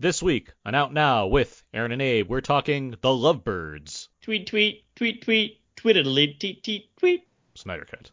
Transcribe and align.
This 0.00 0.22
week 0.22 0.48
on 0.64 0.74
Out 0.74 0.94
Now 0.94 1.26
with 1.26 1.62
Aaron 1.74 1.92
and 1.92 2.00
Abe, 2.00 2.26
we're 2.26 2.40
talking 2.40 2.92
The 3.02 3.10
Lovebirds. 3.10 4.08
Tweet, 4.22 4.46
tweet, 4.46 4.84
tweet, 4.96 5.20
tweet, 5.20 5.60
tweetedly, 5.76 6.40
tweet, 6.40 6.64
tweet, 6.64 6.96
tweet. 6.96 7.28
Snyder 7.54 7.84
Cut. 7.84 8.10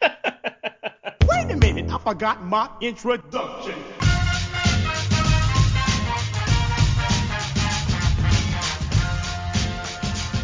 Wait 1.28 1.50
a 1.50 1.56
minute, 1.56 1.90
I 1.90 1.98
forgot 1.98 2.44
my 2.44 2.70
introduction. 2.80 3.74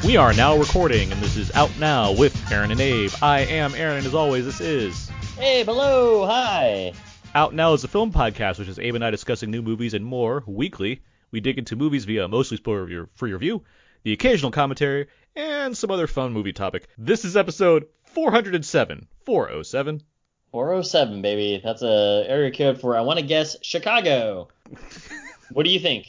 We 0.04 0.16
are 0.16 0.32
now 0.32 0.56
recording, 0.56 1.12
and 1.12 1.22
this 1.22 1.36
is 1.36 1.52
Out 1.52 1.70
Now 1.78 2.10
with 2.10 2.50
Aaron 2.50 2.72
and 2.72 2.80
Abe. 2.80 3.12
I 3.22 3.42
am 3.42 3.72
Aaron, 3.76 3.98
and 3.98 4.06
as 4.08 4.16
always, 4.16 4.46
this 4.46 4.60
is 4.60 5.10
Hey, 5.36 5.62
hello, 5.62 6.26
hi. 6.26 6.92
Out 7.32 7.54
Now 7.54 7.74
is 7.74 7.84
a 7.84 7.88
film 7.88 8.12
podcast, 8.12 8.58
which 8.58 8.66
is 8.66 8.80
Abe 8.80 8.96
and 8.96 9.04
I 9.04 9.12
discussing 9.12 9.52
new 9.52 9.62
movies 9.62 9.94
and 9.94 10.04
more 10.04 10.42
weekly. 10.48 11.02
We 11.30 11.38
dig 11.38 11.58
into 11.58 11.76
movies 11.76 12.04
via 12.04 12.26
mostly 12.26 12.56
spoiler 12.56 13.08
free 13.14 13.32
review, 13.32 13.62
the 14.02 14.12
occasional 14.12 14.50
commentary, 14.50 15.06
and 15.36 15.76
some 15.76 15.92
other 15.92 16.08
fun 16.08 16.32
movie 16.32 16.52
topic. 16.52 16.88
This 16.98 17.24
is 17.24 17.36
episode 17.36 17.86
407. 18.06 19.06
407. 19.24 20.02
407, 20.50 21.22
baby. 21.22 21.60
That's 21.62 21.82
a 21.82 22.24
area 22.26 22.50
code 22.50 22.80
for, 22.80 22.96
I 22.96 23.02
want 23.02 23.20
to 23.20 23.24
guess, 23.24 23.56
Chicago. 23.62 24.48
what 25.52 25.64
do 25.64 25.70
you 25.70 25.80
think? 25.80 26.06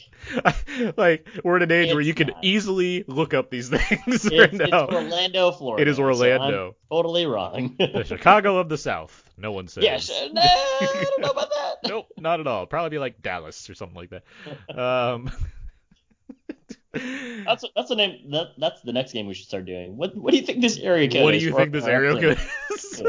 like 0.96 1.26
we're 1.44 1.56
in 1.56 1.62
an 1.62 1.72
age 1.72 1.92
where 1.92 2.00
you 2.00 2.14
can 2.14 2.28
not. 2.28 2.44
easly 2.44 3.04
look 3.06 3.34
up 3.34 3.50
these 3.50 3.68
things 3.70 4.24
It's, 4.24 4.30
right 4.30 4.52
it's. 4.52 4.72
Orlando, 4.72 5.52
Florida. 5.52 5.82
It 5.82 5.88
is 5.88 5.96
so 5.96 6.04
Orlando. 6.04 6.68
I'm 6.68 6.74
totally 6.96 7.26
wrong. 7.26 7.74
the 7.78 8.04
Chicago 8.06 8.58
of 8.58 8.68
the 8.68 8.78
South. 8.78 9.22
No 9.36 9.52
one 9.52 9.68
says. 9.68 9.84
yes. 9.84 10.08
No, 10.32 10.40
I 10.42 10.88
don't 11.02 11.20
know 11.22 11.30
about 11.30 11.50
that. 11.50 11.88
nope, 11.88 12.06
not 12.18 12.40
at 12.40 12.46
all. 12.46 12.66
Probably 12.66 12.90
be 12.90 12.98
like 12.98 13.20
Dallas 13.22 13.68
or 13.68 13.74
something 13.74 13.96
like 13.96 14.10
that. 14.10 14.78
Um, 14.78 15.30
That's 16.94 17.64
that's 17.74 17.88
the 17.88 17.96
name. 17.96 18.30
That, 18.32 18.48
that's 18.58 18.82
the 18.82 18.92
next 18.92 19.12
game 19.12 19.26
we 19.26 19.32
should 19.34 19.46
start 19.48 19.64
doing. 19.64 19.96
What 19.96 20.14
What 20.14 20.32
do 20.32 20.36
you 20.36 20.44
think 20.44 20.60
this 20.60 20.76
area 20.76 21.08
code 21.08 21.22
what 21.24 21.32
do 21.32 21.38
you 21.38 21.54
think 21.56 21.72
this 21.72 21.86
area 21.86 22.12
code 22.12 22.38
is? 22.70 23.02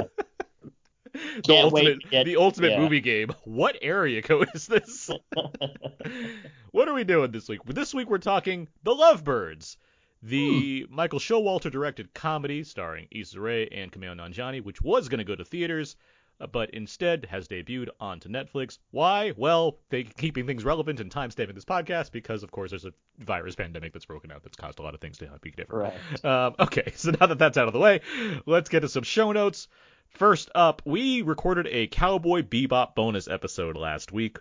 The 1.46 1.58
ultimate, 1.58 2.10
get- 2.10 2.26
the 2.26 2.38
ultimate 2.38 2.72
yeah. 2.72 2.80
movie 2.80 3.02
game. 3.02 3.32
What 3.44 3.78
area 3.82 4.22
code 4.22 4.50
is 4.54 4.68
this? 4.68 5.10
what 6.72 6.88
are 6.88 6.94
we 6.94 7.04
doing 7.04 7.32
this 7.32 7.48
week? 7.50 7.64
This 7.66 7.94
week 7.94 8.10
we're 8.10 8.18
talking 8.18 8.68
The 8.84 8.94
Lovebirds, 8.96 9.78
the 10.22 10.86
Hmm. 10.88 10.96
Michael 10.96 11.20
Showalter 11.20 11.72
directed 11.72 12.14
comedy 12.14 12.64
starring 12.64 13.08
Issa 13.12 13.40
Rae 13.40 13.68
and 13.68 13.92
Kumail 13.92 14.16
Nanjiani, 14.16 14.64
which 14.64 14.82
was 14.82 15.10
going 15.10 15.20
to 15.20 15.24
go 15.26 15.36
to 15.36 15.44
theaters, 15.44 15.96
uh, 16.40 16.48
but 16.48 16.70
instead 16.72 17.26
has 17.26 17.48
debuted 17.48 17.90
onto 18.00 18.30
Netflix. 18.30 18.80
Why? 18.92 19.34
Well, 19.38 19.80
they 19.90 20.04
keeping 20.04 20.48
things 20.48 20.64
relevant 20.64 21.00
and 21.00 21.12
time 21.12 21.30
stamping 21.30 21.56
this 21.56 21.66
podcast 21.66 22.12
because, 22.12 22.42
of 22.44 22.52
course, 22.52 22.72
there's 22.72 22.86
a 22.86 22.94
virus 23.20 23.56
pandemic 23.56 23.94
that's 23.94 24.06
broken 24.06 24.32
out 24.32 24.44
that's 24.44 24.58
caused 24.58 24.80
a 24.80 24.82
lot 24.82 24.96
of 24.96 25.02
things 25.02 25.18
to 25.20 25.30
be 25.42 25.52
different. 25.52 25.94
Right. 26.24 26.26
Um, 26.26 26.56
okay, 26.60 26.94
so 26.96 27.12
now 27.20 27.28
that 27.28 27.38
that's 27.38 27.58
out 27.58 27.68
of 27.68 27.74
the 27.74 27.80
way, 27.80 28.02
let's 28.46 28.70
get 28.70 28.80
to 28.80 28.90
some 28.90 29.04
show 29.04 29.32
notes. 29.32 29.68
First 30.14 30.52
up, 30.54 30.84
we 30.86 31.24
recorded 31.24 31.68
a 31.72 31.88
Cowboy 31.88 32.44
Bebop 32.44 32.94
bonus 32.94 33.28
episode 33.28 33.76
last 33.76 34.12
week. 34.12 34.38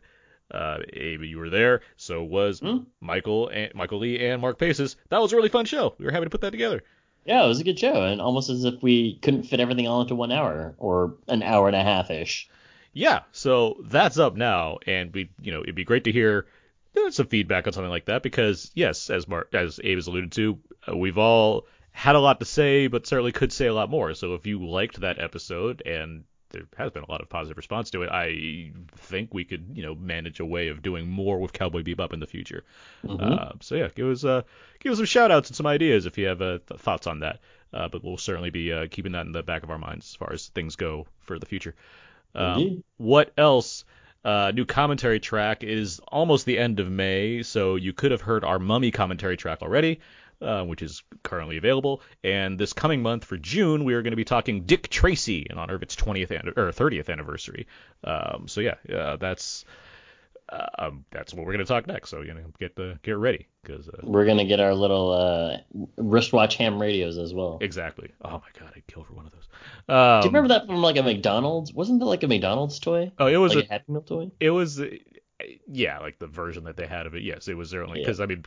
Uh, 0.50 0.78
Abe, 0.92 1.22
you 1.22 1.38
were 1.38 1.48
there. 1.48 1.80
So 1.96 2.22
was 2.22 2.60
Hmm? 2.60 2.80
Michael 3.00 3.48
and 3.48 3.74
Michael 3.74 4.00
Lee 4.00 4.18
and 4.18 4.42
Mark 4.42 4.58
Paces. 4.58 4.96
That 5.08 5.22
was 5.22 5.32
a 5.32 5.36
really 5.36 5.48
fun 5.48 5.64
show. 5.64 5.94
We 5.98 6.04
were 6.04 6.10
happy 6.12 6.24
to 6.26 6.30
put 6.30 6.42
that 6.42 6.50
together. 6.50 6.82
Yeah, 7.24 7.42
it 7.44 7.48
was 7.48 7.60
a 7.60 7.64
good 7.64 7.78
show, 7.78 8.02
and 8.02 8.20
almost 8.20 8.50
as 8.50 8.64
if 8.64 8.82
we 8.82 9.14
couldn't 9.22 9.44
fit 9.44 9.60
everything 9.60 9.86
all 9.88 10.02
into 10.02 10.14
one 10.14 10.32
hour 10.32 10.74
or 10.76 11.14
an 11.28 11.42
hour 11.42 11.68
and 11.68 11.76
a 11.76 11.82
half 11.82 12.10
ish. 12.10 12.48
Yeah, 12.92 13.20
so 13.30 13.78
that's 13.84 14.18
up 14.18 14.36
now, 14.36 14.78
and 14.86 15.14
we, 15.14 15.30
you 15.40 15.52
know, 15.52 15.62
it'd 15.62 15.74
be 15.76 15.84
great 15.84 16.04
to 16.04 16.12
hear 16.12 16.46
uh, 16.98 17.10
some 17.12 17.28
feedback 17.28 17.66
on 17.66 17.72
something 17.72 17.88
like 17.90 18.06
that 18.06 18.22
because, 18.22 18.70
yes, 18.74 19.08
as 19.08 19.26
Mark, 19.26 19.54
as 19.54 19.80
Abe 19.82 19.96
has 19.96 20.08
alluded 20.08 20.32
to, 20.32 20.58
uh, 20.86 20.96
we've 20.96 21.16
all 21.16 21.66
had 21.92 22.16
a 22.16 22.20
lot 22.20 22.40
to 22.40 22.46
say, 22.46 22.86
but 22.86 23.06
certainly 23.06 23.32
could 23.32 23.52
say 23.52 23.66
a 23.66 23.74
lot 23.74 23.90
more. 23.90 24.14
So 24.14 24.34
if 24.34 24.46
you 24.46 24.66
liked 24.66 25.00
that 25.00 25.18
episode, 25.18 25.82
and 25.86 26.24
there 26.50 26.62
has 26.76 26.90
been 26.90 27.02
a 27.02 27.10
lot 27.10 27.20
of 27.20 27.28
positive 27.28 27.56
response 27.56 27.90
to 27.90 28.02
it, 28.02 28.10
I 28.10 28.72
think 28.96 29.32
we 29.32 29.44
could, 29.44 29.72
you 29.74 29.82
know, 29.82 29.94
manage 29.94 30.40
a 30.40 30.46
way 30.46 30.68
of 30.68 30.82
doing 30.82 31.08
more 31.08 31.38
with 31.38 31.52
Cowboy 31.52 31.82
Bebop 31.82 32.12
in 32.12 32.20
the 32.20 32.26
future. 32.26 32.64
Uh, 33.22 33.52
so 33.60 33.74
yeah, 33.74 33.88
give 33.94 34.06
us 34.08 34.24
uh, 34.24 34.42
give 34.80 34.92
us 34.92 34.98
some 34.98 35.06
shout 35.06 35.30
outs 35.30 35.48
and 35.48 35.56
some 35.56 35.66
ideas 35.66 36.06
if 36.06 36.18
you 36.18 36.26
have 36.26 36.42
uh, 36.42 36.58
th- 36.66 36.80
thoughts 36.80 37.06
on 37.06 37.20
that. 37.20 37.40
Uh, 37.72 37.88
but 37.88 38.04
we'll 38.04 38.18
certainly 38.18 38.50
be 38.50 38.70
uh, 38.70 38.86
keeping 38.90 39.12
that 39.12 39.24
in 39.24 39.32
the 39.32 39.42
back 39.42 39.62
of 39.62 39.70
our 39.70 39.78
minds 39.78 40.10
as 40.10 40.14
far 40.16 40.32
as 40.32 40.48
things 40.48 40.76
go 40.76 41.06
for 41.20 41.38
the 41.38 41.46
future. 41.46 41.74
Um, 42.34 42.84
what 42.98 43.32
else? 43.36 43.84
Uh, 44.24 44.52
new 44.54 44.64
commentary 44.64 45.18
track 45.18 45.64
is 45.64 46.00
almost 46.06 46.46
the 46.46 46.56
end 46.56 46.78
of 46.78 46.88
May, 46.88 47.42
so 47.42 47.74
you 47.74 47.92
could 47.92 48.12
have 48.12 48.20
heard 48.20 48.44
our 48.44 48.58
Mummy 48.58 48.92
commentary 48.92 49.36
track 49.36 49.62
already, 49.62 50.00
uh, 50.42 50.64
which 50.64 50.82
is 50.82 51.02
currently 51.22 51.56
available. 51.56 52.02
And 52.24 52.58
this 52.58 52.72
coming 52.72 53.02
month 53.02 53.24
for 53.24 53.36
June, 53.36 53.84
we 53.84 53.94
are 53.94 54.02
going 54.02 54.12
to 54.12 54.16
be 54.16 54.24
talking 54.24 54.64
Dick 54.64 54.88
Tracy 54.88 55.46
in 55.48 55.58
honor 55.58 55.74
of 55.74 55.82
its 55.82 55.96
20th 55.96 56.30
an- 56.30 56.52
or 56.56 56.72
30th 56.72 57.08
anniversary. 57.10 57.66
Um, 58.04 58.46
so 58.48 58.60
yeah, 58.60 58.74
uh, 58.94 59.16
that's 59.16 59.64
uh, 60.48 60.66
um, 60.78 61.04
that's 61.10 61.32
what 61.32 61.46
we're 61.46 61.52
going 61.52 61.64
to 61.64 61.72
talk 61.72 61.86
next. 61.86 62.10
So 62.10 62.20
you 62.20 62.34
know, 62.34 62.42
get 62.58 62.76
the 62.76 62.98
get 63.02 63.16
ready 63.16 63.46
because 63.62 63.88
uh, 63.88 63.92
We're 64.02 64.26
gonna 64.26 64.44
get 64.44 64.60
our 64.60 64.74
little 64.74 65.10
uh, 65.12 65.56
wristwatch 65.96 66.56
ham 66.56 66.80
radios 66.82 67.16
as 67.16 67.32
well. 67.32 67.58
exactly. 67.60 68.10
Oh 68.24 68.32
my 68.32 68.60
god, 68.60 68.72
I'd 68.76 68.86
kill 68.86 69.04
for 69.04 69.14
one 69.14 69.24
of 69.26 69.32
those. 69.32 69.48
Um, 69.88 70.20
Do 70.20 70.26
you 70.26 70.30
remember 70.30 70.48
that 70.48 70.66
from 70.66 70.82
like 70.82 70.96
a 70.96 71.02
McDonald's? 71.02 71.72
Wasn't 71.72 72.00
that 72.00 72.06
like 72.06 72.22
a 72.22 72.28
McDonald's 72.28 72.78
toy? 72.80 73.12
Oh, 73.18 73.28
it 73.28 73.36
was 73.36 73.54
like 73.54 73.64
a 73.64 73.68
a 73.68 73.72
Happy 73.72 73.92
Meal 73.92 74.02
toy? 74.02 74.30
it 74.40 74.50
was 74.50 74.80
uh, 74.80 74.86
yeah 75.66 75.98
like 76.00 76.18
the 76.18 76.26
version 76.26 76.64
that 76.64 76.76
they 76.76 76.86
had 76.86 77.06
of 77.06 77.14
it 77.16 77.22
yes 77.22 77.48
it 77.48 77.56
was 77.56 77.70
certainly 77.70 77.98
Yeah. 78.00 78.04
because 78.06 78.20
i 78.20 78.26
mean 78.26 78.44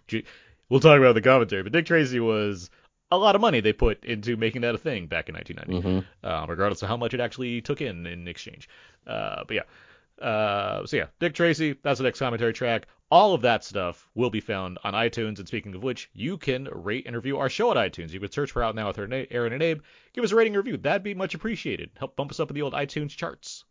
we'll 0.70 0.80
talk 0.80 0.98
about 0.98 1.14
the 1.16 1.22
commentary 1.22 1.64
but 1.64 1.72
dick 1.72 1.86
tracy 1.86 2.20
was 2.20 2.70
a 3.12 3.18
lot 3.18 3.36
of 3.36 3.42
money 3.42 3.59
they 3.59 3.72
put 3.74 4.03
into 4.03 4.36
making 4.36 4.62
that 4.64 4.74
a 4.76 4.78
thing 4.80 5.06
back 5.08 5.30
in 5.30 5.36
1990 5.36 6.00
hmm 6.00 6.28
uh, 6.28 6.46
regardless 6.50 6.81
of 6.81 6.90
how 6.90 6.98
much 6.98 7.14
it 7.14 7.20
actually 7.20 7.62
took 7.62 7.80
in 7.81 8.06
in 8.08 8.28
exchange. 8.28 8.68
Uh, 9.06 9.44
but 9.48 9.53
yeah. 9.56 10.26
Uh, 10.26 10.86
so 10.86 10.98
yeah 10.98 11.06
dick 11.20 11.34
tracy 11.34 11.76
that's 11.84 12.00
the 12.00 12.03
next 12.03 12.20
commentary 12.20 12.53
track. 12.53 12.88
All 13.12 13.36
of 13.36 13.42
that 13.44 13.64
stuff 13.64 14.08
will 14.16 14.31
be 14.31 14.40
found 14.40 14.80
on 14.84 14.94
itunes 14.94 15.38
and 15.38 15.48
speaking 15.48 15.76
of 15.76 15.84
which 15.84 16.09
you 16.14 16.38
can 16.38 16.68
rate 16.72 17.06
and 17.06 17.16
review 17.16 17.38
our 17.38 17.50
show 17.50 17.70
at 17.70 17.78
itunes. 17.78 18.12
You 18.12 18.20
can 18.20 18.32
search 18.32 18.52
for 18.52 18.64
out 18.64 18.76
now 18.76 18.88
with 18.88 18.97
aaron 18.97 19.53
and 19.53 19.62
abe. 19.62 19.82
Give 20.14 20.24
us 20.24 20.32
a 20.32 20.36
rating 20.36 20.56
and 20.56 20.66
review. 20.66 20.78
That'd 20.78 21.03
be 21.03 21.14
much 21.14 21.36
appreciated. 21.36 21.92
Help 21.97 22.16
bump 22.16 22.32
us 22.32 22.40
up 22.40 22.50
in 22.50 22.56
the 22.56 22.64
old 22.64 22.74
itunes 22.74 23.12
charts. 23.16 23.66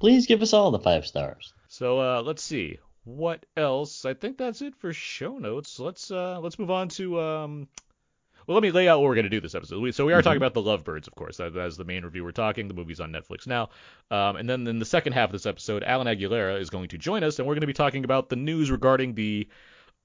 Please 0.00 0.26
give 0.26 0.40
us 0.40 0.54
all 0.54 0.70
the 0.70 0.78
five 0.78 1.06
stars. 1.06 1.52
so 1.68 2.00
uh, 2.00 2.22
let's 2.22 2.42
see 2.42 2.78
what 3.16 3.46
else. 3.56 4.04
I 4.04 4.14
think 4.14 4.36
that's 4.38 4.60
it 4.62 4.74
for 4.76 4.92
show 4.92 5.38
notes. 5.38 5.78
Let's 5.80 6.10
uh, 6.10 6.40
let's 6.40 6.58
move 6.58 6.70
on 6.70 6.88
to 6.90 7.20
um. 7.20 7.68
Well, 8.46 8.54
let 8.54 8.62
me 8.62 8.70
lay 8.70 8.88
out 8.88 9.00
what 9.00 9.08
we're 9.08 9.14
going 9.14 9.24
to 9.24 9.28
do 9.30 9.40
this 9.42 9.54
episode. 9.54 9.78
We- 9.82 9.92
So 9.92 10.06
we 10.06 10.14
are 10.14 10.22
talking 10.22 10.38
about 10.38 10.54
the 10.54 10.62
Lovebirds, 10.62 11.06
of 11.06 11.14
course. 11.14 11.36
That, 11.36 11.52
that's 11.52 11.76
the 11.76 11.84
main 11.84 12.02
review 12.02 12.24
we're 12.24 12.32
talking. 12.32 12.66
The 12.66 12.72
movie's 12.72 12.98
on 12.98 13.12
Netflix 13.12 13.46
now. 13.46 13.68
Um, 14.10 14.36
and 14.36 14.48
then 14.48 14.66
in 14.66 14.78
the 14.78 14.86
second 14.86 15.12
half 15.12 15.28
of 15.28 15.32
this 15.32 15.44
episode, 15.44 15.82
Alan 15.84 16.06
Aguilera 16.06 16.58
is 16.58 16.70
going 16.70 16.88
to 16.88 16.96
join 16.96 17.24
us, 17.24 17.38
and 17.38 17.46
we're 17.46 17.52
going 17.56 17.60
to 17.60 17.66
be 17.66 17.74
talking 17.74 18.04
about 18.04 18.30
the 18.30 18.36
news 18.36 18.70
regarding 18.70 19.12
the 19.14 19.46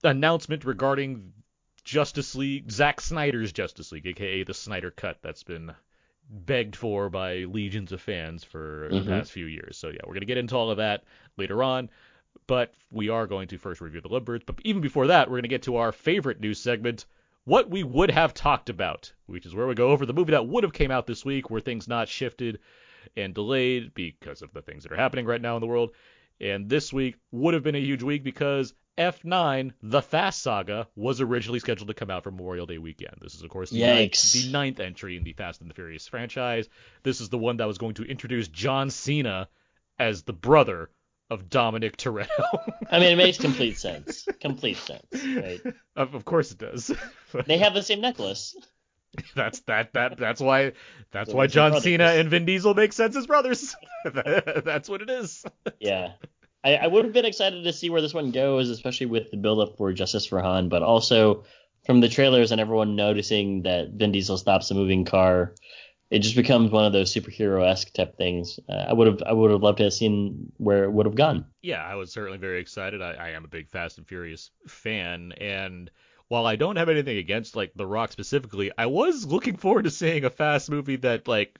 announcement 0.03 0.65
regarding 0.65 1.31
Justice 1.85 2.35
League, 2.35 2.69
Zack 2.69 2.99
Snyder's 2.99 3.53
Justice 3.53 3.93
League, 3.93 4.07
aka 4.07 4.43
the 4.43 4.53
Snyder 4.53 4.91
Cut, 4.91 5.19
that's 5.21 5.43
been 5.43 5.71
begged 6.29 6.75
for 6.75 7.09
by 7.09 7.39
legions 7.45 7.93
of 7.93 8.01
fans 8.01 8.43
for 8.43 8.89
Mhm. 8.91 9.05
the 9.05 9.09
past 9.11 9.31
few 9.31 9.45
years. 9.45 9.77
So 9.77 9.87
yeah, 9.87 9.99
we're 10.05 10.13
gonna 10.15 10.25
get 10.25 10.37
into 10.37 10.57
all 10.57 10.69
of 10.69 10.77
that 10.77 11.05
later 11.37 11.63
on. 11.63 11.89
But 12.47 12.73
we 12.91 13.09
are 13.09 13.27
going 13.27 13.47
to 13.49 13.57
first 13.57 13.81
review 13.81 14.01
the 14.01 14.09
Lovebirds. 14.09 14.45
But 14.45 14.59
even 14.63 14.81
before 14.81 15.07
that, 15.07 15.29
we're 15.29 15.37
gonna 15.37 15.47
get 15.47 15.63
to 15.63 15.77
our 15.77 15.91
favorite 15.91 16.39
news 16.39 16.59
segment, 16.59 17.05
what 17.45 17.69
we 17.69 17.83
would 17.83 18.11
have 18.11 18.33
talked 18.33 18.69
about, 18.69 19.11
which 19.27 19.45
is 19.45 19.55
where 19.55 19.67
we 19.67 19.75
go 19.75 19.89
over 19.89 20.05
the 20.05 20.13
movie 20.13 20.31
that 20.31 20.47
would 20.47 20.63
have 20.63 20.73
came 20.73 20.91
out 20.91 21.07
this 21.07 21.25
week, 21.25 21.49
where 21.49 21.61
things 21.61 21.87
not 21.87 22.07
shifted 22.07 22.59
and 23.17 23.33
delayed 23.33 23.93
because 23.93 24.41
of 24.41 24.53
the 24.53 24.61
things 24.61 24.83
that 24.83 24.91
are 24.91 24.97
happening 24.97 25.25
right 25.25 25.41
now 25.41 25.55
in 25.55 25.61
the 25.61 25.67
world. 25.67 25.91
And 26.39 26.69
this 26.69 26.91
week 26.91 27.15
would 27.31 27.53
have 27.53 27.63
been 27.63 27.75
a 27.75 27.79
huge 27.79 28.03
week 28.03 28.23
because 28.23 28.73
F9, 28.97 29.71
The 29.81 30.01
Fast 30.01 30.41
Saga, 30.41 30.87
was 30.95 31.19
originally 31.21 31.59
scheduled 31.59 31.87
to 31.87 31.93
come 31.93 32.11
out 32.11 32.23
for 32.23 32.31
Memorial 32.31 32.65
Day 32.65 32.77
weekend. 32.77 33.15
This 33.21 33.33
is, 33.35 33.43
of 33.43 33.49
course, 33.49 33.69
the 33.69 33.79
ninth, 33.81 34.31
the 34.33 34.51
ninth 34.51 34.79
entry 34.79 35.17
in 35.17 35.23
the 35.23 35.33
Fast 35.33 35.61
and 35.61 35.69
the 35.69 35.73
Furious 35.73 36.07
franchise. 36.07 36.69
This 37.01 37.19
is 37.19 37.29
the 37.29 37.37
one 37.37 37.57
that 37.57 37.67
was 37.67 37.77
going 37.77 37.95
to 37.95 38.03
introduce 38.03 38.47
John 38.47 38.89
Cena 38.89 39.47
as 39.99 40.23
the 40.23 40.33
brother 40.33 40.89
of 41.29 41.49
Dominic 41.49 41.97
Toretto. 41.97 42.27
I 42.91 42.99
mean, 42.99 43.13
it 43.13 43.15
makes 43.15 43.37
complete 43.49 43.77
sense. 43.77 44.27
Complete 44.39 44.77
sense. 44.77 45.05
Right? 45.13 45.61
of, 45.95 46.13
of 46.13 46.25
course 46.25 46.51
it 46.51 46.57
does. 46.59 46.91
They 47.47 47.57
have 47.57 47.73
the 47.73 47.81
same 47.81 48.01
necklace. 48.01 48.55
that's 49.35 49.59
that 49.61 49.93
that 49.93 50.17
that's 50.17 50.41
why 50.41 50.73
that's 51.11 51.31
So 51.31 51.37
why 51.37 51.47
John. 51.47 51.79
Cena 51.81 52.05
and 52.05 52.29
Vin 52.29 52.45
Diesel 52.45 52.73
make 52.73 52.93
sense 52.93 53.15
as 53.15 53.25
brothers. 53.27 53.75
that's 54.13 54.89
what 54.89 55.01
it 55.01 55.09
is. 55.09 55.43
Yeah. 55.79 56.13
I, 56.63 56.75
I 56.75 56.87
would 56.87 57.03
have 57.05 57.13
been 57.13 57.25
excited 57.25 57.63
to 57.63 57.73
see 57.73 57.89
where 57.89 58.01
this 58.01 58.13
one 58.13 58.31
goes, 58.31 58.69
especially 58.69 59.07
with 59.07 59.31
the 59.31 59.37
build 59.37 59.59
up 59.59 59.77
for 59.77 59.91
Justice 59.93 60.25
for 60.25 60.41
Han, 60.41 60.69
but 60.69 60.81
also 60.83 61.43
from 61.85 61.99
the 61.99 62.07
trailers 62.09 62.51
and 62.51 62.61
everyone 62.61 62.95
noticing 62.95 63.63
that 63.63 63.89
Vin 63.89 64.11
Diesel 64.11 64.37
stops 64.37 64.71
a 64.71 64.73
moving 64.75 65.03
car 65.05 65.53
it 66.13 66.21
just 66.21 66.35
becomes 66.35 66.69
one 66.69 66.85
of 66.85 66.93
those 66.93 67.11
superhero 67.11 67.67
esque 67.67 67.91
type 67.91 68.15
things. 68.15 68.59
Uh, 68.69 68.85
I 68.87 68.93
would 68.93 69.07
have 69.07 69.23
I 69.25 69.33
would 69.33 69.49
have 69.49 69.63
loved 69.63 69.79
to 69.79 69.85
have 69.85 69.93
seen 69.93 70.51
where 70.57 70.83
it 70.83 70.91
would 70.91 71.07
have 71.07 71.15
gone. 71.15 71.47
Yeah, 71.63 71.83
I 71.83 71.95
was 71.95 72.11
certainly 72.11 72.37
very 72.37 72.61
excited. 72.61 73.01
I, 73.01 73.13
I 73.13 73.29
am 73.29 73.45
a 73.45 73.47
big 73.47 73.67
Fast 73.67 73.97
and 73.97 74.07
Furious 74.07 74.51
fan, 74.67 75.31
and 75.41 75.89
while 76.27 76.45
I 76.45 76.55
don't 76.55 76.75
have 76.75 76.87
anything 76.87 77.17
against 77.17 77.55
like 77.55 77.71
The 77.75 77.87
Rock 77.87 78.11
specifically, 78.11 78.71
I 78.77 78.85
was 78.85 79.25
looking 79.25 79.57
forward 79.57 79.85
to 79.85 79.89
seeing 79.89 80.23
a 80.23 80.29
Fast 80.29 80.69
movie 80.69 80.97
that 80.97 81.27
like 81.27 81.59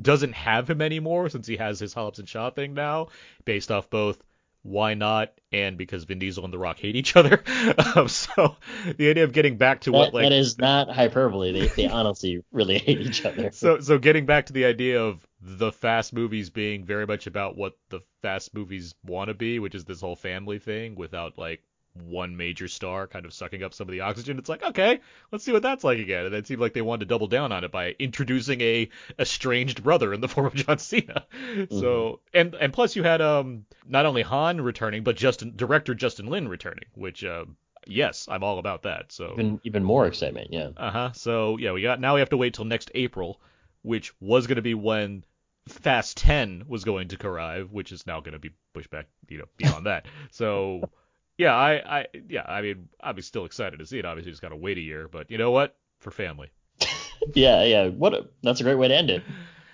doesn't 0.00 0.34
have 0.34 0.70
him 0.70 0.80
anymore 0.80 1.28
since 1.28 1.48
he 1.48 1.56
has 1.56 1.80
his 1.80 1.92
Hobbs 1.92 2.20
and 2.20 2.28
Shaw 2.28 2.50
thing 2.50 2.74
now, 2.74 3.08
based 3.44 3.72
off 3.72 3.90
both 3.90 4.22
why 4.62 4.94
not 4.94 5.32
and 5.52 5.78
because 5.78 6.04
Vin 6.04 6.18
Diesel 6.18 6.44
and 6.44 6.52
The 6.52 6.58
Rock 6.58 6.78
hate 6.78 6.96
each 6.96 7.16
other. 7.16 7.42
um, 7.96 8.08
so 8.08 8.56
the 8.96 9.08
idea 9.08 9.24
of 9.24 9.32
getting 9.32 9.56
back 9.56 9.80
to 9.82 9.90
That, 9.90 9.98
what 9.98 10.14
like 10.14 10.24
that 10.24 10.32
is 10.32 10.58
not 10.58 10.90
hyperbole. 10.90 11.52
They, 11.52 11.66
they 11.68 11.88
honestly 11.88 12.44
really 12.52 12.78
hate 12.78 13.00
each 13.00 13.24
other. 13.24 13.50
so 13.52 13.80
so 13.80 13.98
getting 13.98 14.26
back 14.26 14.46
to 14.46 14.52
the 14.52 14.64
idea 14.64 15.02
of 15.02 15.26
the 15.40 15.72
fast 15.72 16.12
movies 16.12 16.50
being 16.50 16.84
very 16.84 17.06
much 17.06 17.26
about 17.26 17.56
what 17.56 17.74
the 17.88 18.00
fast 18.22 18.54
movies 18.54 18.94
want 19.04 19.28
to 19.28 19.34
be, 19.34 19.58
which 19.58 19.74
is 19.74 19.84
this 19.84 20.00
whole 20.00 20.16
family 20.16 20.58
thing 20.58 20.94
without 20.96 21.38
like 21.38 21.62
one 22.02 22.36
major 22.36 22.68
star 22.68 23.06
kind 23.06 23.24
of 23.24 23.32
sucking 23.32 23.62
up 23.62 23.74
some 23.74 23.88
of 23.88 23.92
the 23.92 24.00
oxygen. 24.00 24.38
It's 24.38 24.48
like, 24.48 24.62
okay, 24.62 25.00
let's 25.32 25.44
see 25.44 25.52
what 25.52 25.62
that's 25.62 25.84
like 25.84 25.98
again. 25.98 26.26
And 26.26 26.34
it 26.34 26.46
seemed 26.46 26.60
like 26.60 26.72
they 26.72 26.82
wanted 26.82 27.00
to 27.00 27.06
double 27.06 27.26
down 27.26 27.52
on 27.52 27.64
it 27.64 27.72
by 27.72 27.94
introducing 27.98 28.60
a 28.60 28.88
estranged 29.18 29.82
brother 29.82 30.12
in 30.12 30.20
the 30.20 30.28
form 30.34 30.46
of 30.46 30.54
John 30.54 30.78
Cena. 30.78 31.26
So 31.70 32.20
and 32.34 32.54
and 32.54 32.72
plus 32.72 32.96
you 32.96 33.02
had 33.02 33.20
um 33.20 33.64
not 33.86 34.06
only 34.06 34.22
Han 34.22 34.60
returning, 34.60 35.02
but 35.04 35.16
Justin 35.16 35.54
director 35.56 35.94
Justin 35.94 36.26
Lin 36.26 36.48
returning, 36.48 36.86
which 36.94 37.24
uh 37.24 37.44
yes, 37.86 38.28
I'm 38.30 38.44
all 38.44 38.58
about 38.58 38.82
that. 38.82 39.12
So 39.12 39.32
Even 39.32 39.60
even 39.64 39.84
more 39.84 40.06
excitement, 40.06 40.48
yeah. 40.52 40.70
uh 40.76 40.90
huh. 40.90 41.12
So 41.12 41.56
yeah, 41.58 41.72
we 41.72 41.82
got 41.82 42.00
now 42.00 42.14
we 42.14 42.20
have 42.20 42.30
to 42.30 42.36
wait 42.36 42.54
till 42.54 42.64
next 42.64 42.90
April, 42.94 43.40
which 43.82 44.12
was 44.20 44.46
going 44.46 44.56
to 44.56 44.62
be 44.62 44.74
when 44.74 45.24
Fast 45.68 46.16
10 46.18 46.64
was 46.66 46.84
going 46.84 47.08
to 47.08 47.26
arrive, 47.26 47.70
which 47.70 47.92
is 47.92 48.06
now 48.06 48.20
going 48.20 48.32
to 48.32 48.38
be 48.38 48.50
pushed 48.72 48.90
back, 48.90 49.06
you 49.28 49.38
know, 49.38 49.44
beyond 49.56 49.86
that. 49.86 50.06
So 50.30 50.88
yeah, 51.38 51.54
I, 51.54 52.00
I 52.00 52.06
yeah, 52.28 52.42
I 52.46 52.60
mean, 52.60 52.88
I'm 53.00 53.20
still 53.22 53.44
excited 53.46 53.78
to 53.78 53.86
see 53.86 53.98
it. 53.98 54.04
Obviously, 54.04 54.32
just 54.32 54.42
got 54.42 54.50
to 54.50 54.56
wait 54.56 54.76
a 54.76 54.82
year, 54.82 55.08
but 55.08 55.30
you 55.30 55.38
know 55.38 55.50
what? 55.50 55.76
For 56.00 56.10
family. 56.10 56.50
Yeah, 57.34 57.64
yeah. 57.64 57.88
What 57.88 58.14
a, 58.14 58.28
that's 58.42 58.60
a 58.60 58.62
great 58.62 58.76
way 58.76 58.86
to 58.86 58.94
end 58.94 59.10
it. 59.10 59.24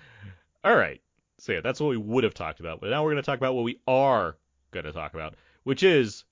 All 0.63 0.75
right. 0.75 0.99
So 1.37 1.51
yeah, 1.51 1.61
that's 1.61 1.79
what 1.79 1.89
we 1.89 1.97
would 1.97 2.23
have 2.23 2.33
talked 2.33 2.59
about, 2.59 2.81
but 2.81 2.89
now 2.89 3.03
we're 3.03 3.11
going 3.11 3.21
to 3.21 3.25
talk 3.25 3.37
about 3.37 3.53
what 3.53 3.63
we 3.63 3.79
are 3.87 4.35
going 4.71 4.85
to 4.85 4.91
talk 4.91 5.13
about, 5.13 5.35
which 5.63 5.83
is 5.83 6.23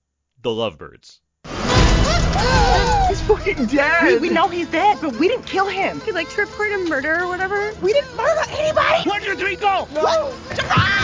the 0.42 0.50
Lovebirds. 0.50 1.20
He's 3.08 3.22
fucking 3.22 3.68
dead. 3.68 4.04
We, 4.22 4.30
we 4.30 4.30
know 4.30 4.48
he's 4.48 4.70
dead, 4.70 4.98
but 5.02 5.16
we 5.18 5.28
didn't 5.28 5.46
kill 5.46 5.68
him. 5.68 6.02
He 6.02 6.12
like 6.12 6.30
to 6.30 6.42
report 6.42 6.72
a 6.72 6.90
murder 6.90 7.22
or 7.22 7.28
whatever. 7.28 7.74
We 7.82 7.94
didn't 7.94 8.16
murder 8.18 8.42
anybody. 8.50 9.08
One, 9.08 9.22
two, 9.22 9.36
three, 9.36 9.56
go! 9.56 9.88
No. 9.94 11.03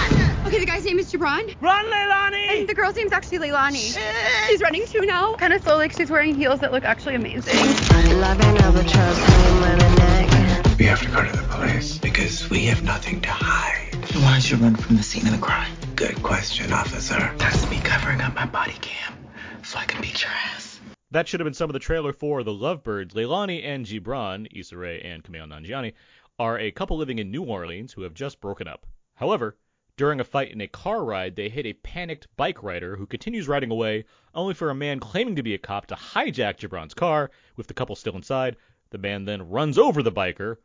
Jabron! 0.50 0.56
Okay, 0.56 0.60
the 0.60 0.66
guy's 0.66 0.86
name 0.86 0.98
is 1.00 1.12
Jabron. 1.12 1.62
Run, 1.62 1.86
Leilani! 1.86 2.50
And 2.50 2.68
the 2.68 2.74
girl's 2.74 2.96
name's 2.96 3.12
actually 3.12 3.38
Leilani. 3.38 3.98
She's 4.48 4.62
running 4.62 4.86
too 4.88 5.02
now. 5.02 5.36
Kind 5.36 5.54
of 5.54 5.62
slow, 5.62 5.78
like 5.78 5.92
she's 5.92 6.10
wearing 6.10 6.34
heels 6.34 6.60
that 6.62 6.72
look 6.72 6.84
actually 6.84 7.16
amazing. 7.16 7.56
We 10.78 10.86
have 10.86 11.02
to 11.02 11.08
go 11.10 11.24
to 11.24 11.32
the 11.38 11.46
police 11.50 11.98
because 12.00 12.50
we 12.50 12.66
have 12.66 12.84
nothing 12.84 13.22
to 13.22 13.30
hide. 13.30 13.94
Why'd 14.16 14.50
you 14.50 14.58
run 14.58 14.76
from 14.76 14.98
the 14.98 15.04
scene 15.04 15.28
of 15.28 15.34
the 15.34 15.40
crime? 15.40 15.72
Good 15.96 16.24
question, 16.24 16.74
officer. 16.74 17.32
That's 17.38 17.70
me 17.70 17.80
covering 17.82 18.22
up 18.22 18.34
my 18.34 18.46
body 18.46 18.76
cam 18.82 19.14
so 19.64 19.78
I 19.78 19.86
can 19.86 20.02
beat 20.02 20.22
your 20.24 20.32
ass. 20.32 20.80
That 21.12 21.28
should 21.28 21.42
have 21.42 21.46
been 21.46 21.54
some 21.54 21.70
of 21.70 21.74
the 21.74 21.80
trailer 21.80 22.14
for 22.14 22.44
The 22.44 22.54
Lovebirds. 22.54 23.14
Leilani 23.14 23.64
and 23.64 23.86
Gibran, 23.86 24.48
Issa 24.52 24.78
Rae 24.78 25.02
and 25.02 25.24
Kumail 25.24 25.48
Nanjiani, 25.48 25.94
are 26.40 26.58
a 26.58 26.72
couple 26.72 26.98
living 26.98 27.20
in 27.20 27.30
New 27.30 27.44
Orleans 27.44 27.94
who 27.94 28.02
have 28.04 28.14
just 28.14 28.40
broken 28.40 28.68
up. 28.68 28.86
However, 29.16 29.58
during 30.00 30.22
a 30.22 30.24
fight 30.24 30.50
in 30.50 30.62
a 30.62 30.68
car 30.68 31.04
ride, 31.04 31.36
they 31.36 31.50
hit 31.50 31.66
a 31.66 31.74
panicked 31.74 32.26
bike 32.38 32.64
rider 32.64 32.96
who 32.96 33.06
continues 33.06 33.50
riding 33.50 33.70
away, 33.70 34.06
only 34.34 34.54
for 34.54 34.70
a 34.70 34.74
man 34.74 34.98
claiming 34.98 35.36
to 35.36 35.44
be 35.44 35.54
a 35.54 35.58
cop 35.58 35.88
to 35.88 35.94
hijack 35.94 36.58
Gibran's 36.58 36.94
car, 36.94 37.32
with 37.58 37.68
the 37.68 37.74
couple 37.74 37.98
still 37.98 38.16
inside. 38.16 38.56
The 38.92 38.98
man 38.98 39.26
then 39.26 39.50
runs 39.50 39.78
over 39.78 40.02
the 40.02 40.10
biker 40.10 40.56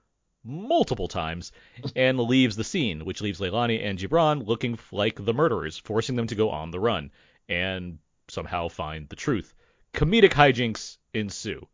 multiple 0.45 1.09
times 1.09 1.51
and 1.97 2.21
leaves 2.21 2.55
the 2.55 2.63
scene, 2.63 3.05
which 3.05 3.21
leaves 3.21 3.41
Leilani 3.41 3.85
and 3.85 3.99
Gibran 3.99 4.47
looking 4.47 4.79
like 4.93 5.25
the 5.25 5.35
murderers, 5.35 5.79
forcing 5.79 6.15
them 6.15 6.29
to 6.29 6.37
go 6.37 6.51
on 6.51 6.71
the 6.71 6.79
run 6.79 7.11
and 7.49 7.99
somehow 8.29 8.69
find 8.69 9.09
the 9.09 9.17
truth. 9.17 9.53
Comedic 9.93 10.31
hijinks 10.31 10.99
ensue. 11.13 11.67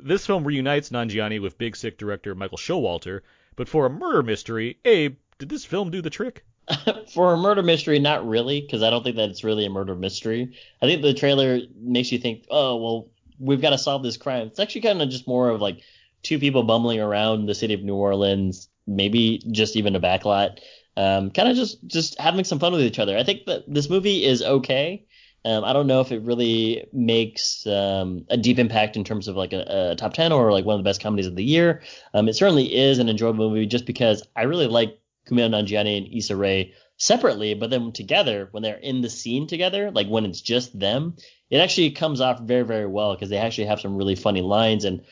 This 0.00 0.24
film 0.24 0.44
reunites 0.44 0.88
Nanjiani 0.88 1.42
with 1.42 1.58
Big 1.58 1.76
Sick 1.76 1.98
director 1.98 2.34
Michael 2.34 2.56
Showalter, 2.56 3.20
but 3.54 3.68
for 3.68 3.84
a 3.84 3.90
murder 3.90 4.22
mystery, 4.22 4.78
Abe, 4.86 5.16
did 5.36 5.50
this 5.50 5.66
film 5.66 5.90
do 5.90 6.00
the 6.00 6.08
trick? 6.08 6.46
For 7.12 7.32
a 7.32 7.36
murder 7.36 7.62
mystery, 7.62 7.98
not 7.98 8.26
really, 8.26 8.60
because 8.60 8.82
I 8.82 8.90
don't 8.90 9.02
think 9.04 9.16
that 9.16 9.30
it's 9.30 9.44
really 9.44 9.64
a 9.66 9.70
murder 9.70 9.94
mystery. 9.94 10.56
I 10.82 10.86
think 10.86 11.02
the 11.02 11.14
trailer 11.14 11.60
makes 11.80 12.10
you 12.10 12.18
think, 12.18 12.44
oh, 12.50 12.76
well, 12.76 13.08
we've 13.38 13.60
got 13.60 13.70
to 13.70 13.78
solve 13.78 14.02
this 14.02 14.16
crime. 14.16 14.48
It's 14.48 14.58
actually 14.58 14.80
kind 14.80 15.00
of 15.00 15.08
just 15.08 15.28
more 15.28 15.50
of 15.50 15.60
like 15.60 15.80
two 16.22 16.38
people 16.38 16.62
bumbling 16.64 17.00
around 17.00 17.46
the 17.46 17.54
city 17.54 17.74
of 17.74 17.82
New 17.82 17.94
Orleans, 17.94 18.68
maybe 18.86 19.42
just 19.50 19.76
even 19.76 19.94
a 19.94 20.00
backlot, 20.00 20.58
um, 20.96 21.30
kind 21.30 21.48
of 21.48 21.56
just 21.56 21.86
just 21.86 22.18
having 22.18 22.44
some 22.44 22.58
fun 22.58 22.72
with 22.72 22.82
each 22.82 22.98
other. 22.98 23.16
I 23.16 23.22
think 23.22 23.46
that 23.46 23.62
this 23.72 23.88
movie 23.88 24.24
is 24.24 24.42
okay. 24.42 25.06
Um, 25.44 25.62
I 25.62 25.72
don't 25.72 25.86
know 25.86 26.00
if 26.00 26.10
it 26.10 26.22
really 26.22 26.84
makes 26.92 27.64
um, 27.68 28.24
a 28.30 28.36
deep 28.36 28.58
impact 28.58 28.96
in 28.96 29.04
terms 29.04 29.28
of 29.28 29.36
like 29.36 29.52
a, 29.52 29.92
a 29.92 29.96
top 29.96 30.12
10 30.12 30.32
or 30.32 30.50
like 30.50 30.64
one 30.64 30.74
of 30.74 30.80
the 30.80 30.88
best 30.88 31.00
comedies 31.00 31.28
of 31.28 31.36
the 31.36 31.44
year. 31.44 31.82
Um, 32.14 32.28
it 32.28 32.34
certainly 32.34 32.74
is 32.74 32.98
an 32.98 33.08
enjoyable 33.08 33.48
movie 33.48 33.66
just 33.66 33.86
because 33.86 34.24
I 34.34 34.42
really 34.42 34.66
like 34.66 34.98
Kumail 35.28 35.50
Nanjiani 35.50 35.98
and 35.98 36.14
Issa 36.14 36.36
Rae 36.36 36.72
separately, 36.96 37.54
but 37.54 37.70
then 37.70 37.92
together 37.92 38.48
when 38.52 38.62
they're 38.62 38.76
in 38.76 39.00
the 39.00 39.10
scene 39.10 39.46
together, 39.46 39.90
like 39.90 40.08
when 40.08 40.24
it's 40.24 40.40
just 40.40 40.78
them, 40.78 41.16
it 41.50 41.58
actually 41.58 41.90
comes 41.90 42.20
off 42.20 42.40
very 42.40 42.64
very 42.64 42.86
well 42.86 43.14
because 43.14 43.30
they 43.30 43.38
actually 43.38 43.66
have 43.66 43.80
some 43.80 43.96
really 43.96 44.14
funny 44.14 44.42
lines 44.42 44.84
and 44.84 45.02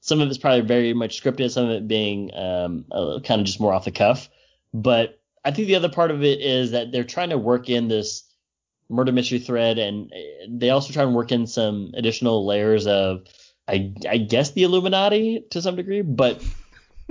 some 0.00 0.20
of 0.20 0.28
it's 0.28 0.38
probably 0.38 0.62
very 0.62 0.94
much 0.94 1.22
scripted, 1.22 1.50
some 1.50 1.66
of 1.66 1.70
it 1.70 1.88
being 1.88 2.34
um, 2.34 2.84
uh, 2.90 3.20
kind 3.22 3.40
of 3.40 3.46
just 3.46 3.60
more 3.60 3.72
off 3.72 3.84
the 3.84 3.90
cuff. 3.90 4.28
But 4.72 5.20
I 5.44 5.50
think 5.50 5.68
the 5.68 5.76
other 5.76 5.88
part 5.88 6.10
of 6.10 6.22
it 6.22 6.40
is 6.40 6.70
that 6.72 6.90
they're 6.90 7.04
trying 7.04 7.30
to 7.30 7.38
work 7.38 7.68
in 7.68 7.88
this 7.88 8.24
murder 8.88 9.12
mystery 9.12 9.38
thread, 9.38 9.78
and 9.78 10.12
they 10.48 10.70
also 10.70 10.92
try 10.92 11.02
and 11.02 11.14
work 11.14 11.32
in 11.32 11.46
some 11.46 11.92
additional 11.94 12.46
layers 12.46 12.86
of, 12.86 13.24
I, 13.68 13.92
I 14.08 14.18
guess, 14.18 14.52
the 14.52 14.64
Illuminati 14.64 15.44
to 15.50 15.62
some 15.62 15.76
degree. 15.76 16.02
But 16.02 16.42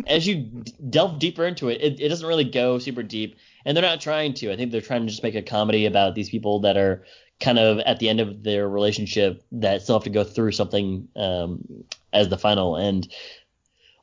as 0.07 0.27
you 0.27 0.63
delve 0.89 1.19
deeper 1.19 1.45
into 1.45 1.69
it, 1.69 1.81
it, 1.81 1.99
it 1.99 2.09
doesn't 2.09 2.27
really 2.27 2.43
go 2.43 2.79
super 2.79 3.03
deep, 3.03 3.37
and 3.65 3.75
they're 3.75 3.83
not 3.83 4.01
trying 4.01 4.33
to. 4.35 4.51
I 4.51 4.55
think 4.55 4.71
they're 4.71 4.81
trying 4.81 5.01
to 5.01 5.09
just 5.09 5.23
make 5.23 5.35
a 5.35 5.41
comedy 5.41 5.85
about 5.85 6.15
these 6.15 6.29
people 6.29 6.59
that 6.61 6.77
are 6.77 7.03
kind 7.39 7.59
of 7.59 7.79
at 7.79 7.99
the 7.99 8.09
end 8.09 8.19
of 8.19 8.43
their 8.43 8.67
relationship 8.67 9.43
that 9.51 9.81
still 9.81 9.95
have 9.95 10.03
to 10.03 10.09
go 10.09 10.23
through 10.23 10.51
something 10.51 11.07
um, 11.15 11.63
as 12.11 12.29
the 12.29 12.37
final 12.37 12.77
end. 12.77 13.11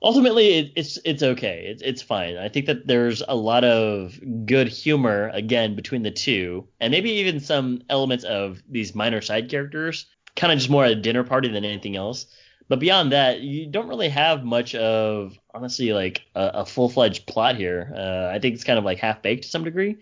Ultimately, 0.03 0.59
it, 0.59 0.73
it's 0.77 0.99
it's 1.05 1.23
okay. 1.23 1.65
It's 1.67 1.83
it's 1.83 2.03
fine. 2.03 2.37
I 2.37 2.49
think 2.49 2.67
that 2.67 2.87
there's 2.87 3.23
a 3.27 3.35
lot 3.35 3.65
of 3.65 4.19
good 4.45 4.69
humor 4.69 5.31
again 5.33 5.75
between 5.75 6.03
the 6.03 6.11
two, 6.11 6.69
and 6.81 6.91
maybe 6.91 7.11
even 7.11 7.41
some 7.41 7.83
elements 7.89 8.25
of 8.25 8.63
these 8.69 8.95
minor 8.95 9.21
side 9.21 9.51
characters, 9.51 10.07
kind 10.37 10.53
of 10.53 10.59
just 10.59 10.71
more 10.71 10.85
at 10.85 10.93
a 10.93 10.97
dinner 10.97 11.25
party 11.25 11.49
than 11.49 11.65
anything 11.65 11.97
else. 11.97 12.27
But 12.69 12.81
beyond 12.81 13.13
that, 13.13 13.41
you 13.41 13.67
don't 13.67 13.89
really 13.89 14.09
have 14.09 14.45
much 14.45 14.75
of 14.75 15.39
honestly 15.55 15.93
like 15.93 16.23
a, 16.35 16.51
a 16.55 16.67
full 16.67 16.89
fledged 16.89 17.27
plot 17.27 17.57
here. 17.57 17.93
Uh, 17.97 18.29
I 18.35 18.39
think 18.41 18.55
it's 18.55 18.65
kind 18.65 18.79
of 18.79 18.85
like 18.85 18.99
half 18.99 19.23
baked 19.23 19.45
to 19.45 19.49
some 19.49 19.65
degree. 19.65 19.97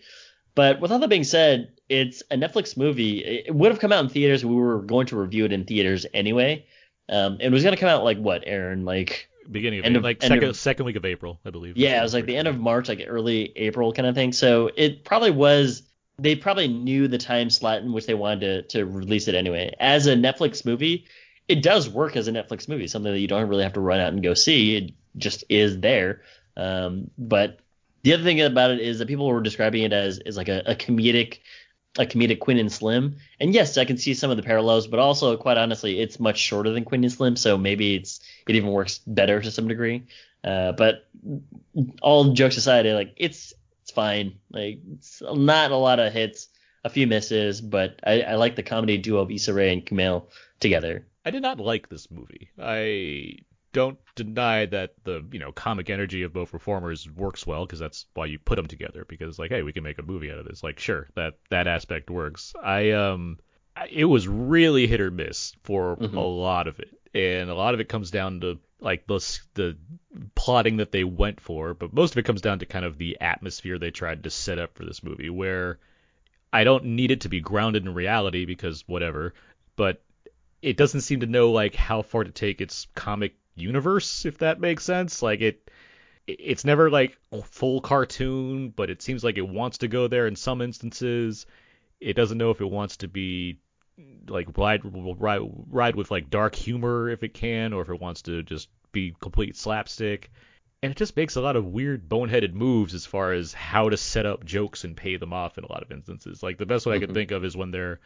But 0.54 0.80
with 0.80 0.90
all 0.92 0.98
that 1.00 1.08
being 1.10 1.24
said, 1.24 1.72
it's 1.88 2.22
a 2.30 2.36
Netflix 2.36 2.76
movie. 2.76 3.18
It 3.24 3.54
would 3.54 3.70
have 3.70 3.80
come 3.80 3.92
out 3.92 4.02
in 4.04 4.08
theaters. 4.08 4.44
We 4.44 4.54
were 4.54 4.80
going 4.80 5.06
to 5.08 5.16
review 5.16 5.44
it 5.44 5.52
in 5.52 5.64
theaters 5.64 6.06
anyway. 6.14 6.64
Um, 7.08 7.38
it 7.40 7.50
was 7.50 7.62
going 7.62 7.74
to 7.74 7.80
come 7.80 7.88
out 7.90 8.04
like 8.04 8.18
what, 8.18 8.44
Aaron? 8.46 8.84
Like 8.84 9.28
Beginning 9.50 9.80
of, 9.80 9.84
End 9.84 9.96
of- 9.96 10.02
like 10.04 10.22
end 10.24 10.30
second 10.30 10.48
of- 10.48 10.56
second 10.56 10.86
week 10.86 10.96
of 10.96 11.04
April, 11.04 11.38
I 11.44 11.50
believe. 11.50 11.76
yeah, 11.76 12.00
it 12.00 12.02
was 12.02 12.14
like 12.14 12.24
the 12.24 12.36
end 12.36 12.48
of 12.48 12.58
March, 12.58 12.88
like 12.88 13.04
early 13.06 13.52
April 13.56 13.92
kind 13.92 14.06
of 14.08 14.14
thing. 14.14 14.32
So 14.32 14.70
it 14.76 15.04
probably 15.04 15.30
was. 15.32 15.82
They 16.18 16.34
probably 16.36 16.68
knew 16.68 17.08
the 17.08 17.18
time 17.18 17.50
slot 17.50 17.82
in 17.82 17.92
which 17.92 18.06
they 18.06 18.14
wanted 18.14 18.40
to 18.70 18.78
to 18.78 18.86
release 18.86 19.28
it 19.28 19.34
anyway. 19.34 19.74
As 19.80 20.06
a 20.06 20.14
Netflix 20.14 20.64
movie, 20.64 21.04
it 21.48 21.62
does 21.62 21.88
work 21.88 22.16
as 22.16 22.28
a 22.28 22.32
Netflix 22.32 22.68
movie, 22.68 22.86
something 22.86 23.12
that 23.12 23.18
you 23.18 23.28
don't 23.28 23.48
really 23.48 23.62
have 23.62 23.74
to 23.74 23.80
run 23.80 24.00
out 24.00 24.12
and 24.12 24.22
go 24.22 24.34
see. 24.34 24.76
It 24.76 24.92
just 25.16 25.44
is 25.48 25.80
there. 25.80 26.22
Um, 26.56 27.10
but 27.18 27.58
the 28.02 28.14
other 28.14 28.22
thing 28.22 28.40
about 28.40 28.70
it 28.70 28.80
is 28.80 28.98
that 28.98 29.08
people 29.08 29.26
were 29.26 29.40
describing 29.40 29.82
it 29.82 29.92
as 29.92 30.18
is 30.20 30.36
like 30.36 30.48
a, 30.48 30.62
a 30.66 30.74
comedic 30.74 31.40
a 31.96 32.06
comedic 32.06 32.40
Queen 32.40 32.58
and 32.58 32.72
Slim. 32.72 33.16
And 33.38 33.54
yes, 33.54 33.78
I 33.78 33.84
can 33.84 33.98
see 33.98 34.14
some 34.14 34.30
of 34.30 34.36
the 34.36 34.42
parallels, 34.42 34.88
but 34.88 34.98
also 34.98 35.36
quite 35.36 35.56
honestly, 35.58 36.00
it's 36.00 36.18
much 36.18 36.38
shorter 36.38 36.70
than 36.70 36.84
Queen 36.84 37.04
and 37.04 37.12
Slim, 37.12 37.36
so 37.36 37.56
maybe 37.56 37.94
it's 37.94 38.20
it 38.48 38.56
even 38.56 38.70
works 38.70 38.98
better 39.06 39.40
to 39.40 39.50
some 39.50 39.68
degree. 39.68 40.06
Uh, 40.42 40.72
but 40.72 41.08
all 42.02 42.32
jokes 42.32 42.56
aside, 42.56 42.86
like 42.86 43.14
it's 43.16 43.54
it's 43.82 43.92
fine. 43.92 44.38
Like 44.50 44.80
it's 44.94 45.22
not 45.22 45.70
a 45.70 45.76
lot 45.76 46.00
of 46.00 46.12
hits, 46.12 46.48
a 46.84 46.90
few 46.90 47.06
misses, 47.06 47.60
but 47.60 48.00
I, 48.04 48.22
I 48.22 48.34
like 48.34 48.56
the 48.56 48.62
comedy 48.62 48.98
duo 48.98 49.20
of 49.20 49.30
Issa 49.30 49.54
Rae 49.54 49.72
and 49.72 49.86
Kumail 49.86 50.26
together. 50.60 51.06
I 51.24 51.30
did 51.30 51.42
not 51.42 51.58
like 51.58 51.88
this 51.88 52.10
movie. 52.10 52.50
I 52.60 53.36
don't 53.72 53.98
deny 54.14 54.66
that 54.66 54.94
the 55.04 55.24
you 55.32 55.38
know 55.40 55.50
comic 55.50 55.90
energy 55.90 56.22
of 56.22 56.32
both 56.32 56.52
performers 56.52 57.10
works 57.10 57.44
well 57.46 57.66
because 57.66 57.80
that's 57.80 58.06
why 58.14 58.26
you 58.26 58.38
put 58.38 58.54
them 58.56 58.66
together 58.66 59.04
because 59.08 59.36
like 59.36 59.50
hey 59.50 59.62
we 59.62 59.72
can 59.72 59.82
make 59.82 59.98
a 59.98 60.02
movie 60.02 60.30
out 60.30 60.38
of 60.38 60.46
this 60.46 60.62
like 60.62 60.78
sure 60.78 61.08
that 61.16 61.34
that 61.50 61.66
aspect 61.66 62.08
works 62.08 62.54
I 62.62 62.92
um 62.92 63.38
it 63.90 64.04
was 64.04 64.28
really 64.28 64.86
hit 64.86 65.00
or 65.00 65.10
miss 65.10 65.54
for 65.64 65.96
Mhm. 65.96 66.14
a 66.14 66.20
lot 66.20 66.68
of 66.68 66.78
it 66.78 66.96
and 67.14 67.50
a 67.50 67.54
lot 67.56 67.74
of 67.74 67.80
it 67.80 67.88
comes 67.88 68.12
down 68.12 68.40
to 68.42 68.60
like 68.78 69.08
the 69.08 69.18
the 69.54 69.76
plotting 70.36 70.76
that 70.76 70.92
they 70.92 71.02
went 71.02 71.40
for 71.40 71.74
but 71.74 71.92
most 71.92 72.12
of 72.12 72.18
it 72.18 72.24
comes 72.24 72.42
down 72.42 72.60
to 72.60 72.66
kind 72.66 72.84
of 72.84 72.96
the 72.96 73.18
atmosphere 73.20 73.80
they 73.80 73.90
tried 73.90 74.22
to 74.22 74.30
set 74.30 74.60
up 74.60 74.76
for 74.76 74.84
this 74.84 75.02
movie 75.02 75.30
where 75.30 75.80
I 76.52 76.62
don't 76.62 76.84
need 76.84 77.10
it 77.10 77.22
to 77.22 77.28
be 77.28 77.40
grounded 77.40 77.84
in 77.84 77.92
reality 77.92 78.44
because 78.44 78.84
whatever 78.86 79.34
but 79.74 80.00
it 80.64 80.76
doesn't 80.76 81.02
seem 81.02 81.20
to 81.20 81.26
know 81.26 81.50
like 81.52 81.74
how 81.74 82.02
far 82.02 82.24
to 82.24 82.30
take 82.30 82.60
its 82.60 82.86
comic 82.94 83.34
universe 83.54 84.24
if 84.24 84.38
that 84.38 84.60
makes 84.60 84.84
sense. 84.84 85.22
Like 85.22 85.40
it 85.40 85.70
it- 86.26 86.40
it's 86.40 86.64
never 86.64 86.90
like 86.90 87.18
full 87.44 87.80
cartoon 87.80 88.70
but 88.70 88.90
it 88.90 89.02
seems 89.02 89.22
like 89.22 89.36
it 89.38 89.48
wants 89.48 89.78
to 89.78 89.88
go 89.88 90.08
there 90.08 90.26
in 90.26 90.36
some 90.36 90.60
instances. 90.62 91.46
It 92.00 92.14
doesn't 92.14 92.38
know 92.38 92.50
if 92.50 92.60
it 92.60 92.70
wants 92.70 92.96
to 92.98 93.08
be 93.08 93.58
like 94.28 94.56
ride 94.58 94.80
ride 94.84 95.40
ride 95.70 95.96
with 95.96 96.10
like 96.10 96.30
dark 96.30 96.54
humor 96.54 97.08
if 97.10 97.22
it 97.22 97.34
can 97.34 97.72
or 97.72 97.82
if 97.82 97.88
it 97.90 98.00
wants 98.00 98.22
to 98.22 98.42
just 98.42 98.68
be 98.92 99.14
complete 99.20 99.56
slapstick. 99.56 100.30
And 100.82 100.90
it 100.90 100.96
just 100.98 101.16
makes 101.16 101.36
a 101.36 101.40
lot 101.40 101.56
of 101.56 101.66
weird 101.66 102.08
boneheaded 102.08 102.52
moves 102.52 102.92
as 102.94 103.06
far 103.06 103.32
as 103.32 103.52
how 103.54 103.88
to 103.88 103.96
set 103.96 104.26
up 104.26 104.44
jokes 104.44 104.84
and 104.84 104.96
pay 104.96 105.16
them 105.16 105.32
off 105.32 105.56
in 105.58 105.64
a 105.64 105.72
lot 105.72 105.82
of 105.82 105.90
instances. 105.92 106.42
Like 106.42 106.58
the 106.58 106.66
best 106.66 106.84
way 106.86 106.96
i 106.96 106.98
can 106.98 107.10
Mhm. 107.10 107.14
think 107.14 107.30
of 107.30 107.44
is 107.44 107.56
when 107.56 107.70
they're 107.70 108.00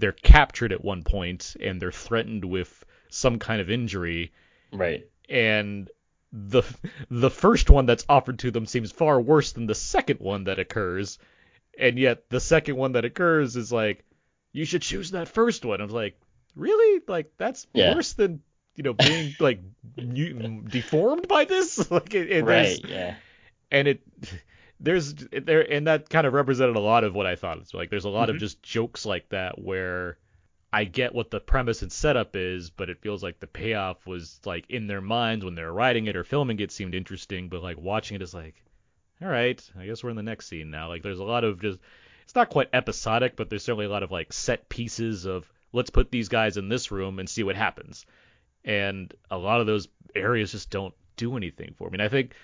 they're 0.00 0.12
captured 0.12 0.72
at 0.72 0.82
one 0.84 1.02
point 1.02 1.56
and 1.60 1.80
they're 1.80 1.92
threatened 1.92 2.44
with 2.44 2.84
some 3.08 3.38
kind 3.38 3.60
of 3.60 3.70
injury 3.70 4.32
Right. 4.72 5.08
and 5.28 5.88
the 6.32 6.62
the 7.10 7.30
first 7.30 7.70
one 7.70 7.86
that's 7.86 8.04
offered 8.08 8.38
to 8.40 8.50
them 8.52 8.66
seems 8.66 8.92
far 8.92 9.20
worse 9.20 9.52
than 9.52 9.66
the 9.66 9.74
second 9.74 10.20
one 10.20 10.44
that 10.44 10.58
occurs 10.60 11.18
and 11.78 11.98
yet 11.98 12.28
the 12.30 12.38
second 12.40 12.76
one 12.76 12.92
that 12.92 13.04
occurs 13.04 13.56
is 13.56 13.72
like 13.72 14.04
you 14.52 14.64
should 14.64 14.82
choose 14.82 15.10
that 15.10 15.28
first 15.28 15.64
one 15.64 15.80
i 15.80 15.84
was 15.84 15.92
like 15.92 16.20
really 16.54 17.02
like 17.08 17.32
that's 17.36 17.66
Yeah. 17.74 17.94
worse 17.94 18.12
than 18.12 18.42
you 18.76 18.84
know 18.84 18.92
being 18.92 19.34
like 19.40 19.60
deformed 20.70 21.26
by 21.28 21.44
this 21.44 21.90
like 21.90 22.14
it, 22.14 22.30
it, 22.30 22.44
Right. 22.44 22.78
Yeah. 22.88 23.14
and 23.70 23.88
it 23.88 24.00
there's 24.80 25.14
there 25.14 25.70
and 25.70 25.86
that 25.86 26.08
kind 26.08 26.26
of 26.26 26.32
represented 26.32 26.76
a 26.76 26.80
lot 26.80 27.04
of 27.04 27.14
what 27.14 27.26
I 27.26 27.36
thought. 27.36 27.58
It's 27.58 27.74
like 27.74 27.90
there's 27.90 28.06
a 28.06 28.08
lot 28.10 28.30
of 28.30 28.36
Mhm. 28.36 28.40
just 28.40 28.62
jokes 28.62 29.04
like 29.06 29.28
that 29.28 29.60
where 29.60 30.16
I 30.72 30.84
get 30.84 31.14
what 31.14 31.30
the 31.30 31.40
premise 31.40 31.82
and 31.82 31.90
setup 31.92 32.36
is, 32.36 32.70
but 32.70 32.88
it 32.88 33.00
feels 33.02 33.22
like 33.22 33.40
the 33.40 33.46
payoff 33.46 34.06
was 34.06 34.40
like 34.44 34.70
in 34.70 34.86
their 34.86 35.00
minds 35.00 35.44
when 35.44 35.54
they're 35.54 35.72
writing 35.72 36.06
it 36.06 36.16
or 36.16 36.24
filming 36.24 36.60
it 36.60 36.70
seemed 36.72 36.94
interesting, 36.94 37.48
but 37.48 37.62
like 37.62 37.76
watching 37.78 38.14
it 38.14 38.22
is 38.22 38.32
like, 38.32 38.54
all 39.20 39.28
right, 39.28 39.60
I 39.78 39.86
guess 39.86 40.02
we're 40.02 40.10
in 40.10 40.16
the 40.16 40.22
next 40.22 40.46
scene 40.46 40.70
now. 40.70 40.88
Like 40.88 41.02
there's 41.02 41.18
a 41.18 41.24
lot 41.24 41.44
of 41.44 41.60
just 41.60 41.78
it's 42.24 42.34
not 42.36 42.48
quite 42.50 42.68
episodic, 42.72 43.34
but 43.36 43.50
there's 43.50 43.64
certainly 43.64 43.86
a 43.86 43.90
lot 43.90 44.04
of 44.04 44.10
like 44.12 44.32
set 44.32 44.68
pieces 44.68 45.26
of 45.26 45.50
let's 45.72 45.90
put 45.90 46.10
these 46.10 46.28
guys 46.28 46.56
in 46.56 46.68
this 46.68 46.90
room 46.90 47.18
and 47.18 47.28
see 47.28 47.42
what 47.42 47.56
happens. 47.56 48.06
And 48.64 49.12
a 49.30 49.36
lot 49.38 49.60
of 49.60 49.66
those 49.66 49.88
areas 50.14 50.52
just 50.52 50.70
don't 50.70 50.94
do 51.16 51.36
anything 51.36 51.74
for 51.76 51.88
me. 51.90 51.94
And 51.96 52.02
I 52.02 52.08
think, 52.08 52.34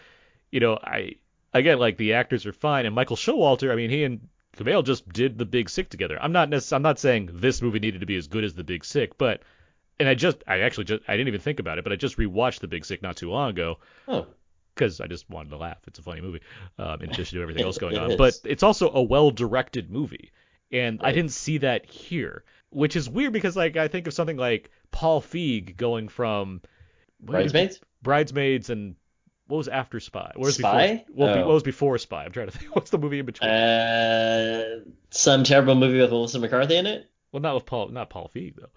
you 0.51 0.61
know, 0.61 0.79
I 0.83 1.15
again 1.59 1.79
like 1.79 1.97
the 1.97 2.15
actors 2.15 2.47
are 2.47 2.53
fine, 2.53 2.87
and 2.87 2.95
Michael 2.95 3.17
Showalter, 3.17 3.71
I 3.73 3.77
mean, 3.77 3.91
he 3.91 4.05
and 4.05 4.29
Kumail 4.57 4.85
just 4.85 5.09
did 5.09 5.37
the 5.39 5.45
Big 5.45 5.69
Sick 5.69 5.89
together. 5.91 6.19
I'm 6.21 6.33
not 6.33 6.49
necess- 6.51 6.73
I'm 6.73 6.83
not 6.83 6.99
saying 6.99 7.31
this 7.33 7.61
movie 7.61 7.79
needed 7.79 8.01
to 8.01 8.07
be 8.07 8.17
as 8.17 8.27
good 8.27 8.43
as 8.45 8.55
the 8.55 8.65
Big 8.65 8.85
Sick, 8.85 9.19
but 9.19 9.43
and 10.01 10.09
I 10.09 10.15
just 10.15 10.39
I 10.47 10.61
actually 10.61 10.85
just 10.85 11.03
I 11.09 11.13
didn't 11.17 11.29
even 11.29 11.41
think 11.41 11.61
about 11.61 11.79
it, 11.79 11.85
but 11.85 11.93
I 11.93 11.97
just 11.97 12.17
rewatched 12.19 12.61
the 12.61 12.69
Big 12.69 12.85
Sick 12.85 13.03
not 13.03 13.17
too 13.17 13.31
long 13.31 13.51
ago 13.51 13.79
Oh. 14.09 14.27
because 14.75 15.01
I 15.01 15.07
just 15.07 15.29
wanted 15.31 15.51
to 15.51 15.57
laugh. 15.59 15.79
It's 15.87 15.99
a 15.99 16.03
funny 16.03 16.21
movie, 16.23 16.41
um, 16.79 17.03
in 17.03 17.11
addition 17.11 17.37
to 17.37 17.43
everything 17.43 17.65
else 17.65 17.79
going 17.79 17.99
on. 17.99 18.11
is. 18.13 18.17
But 18.17 18.39
it's 18.45 18.63
also 18.63 18.91
a 18.93 19.03
well-directed 19.03 19.91
movie, 19.91 20.33
and 20.73 21.01
I 21.03 21.13
didn't 21.13 21.33
see 21.33 21.59
that 21.59 21.87
here, 21.87 22.45
which 22.71 22.97
is 22.97 23.09
weird 23.11 23.33
because 23.33 23.57
like 23.57 23.77
I 23.77 23.89
think 23.89 24.07
of 24.07 24.15
something 24.15 24.37
like 24.39 24.71
Paul 24.91 25.21
Feig 25.21 25.77
going 25.77 26.09
from 26.09 26.63
Bridesmaids. 27.21 27.81
Bridesmaids, 28.03 28.71
and 28.71 28.95
what 29.49 29.59
was 29.59 29.69
after 29.69 30.01
Spy? 30.01 30.33
What 30.35 30.47
was 30.47 30.57
Spy? 30.57 31.05
Before, 31.07 31.27
what, 31.29 31.37
Oh. 31.39 31.47
what 31.47 31.55
was 31.55 31.63
before 31.63 31.99
Spy? 31.99 32.25
I'm 32.25 32.33
trying 32.33 32.49
to 32.49 32.59
think. 32.59 32.75
What's 32.75 32.91
the 32.91 32.99
movie 32.99 33.19
in 33.21 33.27
between? 33.27 33.51
Uh, 33.51 34.81
some 35.11 35.45
terrible 35.45 35.75
movie 35.75 36.01
with 36.01 36.11
Melissa 36.11 36.39
McCarthy 36.39 36.77
in 36.77 36.87
it. 36.87 37.09
well, 37.33 37.41
not 37.43 37.55
with 37.55 37.67
Paul, 37.67 37.89
not 37.89 38.11
Paul 38.11 38.31
Feig 38.35 38.57
though. 38.57 38.69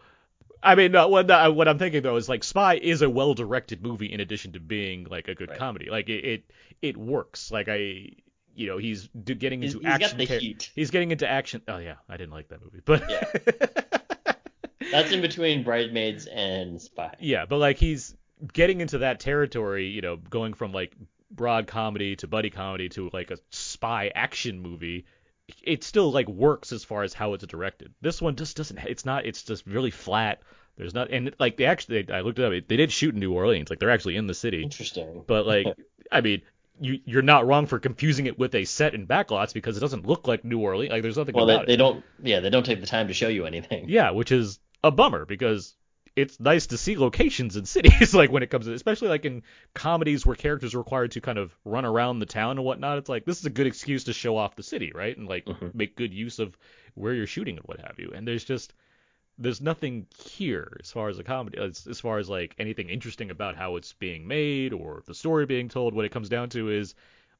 I 0.62 0.76
mean, 0.76 0.92
no, 0.92 1.08
what, 1.08 1.26
no, 1.28 1.52
what 1.54 1.68
I'm 1.70 1.80
thinking 1.80 2.02
though 2.04 2.18
is 2.18 2.28
like 2.28 2.44
Spy 2.44 2.76
is 2.76 3.02
a 3.02 3.10
well-directed 3.10 3.82
movie 3.82 4.12
in 4.12 4.20
addition 4.20 4.52
to 4.54 4.60
being 4.60 5.06
like 5.10 5.28
a 5.30 5.36
good 5.36 5.50
Right. 5.50 5.58
comedy. 5.58 5.90
Like 5.90 6.10
it, 6.10 6.26
it, 6.26 6.44
it 6.82 6.98
works. 6.98 7.50
Like 7.52 7.68
I, 7.70 7.78
you 8.56 8.68
know, 8.68 8.78
he's 8.78 9.08
getting 9.24 9.62
He's, 9.62 9.74
into 9.76 9.86
he's 9.88 9.94
action. 9.96 10.10
got 10.10 10.18
the 10.18 10.26
char- 10.26 10.40
heat. 10.40 10.70
He's 10.76 10.92
getting 10.92 11.12
into 11.12 11.28
action. 11.30 11.62
Oh 11.70 11.78
yeah, 11.78 11.96
I 12.10 12.18
didn't 12.18 12.32
like 12.34 12.50
that 12.50 12.62
movie, 12.62 12.82
but 12.84 13.10
yeah. 13.10 14.34
That's 14.92 15.12
in 15.12 15.22
between 15.22 15.64
Bridesmaids 15.64 16.26
and 16.26 16.82
Spy. 16.82 17.14
yeah, 17.20 17.46
but 17.46 17.58
like 17.58 17.78
he's 17.78 18.16
getting 18.54 18.82
into 18.82 19.00
that 19.00 19.20
territory, 19.20 19.88
you 19.88 20.02
know, 20.02 20.18
going 20.18 20.54
from 20.54 20.72
like 20.72 20.96
broad 21.32 21.68
comedy 21.68 22.16
to 22.18 22.28
buddy 22.28 22.50
comedy 22.50 22.90
to 22.90 23.10
like 23.14 23.32
a 23.32 23.38
spy 23.52 24.12
action 24.14 24.60
movie. 24.60 25.06
It 25.64 25.84
still 25.84 26.12
like 26.12 26.28
works 26.28 26.72
as 26.72 26.84
far 26.84 27.04
as 27.04 27.14
how 27.14 27.34
it's 27.34 27.46
directed. 27.46 27.94
This 28.02 28.22
one 28.22 28.36
just 28.36 28.58
doesn't. 28.58 28.78
It's 28.80 29.06
not. 29.06 29.26
It's 29.26 29.44
just 29.44 29.66
really 29.66 29.92
flat. 29.92 30.42
There's 30.78 30.94
not. 30.94 31.12
And 31.12 31.34
like 31.40 31.58
they 31.58 31.66
actually, 31.66 32.10
I 32.12 32.22
looked 32.22 32.40
it 32.40 32.46
up. 32.46 32.68
They 32.68 32.78
did 32.78 32.92
shoot 32.92 33.14
in 33.14 33.20
New 33.20 33.34
Orleans. 33.34 33.70
Like 33.70 33.80
they're 33.80 33.90
actually 33.90 34.16
in 34.16 34.28
the 34.28 34.34
city. 34.34 34.64
Interesting. 34.64 35.24
But 35.26 35.48
like, 35.48 35.66
I 36.12 36.22
mean, 36.22 36.44
you 36.80 37.00
you're 37.04 37.22
not 37.22 37.48
wrong 37.48 37.66
for 37.66 37.80
confusing 37.80 38.28
it 38.28 38.38
with 38.38 38.54
a 38.56 38.66
set 38.66 38.94
in 38.94 39.08
backlots 39.08 39.54
because 39.54 39.76
it 39.76 39.80
doesn't 39.80 40.06
look 40.06 40.28
like 40.28 40.46
New 40.46 40.60
Orleans. 40.60 40.92
Like 40.92 41.02
there's 41.02 41.18
nothing 41.18 41.36
well, 41.36 41.48
they, 41.48 41.56
about 41.56 41.68
they 41.68 41.74
it. 41.74 41.78
don't. 41.78 42.04
Yeah, 42.22 42.40
they 42.40 42.50
don't 42.50 42.66
take 42.66 42.80
the 42.80 42.88
time 42.88 43.08
to 43.08 43.14
show 43.14 43.28
you 43.28 43.46
anything. 43.46 43.90
Yeah, 43.90 44.12
which 44.12 44.32
is 44.32 44.60
a 44.84 44.92
bummer 44.92 45.26
because 45.26 45.76
it's 46.20 46.40
nice 46.40 46.68
to 46.68 46.78
see 46.78 46.98
locations 46.98 47.56
in 47.56 47.66
cities 47.66 48.14
like 48.22 48.32
when 48.32 48.44
it 48.44 48.50
comes 48.50 48.66
to 48.66 48.74
especially 48.74 49.08
like 49.10 49.26
in 49.26 49.44
comedies 49.74 50.26
where 50.26 50.36
characters 50.36 50.74
are 50.76 50.80
required 50.80 51.12
to 51.12 51.22
kind 51.22 51.38
of 51.38 51.54
run 51.66 51.86
around 51.86 52.20
the 52.20 52.26
town 52.26 52.58
and 52.58 52.66
whatnot 52.66 52.98
it's 52.98 53.10
like 53.10 53.26
this 53.26 53.40
is 53.40 53.46
a 53.46 53.50
good 53.50 53.68
excuse 53.68 54.04
to 54.06 54.14
show 54.14 54.38
off 54.38 54.56
the 54.56 54.64
city 54.64 54.92
right? 54.94 55.18
And 55.18 55.28
like 55.28 55.46
Mhm. 55.46 55.74
make 55.74 55.96
good 55.96 56.14
use 56.14 56.40
of 56.40 56.58
where 56.96 57.14
you're 57.14 57.28
shooting 57.28 57.58
and 57.58 57.66
what 57.66 57.80
have 57.80 57.96
you. 57.98 58.12
And 58.14 58.28
there's 58.28 58.44
just 58.44 58.74
there's 59.38 59.62
nothing 59.62 60.06
here 60.26 60.78
as 60.82 60.92
far 60.92 61.08
as 61.08 61.18
a 61.18 61.24
comedy 61.24 61.58
as, 61.58 61.88
as 61.88 62.00
far 62.00 62.18
as 62.18 62.30
like 62.30 62.54
anything 62.60 62.90
interesting 62.90 63.32
about 63.32 63.56
how 63.56 63.78
it's 63.78 63.94
being 63.94 64.28
made 64.28 64.74
or 64.74 65.02
the 65.06 65.14
story 65.14 65.46
being 65.46 65.70
told. 65.70 65.94
What 65.94 66.06
it 66.06 66.12
comes 66.12 66.28
down 66.30 66.50
to 66.50 66.70
is 66.70 66.94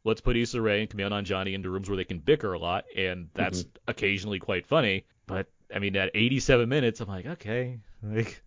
let's 0.06 0.22
put 0.22 0.38
Issa 0.38 0.62
Rae 0.62 0.82
and 0.82 0.90
Kumail 0.90 1.10
Nanjiani 1.12 1.54
into 1.54 1.70
rooms 1.70 1.90
where 1.90 1.98
they 1.98 2.06
can 2.06 2.20
bicker 2.20 2.54
a 2.54 2.60
lot 2.60 2.86
and 2.96 3.28
that's 3.34 3.66
occasionally 3.88 4.40
quite 4.40 4.66
funny. 4.66 5.06
But 5.28 5.48
I 5.76 5.80
mean 5.80 5.96
at 5.98 6.12
87 6.14 6.70
minutes 6.70 7.02
I'm 7.02 7.10
like 7.10 7.26
okay 7.26 7.80
like 8.04 8.42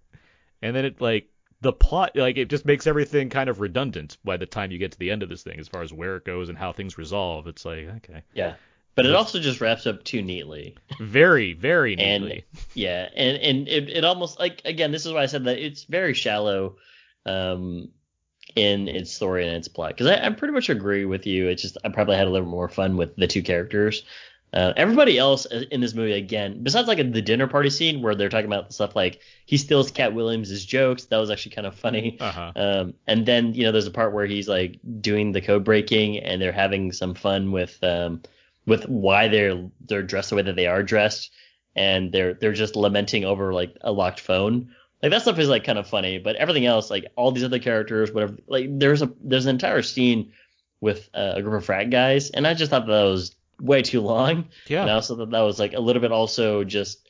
and 0.62 0.74
then 0.74 0.84
it 0.84 1.00
like 1.00 1.28
the 1.60 1.72
plot 1.72 2.12
like 2.16 2.36
it 2.38 2.48
just 2.48 2.64
makes 2.64 2.86
everything 2.86 3.28
kind 3.30 3.48
of 3.50 3.60
redundant 3.60 4.16
by 4.24 4.36
the 4.36 4.46
time 4.46 4.70
you 4.72 4.78
get 4.78 4.92
to 4.92 4.98
the 4.98 5.10
end 5.10 5.22
of 5.22 5.28
this 5.28 5.42
thing 5.42 5.60
as 5.60 5.68
far 5.68 5.82
as 5.82 5.92
where 5.92 6.16
it 6.16 6.24
goes 6.24 6.48
and 6.48 6.56
how 6.58 6.72
things 6.72 6.96
resolve 6.98 7.46
it's 7.46 7.64
like 7.64 7.88
okay 7.96 8.22
Yeah. 8.34 8.54
But 8.94 9.06
it 9.06 9.14
also 9.14 9.40
just 9.40 9.62
wraps 9.62 9.86
up 9.86 10.04
too 10.04 10.20
neatly. 10.20 10.76
very 11.00 11.54
very 11.54 11.96
And- 11.98 12.24
neatly 12.24 12.44
Yeah, 12.74 13.08
and 13.16 13.38
and 13.38 13.68
it, 13.68 13.88
it 13.88 14.04
almost 14.04 14.38
like 14.38 14.60
again, 14.66 14.92
this 14.92 15.06
is 15.06 15.12
why 15.12 15.22
I 15.22 15.26
said 15.26 15.44
that 15.44 15.58
it's 15.64 15.84
very 15.84 16.12
shallow, 16.14 16.76
um, 17.24 17.88
in 18.54 18.88
its 18.88 19.10
story 19.10 19.46
and 19.46 19.56
its 19.56 19.68
plot. 19.68 19.90
Because 19.96 20.08
I, 20.08 20.26
I 20.26 20.30
pretty 20.30 20.52
much 20.52 20.68
agree 20.68 21.06
with 21.06 21.26
you. 21.26 21.48
It's 21.48 21.62
just 21.62 21.78
I 21.84 21.88
probably 21.88 22.16
had 22.16 22.26
a 22.26 22.30
little 22.30 22.46
more 22.48 22.68
fun 22.68 22.98
with 22.98 23.16
the 23.16 23.26
two 23.26 23.42
characters. 23.42 24.04
Uh, 24.52 24.72
everybody 24.76 25.16
else 25.16 25.46
in 25.46 25.80
this 25.80 25.94
movie, 25.94 26.12
again, 26.12 26.62
besides 26.62 26.86
like 26.86 26.98
the 26.98 27.22
dinner 27.22 27.46
party 27.46 27.70
scene 27.70 28.02
where 28.02 28.14
they're 28.14 28.28
talking 28.28 28.46
about 28.46 28.72
stuff 28.72 28.94
like 28.94 29.20
he 29.46 29.56
steals 29.56 29.90
Katt 29.90 30.12
Williams' 30.12 30.64
jokes, 30.66 31.04
that 31.06 31.16
was 31.16 31.30
actually 31.30 31.54
kind 31.54 31.66
of 31.66 31.74
funny. 31.74 32.18
uh-huh 32.20 32.52
Um, 32.54 32.94
and 33.06 33.24
then 33.24 33.54
you 33.54 33.62
know 33.62 33.72
there's 33.72 33.86
a 33.86 33.90
part 33.90 34.12
where 34.12 34.26
he's 34.26 34.48
like 34.48 34.78
doing 35.00 35.32
the 35.32 35.40
code 35.40 35.64
breaking 35.64 36.18
and 36.18 36.40
they're 36.40 36.52
having 36.52 36.92
some 36.92 37.14
fun 37.14 37.50
with 37.50 37.82
um, 37.82 38.20
with 38.66 38.86
why 38.88 39.28
they're 39.28 39.70
they're 39.86 40.02
dressed 40.02 40.30
the 40.30 40.36
way 40.36 40.42
that 40.42 40.56
they 40.56 40.66
are 40.66 40.82
dressed 40.82 41.30
and 41.74 42.12
they're 42.12 42.34
they're 42.34 42.52
just 42.52 42.76
lamenting 42.76 43.24
over 43.24 43.54
like 43.54 43.76
a 43.80 43.92
locked 43.92 44.20
phone. 44.20 44.74
Like 45.02 45.12
that 45.12 45.22
stuff 45.22 45.38
is 45.38 45.48
like 45.48 45.64
kind 45.64 45.78
of 45.78 45.88
funny, 45.88 46.18
but 46.18 46.36
everything 46.36 46.66
else, 46.66 46.90
like 46.90 47.06
all 47.16 47.32
these 47.32 47.42
other 47.44 47.58
characters, 47.58 48.12
whatever, 48.12 48.36
like 48.46 48.66
there's 48.78 49.02
a 49.02 49.10
there's 49.22 49.46
an 49.46 49.54
entire 49.54 49.82
scene 49.82 50.32
with 50.80 51.08
uh, 51.14 51.32
a 51.36 51.42
group 51.42 51.54
of 51.54 51.64
frat 51.64 51.90
guys, 51.90 52.30
and 52.30 52.46
I 52.46 52.54
just 52.54 52.70
thought 52.70 52.86
that 52.86 53.02
was 53.04 53.34
way 53.62 53.80
too 53.80 54.00
long. 54.00 54.48
yeah 54.66 54.82
And 54.82 54.90
I 54.90 54.94
also 54.94 55.16
thought 55.16 55.30
that 55.30 55.40
was 55.40 55.58
like 55.58 55.72
a 55.72 55.80
little 55.80 56.02
bit 56.02 56.12
also 56.12 56.64
just 56.64 57.08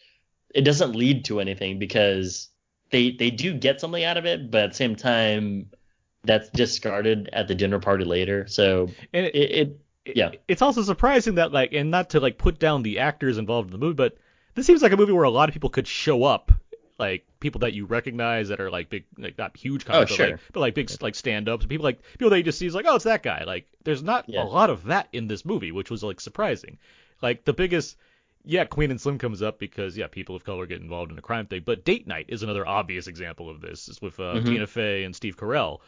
it 0.54 0.62
doesn't 0.62 0.94
lead 0.94 1.24
to 1.24 1.40
anything 1.40 1.78
because 1.78 2.48
they 2.90 3.10
they 3.10 3.30
do 3.30 3.54
get 3.54 3.80
something 3.80 4.04
out 4.04 4.18
of 4.18 4.26
it, 4.26 4.50
but 4.50 4.64
at 4.64 4.70
the 4.70 4.76
same 4.76 4.94
time 4.94 5.70
that's 6.24 6.48
discarded 6.50 7.30
at 7.32 7.48
the 7.48 7.54
dinner 7.54 7.80
party 7.80 8.04
later. 8.04 8.46
So 8.46 8.90
and 9.12 9.26
it, 9.26 9.34
it, 9.34 9.80
it 10.04 10.16
yeah. 10.16 10.30
it's 10.46 10.62
also 10.62 10.82
surprising 10.82 11.36
that 11.36 11.52
like 11.52 11.72
and 11.72 11.90
not 11.90 12.10
to 12.10 12.20
like 12.20 12.38
put 12.38 12.58
down 12.58 12.82
the 12.82 12.98
actors 12.98 13.38
involved 13.38 13.68
in 13.68 13.72
the 13.72 13.84
movie 13.84 13.94
but 13.94 14.16
this 14.54 14.66
seems 14.66 14.82
like 14.82 14.92
a 14.92 14.96
movie 14.96 15.12
where 15.12 15.24
a 15.24 15.30
lot 15.30 15.48
of 15.48 15.52
people 15.52 15.70
could 15.70 15.86
show 15.86 16.24
up 16.24 16.52
like 16.98 17.24
people 17.40 17.60
that 17.60 17.72
you 17.72 17.86
recognize 17.86 18.48
that 18.48 18.60
are 18.60 18.70
like 18.70 18.90
big, 18.90 19.04
like 19.18 19.36
not 19.38 19.56
huge 19.56 19.84
comics, 19.84 20.12
Oh, 20.12 20.16
but, 20.16 20.22
like, 20.22 20.28
sure. 20.30 20.40
but 20.52 20.60
like 20.60 20.74
big 20.74 20.90
like 21.02 21.14
stand-ups. 21.14 21.66
People 21.66 21.84
like 21.84 22.00
people 22.12 22.30
that 22.30 22.36
you 22.38 22.42
just 22.44 22.58
see 22.58 22.66
is 22.66 22.74
like, 22.74 22.84
oh, 22.88 22.94
it's 22.96 23.04
that 23.04 23.22
guy. 23.22 23.44
Like 23.44 23.66
there's 23.84 24.02
not 24.02 24.28
Yeah. 24.28 24.42
a 24.42 24.44
lot 24.44 24.70
of 24.70 24.84
that 24.84 25.08
in 25.12 25.26
this 25.26 25.44
movie, 25.44 25.72
which 25.72 25.90
was 25.90 26.02
like 26.02 26.20
surprising. 26.20 26.78
Like 27.20 27.44
the 27.44 27.52
biggest. 27.52 27.96
Yeah, 28.44 28.64
Queen 28.64 28.90
and 28.90 29.00
Slim 29.00 29.18
comes 29.18 29.40
up 29.40 29.60
because 29.60 29.96
yeah, 29.96 30.08
people 30.08 30.34
of 30.34 30.42
color 30.44 30.66
get 30.66 30.80
involved 30.80 31.12
in 31.12 31.18
a 31.18 31.22
crime 31.22 31.46
thing. 31.46 31.62
But 31.64 31.84
Date 31.84 32.08
Night 32.08 32.26
is 32.28 32.42
another 32.42 32.66
obvious 32.66 33.06
example 33.06 33.48
of 33.48 33.60
this. 33.60 33.86
It's 33.88 34.02
with 34.02 34.18
uh, 34.18 34.34
Mhm. 34.34 34.46
Tina 34.46 34.66
Fey 34.66 35.04
and 35.04 35.14
Steve 35.14 35.36
Carell 35.36 35.78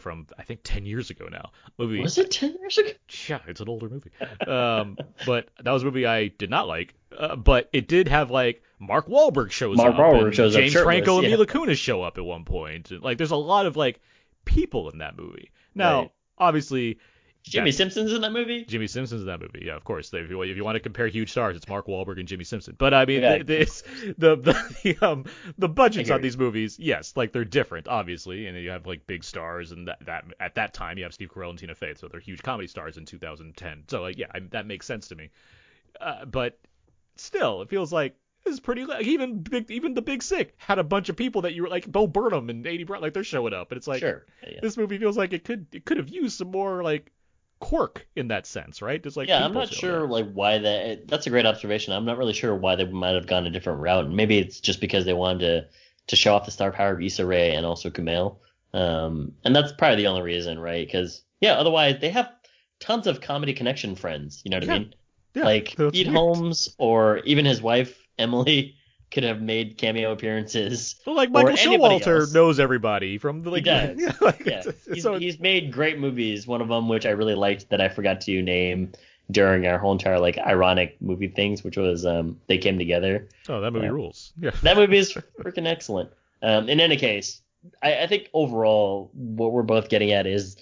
from 0.00 0.26
I 0.36 0.42
think 0.42 0.60
10 0.64 0.84
years 0.86 1.10
ago 1.10 1.28
now. 1.30 1.52
Movie 1.78 2.00
Was 2.00 2.18
it 2.18 2.32
ten 2.32 2.56
years 2.58 2.78
ago? 2.78 2.90
yeah, 3.28 3.38
it's 3.46 3.60
an 3.60 3.68
older 3.68 3.88
movie. 3.88 4.10
Um, 4.44 4.98
but 5.24 5.48
that 5.62 5.70
was 5.70 5.82
a 5.82 5.86
movie 5.86 6.04
I 6.04 6.28
did 6.28 6.50
not 6.50 6.66
like. 6.66 6.94
Uh, 7.16 7.36
but 7.36 7.68
it 7.72 7.86
did 7.86 8.08
have 8.08 8.28
like 8.32 8.60
Mark 8.86 9.08
Wahlberg 9.08 9.50
shows 9.50 9.76
Mark 9.76 9.94
up. 9.94 10.00
Wahlberg 10.00 10.34
shows 10.34 10.54
up 10.54 10.60
James 10.60 10.72
shirtless, 10.72 10.84
Franco 10.84 11.14
and 11.18 11.24
yeah. 11.24 11.30
Mila 11.30 11.46
Kunis 11.46 11.76
show 11.76 12.02
up 12.02 12.18
at 12.18 12.24
one 12.24 12.44
point. 12.44 12.90
And, 12.90 13.02
like, 13.02 13.18
there's 13.18 13.30
a 13.30 13.36
lot 13.36 13.66
of 13.66 13.76
like 13.76 14.00
people 14.44 14.90
in 14.90 14.98
that 14.98 15.16
movie. 15.16 15.50
Now, 15.74 16.00
Right. 16.02 16.10
obviously, 16.38 16.98
Jimmy 17.42 17.70
yeah, 17.70 17.76
Simpson's 17.76 18.12
in 18.12 18.22
that 18.22 18.32
movie. 18.32 18.64
Jimmy 18.64 18.86
Simpson's 18.86 19.20
in 19.20 19.26
that 19.26 19.38
movie. 19.40 19.64
Yeah, 19.66 19.76
of 19.76 19.84
course. 19.84 20.12
If 20.14 20.30
you, 20.30 20.40
if 20.42 20.56
you 20.56 20.64
want 20.64 20.76
to 20.76 20.80
compare 20.80 21.08
huge 21.08 21.30
stars, 21.30 21.56
it's 21.56 21.68
Mark 21.68 21.86
Wahlberg 21.86 22.18
and 22.18 22.26
Jimmy 22.26 22.44
Simpson. 22.44 22.74
But 22.78 22.94
I 22.94 23.04
mean, 23.04 23.20
Yeah. 23.20 23.38
the, 23.38 23.44
this, 23.44 23.82
the 24.16 24.36
the 24.36 24.76
the 24.82 25.06
um 25.06 25.26
the 25.58 25.68
budgets 25.68 26.10
on 26.10 26.22
these 26.22 26.38
movies, 26.38 26.78
yes, 26.78 27.12
like 27.16 27.32
they're 27.32 27.44
different, 27.44 27.86
obviously, 27.86 28.46
and 28.46 28.56
you 28.58 28.70
have 28.70 28.86
like 28.86 29.06
big 29.06 29.24
stars, 29.24 29.72
and 29.72 29.88
that 29.88 29.98
that 30.06 30.24
at 30.40 30.54
that 30.54 30.72
time 30.72 30.96
you 30.96 31.04
have 31.04 31.12
Steve 31.12 31.30
Carell 31.30 31.50
and 31.50 31.58
Tina 31.58 31.74
Fey, 31.74 31.92
so 31.94 32.08
they're 32.08 32.18
huge 32.20 32.42
comedy 32.42 32.66
stars 32.66 32.96
in 32.96 33.04
2010. 33.04 33.84
So 33.88 34.00
like, 34.00 34.16
yeah, 34.16 34.26
I, 34.34 34.40
that 34.52 34.66
makes 34.66 34.86
sense 34.86 35.08
to 35.08 35.14
me. 35.14 35.28
Uh, 36.00 36.24
but 36.24 36.58
still, 37.16 37.60
it 37.60 37.68
feels 37.68 37.92
like 37.92 38.16
is 38.46 38.60
pretty. 38.60 38.84
Like, 38.84 39.04
even 39.06 39.40
big, 39.40 39.70
even 39.70 39.94
the 39.94 40.02
Big 40.02 40.22
Sick 40.22 40.54
had 40.58 40.78
a 40.78 40.84
bunch 40.84 41.08
of 41.08 41.16
people 41.16 41.42
that 41.42 41.54
you 41.54 41.62
were 41.62 41.68
like 41.68 41.90
Bo 41.90 42.06
Burnham 42.06 42.50
and 42.50 42.64
Aidy 42.64 42.86
Bryant, 42.86 43.02
like 43.02 43.14
they're 43.14 43.24
showing 43.24 43.54
up, 43.54 43.70
and 43.72 43.78
it's 43.78 43.86
like 43.86 44.00
sure. 44.00 44.26
Yeah. 44.46 44.58
this 44.62 44.76
movie 44.76 44.98
feels 44.98 45.16
like 45.16 45.32
it 45.32 45.44
could 45.44 45.66
it 45.72 45.84
could 45.84 45.96
have 45.96 46.08
used 46.08 46.38
some 46.38 46.50
more 46.50 46.82
like 46.82 47.10
quirk 47.60 48.06
in 48.16 48.28
that 48.28 48.46
sense, 48.46 48.82
right? 48.82 49.02
Just 49.02 49.16
like 49.16 49.28
yeah, 49.28 49.44
I'm 49.44 49.54
not 49.54 49.72
sure 49.72 50.06
like 50.06 50.30
why 50.32 50.58
that. 50.58 51.08
That's 51.08 51.26
a 51.26 51.30
great 51.30 51.46
observation. 51.46 51.92
I'm 51.92 52.04
not 52.04 52.18
really 52.18 52.32
sure 52.34 52.54
why 52.54 52.76
they 52.76 52.84
might 52.84 53.14
have 53.14 53.26
gone 53.26 53.46
a 53.46 53.50
different 53.50 53.80
route. 53.80 54.10
Maybe 54.10 54.38
it's 54.38 54.60
just 54.60 54.80
because 54.80 55.04
they 55.04 55.14
wanted 55.14 55.40
to 55.40 55.66
to 56.08 56.16
show 56.16 56.34
off 56.34 56.44
the 56.44 56.50
star 56.50 56.70
power 56.72 56.92
of 56.92 57.00
Issa 57.00 57.24
Rae 57.24 57.54
and 57.54 57.64
also 57.64 57.88
Kumail. 57.90 58.36
Um, 58.74 59.32
and 59.44 59.54
that's 59.54 59.72
probably 59.72 59.96
the 59.96 60.08
only 60.08 60.22
reason, 60.22 60.58
right? 60.58 60.86
Because 60.86 61.22
yeah, 61.40 61.54
otherwise 61.54 62.00
they 62.00 62.10
have 62.10 62.30
tons 62.80 63.06
of 63.06 63.20
comedy 63.20 63.54
connection 63.54 63.94
friends. 63.94 64.42
You 64.44 64.50
know 64.50 64.58
what 64.58 64.64
Yeah. 64.66 64.74
I 64.74 64.78
mean? 64.80 64.94
Yeah, 65.34 65.44
like 65.44 65.74
Pete. 65.92 66.06
Holmes 66.06 66.74
or 66.78 67.18
even 67.18 67.44
his 67.44 67.60
wife 67.62 68.03
Emily 68.18 68.76
could 69.10 69.24
have 69.24 69.40
made 69.40 69.78
cameo 69.78 70.12
appearances. 70.12 70.96
Well, 71.06 71.16
like 71.16 71.30
Michael 71.30 71.52
Showalter 71.52 72.20
else. 72.20 72.34
knows 72.34 72.58
everybody 72.58 73.18
from 73.18 73.42
the 73.42 73.50
like. 73.50 73.64
does. 73.64 73.96
yeah, 74.00 74.12
like, 74.20 74.44
Yeah, 74.44 74.62
he's, 74.92 75.02
so 75.02 75.18
he's 75.18 75.38
made 75.38 75.72
great 75.72 75.98
movies. 75.98 76.46
One 76.46 76.60
of 76.60 76.68
them, 76.68 76.88
which 76.88 77.06
I 77.06 77.10
really 77.10 77.34
liked, 77.34 77.70
that 77.70 77.80
I 77.80 77.88
forgot 77.88 78.20
to 78.22 78.42
name 78.42 78.92
during 79.30 79.66
our 79.66 79.78
whole 79.78 79.92
entire 79.92 80.18
like 80.18 80.38
ironic 80.38 81.00
movie 81.00 81.28
things, 81.28 81.64
which 81.64 81.76
was 81.76 82.04
um 82.04 82.40
they 82.46 82.58
came 82.58 82.78
together. 82.78 83.28
oh, 83.48 83.60
that 83.60 83.72
movie 83.72 83.88
rules. 83.88 84.32
Yeah. 84.38 84.50
That 84.62 84.76
movie 84.76 84.98
is 84.98 85.12
freaking 85.40 85.66
excellent. 85.66 86.10
Um, 86.42 86.68
in 86.68 86.80
any 86.80 86.96
case, 86.96 87.40
I, 87.82 88.02
I 88.02 88.06
think 88.06 88.28
overall 88.34 89.10
what 89.14 89.52
we're 89.52 89.62
both 89.62 89.88
getting 89.88 90.12
at 90.12 90.26
is 90.26 90.56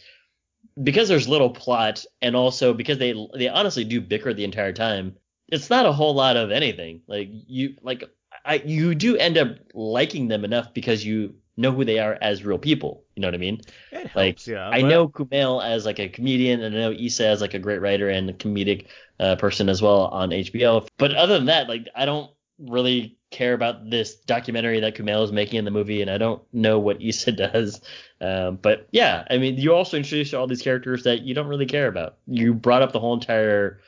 because 0.82 1.08
there's 1.08 1.28
little 1.28 1.50
plot, 1.50 2.04
and 2.20 2.36
also 2.36 2.72
because 2.72 2.98
they 2.98 3.14
they 3.34 3.48
honestly 3.48 3.84
do 3.84 4.00
bicker 4.00 4.32
the 4.32 4.44
entire 4.44 4.72
time. 4.72 5.16
It's 5.52 5.70
not 5.70 5.86
a 5.86 5.92
whole 5.92 6.14
lot 6.14 6.36
of 6.36 6.50
anything. 6.50 7.02
Like 7.06 7.28
you 7.30 7.76
like 7.82 8.02
I 8.44 8.54
you 8.64 8.94
do 8.96 9.16
end 9.16 9.38
up 9.38 9.48
liking 9.74 10.26
them 10.28 10.44
enough 10.44 10.74
because 10.74 11.04
you 11.04 11.34
know 11.56 11.70
who 11.70 11.84
they 11.84 11.98
are 11.98 12.18
as 12.22 12.44
real 12.44 12.58
people. 12.58 13.04
You 13.14 13.20
know 13.20 13.28
what 13.28 13.34
I 13.34 13.38
mean? 13.38 13.60
It 13.92 13.98
helps, 14.08 14.16
Like 14.16 14.46
yeah. 14.46 14.68
I 14.68 14.80
but- 14.80 14.88
know 14.88 15.08
Kumail 15.08 15.62
as 15.62 15.84
like 15.86 16.00
a 16.00 16.08
comedian, 16.08 16.62
and 16.62 16.74
I 16.74 16.78
know 16.80 16.92
Issa 16.92 17.26
as 17.26 17.40
like 17.40 17.54
a 17.54 17.58
great 17.58 17.80
writer 17.82 18.08
and 18.08 18.30
a 18.30 18.32
comedic 18.32 18.86
uh, 19.20 19.36
person 19.36 19.68
as 19.68 19.82
well 19.82 20.06
on 20.06 20.30
HBO. 20.30 20.88
But 20.98 21.14
other 21.14 21.34
than 21.36 21.46
that, 21.46 21.68
like 21.68 21.86
I 21.94 22.06
don't 22.06 22.30
really 22.58 23.18
care 23.30 23.54
about 23.54 23.88
this 23.90 24.14
documentary 24.16 24.78
that 24.80 24.94
Kumail 24.94 25.24
is 25.24 25.32
making 25.32 25.58
in 25.58 25.64
the 25.64 25.70
movie, 25.70 26.00
and 26.02 26.10
I 26.10 26.16
don't 26.18 26.42
know 26.54 26.78
what 26.78 27.02
Issa 27.02 27.32
does. 27.46 27.80
Um, 28.22 28.56
but 28.56 28.88
yeah, 28.92 29.24
I 29.30 29.36
mean, 29.38 29.58
you 29.58 29.74
also 29.74 29.96
introduced 29.98 30.32
all 30.32 30.46
these 30.46 30.62
characters 30.62 31.02
that 31.04 31.22
you 31.22 31.34
don't 31.34 31.48
really 31.48 31.66
care 31.66 31.88
about. 31.88 32.16
You 32.26 32.54
brought 32.54 32.80
up 32.82 32.92
the 32.92 33.00
whole 33.00 33.14
entire 33.14 33.80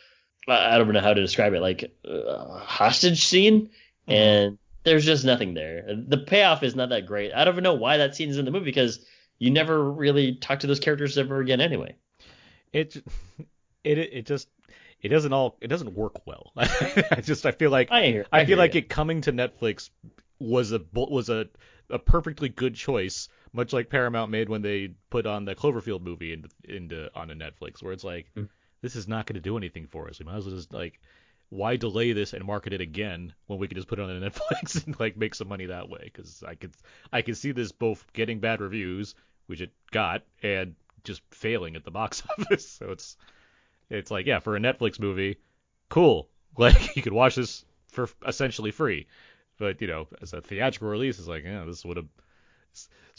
I 0.48 0.72
don't 0.72 0.83
even 0.83 0.94
know 0.94 1.00
how 1.00 1.14
to 1.14 1.20
describe 1.20 1.54
it, 1.54 1.61
like 1.61 1.92
uh, 2.07 2.59
hostage 2.59 3.24
scene, 3.24 3.70
and 4.07 4.59
there's 4.85 5.04
just 5.04 5.24
nothing 5.24 5.54
there. 5.54 5.85
The 6.07 6.18
payoff 6.18 6.62
is 6.62 6.76
not 6.76 6.90
that 6.90 7.07
great. 7.07 7.33
I 7.33 7.44
don't 7.44 7.54
even 7.54 7.64
know 7.64 7.74
why 7.74 7.96
that 7.98 8.14
scene 8.14 8.28
is 8.28 8.38
in 8.38 8.44
the 8.44 8.50
movie 8.50 8.66
because 8.66 9.04
you 9.38 9.50
never 9.50 9.90
really 9.90 10.35
talk 10.37 10.61
to 10.61 10.66
those 10.66 10.80
characters 10.80 11.16
ever 11.18 11.40
again 11.40 11.61
anyway. 11.61 11.96
it 12.72 12.96
it 13.85 13.98
it 13.98 14.26
just 14.26 14.48
it 15.00 15.09
doesn't 15.09 15.33
all 15.33 15.57
it 15.61 15.68
doesn't 15.68 15.94
work 15.94 16.26
well. 16.26 16.52
I 16.57 17.20
just 17.22 17.46
I 17.46 17.52
feel 17.52 17.70
like 17.70 17.90
I 17.90 18.07
hear. 18.07 18.26
I, 18.33 18.40
I 18.40 18.44
feel 18.46 18.59
like 18.59 18.74
you. 18.74 18.80
it 18.80 18.88
coming 18.88 19.20
to 19.22 19.33
Netflix 19.33 19.90
was 20.38 20.72
a 20.72 20.80
was 20.92 21.28
a 21.28 21.46
a 21.90 21.98
perfectly 21.98 22.48
good 22.48 22.74
choice, 22.74 23.28
much 23.52 23.72
like 23.72 23.90
Paramount 23.90 24.30
made 24.30 24.48
when 24.48 24.62
they 24.62 24.94
put 25.11 25.26
on 25.26 25.44
the 25.44 25.54
Cloverfield 25.54 26.02
movie 26.02 26.33
into 26.33 26.48
into 26.64 27.11
onto 27.14 27.35
Netflix, 27.35 27.83
where 27.83 27.92
it's 27.92 28.04
like 28.04 28.26
Mm. 28.37 28.48
This 28.85 28.97
is 28.97 29.09
not 29.09 29.25
going 29.25 29.35
to 29.35 29.40
do 29.40 29.57
anything 29.57 29.87
for 29.87 30.09
us. 30.11 30.18
We 30.18 30.27
might 30.27 30.37
as 30.37 30.44
well 30.44 30.55
just 30.55 30.70
like 30.70 31.01
why 31.49 31.77
delay 31.77 32.12
this 32.12 32.35
and 32.35 32.44
market 32.44 32.75
it 32.75 32.83
again 32.83 33.33
when 33.47 33.59
we 33.59 33.66
could 33.66 33.79
just 33.79 33.88
put 33.88 33.99
it 33.99 34.03
on 34.03 34.11
Netflix 34.20 34.85
and 34.85 35.01
like 35.01 35.16
make 35.16 35.35
some 35.35 35.49
money 35.49 35.64
that 35.66 35.88
way? 35.88 36.03
Because 36.05 36.44
I 36.47 36.55
could 36.55 36.73
I 37.11 37.23
could 37.23 37.38
see 37.38 37.53
this 37.53 37.73
both 37.73 38.05
getting 38.12 38.40
bad 38.40 38.61
reviews, 38.61 39.14
which 39.47 39.62
it 39.62 39.73
got, 39.90 40.23
and 40.42 40.75
just 41.03 41.23
failing 41.31 41.77
at 41.77 41.85
the 41.85 41.90
box 41.90 42.23
office. 42.38 42.68
So 42.68 42.90
it's 42.90 43.16
it's 43.88 44.11
like 44.11 44.27
yeah, 44.27 44.40
for 44.40 44.55
a 44.55 44.61
Netflix 44.61 45.01
movie, 45.01 45.38
cool. 45.88 46.29
Like 46.57 46.94
you 46.94 47.03
could 47.03 47.12
watch 47.12 47.35
this 47.35 47.64
for 47.88 48.09
essentially 48.25 48.70
free. 48.70 49.09
But 49.59 49.81
you 49.81 49.88
know, 49.88 50.07
as 50.23 50.35
a 50.35 50.40
theatrical 50.40 50.88
release, 50.88 51.18
it's 51.18 51.27
like, 51.27 51.42
yeah, 51.42 51.64
this 51.64 51.85
would 51.85 51.97
have 51.97 52.07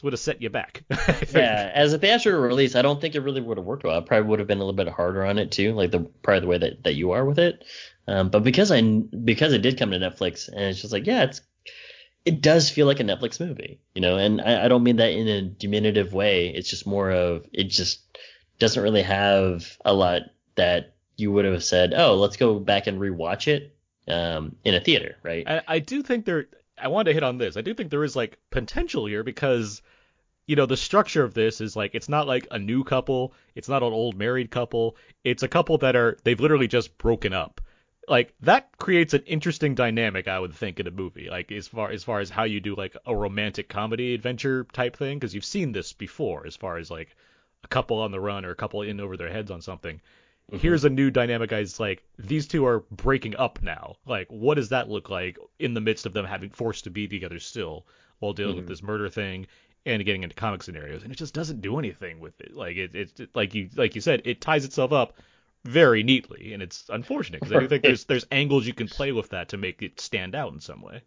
would 0.06 0.14
have 0.14 0.20
set 0.20 0.42
you 0.42 0.50
back. 0.50 0.84
Yeah, 1.34 1.72
as 1.74 1.92
a 1.92 1.98
theatrical 1.98 2.40
release, 2.40 2.76
I 2.76 2.82
don't 2.82 3.02
think 3.02 3.16
it 3.16 3.22
really 3.22 3.42
would 3.42 3.58
have 3.58 3.66
worked 3.66 3.84
well. 3.84 3.98
I 3.98 4.02
probably 4.02 4.30
would 4.30 4.40
have 4.40 4.48
been 4.48 4.60
a 4.60 4.64
little 4.64 4.74
bit 4.74 4.88
harder 4.88 5.26
on 5.26 5.40
it 5.40 5.52
too, 5.52 5.74
like 5.74 5.92
the 5.92 6.02
probably 6.22 6.42
the 6.42 6.48
way 6.48 6.58
that, 6.60 6.84
that 6.84 6.96
you 6.96 7.12
are 7.12 7.26
with 7.26 7.40
it. 7.40 7.66
Um, 8.08 8.30
but 8.30 8.44
because 8.44 8.72
I 8.72 8.82
because 8.82 9.52
it 9.54 9.64
did 9.64 9.80
come 9.80 9.92
to 9.92 9.98
Netflix, 9.98 10.48
and 10.48 10.62
it's 10.62 10.82
just 10.82 10.94
like, 10.94 11.08
yeah, 11.08 11.24
it's 11.24 11.42
it 12.24 12.42
does 12.42 12.70
feel 12.70 12.86
like 12.86 13.00
a 13.00 13.04
Netflix 13.04 13.40
movie, 13.40 13.80
you 13.94 14.02
know. 14.02 14.18
And 14.18 14.42
I, 14.42 14.66
I 14.66 14.68
don't 14.68 14.84
mean 14.84 14.98
that 14.98 15.12
in 15.12 15.28
a 15.28 15.42
diminutive 15.42 16.14
way. 16.14 16.50
It's 16.50 16.70
just 16.70 16.86
more 16.88 17.12
of 17.12 17.48
it 17.52 17.66
just 17.66 18.02
doesn't 18.60 18.82
really 18.82 19.02
have 19.02 19.78
a 19.84 19.94
lot 19.94 20.22
that 20.56 20.94
you 21.18 21.32
would 21.32 21.46
have 21.46 21.64
said, 21.64 21.94
oh, 21.96 22.16
let's 22.16 22.38
go 22.38 22.60
back 22.60 22.88
and 22.88 23.00
rewatch 23.00 23.48
it 23.48 23.76
um, 24.08 24.56
in 24.64 24.76
a 24.76 24.80
theater, 24.80 25.16
right? 25.24 25.48
I, 25.48 25.62
I 25.68 25.80
do 25.80 26.04
think 26.04 26.26
there. 26.26 26.48
I 26.78 26.88
wanted 26.90 27.10
to 27.10 27.14
hit 27.14 27.24
on 27.24 27.38
this. 27.38 27.58
I 27.58 27.62
do 27.62 27.74
think 27.74 27.90
there 27.90 28.04
is 28.04 28.16
like 28.16 28.38
potential 28.50 29.06
here 29.06 29.24
because, 29.24 29.82
you 30.48 30.56
know, 30.56 30.66
the 30.66 30.78
structure 30.78 31.24
of 31.24 31.34
this 31.34 31.62
is 31.62 31.76
like 31.76 31.96
it's 31.96 32.10
not 32.10 32.28
like 32.28 32.48
a 32.52 32.60
new 32.60 32.84
couple. 32.84 33.34
It's 33.56 33.70
not 33.70 33.84
an 33.84 33.94
old 33.94 34.18
married 34.18 34.52
couple. 34.52 34.98
It's 35.24 35.44
a 35.44 35.48
couple 35.48 35.78
that 35.80 35.96
are 35.96 36.18
they've 36.24 36.40
literally 36.40 36.68
just 36.68 36.98
broken 36.98 37.34
up. 37.34 37.62
Like 38.08 38.34
that 38.42 38.78
creates 38.78 39.14
an 39.14 39.24
interesting 39.26 39.74
dynamic, 39.74 40.28
I 40.28 40.40
would 40.40 40.54
think, 40.54 40.80
in 40.80 40.88
a 40.88 40.92
movie. 40.92 41.30
Like 41.30 41.52
as 41.52 41.68
far 41.68 41.92
as 41.92 42.04
far 42.04 42.20
as 42.20 42.30
how 42.30 42.44
you 42.44 42.60
do 42.60 42.76
like 42.76 42.96
a 43.06 43.16
romantic 43.16 43.70
comedy 43.70 44.14
adventure 44.14 44.66
type 44.74 44.98
thing, 44.98 45.18
because 45.18 45.34
you've 45.34 45.46
seen 45.46 45.72
this 45.72 45.94
before. 45.94 46.46
As 46.46 46.56
far 46.56 46.78
as 46.78 46.92
like 46.92 47.16
a 47.64 47.68
couple 47.68 48.00
on 48.00 48.12
the 48.12 48.20
run 48.20 48.46
or 48.46 48.52
a 48.52 48.56
couple 48.56 48.82
in 48.82 49.00
over 49.00 49.18
their 49.18 49.32
heads 49.32 49.50
on 49.50 49.62
something. 49.62 50.02
Mm-hmm. 50.52 50.62
Here's 50.62 50.86
a 50.86 50.90
new 50.90 51.10
dynamic. 51.10 51.50
Guys, 51.50 51.80
like 51.80 52.04
these 52.20 52.48
two 52.48 52.66
are 52.66 52.82
breaking 52.92 53.36
up 53.36 53.62
now. 53.64 53.96
Like, 54.06 54.28
what 54.30 54.56
does 54.56 54.70
that 54.70 54.90
look 54.90 55.10
like 55.10 55.38
in 55.60 55.74
the 55.74 55.82
midst 55.82 56.06
of 56.06 56.14
them 56.14 56.26
having 56.26 56.50
forced 56.50 56.84
to 56.84 56.90
be 56.92 57.08
together 57.08 57.40
still 57.40 57.86
while 58.20 58.34
dealing 58.34 58.56
with 58.56 58.66
mm-hmm. 58.66 58.72
this 58.72 58.84
murder 58.84 59.10
thing 59.10 59.48
and 59.86 60.06
getting 60.06 60.24
into 60.24 60.36
comic 60.36 60.62
scenarios? 60.62 61.04
And 61.04 61.12
it 61.12 61.18
just 61.18 61.34
doesn't 61.34 61.62
do 61.62 61.80
anything 61.80 62.20
with 62.20 62.40
it. 62.42 62.56
Like 62.56 62.78
it, 62.78 62.94
it's 62.94 63.20
it, 63.20 63.30
like 63.36 63.56
you 63.56 63.70
like 63.76 63.96
you 63.96 64.02
said, 64.02 64.22
it 64.26 64.40
ties 64.40 64.66
itself 64.66 64.92
up 64.92 65.16
very 65.64 66.04
neatly, 66.04 66.54
and 66.54 66.62
it's 66.62 66.86
unfortunate 66.90 67.42
because 67.42 67.56
I 67.56 67.60
do 67.60 67.68
think 67.68 67.82
there's 67.82 68.06
there's 68.06 68.28
angles 68.32 68.68
you 68.68 68.74
can 68.74 68.88
play 68.88 69.12
with 69.12 69.30
that 69.30 69.50
to 69.50 69.58
make 69.58 69.82
it 69.82 70.00
stand 70.00 70.36
out 70.36 70.54
in 70.54 70.60
some 70.60 70.82
way. 70.82 71.02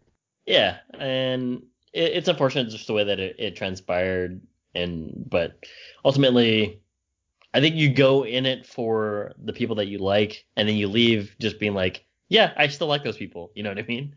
Yeah, 0.45 0.79
and 0.93 1.63
it, 1.93 2.11
it's 2.11 2.27
unfortunate 2.27 2.69
just 2.69 2.87
the 2.87 2.93
way 2.93 3.05
that 3.05 3.19
it, 3.21 3.37
it 3.39 3.55
transpired, 3.55 4.41
and 4.75 5.13
but 5.29 5.53
ultimately, 6.03 6.81
I 7.53 7.59
think 7.61 7.75
you 7.75 7.91
go 7.93 8.25
in 8.25 8.45
it 8.45 8.65
for 8.65 9.33
the 9.43 9.53
people 9.53 9.75
that 9.77 9.87
you 9.87 9.97
like, 9.97 10.45
and 10.55 10.67
then 10.69 10.75
you 10.75 10.87
leave 10.87 11.35
just 11.39 11.59
being 11.59 11.73
like, 11.73 12.05
yeah, 12.27 12.53
I 12.55 12.67
still 12.67 12.87
like 12.87 13.03
those 13.03 13.17
people. 13.17 13.51
You 13.55 13.63
know 13.63 13.69
what 13.69 13.79
I 13.79 13.83
mean? 13.83 14.15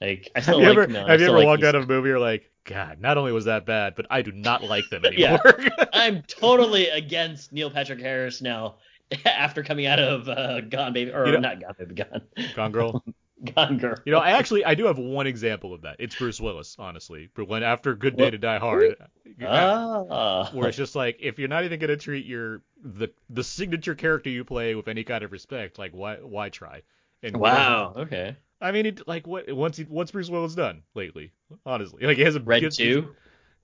Like 0.00 0.30
I 0.34 0.40
Have 0.40 0.44
still 0.44 0.60
you 0.60 0.66
like 0.68 0.88
ever 0.88 1.06
have 1.08 1.20
you 1.20 1.26
ever 1.28 1.36
like 1.38 1.46
walked 1.46 1.62
out 1.62 1.76
of 1.76 1.84
a 1.84 1.86
movie 1.86 2.10
or 2.10 2.18
like, 2.18 2.50
God, 2.64 3.00
not 3.00 3.18
only 3.18 3.30
was 3.32 3.44
that 3.44 3.66
bad, 3.66 3.94
but 3.94 4.06
I 4.10 4.22
do 4.22 4.32
not 4.32 4.64
like 4.64 4.84
them 4.90 5.04
anymore. 5.06 5.40
Yeah. 5.46 5.84
I'm 5.92 6.22
totally 6.22 6.88
against 6.88 7.52
Neil 7.52 7.70
Patrick 7.70 8.00
Harris 8.00 8.42
now 8.42 8.76
after 9.24 9.62
coming 9.62 9.86
out 9.86 10.00
of 10.00 10.28
uh, 10.28 10.60
Gone 10.62 10.92
Baby 10.92 11.12
or 11.12 11.26
You 11.26 11.32
know- 11.32 11.38
not 11.40 11.60
Gone 11.60 11.74
Baby 11.78 11.94
Gone. 11.94 12.22
Gone 12.56 12.72
Girl. 12.72 13.04
Gone. 13.44 13.80
You 14.04 14.12
know, 14.12 14.18
I 14.18 14.30
actually 14.32 14.64
I 14.64 14.74
do 14.74 14.86
have 14.86 14.98
one 14.98 15.26
example 15.26 15.74
of 15.74 15.82
that. 15.82 15.96
It's 15.98 16.14
Bruce 16.14 16.40
Willis, 16.40 16.76
honestly. 16.78 17.28
For 17.34 17.44
when 17.44 17.62
after 17.62 17.94
Good 17.94 18.16
Day 18.16 18.30
to 18.30 18.38
Die 18.38 18.58
Hard, 18.58 18.96
Ah. 19.44 20.50
where 20.52 20.68
it's 20.68 20.76
just 20.76 20.94
like 20.94 21.18
if 21.20 21.38
you're 21.38 21.48
not 21.48 21.64
even 21.64 21.80
gonna 21.80 21.96
treat 21.96 22.24
your 22.26 22.62
the 22.82 23.08
the 23.30 23.42
signature 23.42 23.94
character 23.94 24.30
you 24.30 24.44
play 24.44 24.74
with 24.74 24.88
any 24.88 25.02
kind 25.04 25.24
of 25.24 25.32
respect, 25.32 25.78
like 25.78 25.92
why 25.92 26.16
why 26.16 26.50
try? 26.50 26.82
And 27.22 27.36
Wow. 27.36 27.94
Okay. 27.96 28.36
I 28.60 28.70
mean, 28.70 28.86
it, 28.86 29.08
like 29.08 29.26
what 29.26 29.52
once 29.52 29.76
he 29.76 29.84
once 29.84 30.12
Bruce 30.12 30.30
Willis 30.30 30.54
done 30.54 30.82
lately? 30.94 31.32
Honestly, 31.66 32.06
like 32.06 32.16
he 32.16 32.22
has 32.22 32.36
a 32.36 32.40
Red 32.40 32.70
two. 32.72 33.14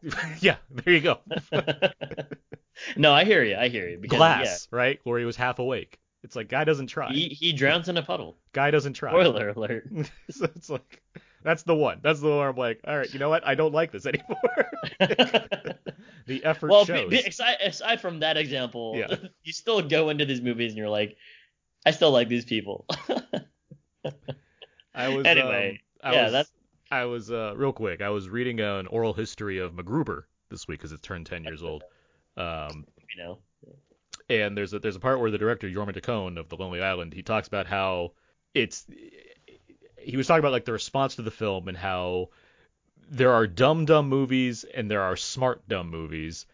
yeah, 0.41 0.57
there 0.71 0.95
you 0.95 1.01
go. 1.01 1.19
no, 2.97 3.13
I 3.13 3.25
hear 3.25 3.43
you. 3.43 3.57
I 3.57 3.69
hear 3.69 3.89
you. 3.89 3.99
Because, 3.99 4.17
Glass, 4.17 4.69
right? 4.71 5.01
Where 5.05 5.19
he 5.19 5.25
was 5.25 5.37
half 5.37 5.59
awake. 5.59 5.99
It's 6.25 6.35
like 6.35 6.49
guy 6.49 6.65
doesn't 6.65 6.89
try. 6.89 7.13
He 7.13 7.29
he 7.29 7.53
drowns 7.53 7.89
in 7.89 7.97
a 7.97 8.03
puddle. 8.03 8.37
Guy 8.53 8.71
doesn't 8.71 8.95
try. 8.95 9.11
Spoiler 9.11 9.51
alert. 9.51 9.89
so 10.31 10.45
it's 10.57 10.69
like 10.69 11.03
that's 11.43 11.63
the 11.63 11.75
one. 11.75 12.01
That's 12.03 12.21
the 12.21 12.29
one 12.29 12.39
where 12.39 12.49
I'm 12.49 12.57
like, 12.57 12.81
all 12.87 12.99
right, 12.99 13.13
you 13.13 13.19
know 13.19 13.29
what? 13.31 13.47
I 13.47 13.55
don't 13.55 13.73
like 13.73 13.93
this 13.93 14.07
anymore. 14.07 14.39
the 16.27 16.45
effort 16.45 16.71
well, 16.71 16.85
shows. 16.85 17.09
be, 17.09 17.19
aside, 17.19 17.57
aside 17.65 18.01
from 18.01 18.21
that 18.21 18.37
example, 18.37 18.95
Yeah. 18.97 19.15
you 19.45 19.53
still 19.53 19.81
go 19.81 20.09
into 20.09 20.25
these 20.25 20.41
movies 20.41 20.73
and 20.73 20.79
you're 20.79 20.89
like, 20.89 21.17
I 21.87 21.93
still 21.93 22.11
like 22.11 22.29
these 22.29 22.45
people. 22.45 22.87
I 24.95 25.09
was 25.09 25.27
anyway, 25.27 25.81
um, 26.03 26.11
I 26.11 26.15
yeah, 26.15 26.25
was, 26.25 26.33
that's 26.33 26.51
I 26.91 27.05
was 27.05 27.31
uh, 27.31 27.55
real 27.57 27.73
quick. 27.73 28.03
I 28.03 28.09
was 28.09 28.29
reading 28.29 28.59
an 28.61 28.89
oral 28.89 29.13
history 29.13 29.59
of 29.59 29.75
MacGruber 29.75 30.25
this 30.51 30.67
week 30.67 30.81
because 30.81 30.93
it 30.93 31.03
turned 31.03 31.27
10 31.27 31.45
years 31.45 31.63
old. 31.63 31.85
Um, 32.37 32.85
you 33.15 33.23
know. 33.23 33.39
And 34.31 34.57
there's 34.57 34.75
a 34.75 34.79
there's 34.79 34.97
a 34.97 35.01
part 35.01 35.21
where 35.21 35.31
the 35.31 35.39
director 35.39 35.69
Jorma 35.69 35.95
Taccone 35.95 36.39
of 36.39 36.49
The 36.49 36.57
Lonely 36.57 36.83
Island 36.83 37.15
he 37.15 37.23
talks 37.23 37.49
about 37.49 37.67
how 37.67 38.13
it's 38.55 38.87
he 39.99 40.17
was 40.17 40.27
talking 40.27 40.41
about 40.41 40.53
like 40.53 40.65
the 40.65 40.73
response 40.73 41.17
to 41.17 41.23
the 41.23 41.31
film 41.31 41.69
and 41.69 41.77
how 41.77 42.29
there 43.11 43.33
are 43.33 43.47
dumb 43.47 43.85
dumb 43.85 44.09
movies 44.09 44.65
and 44.65 44.91
there 44.91 45.03
are 45.03 45.17
smart 45.17 45.67
dumb 45.69 45.91
movies 45.91 46.47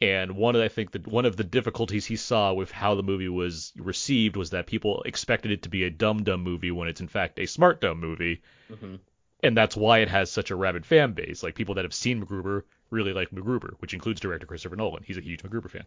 and 0.00 0.36
one 0.36 0.54
of 0.56 0.62
I 0.62 0.68
think 0.68 0.92
that 0.92 1.06
one 1.06 1.26
of 1.26 1.36
the 1.36 1.44
difficulties 1.44 2.06
he 2.06 2.16
saw 2.16 2.52
with 2.54 2.70
how 2.70 2.94
the 2.94 3.02
movie 3.02 3.28
was 3.28 3.72
received 3.76 4.36
was 4.36 4.50
that 4.50 4.66
people 4.66 5.02
expected 5.02 5.50
it 5.50 5.62
to 5.62 5.68
be 5.68 5.84
a 5.84 5.90
dumb 5.90 6.22
dumb 6.22 6.42
movie 6.42 6.70
when 6.70 6.88
it's 6.88 7.00
in 7.00 7.08
fact 7.08 7.38
a 7.38 7.46
smart 7.46 7.80
dumb 7.80 7.98
movie 8.00 8.40
Mhm. 8.72 9.00
and 9.42 9.56
that's 9.56 9.76
why 9.76 9.98
it 9.98 10.08
has 10.08 10.30
such 10.30 10.50
a 10.50 10.56
rabid 10.56 10.86
fan 10.86 11.12
base. 11.12 11.42
Like 11.42 11.54
people 11.54 11.74
that 11.74 11.84
have 11.84 11.94
seen 11.94 12.24
MacGruber 12.24 12.62
really 12.90 13.12
like 13.12 13.30
MacGruber, 13.30 13.74
which 13.80 13.94
includes 13.94 14.20
director 14.20 14.46
Christopher 14.46 14.76
Nolan. 14.76 15.02
He's 15.06 15.18
a 15.18 15.20
huge 15.22 15.42
MacGruber 15.42 15.70
fan, 15.70 15.84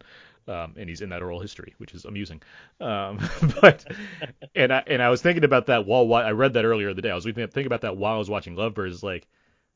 um, 0.48 0.74
and 0.76 0.88
he's 0.88 1.00
in 1.00 1.08
that 1.10 1.22
oral 1.22 1.40
history, 1.40 1.74
which 1.78 1.94
is 1.94 2.04
amusing. 2.04 2.42
Um, 2.80 3.18
but 3.60 3.84
and 4.54 4.72
I 4.72 4.82
and 4.86 5.02
I 5.02 5.08
was 5.10 5.22
thinking 5.22 5.44
about 5.44 5.66
that 5.66 5.86
while, 5.86 6.06
while 6.06 6.24
I 6.24 6.32
read 6.32 6.54
that 6.54 6.64
earlier 6.64 6.90
in 6.90 6.96
the 6.96 7.02
day. 7.02 7.10
I 7.10 7.14
was 7.14 7.24
thinking 7.24 7.66
about 7.66 7.80
that 7.82 7.96
while 7.96 8.14
I 8.14 8.18
was 8.18 8.30
watching 8.30 8.54
Lovebirds. 8.56 9.02
Like 9.02 9.26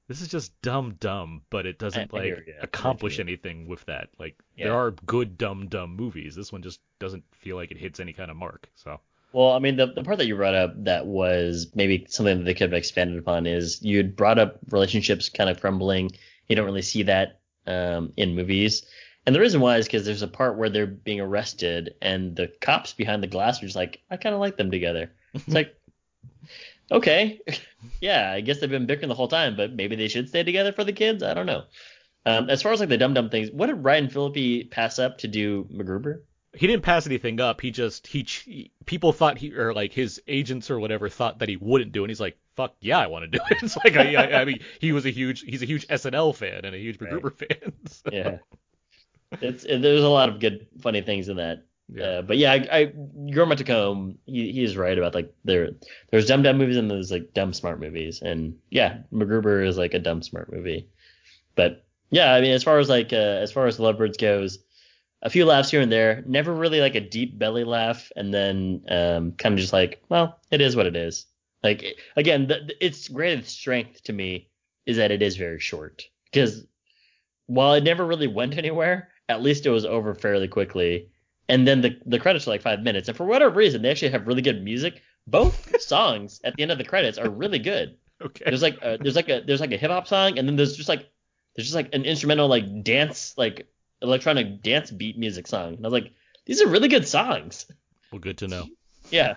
this 0.08 0.20
is 0.20 0.28
just 0.28 0.60
dumb 0.62 0.94
dumb, 1.00 1.42
but 1.50 1.66
it 1.66 1.78
doesn't 1.78 2.14
I- 2.14 2.16
like 2.16 2.26
you. 2.26 2.54
I 2.60 2.64
accomplish 2.64 3.18
anything 3.18 3.66
with 3.66 3.84
that. 3.86 4.08
Like 4.18 4.36
Yeah. 4.56 4.66
there 4.66 4.74
are 4.74 4.92
good 4.92 5.36
dumb 5.36 5.66
dumb 5.68 5.96
movies. 5.96 6.34
This 6.36 6.52
one 6.52 6.62
just 6.62 6.80
doesn't 7.00 7.24
feel 7.32 7.56
like 7.56 7.70
it 7.72 7.76
hits 7.78 7.98
any 8.00 8.12
kind 8.12 8.30
of 8.30 8.36
mark. 8.36 8.68
So 8.76 9.00
Well, 9.32 9.50
I 9.50 9.58
mean, 9.58 9.74
the, 9.76 9.86
the 9.88 10.04
part 10.04 10.18
that 10.18 10.26
you 10.28 10.36
brought 10.36 10.54
up 10.54 10.84
that 10.84 11.06
was 11.06 11.72
maybe 11.74 12.06
something 12.08 12.38
that 12.38 12.44
they 12.44 12.54
could 12.54 12.70
have 12.70 12.78
expanded 12.78 13.18
upon 13.18 13.46
is 13.46 13.82
you 13.82 13.96
had 13.96 14.14
brought 14.14 14.38
up 14.38 14.58
relationships 14.70 15.28
kind 15.28 15.50
of 15.50 15.60
crumbling. 15.60 16.12
You 16.48 16.56
don't 16.56 16.66
really 16.66 16.82
see 16.82 17.02
that 17.04 17.40
um, 17.66 18.12
in 18.16 18.34
movies. 18.34 18.84
And 19.26 19.34
the 19.34 19.40
reason 19.40 19.60
why 19.60 19.78
is 19.78 19.86
because 19.86 20.04
there's 20.04 20.22
a 20.22 20.28
part 20.28 20.56
where 20.56 20.70
they're 20.70 20.86
being 20.86 21.20
arrested 21.20 21.94
and 22.00 22.36
the 22.36 22.48
cops 22.60 22.92
behind 22.92 23.22
the 23.22 23.28
glass 23.28 23.60
are 23.60 23.66
just 23.66 23.76
like, 23.76 24.00
I 24.10 24.16
kind 24.16 24.34
of 24.34 24.40
like 24.40 24.56
them 24.56 24.70
together. 24.70 25.10
It's 25.34 25.48
like, 25.48 25.74
okay, 26.92 27.40
yeah, 28.00 28.30
I 28.32 28.40
guess 28.40 28.60
they've 28.60 28.70
been 28.70 28.86
bickering 28.86 29.08
the 29.08 29.16
whole 29.16 29.28
time, 29.28 29.56
but 29.56 29.72
maybe 29.72 29.96
they 29.96 30.08
should 30.08 30.28
stay 30.28 30.44
together 30.44 30.72
for 30.72 30.84
the 30.84 30.92
kids. 30.92 31.24
I 31.24 31.34
don't 31.34 31.46
know. 31.46 31.64
Um, 32.24 32.50
as 32.50 32.62
far 32.62 32.72
as 32.72 32.80
like 32.80 32.88
the 32.88 32.98
dumb 32.98 33.14
dumb 33.14 33.30
things, 33.30 33.50
what 33.50 33.66
did 33.66 33.84
Ryan 33.84 34.08
Phillippe 34.08 34.70
pass 34.70 34.98
up 34.98 35.18
to 35.18 35.28
do 35.28 35.64
MacGruber? 35.72 36.20
He 36.56 36.66
didn't 36.66 36.82
pass 36.82 37.06
anything 37.06 37.40
up. 37.40 37.60
He 37.60 37.70
just 37.70 38.06
he, 38.06 38.24
ch- 38.24 38.70
people 38.86 39.12
thought 39.12 39.38
he 39.38 39.52
or 39.54 39.74
like 39.74 39.92
his 39.92 40.20
agents 40.26 40.70
or 40.70 40.80
whatever 40.80 41.08
thought 41.08 41.38
that 41.40 41.48
he 41.48 41.56
wouldn't 41.56 41.92
do, 41.92 42.00
it. 42.02 42.04
and 42.04 42.10
he's 42.10 42.20
like, 42.20 42.36
"Fuck 42.56 42.74
yeah, 42.80 42.98
I 42.98 43.06
want 43.08 43.24
to 43.30 43.38
do 43.38 43.44
it." 43.50 43.58
It's 43.62 43.76
like 43.76 43.96
I, 43.96 44.14
I, 44.14 44.40
I 44.42 44.44
mean, 44.44 44.60
he 44.80 44.92
was 44.92 45.06
a 45.06 45.10
huge 45.10 45.42
he's 45.42 45.62
a 45.62 45.66
huge 45.66 45.86
SNL 45.88 46.34
fan 46.34 46.64
and 46.64 46.74
a 46.74 46.78
huge 46.78 47.00
Right. 47.00 47.12
MacGruber 47.12 47.32
fan. 47.36 47.72
so, 47.86 48.10
yeah. 48.12 48.38
It's 49.40 49.64
it, 49.64 49.82
there's 49.82 50.04
a 50.04 50.08
lot 50.08 50.28
of 50.28 50.40
good 50.40 50.66
funny 50.80 51.02
things 51.02 51.28
in 51.28 51.36
that. 51.38 51.64
yeah. 51.92 52.04
Uh, 52.04 52.22
but 52.22 52.38
yeah, 52.38 52.52
I, 52.52 52.68
I 52.72 52.84
Guillermo 52.84 53.54
Taccone, 53.54 54.16
he 54.26 54.52
he 54.52 54.62
is 54.64 54.76
right 54.76 54.96
about 54.96 55.14
like 55.14 55.34
there 55.44 55.70
there's 56.10 56.26
dumb 56.26 56.42
dumb 56.42 56.58
movies 56.58 56.76
and 56.76 56.90
there's 56.90 57.10
like 57.10 57.34
dumb 57.34 57.52
smart 57.52 57.80
movies, 57.80 58.22
and 58.22 58.58
yeah, 58.70 58.98
MacGruber 59.12 59.66
is 59.66 59.76
like 59.76 59.94
a 59.94 59.98
dumb 59.98 60.22
smart 60.22 60.52
movie. 60.52 60.88
But 61.54 61.84
yeah, 62.10 62.32
I 62.32 62.40
mean 62.40 62.52
as 62.52 62.62
far 62.62 62.78
as 62.78 62.88
like 62.88 63.12
uh, 63.12 63.16
as 63.16 63.52
far 63.52 63.66
as 63.66 63.78
Lovebirds 63.78 64.16
goes, 64.18 64.60
a 65.22 65.30
few 65.30 65.44
laughs 65.44 65.70
here 65.70 65.80
and 65.80 65.90
there, 65.90 66.22
never 66.26 66.52
really 66.54 66.80
like 66.80 66.94
a 66.94 67.00
deep 67.00 67.38
belly 67.38 67.64
laugh, 67.64 68.10
and 68.16 68.32
then 68.32 68.82
um, 68.88 69.32
kind 69.32 69.54
of 69.54 69.58
just 69.60 69.72
like 69.72 70.02
well, 70.08 70.38
it 70.50 70.60
is 70.60 70.76
what 70.76 70.86
it 70.86 70.96
is. 70.96 71.26
Like 71.62 71.84
again, 72.16 72.46
the, 72.46 72.60
the- 72.66 72.84
its 72.86 73.08
greatest 73.08 73.50
strength 73.58 74.02
to 74.04 74.12
me 74.12 74.48
is 74.86 74.96
that 74.98 75.10
it 75.10 75.22
is 75.22 75.36
very 75.36 75.58
short 75.58 76.04
because 76.32 76.64
while 77.46 77.74
it 77.74 77.84
never 77.84 78.04
really 78.06 78.26
went 78.28 78.56
anywhere, 78.58 79.08
at 79.28 79.42
least 79.42 79.66
it 79.66 79.70
was 79.70 79.84
over 79.84 80.14
fairly 80.14 80.48
quickly. 80.48 81.08
And 81.48 81.66
then 81.66 81.80
the 81.80 81.96
the 82.06 82.18
credits 82.18 82.46
are 82.46 82.50
like 82.50 82.62
five 82.62 82.80
minutes, 82.80 83.08
and 83.08 83.16
for 83.16 83.24
whatever 83.24 83.54
reason, 83.54 83.82
they 83.82 83.90
actually 83.90 84.10
have 84.10 84.26
really 84.26 84.42
good 84.42 84.62
music. 84.64 85.00
Both 85.28 85.80
songs 85.80 86.40
at 86.44 86.54
the 86.56 86.62
end 86.62 86.72
of 86.72 86.78
the 86.78 86.84
credits 86.84 87.18
are 87.18 87.30
really 87.30 87.58
good. 87.60 87.96
okay. 88.20 88.44
There's 88.46 88.62
like 88.62 88.78
a, 88.82 88.98
there's 89.00 89.16
like 89.16 89.28
a 89.28 89.42
there's 89.46 89.60
like 89.60 89.72
a 89.72 89.76
hip 89.76 89.90
hop 89.90 90.06
song, 90.08 90.38
and 90.38 90.48
then 90.48 90.56
there's 90.56 90.76
just 90.76 90.88
like 90.88 91.08
there's 91.54 91.66
just 91.68 91.74
like 91.76 91.94
an 91.94 92.04
instrumental 92.04 92.48
like 92.48 92.82
dance 92.84 93.32
like 93.36 93.66
electronic 94.02 94.62
dance 94.62 94.90
beat 94.90 95.18
music 95.18 95.46
song, 95.46 95.74
and 95.74 95.84
I 95.84 95.88
was 95.88 95.92
like, 96.02 96.12
these 96.44 96.62
are 96.62 96.68
really 96.68 96.88
good 96.88 97.06
songs. 97.08 97.66
Well, 98.12 98.20
good 98.20 98.38
to 98.38 98.48
know. 98.48 98.66
Yeah, 99.10 99.34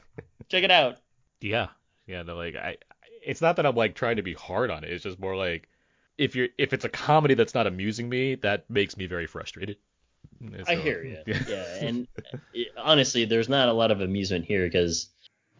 check 0.49 0.63
it 0.63 0.71
out. 0.71 0.97
Yeah, 1.41 1.67
yeah. 2.07 2.23
No, 2.23 2.35
like 2.35 2.55
I, 2.55 2.77
it's 3.25 3.41
not 3.41 3.55
that 3.57 3.65
I'm 3.65 3.75
like 3.75 3.95
trying 3.95 4.17
to 4.17 4.21
be 4.23 4.33
hard 4.33 4.71
on 4.71 4.83
it. 4.83 4.91
It's 4.91 5.03
just 5.03 5.19
more 5.19 5.35
like 5.35 5.67
if 6.17 6.35
you're 6.35 6.49
if 6.57 6.73
it's 6.73 6.85
a 6.85 6.89
comedy 6.89 7.33
that's 7.33 7.53
not 7.53 7.67
amusing 7.67 8.09
me, 8.09 8.35
that 8.35 8.69
makes 8.69 8.97
me 8.97 9.05
very 9.07 9.25
frustrated. 9.27 9.77
I 10.67 10.75
so- 10.75 10.81
hear 10.81 11.03
you. 11.03 11.33
Yeah, 11.47 11.63
and 11.81 12.07
it, 12.53 12.67
honestly, 12.77 13.25
there's 13.25 13.49
not 13.49 13.69
a 13.69 13.73
lot 13.73 13.91
of 13.91 14.01
amusement 14.01 14.45
here 14.45 14.65
because, 14.65 15.07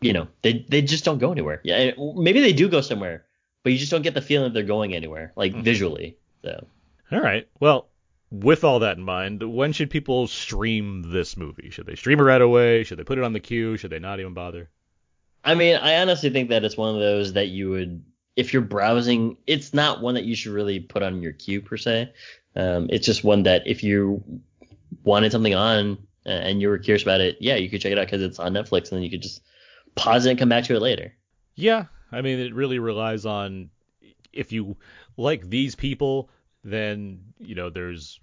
you 0.01 0.13
know, 0.13 0.27
they 0.41 0.65
they 0.69 0.81
just 0.81 1.03
don't 1.05 1.17
go 1.19 1.31
anywhere. 1.31 1.61
Yeah, 1.63 1.91
maybe 2.15 2.41
they 2.41 2.53
do 2.53 2.69
go 2.69 2.81
somewhere, 2.81 3.25
but 3.63 3.71
you 3.73 3.79
just 3.79 3.91
don't 3.91 4.01
get 4.01 4.13
the 4.13 4.21
feeling 4.21 4.45
that 4.49 4.53
they're 4.53 4.63
going 4.63 4.93
anywhere, 4.93 5.33
like 5.35 5.53
Mhm. 5.53 5.63
visually. 5.63 6.17
So 6.43 6.65
All 7.11 7.21
right. 7.21 7.47
Well, 7.59 7.87
with 8.31 8.63
all 8.63 8.79
that 8.79 8.97
in 8.97 9.03
mind, 9.03 9.41
when 9.43 9.71
should 9.73 9.89
people 9.89 10.27
stream 10.27 11.11
this 11.11 11.35
movie? 11.35 11.69
Should 11.69 11.87
they 11.87 11.95
stream 11.95 12.19
it 12.19 12.23
right 12.23 12.41
away? 12.41 12.83
Should 12.83 12.99
they 12.99 13.03
put 13.03 13.17
it 13.17 13.23
on 13.23 13.33
the 13.33 13.39
queue? 13.39 13.77
Should 13.77 13.91
they 13.91 13.99
not 13.99 14.19
even 14.19 14.33
bother? 14.33 14.69
I 15.43 15.55
mean, 15.55 15.77
I 15.77 15.99
honestly 15.99 16.29
think 16.29 16.49
that 16.49 16.63
it's 16.63 16.77
one 16.77 16.93
of 16.93 16.99
those 16.99 17.33
that 17.33 17.47
you 17.47 17.69
would, 17.71 18.03
if 18.35 18.53
you're 18.53 18.61
browsing, 18.61 19.37
it's 19.47 19.73
not 19.73 20.01
one 20.01 20.15
that 20.15 20.25
you 20.25 20.35
should 20.35 20.51
really 20.51 20.79
put 20.79 21.01
on 21.01 21.21
your 21.21 21.33
queue 21.33 21.61
per 21.61 21.77
se. 21.77 22.13
Um, 22.55 22.87
it's 22.89 23.05
just 23.05 23.23
one 23.23 23.43
that 23.43 23.65
if 23.65 23.83
you 23.83 24.23
wanted 25.03 25.31
something 25.31 25.55
on 25.55 25.97
uh, 26.25 26.29
and 26.29 26.61
you 26.61 26.69
were 26.69 26.77
curious 26.77 27.03
about 27.03 27.21
it, 27.21 27.37
yeah, 27.39 27.55
you 27.55 27.69
could 27.69 27.81
check 27.81 27.91
it 27.91 27.97
out 27.97 28.07
because 28.07 28.21
it's 28.21 28.39
on 28.39 28.53
Netflix, 28.53 28.91
and 28.91 28.97
then 28.97 29.03
you 29.03 29.09
could 29.09 29.21
just 29.21 29.41
pause 29.95 30.25
it 30.25 30.31
and 30.31 30.39
come 30.39 30.49
back 30.49 30.65
to 30.65 30.75
it 30.75 30.81
later. 30.81 31.13
Yeah, 31.55 31.85
I 32.11 32.21
mean, 32.21 32.39
it 32.39 32.53
really 32.53 32.79
relies 32.79 33.25
on 33.25 33.69
if 34.33 34.51
you 34.51 34.77
like 35.17 35.49
these 35.49 35.75
people, 35.75 36.29
then 36.63 37.19
you 37.39 37.55
know 37.55 37.69
there's 37.69 38.19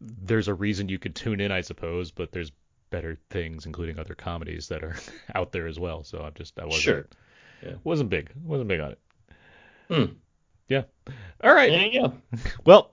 there's 0.00 0.48
a 0.48 0.54
reason 0.54 0.88
you 0.88 0.98
could 0.98 1.14
tune 1.14 1.40
in, 1.40 1.52
I 1.52 1.60
suppose. 1.60 2.10
But 2.10 2.32
there's 2.32 2.52
better 2.90 3.18
things, 3.30 3.66
including 3.66 3.98
other 3.98 4.14
comedies 4.14 4.68
that 4.68 4.82
are 4.84 4.96
out 5.34 5.52
there 5.52 5.66
as 5.66 5.78
well. 5.78 6.04
So 6.04 6.22
I'm 6.22 6.34
just 6.34 6.58
I 6.58 6.64
wasn't 6.64 6.82
Sure. 6.82 7.06
Yeah. 7.62 7.74
wasn't 7.84 8.10
big 8.10 8.30
wasn't 8.44 8.68
big 8.68 8.80
on 8.80 8.92
it. 8.92 8.98
Hmm. 9.88 10.12
Yeah. 10.68 10.82
All 11.42 11.54
right. 11.54 11.70
There 11.70 11.86
you 11.86 12.00
go. 12.00 12.14
Well, 12.64 12.92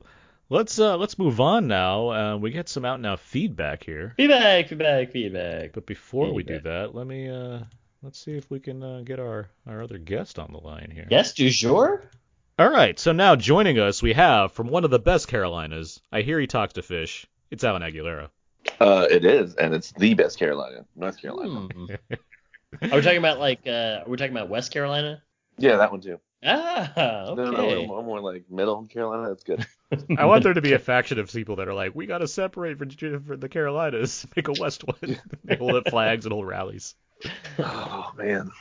let's 0.49 0.79
uh 0.79 0.97
let's 0.97 1.17
move 1.17 1.39
on 1.39 1.67
now. 1.67 2.09
Uh, 2.09 2.37
we 2.37 2.51
get 2.51 2.69
some 2.69 2.85
out 2.85 2.99
now 2.99 3.15
feedback 3.15 3.83
here. 3.83 4.13
Feedback, 4.17 4.67
feedback, 4.67 5.11
feedback. 5.11 5.73
But 5.73 5.85
before 5.85 6.33
we 6.33 6.43
do 6.43 6.59
that, 6.61 6.95
let 6.95 7.07
me 7.07 7.29
uh 7.29 7.59
let's 8.01 8.19
see 8.19 8.33
if 8.33 8.49
we 8.49 8.59
can 8.59 8.83
uh, 8.83 9.01
get 9.03 9.19
our 9.19 9.49
our 9.67 9.81
other 9.81 9.97
guest 9.97 10.39
on 10.39 10.51
the 10.51 10.59
line 10.59 10.91
here. 10.93 11.05
Guest 11.09 11.37
du 11.37 11.49
jour? 11.49 12.09
All 12.59 12.69
right, 12.69 12.99
so 12.99 13.13
now 13.13 13.37
joining 13.37 13.79
us, 13.79 14.03
we 14.03 14.11
have 14.11 14.51
from 14.51 14.67
one 14.67 14.83
of 14.83 14.91
the 14.91 14.99
best 14.99 15.29
Carolinas. 15.29 16.01
I 16.11 16.23
hear 16.23 16.37
he 16.41 16.45
talks 16.45 16.73
to 16.73 16.81
fish. 16.81 17.25
It's 17.49 17.63
Alan 17.63 17.81
Aguilera. 17.81 18.31
Uh, 18.81 19.07
it 19.09 19.23
is, 19.23 19.55
and 19.55 19.73
it's 19.73 19.93
the 19.93 20.13
best 20.13 20.37
Carolina, 20.37 20.83
North 20.93 21.21
Carolina. 21.21 21.69
Hmm. 21.73 21.85
Are 22.91 22.97
we 22.97 23.01
talking 23.01 23.17
about 23.17 23.39
like 23.39 23.61
uh 23.65 24.03
are 24.05 24.09
we 24.09 24.17
talking 24.17 24.33
about 24.33 24.49
West 24.49 24.73
Carolina? 24.73 25.23
Yeah, 25.57 25.77
that 25.77 25.89
one 25.89 26.01
too. 26.01 26.19
Ah, 26.43 26.91
okay. 27.29 27.41
No, 27.41 27.51
no, 27.51 27.57
okay. 27.59 27.87
more, 27.87 28.03
more 28.03 28.19
like 28.19 28.43
middle 28.51 28.85
Carolina. 28.87 29.29
That's 29.29 29.43
good. 29.43 29.65
I 30.17 30.25
want 30.25 30.43
there 30.43 30.53
to 30.53 30.61
be 30.61 30.73
a 30.73 30.79
faction 30.79 31.17
of 31.17 31.31
people 31.31 31.55
that 31.55 31.69
are 31.69 31.73
like, 31.73 31.95
we 31.95 32.07
got 32.07 32.17
to 32.17 32.27
separate 32.27 32.77
for, 32.77 32.85
for 33.21 33.37
the 33.37 33.47
Carolinas, 33.47 34.27
make 34.35 34.49
a 34.49 34.53
West 34.59 34.85
one. 34.85 35.17
they 35.45 35.55
hold 35.55 35.75
up 35.75 35.89
flags 35.89 36.25
and 36.25 36.33
hold 36.33 36.45
rallies. 36.45 36.93
Oh 37.57 38.11
man. 38.17 38.51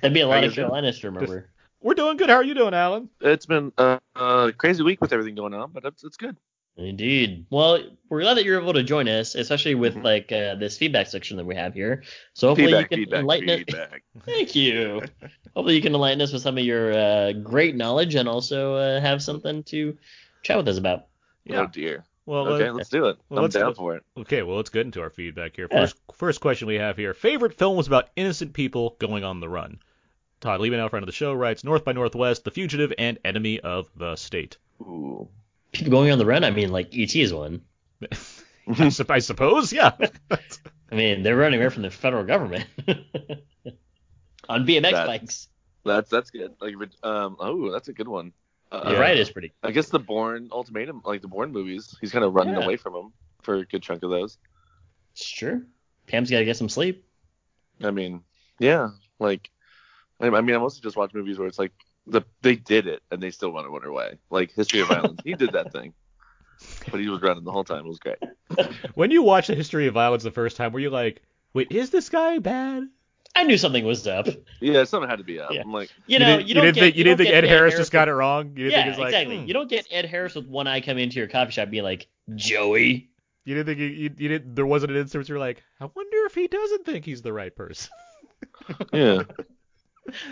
That'd 0.00 0.14
be 0.14 0.20
a 0.20 0.26
lot 0.26 0.42
of 0.42 0.50
you 0.50 0.56
doing? 0.56 0.66
Carolinas 0.66 0.98
to 0.98 1.10
remember. 1.10 1.48
We're 1.82 1.94
doing 1.94 2.16
good. 2.16 2.28
How 2.28 2.36
are 2.36 2.44
you 2.44 2.54
doing, 2.54 2.74
Alan? 2.74 3.08
It's 3.20 3.46
been 3.46 3.72
a, 3.78 4.00
a 4.16 4.52
crazy 4.56 4.82
week 4.82 5.00
with 5.00 5.12
everything 5.12 5.34
going 5.34 5.54
on, 5.54 5.70
but 5.72 5.84
it's, 5.84 6.04
it's 6.04 6.16
good. 6.16 6.36
Indeed. 6.76 7.46
Well, 7.50 7.80
we're 8.08 8.20
glad 8.22 8.34
that 8.36 8.44
you're 8.44 8.60
able 8.60 8.72
to 8.74 8.82
join 8.82 9.08
us, 9.08 9.34
especially 9.34 9.74
with 9.74 9.96
Mhm. 9.96 10.04
like 10.04 10.32
uh, 10.32 10.54
this 10.54 10.78
feedback 10.78 11.08
section 11.08 11.36
that 11.36 11.44
we 11.44 11.54
have 11.56 11.74
here. 11.74 12.02
So 12.34 12.48
hopefully 12.48 12.68
feedback, 12.68 12.82
you 12.82 12.88
can 12.88 12.98
feedback, 13.04 13.20
enlighten 13.20 13.50
us. 13.50 13.56
feedback. 13.58 14.02
Thank 14.24 14.54
you. 14.54 15.00
hopefully 15.54 15.74
you 15.76 15.82
can 15.82 15.94
enlighten 15.94 16.20
us 16.22 16.32
with 16.32 16.42
some 16.42 16.56
of 16.56 16.64
your 16.64 16.92
uh, 16.92 17.32
great 17.32 17.76
knowledge 17.76 18.14
and 18.14 18.28
also 18.28 18.74
uh, 18.76 19.00
have 19.00 19.22
something 19.22 19.62
to 19.64 19.96
chat 20.42 20.56
with 20.56 20.68
us 20.68 20.78
about. 20.78 21.06
Yeah. 21.44 21.62
Oh 21.62 21.66
dear. 21.66 22.04
Well, 22.26 22.46
okay, 22.48 22.68
uh, 22.68 22.72
let's 22.74 22.88
do 22.90 23.06
it. 23.06 23.18
well, 23.28 23.38
I'm 23.38 23.42
let's- 23.44 23.54
down 23.54 23.66
let's- 23.66 23.78
for 23.78 23.96
it. 23.96 24.04
okay. 24.18 24.42
Well, 24.42 24.56
let's 24.56 24.70
get 24.70 24.86
into 24.86 25.00
our 25.02 25.10
feedback 25.10 25.56
here. 25.56 25.66
Yeah. 25.70 25.80
First, 25.80 25.96
first 26.14 26.40
question 26.40 26.68
we 26.68 26.76
have 26.76 26.96
here: 26.96 27.12
favorite 27.14 27.58
films 27.58 27.88
about 27.88 28.10
innocent 28.16 28.52
people 28.52 28.96
going 29.00 29.24
on 29.24 29.40
the 29.40 29.48
run. 29.48 29.78
Todd 30.40 30.60
Liebenow, 30.60 30.88
friend 30.90 31.02
of 31.02 31.06
the 31.06 31.12
show, 31.12 31.32
writes 31.34 31.64
North 31.64 31.84
by 31.84 31.92
Northwest, 31.92 32.44
The 32.44 32.50
Fugitive, 32.50 32.92
and 32.98 33.18
Enemy 33.24 33.60
of 33.60 33.88
the 33.96 34.16
State. 34.16 34.56
Ooh. 34.80 35.28
People 35.72 35.90
going 35.92 36.10
on 36.10 36.18
the 36.18 36.26
run. 36.26 36.44
I 36.44 36.50
mean, 36.50 36.70
like 36.70 36.96
ET 36.96 37.14
is 37.14 37.32
one. 37.32 37.62
I, 38.78 38.88
sup- 38.88 39.10
I 39.10 39.18
suppose, 39.18 39.72
yeah. 39.72 39.92
I 40.30 40.94
mean, 40.94 41.22
they're 41.22 41.36
running 41.36 41.60
away 41.60 41.68
from 41.70 41.82
the 41.82 41.90
federal 41.90 42.24
government 42.24 42.64
on 44.48 44.66
BMX 44.66 44.82
That's- 44.82 45.06
bikes. 45.06 45.48
That's 45.82 46.10
that's 46.10 46.30
good. 46.30 46.54
Like 46.60 46.74
um 47.02 47.36
oh 47.40 47.72
that's 47.72 47.88
a 47.88 47.94
good 47.94 48.06
one. 48.06 48.32
Uh, 48.70 48.90
The 48.92 48.98
ride 49.00 49.16
is 49.16 49.30
pretty. 49.30 49.52
I 49.62 49.70
guess 49.70 49.88
the 49.88 49.98
Bourne 49.98 50.50
Ultimatum, 50.52 51.00
like 51.06 51.22
the 51.22 51.28
Bourne 51.28 51.52
movies, 51.52 51.96
he's 52.02 52.12
kind 52.12 52.22
of 52.24 52.34
running 52.34 52.54
Yeah. 52.54 52.64
away 52.64 52.76
from 52.76 52.92
them 52.92 53.12
for 53.40 53.54
a 53.56 53.64
good 53.64 53.82
chunk 53.82 54.02
of 54.02 54.10
those. 54.10 54.36
It's 55.12 55.28
true. 55.28 55.64
Pam's 56.06 56.30
got 56.30 56.40
to 56.40 56.44
get 56.44 56.58
some 56.58 56.68
sleep. 56.68 57.06
I 57.82 57.92
mean, 57.92 58.20
yeah, 58.58 58.90
like 59.18 59.50
I 60.20 60.26
I 60.26 60.40
mean, 60.40 60.54
I 60.54 60.58
mostly 60.58 60.82
just 60.82 60.96
watch 60.96 61.14
movies 61.14 61.38
where 61.38 61.48
it's 61.48 61.58
like 61.58 61.72
the 62.06 62.22
they 62.42 62.56
did 62.56 62.86
it 62.86 63.02
and 63.10 63.22
they 63.22 63.30
still 63.30 63.50
want 63.50 63.66
to 63.66 63.70
run 63.70 63.84
away. 63.84 64.18
Like 64.30 64.52
History 64.52 64.80
of 64.80 64.88
Violence, 64.88 65.20
he 65.24 65.34
did 65.34 65.52
that 65.52 65.72
thing, 65.72 65.94
but 66.90 67.00
he 67.00 67.08
was 67.08 67.22
running 67.22 67.44
the 67.44 67.52
whole 67.52 67.64
time. 67.64 67.86
It 67.86 67.88
was 67.88 67.98
great. 67.98 68.18
when 68.94 69.10
you 69.10 69.22
watched 69.22 69.48
The 69.48 69.54
History 69.54 69.86
of 69.86 69.94
Violence 69.94 70.22
the 70.22 70.30
first 70.30 70.56
time, 70.56 70.72
were 70.72 70.80
you 70.80 70.90
like, 70.90 71.22
wait, 71.54 71.70
is 71.70 71.90
this 71.90 72.08
guy 72.08 72.38
bad? 72.38 72.88
I 73.36 73.44
knew 73.44 73.56
something 73.56 73.84
was 73.84 74.06
up. 74.06 74.26
Yeah, 74.60 74.82
something 74.84 75.08
had 75.08 75.18
to 75.18 75.24
be 75.24 75.38
up. 75.38 75.52
Yeah. 75.52 75.60
I'm 75.60 75.72
like, 75.72 75.90
You 76.06 76.18
know, 76.18 76.38
didn't, 76.38 76.48
you, 76.48 76.54
don't 76.54 76.64
didn't 76.64 76.74
get, 76.74 76.80
think 76.80 76.96
you, 76.96 77.04
don't 77.04 77.10
didn't 77.12 77.18
think 77.18 77.28
get 77.28 77.44
Ed 77.44 77.48
Harris 77.48 77.72
Harris 77.72 77.76
just 77.76 77.92
got 77.92 78.08
it 78.08 78.12
wrong. 78.12 78.48
You 78.48 78.64
didn't 78.64 78.72
yeah, 78.72 78.78
think 78.78 78.88
it's 78.88 78.98
like, 78.98 79.08
exactly. 79.08 79.38
hmm. 79.38 79.46
You 79.46 79.54
don't 79.54 79.70
get 79.70 79.86
Ed 79.90 80.04
Harris 80.04 80.34
with 80.34 80.46
one 80.46 80.66
eye 80.66 80.80
coming 80.80 81.04
into 81.04 81.18
your 81.18 81.28
coffee 81.28 81.52
shop 81.52 81.70
being 81.70 81.84
like, 81.84 82.08
Joey. 82.34 83.08
You 83.44 83.54
didn't 83.54 83.66
think 83.66 83.78
you, 83.78 83.86
you, 83.86 84.10
you 84.16 84.28
didn't. 84.28 84.54
There 84.54 84.66
wasn't 84.66 84.92
an 84.92 84.98
instance 84.98 85.28
where 85.28 85.36
you're 85.36 85.46
like, 85.46 85.62
I 85.80 85.84
wonder 85.84 86.26
if 86.26 86.34
he 86.34 86.48
doesn't 86.48 86.84
think 86.84 87.04
he's 87.04 87.22
the 87.22 87.32
right 87.32 87.54
person. 87.54 87.90
yeah, 88.92 89.22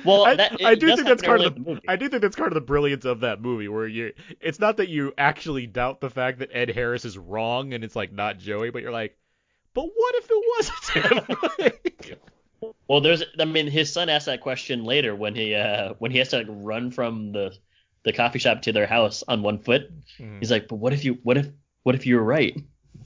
Well, 0.05 0.25
I, 0.25 0.35
that, 0.35 0.65
I 0.65 0.75
do 0.75 0.89
think 0.97 1.07
that's 1.07 1.23
part 1.23 1.41
of 1.41 1.57
in 1.57 1.63
the, 1.63 1.71
movie. 1.71 1.83
I 1.89 1.97
do 1.97 2.09
think 2.09 2.23
that's 2.23 2.37
part 2.37 2.49
of 2.49 2.55
the 2.55 2.61
brilliance 2.61 3.05
of 3.05 3.21
that 3.21 3.41
movie, 3.41 3.69
where 3.69 3.87
you, 3.87 4.13
it's 4.41 4.59
not 4.59 4.79
that 4.79 4.89
you 4.89 5.13
actually 5.19 5.67
doubt 5.67 6.01
the 6.01 6.11
fact 6.11 6.39
that 6.41 6.51
Ed 6.53 6.71
Harris 6.71 7.05
is 7.05 7.17
wrong 7.19 7.75
and 7.75 7.85
it's 7.85 7.95
like 7.95 8.13
not 8.13 8.39
Joey, 8.39 8.71
but 8.71 8.83
you're 8.83 8.93
like, 8.93 9.17
but 9.75 9.85
what 9.95 10.15
if 10.17 10.27
it 10.31 10.45
wasn't 10.57 11.73
him? 12.63 12.73
Well, 12.89 13.01
there's, 13.01 13.23
I 13.39 13.45
mean, 13.45 13.67
his 13.69 13.93
son 13.93 14.09
asked 14.09 14.27
that 14.27 14.41
question 14.41 14.85
later 14.85 15.15
when 15.15 15.35
he, 15.35 15.55
uh, 15.55 15.95
when 15.99 16.11
he 16.11 16.19
has 16.19 16.31
to 16.31 16.39
like 16.39 16.47
run 16.49 16.91
from 16.91 17.33
the, 17.33 17.57
the 18.05 18.13
coffee 18.13 18.39
shop 18.41 18.63
to 18.63 18.73
their 18.73 18.87
house 18.87 19.23
on 19.29 19.43
one 19.43 19.59
foot. 19.59 19.93
Mhm. 20.19 20.39
He's 20.41 20.51
like, 20.51 20.67
but 20.67 20.77
what 20.77 20.93
if 20.93 21.05
you, 21.05 21.19
what 21.23 21.37
if, 21.37 21.49
what 21.85 21.95
if 21.95 22.07
you 22.07 22.17
were 22.17 22.25
right? 22.25 22.57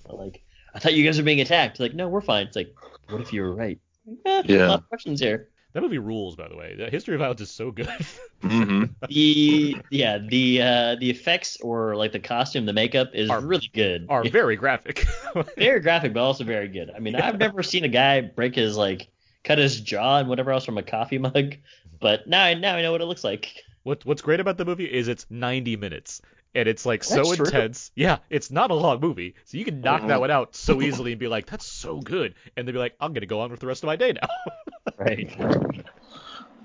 I'm 0.09 0.17
like, 0.17 0.43
I 0.75 0.79
thought 0.79 0.95
you 0.95 1.05
guys 1.05 1.19
were 1.19 1.25
being 1.25 1.41
attacked. 1.41 1.81
Like, 1.81 1.93
no, 1.95 2.09
we're 2.09 2.21
fine. 2.23 2.47
It's 2.47 2.57
like, 2.57 2.75
what 3.11 3.21
if 3.21 3.33
you 3.33 3.43
were 3.43 3.55
right? 3.55 3.79
Eh, 4.25 4.43
Yeah. 4.47 4.67
A 4.67 4.69
lot 4.69 4.79
of 4.81 4.89
questions 4.89 5.21
here. 5.21 5.49
That 5.73 5.81
movie 5.83 5.99
rules, 5.99 6.37
by 6.37 6.49
the 6.49 6.57
way. 6.57 6.75
The 6.77 6.91
History 6.91 7.15
of 7.15 7.21
Violence 7.21 7.41
is 7.41 7.51
so 7.51 7.71
good. 7.71 7.89
hmm 8.43 8.85
The 9.09 9.79
yeah, 9.91 10.19
the 10.19 10.63
uh, 10.63 10.97
the 10.97 11.11
effects 11.11 11.59
or 11.61 11.97
like 11.97 12.13
the 12.13 12.21
costume, 12.21 12.67
the 12.67 12.73
makeup 12.73 13.11
is 13.15 13.31
Are- 13.31 13.41
really 13.41 13.71
good. 13.73 14.07
Are 14.09 14.25
very 14.25 14.57
graphic. 14.57 15.07
very 15.57 15.81
graphic, 15.81 16.13
but 16.13 16.21
also 16.21 16.45
very 16.45 16.69
good. 16.69 16.91
I 16.95 16.99
mean, 16.99 17.15
I've 17.15 17.39
never 17.39 17.63
seen 17.63 17.85
a 17.85 17.89
guy 17.89 18.21
break 18.21 18.55
his 18.55 18.77
like 18.77 19.09
cut 19.45 19.59
his 19.59 19.81
jaw 19.81 20.19
and 20.19 20.29
whatever 20.29 20.53
else 20.53 20.65
from 20.65 20.79
a 20.79 20.83
coffee 20.83 21.19
mug, 21.19 21.57
but 22.01 22.27
now 22.27 22.43
I 22.45 22.55
now 22.55 22.77
I 22.77 22.83
know 22.83 22.93
what 22.93 23.01
it 23.01 23.07
looks 23.07 23.25
like. 23.25 23.65
What 23.83 24.05
What's 24.05 24.23
great 24.23 24.41
about 24.41 24.59
the 24.59 24.65
movie 24.65 24.85
is 24.85 25.09
it's 25.09 25.27
90 25.31 25.77
minutes, 25.77 26.21
and 26.55 26.69
it's 26.69 26.85
like 26.87 27.05
so 27.05 27.17
That's 27.17 27.37
true. 27.37 27.47
intense. 27.47 27.91
Yeah, 27.95 28.19
it's 28.31 28.51
not 28.51 28.71
a 28.71 28.75
long 28.75 29.01
movie, 29.01 29.35
so 29.45 29.57
you 29.59 29.65
can 29.65 29.81
knock 29.81 30.03
Mhm. 30.03 30.09
that 30.09 30.21
one 30.21 30.31
out 30.31 30.55
so 30.55 30.81
easily 30.83 31.13
and 31.13 31.19
be 31.21 31.29
like, 31.29 31.47
"That's 31.47 31.67
so 31.67 32.01
good," 32.01 32.35
and 32.57 32.67
they'd 32.67 32.73
be 32.73 32.79
like, 32.79 32.95
"I'm 33.01 33.13
gonna 33.13 33.27
go 33.27 33.41
on 33.41 33.51
with 33.51 33.61
the 33.61 33.67
rest 33.67 33.83
of 33.83 33.87
my 33.89 33.97
day 33.97 34.13
now." 34.13 34.29
Right. 34.99 35.31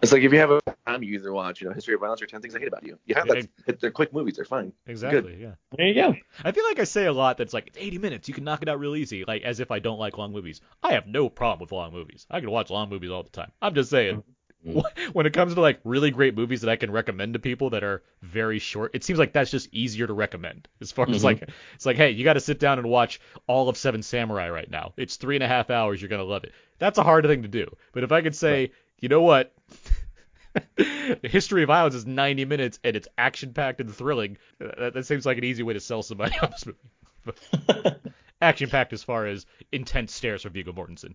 It's 0.01 0.11
like 0.11 0.21
if 0.21 0.31
you 0.31 0.37
have 0.39 0.51
a 0.51 0.61
time, 0.85 1.01
you 1.01 1.15
either 1.15 1.33
watch, 1.33 1.59
you 1.59 1.67
know, 1.67 1.73
History 1.73 1.95
of 1.95 2.01
Violence 2.01 2.21
or 2.21 2.27
Ten 2.27 2.39
Things 2.39 2.55
I 2.55 2.59
Hate 2.59 2.67
About 2.67 2.83
You. 2.85 2.99
You 3.07 3.15
have 3.15 3.25
Yeah. 3.27 3.41
that. 3.65 3.79
They're 3.79 3.89
quick 3.91 4.13
movies. 4.13 4.35
They're 4.35 4.45
fine. 4.45 4.71
exactly. 4.85 5.37
Yeah. 5.41 5.53
There 5.75 5.87
you 5.87 5.95
go. 5.95 6.15
I 6.43 6.51
feel 6.51 6.63
like 6.65 6.79
I 6.79 6.83
say 6.83 7.05
a 7.05 7.11
lot 7.13 7.37
that's 7.37 7.51
like 7.53 7.67
it's 7.67 7.77
80 7.79 7.97
minutes, 7.97 8.27
you 8.27 8.35
can 8.35 8.43
knock 8.43 8.61
it 8.61 8.69
out 8.69 8.79
real 8.79 8.95
easy, 8.95 9.25
like 9.25 9.41
as 9.41 9.59
if 9.59 9.71
I 9.71 9.79
don't 9.79 9.97
like 9.97 10.17
long 10.19 10.31
movies. 10.33 10.61
I 10.83 10.93
have 10.93 11.07
no 11.07 11.29
problem 11.29 11.61
with 11.61 11.71
long 11.71 11.93
movies. 11.93 12.27
I 12.29 12.39
can 12.41 12.51
watch 12.51 12.69
long 12.69 12.89
movies 12.89 13.09
all 13.09 13.23
the 13.23 13.29
time. 13.31 13.51
I'm 13.61 13.73
just 13.73 13.89
saying. 13.89 14.23
When 15.13 15.25
it 15.25 15.33
comes 15.33 15.53
to 15.55 15.61
like 15.61 15.79
really 15.83 16.11
great 16.11 16.35
movies 16.35 16.61
that 16.61 16.69
I 16.69 16.75
can 16.75 16.91
recommend 16.91 17.33
to 17.33 17.39
people 17.39 17.69
that 17.71 17.83
are 17.83 18.03
very 18.21 18.59
short, 18.59 18.91
it 18.93 19.03
seems 19.03 19.17
like 19.19 19.33
that's 19.33 19.49
just 19.51 19.73
easier 19.73 20.07
to 20.07 20.13
recommend. 20.13 20.67
As 20.81 20.91
far 20.91 21.09
as 21.09 21.21
Mhm. 21.21 21.23
like, 21.23 21.49
it's 21.75 21.85
like, 21.85 21.95
hey, 21.97 22.11
you 22.11 22.23
got 22.23 22.33
to 22.33 22.39
sit 22.41 22.59
down 22.59 22.77
and 22.79 22.89
watch 22.89 23.19
all 23.47 23.69
of 23.69 23.77
Seven 23.77 24.03
Samurai 24.03 24.49
right 24.49 24.69
now. 24.69 24.93
It's 24.97 25.15
three 25.15 25.35
and 25.35 25.43
a 25.43 25.47
half 25.47 25.69
hours. 25.69 26.01
You're 26.01 26.09
gonna 26.09 26.23
love 26.23 26.43
it. 26.43 26.51
That's 26.79 26.97
a 26.97 27.03
hard 27.03 27.25
thing 27.25 27.41
to 27.43 27.47
do. 27.47 27.67
But 27.93 28.03
if 28.03 28.11
I 28.11 28.21
could 28.21 28.35
say, 28.35 28.71
you 28.99 29.09
know 29.09 29.21
what, 29.21 29.53
the 30.75 31.19
history 31.23 31.63
of 31.63 31.67
violence 31.67 31.95
is 31.95 32.05
90 32.05 32.45
minutes 32.45 32.79
and 32.83 32.95
it's 32.95 33.07
action 33.17 33.53
packed 33.53 33.79
and 33.81 33.93
thrilling. 33.93 34.37
uh, 34.61 34.67
That, 34.79 34.93
that 34.95 35.05
seems 35.05 35.25
like 35.25 35.37
an 35.37 35.43
easy 35.43 35.63
way 35.63 35.73
to 35.73 35.79
sell 35.79 36.03
somebody 36.03 36.35
on 36.41 36.51
this 36.51 36.65
movie. 36.65 37.95
action 38.41 38.69
packed 38.69 38.93
as 38.93 39.03
far 39.03 39.25
as 39.27 39.45
intense 39.71 40.13
stares 40.13 40.41
from 40.43 40.53
Viggo 40.53 40.73
Mortensen. 40.73 41.13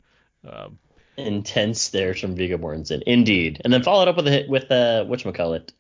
Um, 0.49 0.79
Intense 1.17 1.91
there 1.91 2.15
from 2.15 2.35
Viggo 2.35 2.57
Mortensen, 2.57 3.03
indeed, 3.07 3.61
and 3.65 3.73
then 3.73 3.83
followed 3.83 4.09
up 4.09 4.17
with 4.17 4.29
a, 4.29 4.47
with 4.49 4.71
uh, 4.71 5.05
whatchamacallit. 5.07 5.71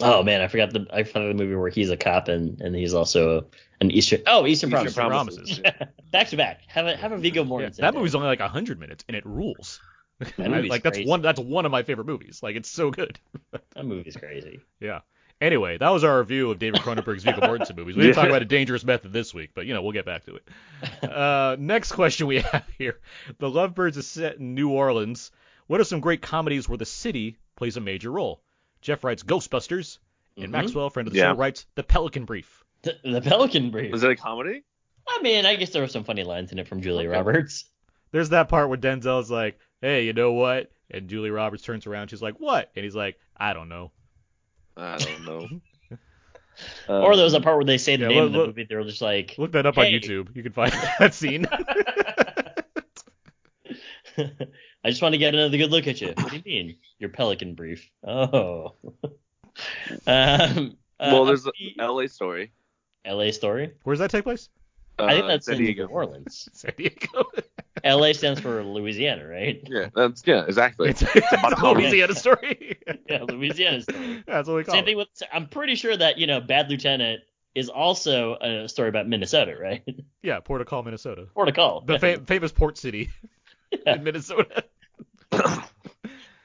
Oh 0.00 0.22
man, 0.22 0.42
I 0.42 0.48
forgot 0.48 0.72
the 0.72 0.86
I 0.92 1.04
forgot 1.04 1.28
the 1.28 1.34
movie 1.34 1.54
where 1.54 1.70
he's 1.70 1.90
a 1.90 1.96
cop 1.96 2.28
and, 2.28 2.60
and 2.60 2.74
he's 2.74 2.94
also 2.94 3.46
an 3.80 3.90
Eastern 3.90 4.22
oh 4.26 4.46
Eastern, 4.46 4.72
Eastern 4.72 4.92
Promises. 4.92 5.58
Promises. 5.58 5.60
back 6.12 6.28
to 6.28 6.36
back. 6.36 6.60
Have 6.68 6.86
a 6.86 6.96
have 6.96 7.12
a 7.12 7.18
Viggo 7.18 7.42
yeah, 7.42 7.50
Mortensen. 7.50 7.76
that 7.76 7.92
day. 7.92 7.98
movie's 7.98 8.14
only 8.14 8.28
like 8.28 8.40
100 8.40 8.78
minutes 8.78 9.04
and 9.08 9.16
it 9.16 9.24
rules. 9.24 9.80
That 10.18 10.38
movie's 10.50 10.70
like 10.70 10.82
that's 10.82 10.98
crazy. 10.98 11.08
one 11.08 11.22
that's 11.22 11.40
one 11.40 11.64
of 11.64 11.72
my 11.72 11.82
favorite 11.82 12.06
movies. 12.06 12.40
Like 12.42 12.56
it's 12.56 12.68
so 12.68 12.90
good. 12.90 13.18
that 13.52 13.84
movie's 13.84 14.16
crazy. 14.16 14.60
Yeah. 14.80 15.00
Anyway, 15.40 15.76
that 15.78 15.90
was 15.90 16.02
our 16.02 16.18
review 16.18 16.50
of 16.50 16.58
David 16.58 16.80
Cronenberg's 16.80 17.22
Viggo 17.24 17.40
Mortensen 17.42 17.76
movies. 17.76 17.94
We 17.96 18.02
didn't 18.02 18.16
Yeah. 18.16 18.22
talk 18.22 18.28
about 18.30 18.42
a 18.42 18.46
dangerous 18.46 18.84
method 18.84 19.12
this 19.12 19.34
week, 19.34 19.50
but 19.54 19.66
you 19.66 19.74
know 19.74 19.82
we'll 19.82 19.92
get 19.92 20.06
back 20.06 20.24
to 20.24 20.36
it. 20.36 20.48
Uh, 21.10 21.56
next 21.58 21.92
question 21.92 22.26
we 22.26 22.40
have 22.52 22.66
here: 22.78 22.98
The 23.38 23.50
Lovebirds 23.50 23.96
is 23.98 24.06
set 24.06 24.36
in 24.38 24.54
New 24.54 24.70
Orleans. 24.70 25.30
What 25.66 25.80
are 25.80 25.84
some 25.84 26.00
great 26.00 26.22
comedies 26.22 26.68
where 26.68 26.78
the 26.78 26.86
city 26.86 27.36
plays 27.56 27.76
a 27.76 27.80
major 27.80 28.10
role? 28.10 28.40
Jeff 28.80 29.04
writes 29.04 29.22
Ghostbusters, 29.22 29.98
and 30.36 30.46
Mhm. 30.48 30.50
Maxwell, 30.52 30.90
friend 30.90 31.06
of 31.08 31.12
the 31.12 31.18
Yeah. 31.18 31.32
show, 31.32 31.36
writes 31.38 31.66
The 31.74 31.82
Pelican 31.82 32.24
Brief. 32.24 32.64
The, 32.82 32.96
the 33.04 33.20
Pelican 33.20 33.70
Brief. 33.70 33.90
Was 33.92 34.04
it 34.04 34.10
a 34.10 34.16
comedy? 34.16 34.62
I 35.08 35.20
mean, 35.22 35.44
I 35.44 35.56
guess 35.56 35.70
there 35.70 35.82
were 35.82 35.88
some 35.88 36.04
funny 36.04 36.24
lines 36.24 36.52
in 36.52 36.58
it 36.58 36.66
from 36.68 36.80
Julia 36.82 37.08
Okay. 37.08 37.16
Roberts. 37.16 37.64
There's 38.12 38.28
that 38.30 38.48
part 38.48 38.68
where 38.68 38.78
Denzel's 38.78 39.30
like, 39.30 39.58
"Hey, 39.82 40.06
you 40.06 40.12
know 40.12 40.32
what?" 40.32 40.70
And 40.90 41.08
Julie 41.08 41.30
Roberts 41.30 41.62
turns 41.62 41.86
around. 41.86 42.08
She's 42.08 42.22
like, 42.22 42.38
"What?" 42.40 42.70
And 42.76 42.84
he's 42.84 42.94
like, 42.94 43.18
"I 43.36 43.52
don't 43.52 43.68
know." 43.68 43.90
I 44.76 44.96
don't 44.98 45.24
know. 45.24 45.48
or 46.88 47.16
there 47.16 47.24
was 47.24 47.34
a 47.34 47.38
Um, 47.38 47.42
part 47.42 47.56
where 47.56 47.64
they 47.64 47.78
say 47.78 47.96
the 47.96 48.02
yeah, 48.04 48.08
name 48.08 48.16
look- 48.18 48.26
of 48.26 48.32
the 48.32 48.38
look- 48.38 48.46
movie. 48.48 48.66
They're 48.68 48.82
just 48.84 49.02
like, 49.02 49.34
Look 49.38 49.52
that 49.52 49.66
up 49.66 49.78
on 49.78 49.86
YouTube. 49.86 50.34
You 50.36 50.42
can 50.42 50.52
find 50.52 50.72
that 50.98 51.14
scene. 51.14 51.46
I 54.18 54.90
just 54.90 55.02
want 55.02 55.12
to 55.14 55.18
get 55.18 55.34
another 55.34 55.56
good 55.58 55.70
look 55.70 55.86
at 55.88 56.00
you. 56.00 56.14
What 56.16 56.30
do 56.30 56.36
you 56.36 56.42
mean? 56.44 56.76
Your 56.98 57.10
Pelican 57.10 57.54
Brief. 57.54 57.90
Oh. 58.06 58.74
um, 60.06 60.76
uh, 60.98 61.10
Well, 61.12 61.24
there's 61.26 61.42
the 61.42 61.52
a 61.78 61.82
L.A. 61.82 62.08
story. 62.08 62.52
L.A. 63.04 63.32
story. 63.32 63.72
Where 63.82 63.94
does 63.94 64.00
that 64.00 64.10
take 64.10 64.24
place? 64.24 64.48
I 64.98 65.12
think 65.12 65.24
Uh, 65.24 65.28
that's 65.28 65.46
San 65.46 65.56
in 65.56 65.62
Diego. 65.64 65.86
New 65.86 65.92
Orleans. 65.92 66.48
San 66.54 66.72
Diego. 66.76 67.24
L.A. 67.84 68.14
stands 68.14 68.40
for 68.40 68.62
Louisiana, 68.64 69.26
right? 69.28 69.62
Yeah, 69.66 69.88
that's 69.94 70.22
yeah, 70.26 70.44
exactly. 70.46 70.88
it's, 70.90 71.02
it's 71.02 71.32
a 71.32 71.36
Colorado. 71.36 71.80
Louisiana 71.80 72.14
story. 72.14 72.78
Yeah, 73.08 73.22
Louisiana 73.24 73.82
story. 73.82 74.24
That's 74.26 74.48
what 74.48 74.56
we 74.56 74.64
call 74.64 74.74
Same 74.74 74.82
it. 74.84 74.86
thing 74.86 74.96
with. 74.96 75.08
I'm 75.32 75.46
pretty 75.48 75.74
sure 75.74 75.96
that 75.96 76.18
you 76.18 76.26
know, 76.26 76.40
Bad 76.40 76.68
Lieutenant 76.70 77.20
is 77.54 77.68
also 77.68 78.36
a 78.40 78.68
story 78.68 78.88
about 78.88 79.06
Minnesota, 79.08 79.56
right? 79.60 79.82
Yeah, 80.22 80.40
Port 80.40 80.60
of 80.60 80.66
Call, 80.66 80.82
Minnesota. 80.82 81.26
Port 81.34 81.48
of 81.48 81.54
Call. 81.54 81.80
The 81.82 81.98
fa- 81.98 82.20
famous 82.26 82.50
port 82.52 82.78
city 82.78 83.10
Yeah. 83.70 83.94
in 83.96 84.04
Minnesota. 84.04 84.64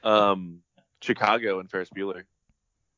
Um, 0.04 0.62
Chicago 1.00 1.60
and 1.60 1.70
Ferris 1.70 1.88
Bueller. 1.96 2.24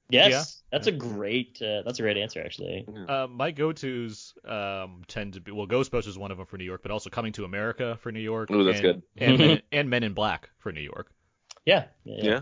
Yes, 0.09 0.31
Yeah. 0.31 0.43
That's 0.75 0.87
a 0.89 0.93
great. 0.93 1.61
Uh, 1.63 1.83
that's 1.85 1.99
a 1.99 2.03
great 2.03 2.17
answer, 2.17 2.43
actually. 2.45 2.87
Uh, 3.09 3.27
my 3.29 3.51
go-tos 3.51 4.35
um, 4.47 5.03
tend 5.09 5.35
to 5.35 5.41
be 5.41 5.53
well, 5.53 5.67
Ghostbusters 5.67 6.09
is 6.09 6.19
one 6.19 6.31
of 6.31 6.39
them 6.39 6.47
for 6.47 6.59
New 6.59 6.65
York, 6.65 6.83
but 6.83 6.91
also 6.91 7.11
Coming 7.11 7.33
to 7.35 7.45
America 7.45 7.97
for 8.01 8.13
New 8.13 8.21
York. 8.21 8.51
Ooh, 8.51 8.65
that's 8.65 8.81
and, 8.81 8.83
good. 8.83 9.03
And 9.17 9.39
Men, 9.39 9.63
and 9.73 9.91
Men 9.91 10.03
in 10.03 10.13
Black 10.15 10.51
for 10.59 10.73
New 10.73 10.81
York. 10.81 11.11
Yeah. 11.65 11.87
Yeah. 12.05 12.25
Yeah. 12.25 12.41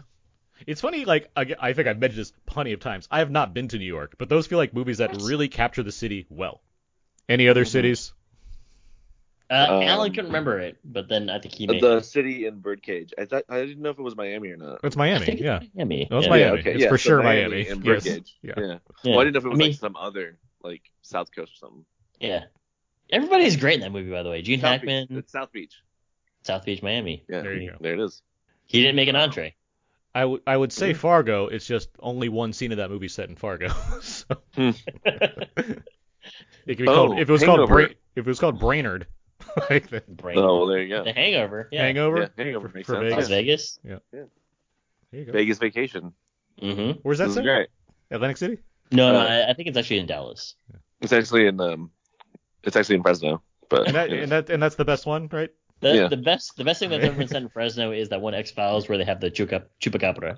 It's 0.66 0.80
funny, 0.80 1.04
like 1.04 1.30
I, 1.36 1.54
I 1.60 1.72
think 1.72 1.88
I've 1.88 1.98
mentioned 1.98 2.20
this 2.20 2.32
plenty 2.46 2.72
of 2.72 2.80
times. 2.80 3.08
I 3.10 3.18
have 3.18 3.30
not 3.30 3.52
been 3.54 3.68
to 3.68 3.78
New 3.78 3.84
York, 3.84 4.16
but 4.18 4.28
those 4.28 4.46
feel 4.46 4.58
like 4.58 4.74
movies 4.74 4.98
that 4.98 5.20
really 5.22 5.48
capture 5.48 5.82
the 5.82 5.92
city 5.92 6.26
well. 6.28 6.62
Any 7.28 7.48
other 7.48 7.64
Mhm. 7.64 7.68
cities? 7.68 8.12
Uh, 9.52 9.66
Um, 9.76 9.82
Alan 9.82 10.10
couldn't 10.12 10.26
remember 10.30 10.58
it, 10.60 10.78
but 10.84 11.08
then 11.08 11.28
I 11.28 11.38
think 11.38 11.52
he 11.54 11.66
made 11.66 11.82
the 11.82 11.98
it. 11.98 12.04
city 12.06 12.46
in 12.46 12.60
Birdcage. 12.60 13.12
I 13.18 13.26
thought 13.26 13.44
I 13.50 13.60
didn't 13.66 13.82
know 13.82 13.90
if 13.90 13.98
it 13.98 14.02
was 14.02 14.16
Miami 14.16 14.48
or 14.50 14.56
not. 14.56 14.80
It's 14.82 14.96
Miami. 14.96 15.26
think 15.26 15.40
it's 15.40 15.44
Yeah. 15.44 15.60
Miami. 15.74 16.08
No, 16.10 16.18
it's 16.18 16.24
yeah. 16.26 16.30
Miami. 16.30 16.44
Yeah, 16.54 16.60
okay, 16.60 16.72
It's 16.72 16.80
yeah, 16.82 16.88
for 16.88 16.96
so 16.98 17.08
sure 17.10 17.22
Miami 17.22 17.40
Miami. 17.50 17.68
and 17.68 17.84
Yes. 17.84 18.04
Birdcage. 18.04 18.36
Yeah. 18.42 18.54
Yeah. 18.56 18.66
Yeah. 19.04 19.10
Well, 19.12 19.20
I 19.20 19.24
didn't 19.24 19.34
know 19.34 19.38
if 19.40 19.44
it 19.44 19.48
was 19.50 19.56
I 19.56 19.58
mean, 19.58 19.68
like 19.72 19.78
some 19.78 19.96
other 19.96 20.38
like 20.62 20.82
South 21.02 21.28
Coast 21.34 21.52
or 21.52 21.56
something. 21.56 21.84
yeah. 22.20 22.44
Everybody's 23.10 23.56
great 23.56 23.74
in 23.74 23.80
that 23.80 23.92
movie, 23.92 24.10
by 24.10 24.22
the 24.22 24.30
way. 24.30 24.40
Gene 24.40 24.60
South 24.60 24.70
Hackman, 24.80 25.08
Beach. 25.08 25.18
It's 25.18 25.32
South 25.32 25.52
Beach. 25.52 25.74
South 26.44 26.64
Beach, 26.64 26.82
Miami. 26.82 27.22
Yeah. 27.28 27.42
There 27.42 27.54
you 27.54 27.70
go. 27.72 27.76
There 27.78 27.92
it 27.92 28.00
is. 28.00 28.22
He 28.66 28.80
didn't 28.80 28.96
make 28.96 29.08
an 29.08 29.16
entree. 29.16 29.54
I 30.14 30.24
would 30.24 30.40
I 30.46 30.56
would 30.56 30.72
say 30.72 30.94
Fargo. 30.94 31.48
It's 31.48 31.66
just 31.66 31.90
only 31.98 32.28
one 32.30 32.52
scene 32.54 32.70
of 32.72 32.78
that 32.78 32.90
movie 32.90 33.08
set 33.08 33.28
in 33.28 33.36
Fargo. 33.36 33.68
so 34.00 34.24
it 34.56 34.76
could 36.66 36.76
be 36.78 36.84
called 36.84 37.12
Oh, 37.12 37.18
if 37.18 37.28
it 37.28 37.32
was 37.32 37.42
called 37.44 37.68
Bra- 37.68 37.84
if 37.84 37.94
it 38.16 38.26
was 38.26 38.38
called 38.40 38.58
Brainerd, 38.58 39.06
like 39.70 39.88
the 39.90 40.02
Brain. 40.08 40.38
Oh, 40.38 40.58
well, 40.58 40.66
there 40.66 40.80
you 40.82 40.88
go. 40.88 41.04
The 41.04 41.12
Hangover. 41.12 41.68
Yeah. 41.72 41.82
Hangover. 41.82 42.20
Yeah, 42.36 42.44
Hangover 42.44 42.68
for, 42.68 42.74
makes 42.76 42.86
for 42.86 42.94
sense. 42.94 43.02
Vegas. 43.04 43.18
Las 43.18 43.28
Vegas. 43.28 43.78
There 43.82 45.20
you 45.20 45.24
go. 45.26 45.32
Vegas 45.32 45.58
Vacation. 45.58 46.12
Mm-hmm. 46.60 47.00
Where's 47.02 47.18
that 47.18 47.24
This 47.24 47.30
is 47.32 47.34
set? 47.36 47.44
great. 47.44 47.68
Atlantic 48.10 48.36
City. 48.36 48.58
No, 48.90 49.12
no, 49.12 49.20
Uh, 49.20 49.24
I, 49.24 49.50
I 49.50 49.54
think 49.54 49.68
it's 49.68 49.76
actually 49.78 49.98
in 49.98 50.06
Dallas. 50.06 50.54
It's 51.00 51.12
actually 51.12 51.46
in 51.46 51.60
um, 51.60 51.90
it's 52.62 52.76
actually 52.76 52.96
in 52.96 53.02
Fresno. 53.02 53.42
But 53.68 53.86
And 53.86 53.96
that 53.96 54.10
and 54.12 54.30
that 54.30 54.50
and 54.50 54.62
that's 54.62 54.76
the 54.76 54.84
best 54.84 55.06
one, 55.06 55.28
right? 55.32 55.50
The, 55.80 55.94
Yeah. 55.94 56.08
the 56.08 56.16
best 56.18 56.56
the 56.56 56.64
best 56.64 56.78
thing 56.80 56.90
that's 56.90 57.04
ever 57.04 57.16
been 57.16 57.26
said 57.28 57.42
in 57.42 57.48
Fresno 57.54 57.90
is 57.90 58.08
that 58.10 58.20
one 58.20 58.34
X 58.34 58.50
Files 58.50 58.88
where 58.88 58.98
they 58.98 59.04
have 59.04 59.20
the 59.20 59.30
chupa 59.30 59.64
chupacabra. 59.80 60.36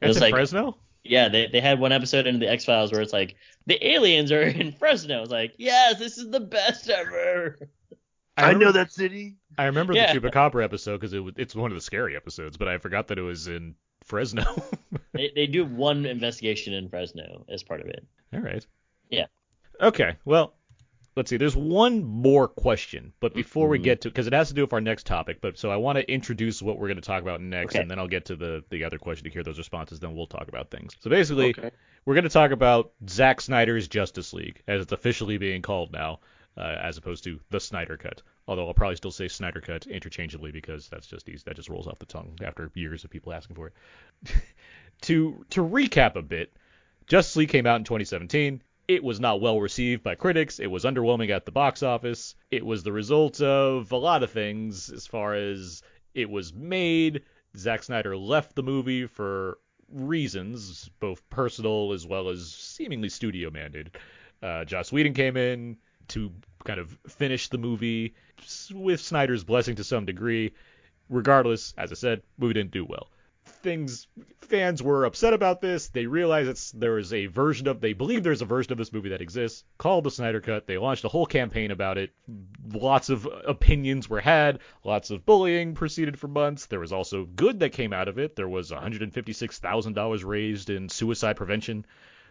That's 0.00 0.08
was 0.08 0.16
in 0.18 0.22
like- 0.22 0.32
Fresno. 0.34 0.76
Yeah, 1.02 1.30
they 1.30 1.46
they 1.46 1.60
had 1.62 1.80
one 1.80 1.92
episode 1.92 2.26
in 2.26 2.38
the 2.40 2.48
X 2.48 2.66
Files 2.66 2.92
where 2.92 3.00
it's 3.00 3.12
like 3.14 3.34
the 3.66 3.84
aliens 3.86 4.30
are 4.32 4.42
in 4.42 4.70
Fresno. 4.72 5.22
It's 5.22 5.30
like, 5.30 5.54
yes, 5.56 5.98
this 5.98 6.18
is 6.18 6.28
the 6.30 6.40
best 6.40 6.90
ever. 6.90 7.58
I 8.46 8.54
know 8.54 8.72
that 8.72 8.92
city. 8.92 9.36
I 9.58 9.66
remember 9.66 9.94
Yeah. 9.94 10.12
the 10.12 10.20
Chupacabra 10.20 10.64
episode 10.64 10.98
because 10.98 11.12
it 11.12 11.20
was, 11.20 11.34
it's 11.36 11.54
one 11.54 11.70
of 11.70 11.74
the 11.76 11.80
scary 11.80 12.16
episodes, 12.16 12.56
but 12.56 12.68
I 12.68 12.78
forgot 12.78 13.08
that 13.08 13.18
it 13.18 13.22
was 13.22 13.48
in 13.48 13.74
Fresno. 14.04 14.44
they 15.12 15.30
they 15.34 15.46
do 15.46 15.64
one 15.64 16.06
investigation 16.06 16.72
in 16.74 16.88
Fresno 16.88 17.44
as 17.48 17.62
part 17.62 17.80
of 17.80 17.86
it. 17.86 18.06
All 18.32 18.40
right. 18.40 18.64
Yeah. 19.10 19.26
Okay. 19.80 20.16
Well, 20.24 20.54
let's 21.16 21.30
see. 21.30 21.36
There's 21.36 21.56
one 21.56 22.04
more 22.04 22.48
question, 22.48 23.12
but 23.20 23.34
before 23.34 23.68
we 23.68 23.78
Mhm. 23.78 23.82
get 23.84 24.00
to, 24.02 24.08
because 24.08 24.26
it 24.26 24.32
has 24.32 24.48
to 24.48 24.54
do 24.54 24.62
with 24.62 24.72
our 24.72 24.80
next 24.80 25.06
topic, 25.06 25.40
but 25.40 25.58
so 25.58 25.70
I 25.70 25.76
want 25.76 25.96
to 25.98 26.10
introduce 26.10 26.62
what 26.62 26.78
we're 26.78 26.88
going 26.88 26.96
to 26.96 27.02
talk 27.02 27.22
about 27.22 27.40
next, 27.40 27.74
Okay. 27.74 27.82
and 27.82 27.90
then 27.90 27.98
I'll 27.98 28.08
get 28.08 28.26
to 28.26 28.36
the 28.36 28.64
the 28.70 28.84
other 28.84 28.98
question 28.98 29.24
to 29.24 29.30
hear 29.30 29.42
those 29.42 29.58
responses. 29.58 30.00
Then 30.00 30.14
we'll 30.14 30.26
talk 30.26 30.48
about 30.48 30.70
things. 30.70 30.96
So 31.00 31.10
basically, 31.10 31.50
Okay. 31.50 31.70
we're 32.04 32.14
going 32.14 32.24
to 32.24 32.30
talk 32.30 32.50
about 32.52 32.92
Zack 33.08 33.40
Snyder's 33.40 33.88
Justice 33.88 34.32
League, 34.32 34.62
as 34.68 34.80
it's 34.82 34.92
officially 34.92 35.36
being 35.38 35.60
called 35.62 35.92
now, 35.92 36.20
uh, 36.56 36.76
as 36.80 36.98
opposed 36.98 37.24
to 37.24 37.40
the 37.50 37.60
Snyder 37.60 37.96
Cut. 37.96 38.22
Although 38.46 38.66
I'll 38.66 38.74
probably 38.74 38.96
still 38.96 39.10
say 39.10 39.28
Snyder 39.28 39.60
Cut 39.60 39.86
interchangeably 39.86 40.50
because 40.50 40.88
that's 40.88 41.06
just 41.06 41.28
easy. 41.28 41.42
That 41.46 41.56
just 41.56 41.68
rolls 41.68 41.86
off 41.86 41.98
the 41.98 42.06
tongue 42.06 42.38
after 42.42 42.70
years 42.74 43.04
of 43.04 43.10
people 43.10 43.32
asking 43.32 43.56
for 43.56 43.68
it. 43.68 44.34
to 45.02 45.44
to 45.50 45.62
recap 45.62 46.16
a 46.16 46.22
bit, 46.22 46.52
Justice 47.06 47.36
League 47.36 47.48
came 47.48 47.66
out 47.66 47.76
in 47.76 47.84
2017. 47.84 48.62
It 48.88 49.04
was 49.04 49.20
not 49.20 49.40
well 49.40 49.60
received 49.60 50.02
by 50.02 50.16
critics. 50.16 50.58
It 50.58 50.66
was 50.66 50.84
underwhelming 50.84 51.30
at 51.30 51.44
the 51.44 51.52
box 51.52 51.82
office. 51.82 52.34
It 52.50 52.66
was 52.66 52.82
the 52.82 52.92
result 52.92 53.40
of 53.40 53.92
a 53.92 53.96
lot 53.96 54.24
of 54.24 54.32
things 54.32 54.90
as 54.90 55.06
far 55.06 55.34
as 55.34 55.82
it 56.14 56.28
was 56.28 56.52
made. 56.52 57.22
Zack 57.56 57.84
Snyder 57.84 58.16
left 58.16 58.56
the 58.56 58.62
movie 58.62 59.06
for 59.06 59.58
reasons, 59.92 60.90
both 61.00 61.28
personal 61.30 61.92
as 61.92 62.06
well 62.06 62.28
as 62.28 62.52
seemingly 62.52 63.08
studio 63.08 63.50
mandated. 63.50 63.94
Uh, 64.42 64.64
Joss 64.64 64.90
Whedon 64.90 65.14
came 65.14 65.36
in 65.36 65.76
to 66.10 66.32
kind 66.64 66.78
of 66.78 66.96
finish 67.08 67.48
the 67.48 67.58
movie 67.58 68.14
with 68.72 69.00
Snyder's 69.00 69.44
blessing 69.44 69.76
to 69.76 69.84
some 69.84 70.04
degree. 70.04 70.52
Regardless, 71.08 71.74
as 71.76 71.90
I 71.90 71.94
said, 71.94 72.22
movie 72.38 72.54
didn't 72.54 72.70
do 72.70 72.84
well. 72.84 73.08
Things 73.44 74.06
fans 74.42 74.82
were 74.82 75.04
upset 75.04 75.32
about 75.34 75.60
this. 75.60 75.88
They 75.88 76.06
realized 76.06 76.48
it's 76.48 76.70
there 76.72 76.98
is 76.98 77.12
a 77.12 77.26
version 77.26 77.66
of 77.66 77.80
they 77.80 77.94
believe 77.94 78.22
there's 78.22 78.42
a 78.42 78.46
version 78.46 78.72
of 78.72 78.78
this 78.78 78.92
movie 78.92 79.08
that 79.08 79.20
exists 79.20 79.64
called 79.78 80.04
the 80.04 80.10
Snyder 80.10 80.40
Cut. 80.40 80.66
They 80.66 80.78
launched 80.78 81.04
a 81.04 81.08
whole 81.08 81.26
campaign 81.26 81.70
about 81.70 81.98
it. 81.98 82.12
Lots 82.72 83.08
of 83.08 83.26
opinions 83.46 84.08
were 84.08 84.20
had. 84.20 84.60
Lots 84.84 85.10
of 85.10 85.26
bullying 85.26 85.74
proceeded 85.74 86.18
for 86.18 86.28
months. 86.28 86.66
There 86.66 86.80
was 86.80 86.92
also 86.92 87.24
good 87.24 87.60
that 87.60 87.70
came 87.70 87.92
out 87.92 88.08
of 88.08 88.18
it. 88.18 88.36
There 88.36 88.48
was 88.48 88.70
$156,000 88.70 90.24
raised 90.24 90.70
in 90.70 90.88
suicide 90.88 91.36
prevention 91.36 91.86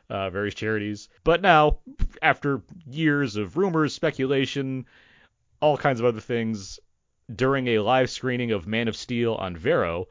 uh, 0.10 0.30
various 0.30 0.56
charities. 0.56 1.10
But 1.24 1.41
now, 1.41 1.80
after 2.22 2.62
years 2.89 3.36
of 3.36 3.58
rumors, 3.58 3.93
speculation, 3.93 4.86
all 5.62 5.78
kinds 5.78 6.00
of 6.00 6.06
other 6.06 6.22
things, 6.22 6.80
during 7.34 7.67
a 7.67 7.80
live 7.80 8.10
screening 8.10 8.52
of 8.52 8.67
Man 8.67 8.88
of 8.88 8.95
Steel 8.95 9.36
on 9.36 9.56
Vero, 9.56 10.08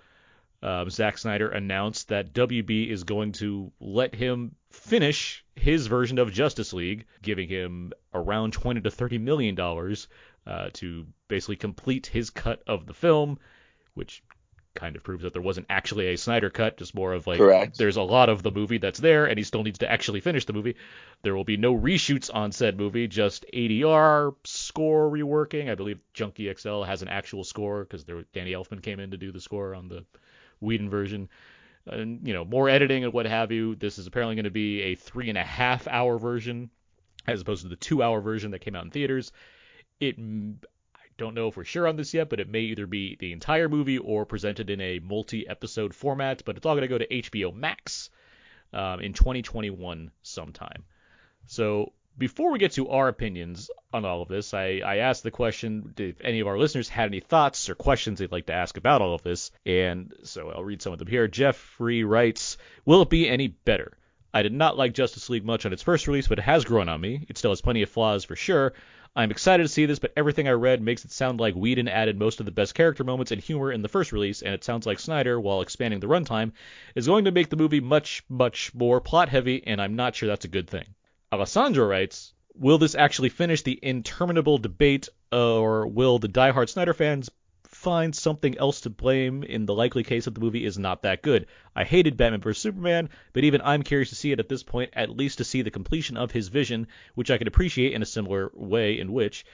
um, 0.62 0.90
Zack 0.90 1.18
Snyder 1.18 1.48
announced 1.48 2.08
that 2.08 2.32
WB 2.32 2.90
is 2.90 3.04
going 3.04 3.32
to 3.32 3.72
let 3.80 4.14
him 4.14 4.54
finish 4.70 5.44
his 5.54 5.86
version 5.86 6.18
of 6.18 6.32
Justice 6.32 6.72
League, 6.72 7.06
giving 7.22 7.48
him 7.48 7.92
around 8.12 8.52
20 8.52 8.80
to 8.80 8.90
30 8.90 9.18
million 9.18 9.54
dollars 9.54 10.08
uh, 10.46 10.70
to 10.72 11.06
basically 11.28 11.56
complete 11.56 12.06
his 12.06 12.30
cut 12.30 12.62
of 12.66 12.86
the 12.86 12.94
film, 12.94 13.38
which 13.94 14.22
kind 14.74 14.96
of 14.96 15.02
proves 15.02 15.22
that 15.22 15.32
there 15.32 15.42
wasn't 15.42 15.66
actually 15.68 16.08
a 16.08 16.16
Snyder 16.16 16.50
cut, 16.50 16.76
just 16.76 16.94
more 16.94 17.12
of 17.12 17.26
like 17.26 17.38
Correct. 17.38 17.78
there's 17.78 17.96
a 17.96 18.02
lot 18.02 18.28
of 18.28 18.42
the 18.42 18.50
movie 18.50 18.78
that's 18.78 19.00
there, 19.00 19.26
and 19.26 19.38
he 19.38 19.44
still 19.44 19.62
needs 19.62 19.80
to 19.80 19.90
actually 19.90 20.20
finish 20.20 20.44
the 20.44 20.52
movie. 20.52 20.76
There 21.22 21.34
will 21.34 21.44
be 21.44 21.56
no 21.56 21.76
reshoots 21.76 22.30
on 22.32 22.52
said 22.52 22.78
movie, 22.78 23.08
just 23.08 23.44
ADR 23.52 24.34
score 24.44 25.10
reworking. 25.10 25.70
I 25.70 25.74
believe 25.74 26.00
Junkie 26.14 26.52
XL 26.52 26.82
has 26.82 27.02
an 27.02 27.08
actual 27.08 27.44
score 27.44 27.82
because 27.84 28.04
there 28.04 28.24
Danny 28.32 28.52
Elfman 28.52 28.82
came 28.82 29.00
in 29.00 29.10
to 29.10 29.16
do 29.16 29.32
the 29.32 29.40
score 29.40 29.74
on 29.74 29.88
the 29.88 30.04
Whedon 30.60 30.90
version. 30.90 31.28
And 31.86 32.26
you 32.26 32.34
know, 32.34 32.44
more 32.44 32.68
editing 32.68 33.04
and 33.04 33.12
what 33.12 33.26
have 33.26 33.50
you. 33.50 33.74
This 33.74 33.98
is 33.98 34.06
apparently 34.06 34.36
going 34.36 34.44
to 34.44 34.50
be 34.50 34.82
a 34.82 34.94
three 34.94 35.28
and 35.28 35.38
a 35.38 35.44
half 35.44 35.88
hour 35.88 36.18
version, 36.18 36.70
as 37.26 37.40
opposed 37.40 37.62
to 37.62 37.68
the 37.68 37.76
two 37.76 38.02
hour 38.02 38.20
version 38.20 38.50
that 38.50 38.60
came 38.60 38.76
out 38.76 38.84
in 38.84 38.90
theaters. 38.90 39.32
It 40.00 40.16
don't 41.18 41.34
know 41.34 41.48
if 41.48 41.56
we're 41.56 41.64
sure 41.64 41.86
on 41.86 41.96
this 41.96 42.14
yet, 42.14 42.30
but 42.30 42.40
it 42.40 42.48
may 42.48 42.60
either 42.60 42.86
be 42.86 43.16
the 43.16 43.32
entire 43.32 43.68
movie 43.68 43.98
or 43.98 44.24
presented 44.24 44.70
in 44.70 44.80
a 44.80 45.00
multi-episode 45.00 45.94
format. 45.94 46.42
But 46.46 46.56
it's 46.56 46.64
all 46.64 46.74
going 46.74 46.82
to 46.82 46.88
go 46.88 46.98
to 46.98 47.06
HBO 47.06 47.54
Max 47.54 48.08
um, 48.72 49.00
in 49.00 49.12
2021 49.12 50.10
sometime. 50.22 50.84
So 51.46 51.92
before 52.16 52.50
we 52.50 52.58
get 52.58 52.72
to 52.72 52.88
our 52.88 53.08
opinions 53.08 53.70
on 53.92 54.04
all 54.04 54.22
of 54.22 54.28
this, 54.28 54.52
I, 54.52 54.80
I 54.84 54.96
asked 54.98 55.22
the 55.22 55.30
question 55.30 55.94
if 55.96 56.20
any 56.20 56.40
of 56.40 56.46
our 56.46 56.58
listeners 56.58 56.88
had 56.88 57.06
any 57.06 57.20
thoughts 57.20 57.68
or 57.68 57.74
questions 57.74 58.18
they'd 58.18 58.32
like 58.32 58.46
to 58.46 58.54
ask 58.54 58.76
about 58.76 59.02
all 59.02 59.14
of 59.14 59.22
this. 59.22 59.50
And 59.64 60.12
so 60.24 60.50
I'll 60.50 60.64
read 60.64 60.82
some 60.82 60.92
of 60.92 60.98
them 60.98 61.08
here. 61.08 61.28
Jeffrey 61.28 62.04
writes, 62.04 62.58
Will 62.84 63.02
it 63.02 63.10
be 63.10 63.28
any 63.28 63.48
better? 63.48 63.96
I 64.34 64.42
did 64.42 64.52
not 64.52 64.76
like 64.76 64.92
Justice 64.92 65.30
League 65.30 65.44
much 65.44 65.64
on 65.64 65.72
its 65.72 65.82
first 65.82 66.06
release, 66.06 66.28
but 66.28 66.38
it 66.38 66.42
has 66.42 66.64
grown 66.64 66.88
on 66.88 67.00
me. 67.00 67.24
It 67.28 67.38
still 67.38 67.50
has 67.50 67.62
plenty 67.62 67.82
of 67.82 67.88
flaws 67.88 68.24
for 68.24 68.36
sure. 68.36 68.74
I'm 69.16 69.30
excited 69.30 69.62
to 69.62 69.68
see 69.68 69.86
this, 69.86 69.98
but 69.98 70.12
everything 70.16 70.46
I 70.46 70.52
read 70.52 70.80
makes 70.80 71.04
it 71.04 71.10
sound 71.10 71.40
like 71.40 71.54
Whedon 71.54 71.88
added 71.88 72.18
most 72.18 72.40
of 72.40 72.46
the 72.46 72.52
best 72.52 72.74
character 72.74 73.04
moments 73.04 73.32
and 73.32 73.40
humor 73.40 73.72
in 73.72 73.82
the 73.82 73.88
first 73.88 74.12
release, 74.12 74.42
and 74.42 74.54
it 74.54 74.62
sounds 74.62 74.86
like 74.86 75.00
Snyder, 75.00 75.40
while 75.40 75.60
expanding 75.60 76.00
the 76.00 76.06
runtime, 76.06 76.52
is 76.94 77.06
going 77.06 77.24
to 77.24 77.32
make 77.32 77.48
the 77.48 77.56
movie 77.56 77.80
much, 77.80 78.22
much 78.28 78.74
more 78.74 79.00
plot 79.00 79.28
heavy, 79.28 79.66
and 79.66 79.80
I'm 79.80 79.96
not 79.96 80.14
sure 80.14 80.28
that's 80.28 80.44
a 80.44 80.48
good 80.48 80.68
thing. 80.68 80.94
Alessandro 81.32 81.86
writes, 81.86 82.32
Will 82.54 82.78
this 82.78 82.94
actually 82.94 83.28
finish 83.28 83.62
the 83.62 83.78
interminable 83.82 84.58
debate, 84.58 85.08
or 85.32 85.86
will 85.86 86.18
the 86.18 86.28
diehard 86.28 86.68
Snyder 86.68 86.94
fans 86.94 87.30
find 87.78 88.16
something 88.16 88.58
else 88.58 88.80
to 88.80 88.90
blame 88.90 89.44
in 89.44 89.64
the 89.64 89.74
likely 89.74 90.02
case 90.02 90.24
that 90.24 90.34
the 90.34 90.40
movie 90.40 90.64
is 90.64 90.76
not 90.76 91.02
that 91.02 91.22
good? 91.22 91.46
I 91.76 91.84
hated 91.84 92.16
Batman 92.16 92.40
vs. 92.40 92.60
Superman, 92.60 93.08
but 93.32 93.44
even 93.44 93.60
I'm 93.62 93.84
curious 93.84 94.08
to 94.08 94.16
see 94.16 94.32
it 94.32 94.40
at 94.40 94.48
this 94.48 94.64
point, 94.64 94.90
at 94.94 95.16
least 95.16 95.38
to 95.38 95.44
see 95.44 95.62
the 95.62 95.70
completion 95.70 96.16
of 96.16 96.32
his 96.32 96.48
vision, 96.48 96.88
which 97.14 97.30
I 97.30 97.38
could 97.38 97.46
appreciate 97.46 97.92
in 97.92 98.02
a 98.02 98.06
similar 98.06 98.50
way 98.52 98.98
in 98.98 99.12
which 99.12 99.46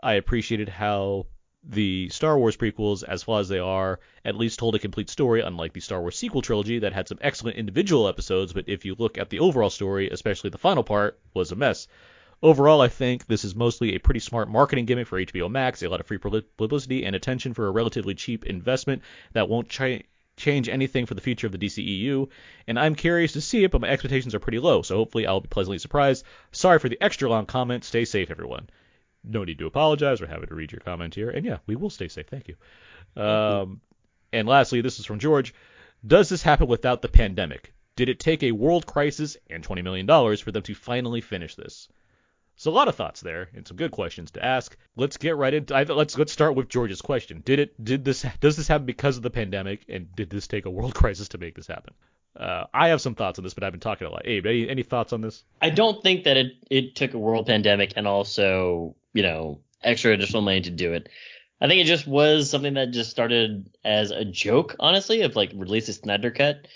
I 0.00 0.12
appreciated 0.14 0.68
how 0.68 1.26
the 1.64 2.08
Star 2.10 2.38
Wars 2.38 2.56
prequels, 2.56 3.02
as 3.02 3.24
far 3.24 3.40
as 3.40 3.48
they 3.48 3.58
are, 3.58 3.98
at 4.24 4.36
least 4.36 4.60
told 4.60 4.76
a 4.76 4.78
complete 4.78 5.10
story, 5.10 5.40
unlike 5.40 5.72
the 5.72 5.80
Star 5.80 6.00
Wars 6.00 6.16
sequel 6.16 6.40
trilogy 6.40 6.78
that 6.78 6.92
had 6.92 7.08
some 7.08 7.18
excellent 7.20 7.56
individual 7.56 8.06
episodes, 8.06 8.52
but 8.52 8.68
if 8.68 8.84
you 8.84 8.94
look 8.96 9.18
at 9.18 9.30
the 9.30 9.40
overall 9.40 9.70
story, 9.70 10.08
especially 10.08 10.50
the 10.50 10.56
final 10.58 10.84
part, 10.84 11.18
was 11.34 11.50
a 11.50 11.56
mess. 11.56 11.88
Overall, 12.42 12.80
I 12.80 12.88
think 12.88 13.26
this 13.26 13.44
is 13.44 13.54
mostly 13.54 13.94
a 13.94 14.00
pretty 14.00 14.18
smart 14.18 14.48
marketing 14.48 14.86
gimmick 14.86 15.06
for 15.06 15.20
HBO 15.20 15.48
Max, 15.48 15.82
a 15.82 15.88
lot 15.88 16.00
of 16.00 16.06
free 16.06 16.18
publicity 16.18 17.04
and 17.04 17.14
attention 17.14 17.54
for 17.54 17.68
a 17.68 17.70
relatively 17.70 18.14
cheap 18.14 18.44
investment 18.44 19.02
that 19.32 19.48
won't 19.48 19.68
ch- 19.68 20.02
change 20.36 20.68
anything 20.68 21.06
for 21.06 21.14
the 21.14 21.20
future 21.20 21.46
of 21.46 21.52
the 21.52 21.58
DCEU, 21.58 22.28
and 22.66 22.80
I'm 22.80 22.96
curious 22.96 23.34
to 23.34 23.40
see 23.40 23.62
it, 23.62 23.70
but 23.70 23.80
my 23.80 23.88
expectations 23.88 24.34
are 24.34 24.40
pretty 24.40 24.58
low, 24.58 24.82
so 24.82 24.96
hopefully 24.96 25.24
I'll 25.24 25.40
be 25.40 25.46
pleasantly 25.48 25.78
surprised. 25.78 26.24
Sorry 26.50 26.80
for 26.80 26.88
the 26.88 27.00
extra 27.00 27.28
long 27.28 27.46
comment. 27.46 27.84
Stay 27.84 28.04
safe, 28.04 28.28
everyone. 28.28 28.68
No 29.22 29.44
need 29.44 29.58
to 29.60 29.66
apologize. 29.66 30.20
We're 30.20 30.26
happy 30.26 30.46
to 30.46 30.54
read 30.54 30.72
your 30.72 30.80
comment 30.80 31.14
here, 31.14 31.30
and 31.30 31.46
yeah, 31.46 31.58
we 31.66 31.76
will 31.76 31.90
stay 31.90 32.08
safe. 32.08 32.26
Thank 32.26 32.48
you. 32.48 33.22
Um, 33.22 33.80
and 34.32 34.48
lastly, 34.48 34.80
this 34.80 34.98
is 34.98 35.06
from 35.06 35.20
George. 35.20 35.54
Does 36.04 36.28
this 36.28 36.42
happen 36.42 36.66
without 36.66 37.02
the 37.02 37.08
pandemic? 37.08 37.72
Did 37.94 38.08
it 38.08 38.18
take 38.18 38.42
a 38.42 38.50
world 38.50 38.84
crisis 38.84 39.36
and 39.48 39.62
$20 39.62 39.84
million 39.84 40.08
for 40.38 40.50
them 40.50 40.62
to 40.64 40.74
finally 40.74 41.20
finish 41.20 41.54
this? 41.54 41.88
So 42.62 42.70
a 42.70 42.72
lot 42.72 42.86
of 42.86 42.94
thoughts 42.94 43.20
there 43.20 43.48
and 43.56 43.66
some 43.66 43.76
good 43.76 43.90
questions 43.90 44.30
to 44.30 44.44
ask. 44.44 44.76
Let's 44.94 45.16
get 45.16 45.36
right 45.36 45.52
into. 45.52 45.74
I, 45.74 45.82
let's 45.82 46.16
let's 46.16 46.30
start 46.30 46.54
with 46.54 46.68
George's 46.68 47.02
question. 47.02 47.42
Did 47.44 47.58
it? 47.58 47.84
Did 47.84 48.04
this? 48.04 48.24
Does 48.38 48.56
this 48.56 48.68
happen 48.68 48.86
because 48.86 49.16
of 49.16 49.24
the 49.24 49.30
pandemic? 49.30 49.84
And 49.88 50.14
did 50.14 50.30
this 50.30 50.46
take 50.46 50.64
a 50.64 50.70
world 50.70 50.94
crisis 51.02 51.30
to 51.30 51.38
make 51.38 51.56
this 51.56 51.66
happen? 51.66 51.92
Uh, 52.36 52.66
I 52.72 52.90
have 52.90 53.00
some 53.00 53.16
thoughts 53.16 53.40
on 53.40 53.42
this, 53.42 53.52
but 53.52 53.64
I've 53.64 53.72
been 53.72 53.80
talking 53.80 54.06
a 54.06 54.10
lot. 54.10 54.22
Abe, 54.26 54.46
any, 54.46 54.68
any 54.68 54.84
thoughts 54.84 55.12
on 55.12 55.22
this? 55.22 55.42
I 55.60 55.70
don't 55.70 56.04
think 56.04 56.22
that 56.22 56.36
it 56.36 56.52
it 56.70 56.94
took 56.94 57.14
a 57.14 57.18
world 57.18 57.48
pandemic 57.48 57.94
and 57.96 58.06
also 58.06 58.94
you 59.12 59.24
know 59.24 59.58
extra 59.82 60.12
additional 60.12 60.42
money 60.42 60.60
to 60.60 60.70
do 60.70 60.92
it. 60.92 61.08
I 61.60 61.66
think 61.66 61.80
it 61.80 61.88
just 61.88 62.06
was 62.06 62.48
something 62.48 62.74
that 62.74 62.92
just 62.92 63.10
started 63.10 63.76
as 63.84 64.12
a 64.12 64.24
joke, 64.24 64.76
honestly, 64.78 65.22
of 65.22 65.34
like 65.34 65.50
release 65.56 65.88
a 65.88 65.94
Snyder 65.94 66.30
cut. 66.30 66.68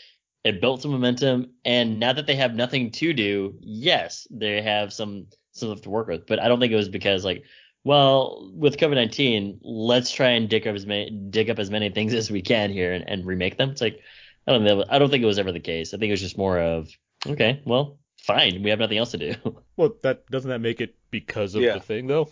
It 0.43 0.61
built 0.61 0.83
some 0.83 0.91
momentum, 0.91 1.51
and 1.65 2.01
now 2.01 2.13
that 2.13 2.27
they 2.27 2.35
have 2.35 2.57
nothing 2.57 2.91
to 2.91 3.13
do, 3.13 3.55
yes, 3.61 4.27
they 4.33 4.63
have 4.63 4.93
some 4.93 5.29
stuff 5.57 5.83
to 5.83 5.91
work 5.91 6.09
with. 6.09 6.27
But 6.27 6.41
I 6.41 6.49
don't 6.49 6.61
think 6.61 6.73
it 6.73 6.77
was 6.77 6.89
because 6.89 7.25
like, 7.25 7.45
well, 7.85 8.51
with 8.55 8.77
COVID 8.77 8.95
nineteen, 8.95 9.59
let's 9.63 10.11
try 10.11 10.31
and 10.31 10.49
dig 10.49 10.67
up 10.67 10.75
as 10.75 10.87
many 10.87 11.11
dig 11.11 11.51
up 11.51 11.59
as 11.59 11.71
many 11.71 11.91
things 11.91 12.15
as 12.15 12.31
we 12.31 12.43
can 12.43 12.71
here 12.71 12.93
and, 12.93 13.09
and 13.09 13.25
remake 13.27 13.57
them. 13.57 13.71
It's 13.71 13.81
like 13.81 14.01
I 14.47 14.53
don't 14.53 14.65
know. 14.65 14.85
I 14.89 14.99
don't 14.99 15.11
think 15.11 15.23
it 15.23 15.27
was 15.27 15.39
ever 15.39 15.53
the 15.53 15.61
case. 15.61 15.93
I 15.95 15.99
think 15.99 16.09
it 16.09 16.13
was 16.13 16.21
just 16.21 16.39
more 16.39 16.59
of 16.59 16.89
okay, 17.27 17.61
well, 17.65 17.99
fine, 18.19 18.63
we 18.63 18.71
have 18.71 18.79
nothing 18.79 18.99
else 18.99 19.11
to 19.13 19.19
do. 19.19 19.35
Well, 19.77 19.95
that 20.03 20.27
doesn't 20.31 20.49
that 20.49 20.61
make 20.61 20.81
it 20.81 20.95
because 21.11 21.55
of 21.55 21.63
Yeah. 21.63 21.75
the 21.75 21.81
thing 21.81 22.07
though? 22.07 22.31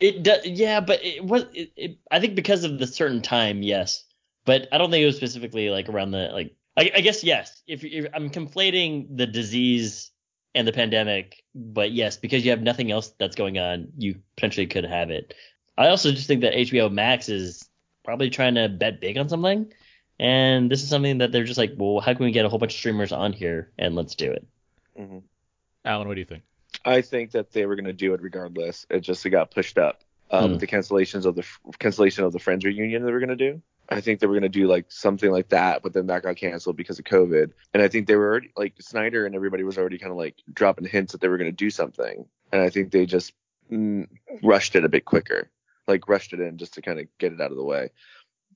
It 0.00 0.22
does, 0.22 0.46
yeah, 0.46 0.80
but 0.80 1.04
it 1.04 1.24
was. 1.24 1.44
It, 1.54 1.72
it, 1.76 1.98
I 2.10 2.20
think 2.20 2.34
because 2.34 2.64
of 2.64 2.78
the 2.78 2.86
certain 2.86 3.22
time, 3.22 3.62
yes, 3.62 4.04
but 4.44 4.66
I 4.72 4.78
don't 4.78 4.90
think 4.90 5.02
it 5.02 5.06
was 5.06 5.16
specifically 5.16 5.70
like 5.70 5.88
around 5.88 6.10
the 6.10 6.28
like. 6.32 6.54
I, 6.78 6.90
I 6.96 7.00
guess 7.00 7.24
yes. 7.24 7.62
If, 7.66 7.82
if 7.84 8.06
I'm 8.12 8.28
conflating 8.28 9.16
the 9.16 9.26
disease 9.26 10.10
and 10.56 10.66
the 10.66 10.72
pandemic, 10.72 11.44
but 11.54 11.92
yes, 11.92 12.16
because 12.16 12.44
you 12.44 12.50
have 12.50 12.62
nothing 12.62 12.90
else 12.90 13.10
that's 13.18 13.36
going 13.36 13.58
on, 13.58 13.88
you 13.98 14.16
potentially 14.36 14.66
could 14.66 14.84
have 14.84 15.10
it. 15.10 15.34
I 15.78 15.88
also 15.88 16.10
just 16.12 16.26
think 16.26 16.40
that 16.42 16.54
HBO 16.54 16.90
Max 16.90 17.28
is 17.28 17.68
probably 18.04 18.30
trying 18.30 18.54
to 18.56 18.68
bet 18.68 19.00
big 19.00 19.18
on 19.18 19.28
something, 19.28 19.72
and 20.18 20.70
this 20.70 20.82
is 20.82 20.88
something 20.88 21.18
that 21.18 21.32
they're 21.32 21.44
just 21.44 21.58
like, 21.58 21.74
well, 21.76 22.00
how 22.00 22.14
can 22.14 22.24
we 22.24 22.32
get 22.32 22.44
a 22.46 22.48
whole 22.48 22.58
bunch 22.58 22.72
of 22.74 22.78
streamers 22.78 23.12
on 23.12 23.32
here 23.32 23.72
and 23.78 23.94
let's 23.94 24.14
do 24.14 24.32
it. 24.32 24.46
hmm 24.96 25.18
Alan, 25.84 26.08
what 26.08 26.14
do 26.14 26.20
you 26.20 26.26
think? 26.26 26.42
I 26.84 27.02
think 27.02 27.32
that 27.32 27.52
they 27.52 27.66
were 27.66 27.76
going 27.76 27.86
to 27.86 27.92
do 27.92 28.14
it 28.14 28.22
regardless. 28.22 28.86
It 28.90 29.00
just 29.00 29.24
it 29.26 29.30
got 29.30 29.50
pushed 29.50 29.78
up 29.78 30.02
um, 30.30 30.52
Hmm. 30.52 30.58
the 30.58 30.66
cancellations 30.66 31.26
of 31.26 31.34
the 31.36 31.44
cancellation 31.78 32.24
of 32.24 32.32
the 32.32 32.38
Friends 32.38 32.64
reunion 32.64 33.04
they 33.04 33.12
were 33.12 33.20
going 33.20 33.36
to 33.36 33.36
do. 33.36 33.62
I 33.88 34.00
think 34.00 34.20
they 34.20 34.26
were 34.26 34.34
going 34.34 34.42
to 34.42 34.48
do 34.48 34.66
like 34.66 34.86
something 34.88 35.30
like 35.30 35.48
that, 35.50 35.82
but 35.82 35.92
then 35.92 36.06
that 36.08 36.22
got 36.22 36.36
canceled 36.36 36.76
because 36.76 36.98
of 36.98 37.04
COVID. 37.04 37.52
And 37.72 37.82
I 37.82 37.88
think 37.88 38.06
they 38.06 38.16
were 38.16 38.26
already 38.28 38.50
like 38.56 38.74
Snyder 38.80 39.26
and 39.26 39.34
everybody 39.34 39.62
was 39.62 39.78
already 39.78 39.98
kind 39.98 40.10
of 40.10 40.18
like 40.18 40.36
dropping 40.52 40.86
hints 40.86 41.12
that 41.12 41.20
they 41.20 41.28
were 41.28 41.38
going 41.38 41.50
to 41.50 41.56
do 41.56 41.70
something. 41.70 42.26
And 42.52 42.62
I 42.62 42.70
think 42.70 42.90
they 42.90 43.06
just 43.06 43.32
mm, 43.70 44.08
rushed 44.42 44.74
it 44.74 44.84
a 44.84 44.88
bit 44.88 45.04
quicker, 45.04 45.50
like 45.86 46.08
rushed 46.08 46.32
it 46.32 46.40
in 46.40 46.58
just 46.58 46.74
to 46.74 46.82
kind 46.82 46.98
of 46.98 47.06
get 47.18 47.32
it 47.32 47.40
out 47.40 47.52
of 47.52 47.56
the 47.56 47.64
way. 47.64 47.90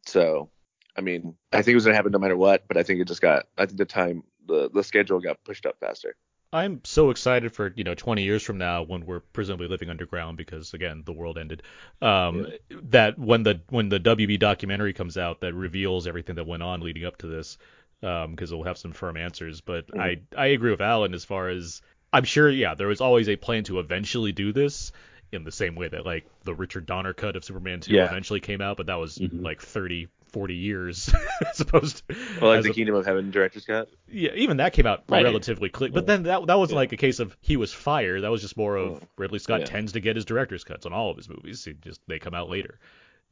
So, 0.06 0.50
I 0.96 1.00
mean, 1.00 1.34
I 1.52 1.62
think 1.62 1.72
it 1.72 1.76
was 1.76 1.84
going 1.84 1.92
to 1.92 1.96
happen 1.96 2.12
no 2.12 2.18
matter 2.18 2.36
what, 2.36 2.66
but 2.66 2.76
I 2.76 2.82
think 2.82 3.00
it 3.00 3.08
just 3.08 3.22
got, 3.22 3.46
I 3.56 3.66
think 3.66 3.78
the 3.78 3.84
time, 3.84 4.24
the, 4.46 4.68
the 4.72 4.82
schedule 4.82 5.20
got 5.20 5.44
pushed 5.44 5.66
up 5.66 5.76
faster. 5.78 6.16
I'm 6.52 6.80
so 6.84 7.10
excited 7.10 7.52
for 7.52 7.72
you 7.76 7.84
know 7.84 7.94
20 7.94 8.22
years 8.24 8.42
from 8.42 8.58
now 8.58 8.82
when 8.82 9.06
we're 9.06 9.20
presumably 9.20 9.68
living 9.68 9.88
underground 9.88 10.36
because 10.36 10.74
again 10.74 11.02
the 11.06 11.12
world 11.12 11.38
ended. 11.38 11.62
Um, 12.02 12.46
That 12.70 13.18
when 13.18 13.44
the 13.44 13.60
when 13.68 13.88
the 13.88 14.00
WB 14.00 14.38
documentary 14.38 14.92
comes 14.92 15.16
out 15.16 15.40
that 15.40 15.54
reveals 15.54 16.06
everything 16.08 16.34
that 16.36 16.46
went 16.46 16.62
on 16.62 16.80
leading 16.80 17.04
up 17.04 17.18
to 17.18 17.28
this, 17.28 17.56
because 18.00 18.52
we'll 18.52 18.64
have 18.64 18.78
some 18.78 18.92
firm 18.92 19.16
answers. 19.16 19.60
But 19.60 19.86
I 19.96 20.22
I 20.36 20.46
agree 20.46 20.72
with 20.72 20.80
Alan 20.80 21.14
as 21.14 21.24
far 21.24 21.48
as 21.50 21.82
I'm 22.12 22.24
sure 22.24 22.50
yeah 22.50 22.74
there 22.74 22.88
was 22.88 23.00
always 23.00 23.28
a 23.28 23.36
plan 23.36 23.62
to 23.64 23.78
eventually 23.78 24.32
do 24.32 24.52
this 24.52 24.90
in 25.32 25.44
the 25.44 25.52
same 25.52 25.76
way 25.76 25.86
that 25.88 26.04
like 26.04 26.26
the 26.42 26.54
Richard 26.54 26.84
Donner 26.86 27.12
cut 27.14 27.36
of 27.36 27.44
Superman 27.44 27.78
2 27.80 27.94
Yeah. 27.94 28.04
eventually 28.04 28.40
came 28.40 28.60
out, 28.60 28.76
but 28.76 28.86
that 28.86 28.96
was 28.98 29.18
Mhm. 29.18 29.42
like 29.44 29.62
30 29.62 30.08
40 30.30 30.54
years 30.54 31.12
as 31.50 31.60
opposed 31.60 32.06
to 32.08 32.16
Well, 32.40 32.50
like 32.50 32.58
as 32.58 32.64
the 32.64 32.70
a- 32.70 32.74
Kingdom 32.74 32.94
of 32.94 33.04
Heaven 33.06 33.30
director's 33.30 33.64
cut. 33.64 33.88
yeah, 34.08 34.30
even 34.34 34.56
that 34.58 34.72
came 34.72 34.86
out 34.86 35.04
Right. 35.08 35.24
relatively 35.24 35.68
quick. 35.68 35.92
But 35.92 36.06
then 36.06 36.24
that 36.24 36.46
that 36.46 36.58
wasn't 36.58 36.76
like 36.76 36.92
a 36.92 36.96
case 36.96 37.18
of 37.20 37.36
he 37.40 37.56
was 37.56 37.72
fired. 37.72 38.22
That 38.22 38.30
was 38.30 38.42
just 38.42 38.56
more 38.56 38.76
of. 38.76 39.02
Ridley 39.18 39.38
Scott 39.38 39.60
Yeah. 39.60 39.66
tends 39.66 39.92
to 39.92 40.00
get 40.00 40.16
his 40.16 40.24
director's 40.24 40.64
cuts 40.64 40.86
on 40.86 40.92
all 40.92 41.10
of 41.10 41.16
his 41.16 41.28
movies. 41.28 41.64
He 41.64 41.74
just 41.74 42.00
they 42.06 42.18
come 42.18 42.34
out 42.34 42.48
later. 42.50 42.78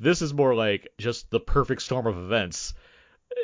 This 0.00 0.22
is 0.22 0.32
more 0.32 0.54
like 0.54 0.88
just 0.98 1.30
the 1.30 1.40
perfect 1.40 1.82
storm 1.82 2.06
of 2.06 2.16
events 2.18 2.74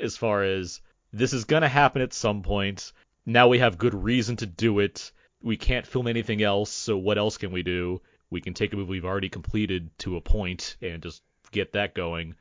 as 0.03 0.17
far 0.17 0.43
as 0.45 0.81
this 1.13 1.33
is 1.33 1.45
gonna 1.45 1.69
happen 1.69 2.03
at 2.03 2.13
some 2.13 2.43
point. 2.43 2.93
Now 3.27 3.49
we 3.49 3.59
have 3.59 3.79
good 3.79 3.95
reason 3.95 4.37
to 4.37 4.47
do 4.47 4.79
it. 4.81 5.11
We 5.43 5.57
can't 5.57 5.87
film 5.87 6.07
anything 6.07 6.43
else, 6.43 6.71
so 6.71 6.97
what 6.97 7.19
else 7.19 7.37
can 7.39 7.53
we 7.53 7.63
do? 7.63 8.01
We 8.31 8.41
can 8.41 8.55
take 8.55 8.73
a 8.73 8.77
movie 8.77 8.91
we've 8.93 9.05
already 9.05 9.29
completed 9.29 9.91
to 10.01 10.17
a 10.17 10.21
point 10.21 10.77
and 10.83 11.03
just 11.03 11.23
get 11.53 11.73
that 11.73 11.95
going 11.95 12.35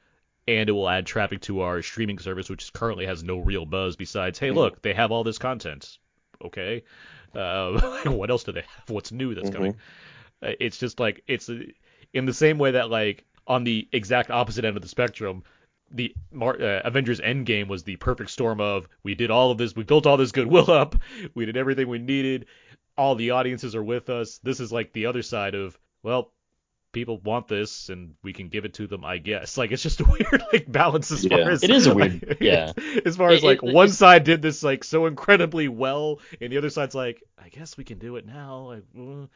and 0.47 0.67
it 0.69 0.71
will 0.73 0.89
add 0.89 1.05
traffic 1.05 1.41
to 1.41 1.61
our 1.61 1.81
streaming 1.81 2.19
service, 2.19 2.49
which 2.49 2.71
currently 2.73 3.05
has 3.05 3.23
no 3.23 3.37
real 3.39 3.65
buzz 3.65 3.95
besides, 3.95 4.39
hey, 4.39 4.51
look, 4.51 4.81
they 4.81 4.93
have 4.93 5.11
all 5.11 5.23
this 5.23 5.37
content. 5.37 5.97
Okay, 6.43 6.83
uh, 7.35 7.79
what 8.09 8.29
else 8.29 8.43
do 8.43 8.51
they 8.51 8.61
have? 8.61 8.89
What's 8.89 9.11
new 9.11 9.33
that's 9.33 9.49
Mhm. 9.49 9.53
coming? 9.53 9.75
Uh, 10.41 10.51
It's 10.59 10.77
just 10.77 10.99
like 10.99 11.23
it's 11.27 11.49
in 12.13 12.25
the 12.25 12.33
same 12.33 12.57
way 12.57 12.71
that 12.71 12.89
like 12.89 13.23
on 13.47 13.63
the 13.63 13.87
exact 13.91 14.29
opposite 14.31 14.65
end 14.65 14.75
of 14.75 14.81
the 14.83 14.89
spectrum, 14.89 15.43
the 15.91 16.13
Mar- 16.31 16.61
uh, 16.61 16.81
Avengers 16.83 17.19
Endgame 17.21 17.67
was 17.67 17.83
the 17.83 17.95
perfect 17.97 18.29
storm 18.31 18.59
of 18.59 18.87
we 19.03 19.15
did 19.15 19.31
all 19.31 19.51
of 19.51 19.57
this, 19.57 19.75
we 19.75 19.83
built 19.83 20.05
all 20.05 20.17
this 20.17 20.31
goodwill 20.31 20.69
up, 20.81 20.95
we 21.35 21.45
did 21.45 21.55
everything 21.55 21.87
we 21.87 21.99
needed, 21.99 22.47
all 22.97 23.15
the 23.15 23.31
audiences 23.31 23.75
are 23.75 23.83
with 23.83 24.09
us. 24.09 24.39
This 24.39 24.59
is 24.59 24.71
like 24.71 24.91
the 24.91 25.05
other 25.05 25.21
side 25.21 25.55
of 25.55 25.79
well, 26.03 26.31
people 26.93 27.17
want 27.19 27.47
this 27.49 27.89
and 27.89 28.13
we 28.23 28.31
can 28.31 28.47
give 28.47 28.63
it 28.63 28.73
to 28.75 28.87
them, 28.87 29.03
I 29.03 29.17
guess. 29.17 29.57
Like 29.63 29.71
it's 29.71 29.83
just 29.83 29.99
a 29.99 30.05
weird 30.09 30.43
like 30.53 30.71
balance 30.71 31.11
as 31.11 31.25
far 31.25 31.39
Yeah. 31.39 31.49
as 31.49 31.63
It 31.63 31.69
is 31.71 31.87
a 31.87 31.93
weird- 31.93 32.37
yeah. 32.41 32.71
as 33.05 33.17
far 33.17 33.31
as 33.31 33.43
It- 33.43 33.45
like 33.47 33.63
it- 33.63 33.73
one 33.73 33.85
it's- 33.85 33.97
side 33.97 34.23
did 34.23 34.41
this 34.41 34.63
like 34.63 34.83
so 34.85 35.05
incredibly 35.07 35.67
well 35.67 36.19
and 36.39 36.51
the 36.53 36.57
other 36.57 36.69
side's 36.69 36.95
like 36.95 37.21
I 37.43 37.49
guess 37.49 37.75
we 37.75 37.83
can 37.83 37.97
do 37.99 38.15
it 38.15 38.25
now. 38.25 38.67
Like, 38.69 38.83
uh, 38.97 39.27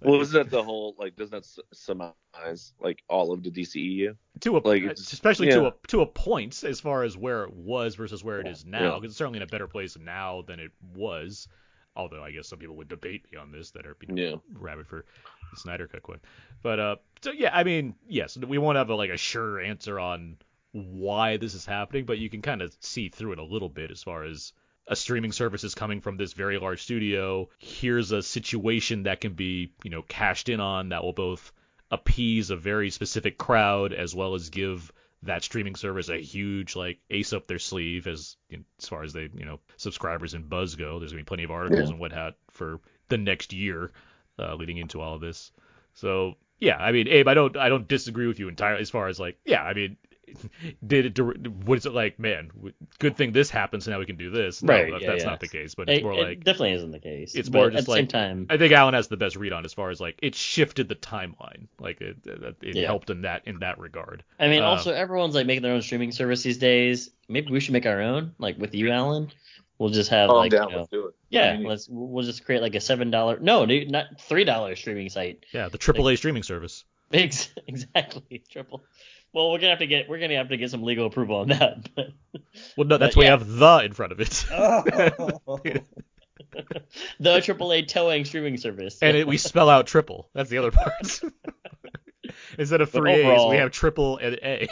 Well, 0.00 0.20
isn't 0.20 0.34
that 0.34 0.50
the 0.50 0.64
whole 0.64 0.96
like? 0.98 1.14
Doesn't 1.14 1.30
that 1.30 1.44
s- 1.44 1.60
surmise 1.72 2.72
like 2.80 3.02
all 3.08 3.32
of 3.32 3.44
the 3.44 3.50
DCEU? 3.52 4.16
to 4.40 4.56
a 4.56 4.58
like, 4.58 4.82
it's- 4.82 5.12
especially 5.12 5.50
to 5.50 5.66
a 5.68 5.74
to 5.88 6.00
a 6.00 6.06
point 6.06 6.64
as 6.64 6.80
far 6.80 7.04
as 7.04 7.16
where 7.16 7.44
it 7.44 7.52
was 7.54 7.94
versus 7.94 8.24
where 8.24 8.40
it 8.40 8.48
is 8.48 8.64
now. 8.64 8.94
Yeah. 8.94 8.98
'cause 9.00 9.04
it's 9.04 9.16
certainly 9.16 9.36
in 9.36 9.42
a 9.44 9.46
better 9.46 9.68
place 9.68 9.96
now 9.98 10.42
than 10.42 10.58
it 10.58 10.72
was. 10.94 11.46
Although 11.94 12.24
I 12.24 12.30
guess 12.32 12.48
some 12.48 12.58
people 12.58 12.76
would 12.76 12.88
debate 12.88 13.26
me 13.30 13.38
on 13.38 13.52
this 13.52 13.70
that 13.72 13.86
are 13.86 13.96
you 14.08 14.14
know, 14.14 14.22
Yeah. 14.22 14.36
rabid 14.54 14.86
for 14.86 15.04
the 15.04 15.41
Snyder 15.56 15.86
Cut 15.86 16.02
quit. 16.02 16.20
But 16.62 16.80
uh, 16.80 16.96
so 17.22 17.32
yeah, 17.32 17.50
I 17.52 17.64
mean, 17.64 17.94
yes, 18.06 18.36
we 18.36 18.58
won't 18.58 18.76
have 18.76 18.90
a, 18.90 18.94
like 18.94 19.10
a 19.10 19.16
sure 19.16 19.60
answer 19.60 19.98
on 19.98 20.36
why 20.72 21.36
this 21.36 21.54
is 21.54 21.66
happening, 21.66 22.04
but 22.04 22.18
you 22.18 22.30
can 22.30 22.42
kind 22.42 22.62
of 22.62 22.74
see 22.80 23.08
through 23.08 23.32
it 23.32 23.38
a 23.38 23.44
little 23.44 23.68
bit 23.68 23.90
as 23.90 24.02
far 24.02 24.24
as 24.24 24.52
a 24.86 24.96
streaming 24.96 25.32
service 25.32 25.64
is 25.64 25.74
coming 25.74 26.00
from 26.00 26.16
this 26.16 26.32
very 26.32 26.58
large 26.58 26.82
studio. 26.82 27.48
Here's 27.58 28.10
a 28.10 28.22
situation 28.22 29.04
that 29.04 29.20
can 29.20 29.34
be, 29.34 29.72
you 29.84 29.90
know, 29.90 30.02
cashed 30.02 30.48
in 30.48 30.60
on 30.60 30.88
that 30.88 31.04
will 31.04 31.12
both 31.12 31.52
appease 31.90 32.50
a 32.50 32.56
very 32.56 32.90
specific 32.90 33.38
crowd 33.38 33.92
as 33.92 34.14
well 34.14 34.34
as 34.34 34.48
give 34.48 34.90
that 35.24 35.44
streaming 35.44 35.76
service 35.76 36.08
a 36.08 36.16
huge 36.16 36.74
like 36.74 36.98
ace 37.10 37.32
up 37.32 37.46
their 37.46 37.58
sleeve 37.58 38.06
as 38.08 38.36
as 38.80 38.88
far 38.88 39.04
as 39.04 39.12
they 39.12 39.28
you 39.34 39.44
know 39.44 39.60
subscribers 39.76 40.34
and 40.34 40.48
buzz 40.48 40.74
go. 40.74 40.98
There's 40.98 41.12
gonna 41.12 41.22
be 41.22 41.26
plenty 41.26 41.44
of 41.44 41.50
articles 41.50 41.90
and 41.90 42.00
what 42.00 42.12
hat 42.12 42.34
for 42.50 42.80
the 43.08 43.18
next 43.18 43.52
year 43.52 43.92
uh, 44.38 44.54
leading 44.54 44.78
into 44.78 45.00
all 45.00 45.14
of 45.14 45.20
this. 45.20 45.50
So 45.94 46.34
yeah, 46.58 46.76
I 46.76 46.92
mean, 46.92 47.08
Abe, 47.08 47.28
I 47.28 47.34
don't 47.34 47.56
I 47.56 47.68
don't 47.68 47.88
disagree 47.88 48.26
with 48.26 48.38
you 48.38 48.48
entirely 48.48 48.80
as 48.82 48.90
far 48.90 49.08
as 49.08 49.18
like 49.20 49.38
yeah, 49.44 49.62
I 49.62 49.74
mean. 49.74 49.96
Did 50.86 51.18
it? 51.18 51.48
What 51.64 51.76
is 51.78 51.84
it 51.84 51.92
like, 51.92 52.18
man? 52.18 52.50
Good 52.98 53.16
thing 53.16 53.32
this 53.32 53.50
happens. 53.50 53.86
Now 53.86 53.98
we 53.98 54.06
can 54.06 54.16
do 54.16 54.30
this. 54.30 54.62
No, 54.62 54.72
Right, 54.72 54.88
yeah, 55.02 55.10
that's 55.10 55.24
yeah. 55.24 55.28
not 55.30 55.40
the 55.40 55.48
case. 55.48 55.74
But 55.74 55.90
it's 55.90 56.02
more 56.02 56.14
it 56.14 56.22
like 56.22 56.38
definitely 56.44 56.72
isn't 56.72 56.90
the 56.90 57.00
case. 57.00 57.34
it's 57.34 57.50
more 57.50 57.66
at 57.66 57.72
just 57.72 57.86
the 57.86 57.92
same 57.92 58.02
like- 58.04 58.08
time. 58.08 58.46
I 58.48 58.56
think 58.56 58.72
Alan 58.72 58.94
has 58.94 59.08
the 59.08 59.16
best 59.18 59.36
read 59.36 59.52
on 59.52 59.64
as 59.66 59.74
far 59.74 59.90
as 59.90 60.00
like 60.00 60.18
it 60.22 60.34
shifted 60.34 60.88
the 60.88 60.94
timeline. 60.94 61.66
Like 61.78 62.00
it, 62.00 62.16
it, 62.24 62.56
it 62.62 62.76
Yeah. 62.76 62.86
helped 62.86 63.10
in 63.10 63.22
that 63.22 63.42
in 63.46 63.58
that 63.58 63.78
regard. 63.78 64.24
I 64.40 64.48
mean, 64.48 64.62
Uh, 64.62 64.66
also 64.68 64.92
everyone's 64.94 65.34
like 65.34 65.46
making 65.46 65.62
their 65.64 65.74
own 65.74 65.82
streaming 65.82 66.12
service 66.12 66.42
these 66.42 66.56
days. 66.58 67.10
Maybe 67.28 67.50
we 67.50 67.60
should 67.60 67.72
make 67.74 67.84
our 67.86 68.00
own, 68.00 68.34
like 68.38 68.56
with 68.58 68.74
you, 68.74 68.90
Alan. 68.90 69.30
We'll 69.82 69.90
just 69.90 70.10
have 70.10 70.30
Oh, 70.30 70.36
like 70.36 70.52
down. 70.52 70.68
you 70.68 70.74
know, 70.74 70.78
Let's 70.82 70.90
do 70.92 71.06
it. 71.08 71.14
yeah, 71.28 71.50
I 71.50 71.56
mean, 71.56 71.66
let's 71.66 71.88
we'll 71.90 72.22
just 72.24 72.44
create 72.44 72.62
like 72.62 72.76
a 72.76 72.80
seven 72.80 73.10
dollar 73.10 73.40
no, 73.40 73.66
dude, 73.66 73.90
not 73.90 74.20
three 74.20 74.44
dollar 74.44 74.76
streaming 74.76 75.08
site. 75.08 75.44
Yeah, 75.52 75.68
the 75.70 75.78
AAA 75.78 76.16
streaming 76.18 76.44
service. 76.44 76.84
Ex- 77.12 77.52
exactly, 77.66 78.44
triple. 78.48 78.84
Well, 79.34 79.50
we're 79.50 79.58
gonna 79.58 79.70
have 79.70 79.80
to 79.80 79.88
get 79.88 80.08
we're 80.08 80.20
gonna 80.20 80.36
have 80.36 80.50
to 80.50 80.56
get 80.56 80.70
some 80.70 80.84
legal 80.84 81.06
approval 81.06 81.38
on 81.38 81.48
that. 81.48 81.88
But 81.96 82.10
Well, 82.76 82.86
no, 82.86 82.96
that's 82.96 83.16
why 83.16 83.24
yeah. 83.24 83.32
you 83.32 83.38
have 83.38 83.48
the 83.48 83.78
in 83.84 83.92
front 83.92 84.12
of 84.12 84.20
it. 84.20 84.28
the 87.18 87.38
AAA 87.40 87.88
towing 87.88 88.24
streaming 88.24 88.56
service. 88.58 88.98
and 89.02 89.16
it, 89.16 89.26
we 89.26 89.36
spell 89.36 89.68
out 89.68 89.86
triple. 89.88 90.28
That's 90.34 90.48
the 90.50 90.58
other 90.58 90.70
part. 90.70 91.20
Instead 92.58 92.80
of 92.82 92.92
But 92.92 92.98
three 93.00 93.12
A's, 93.14 93.50
we 93.50 93.56
have 93.56 93.70
triple 93.72 94.18
and 94.18 94.34
A. 94.42 94.68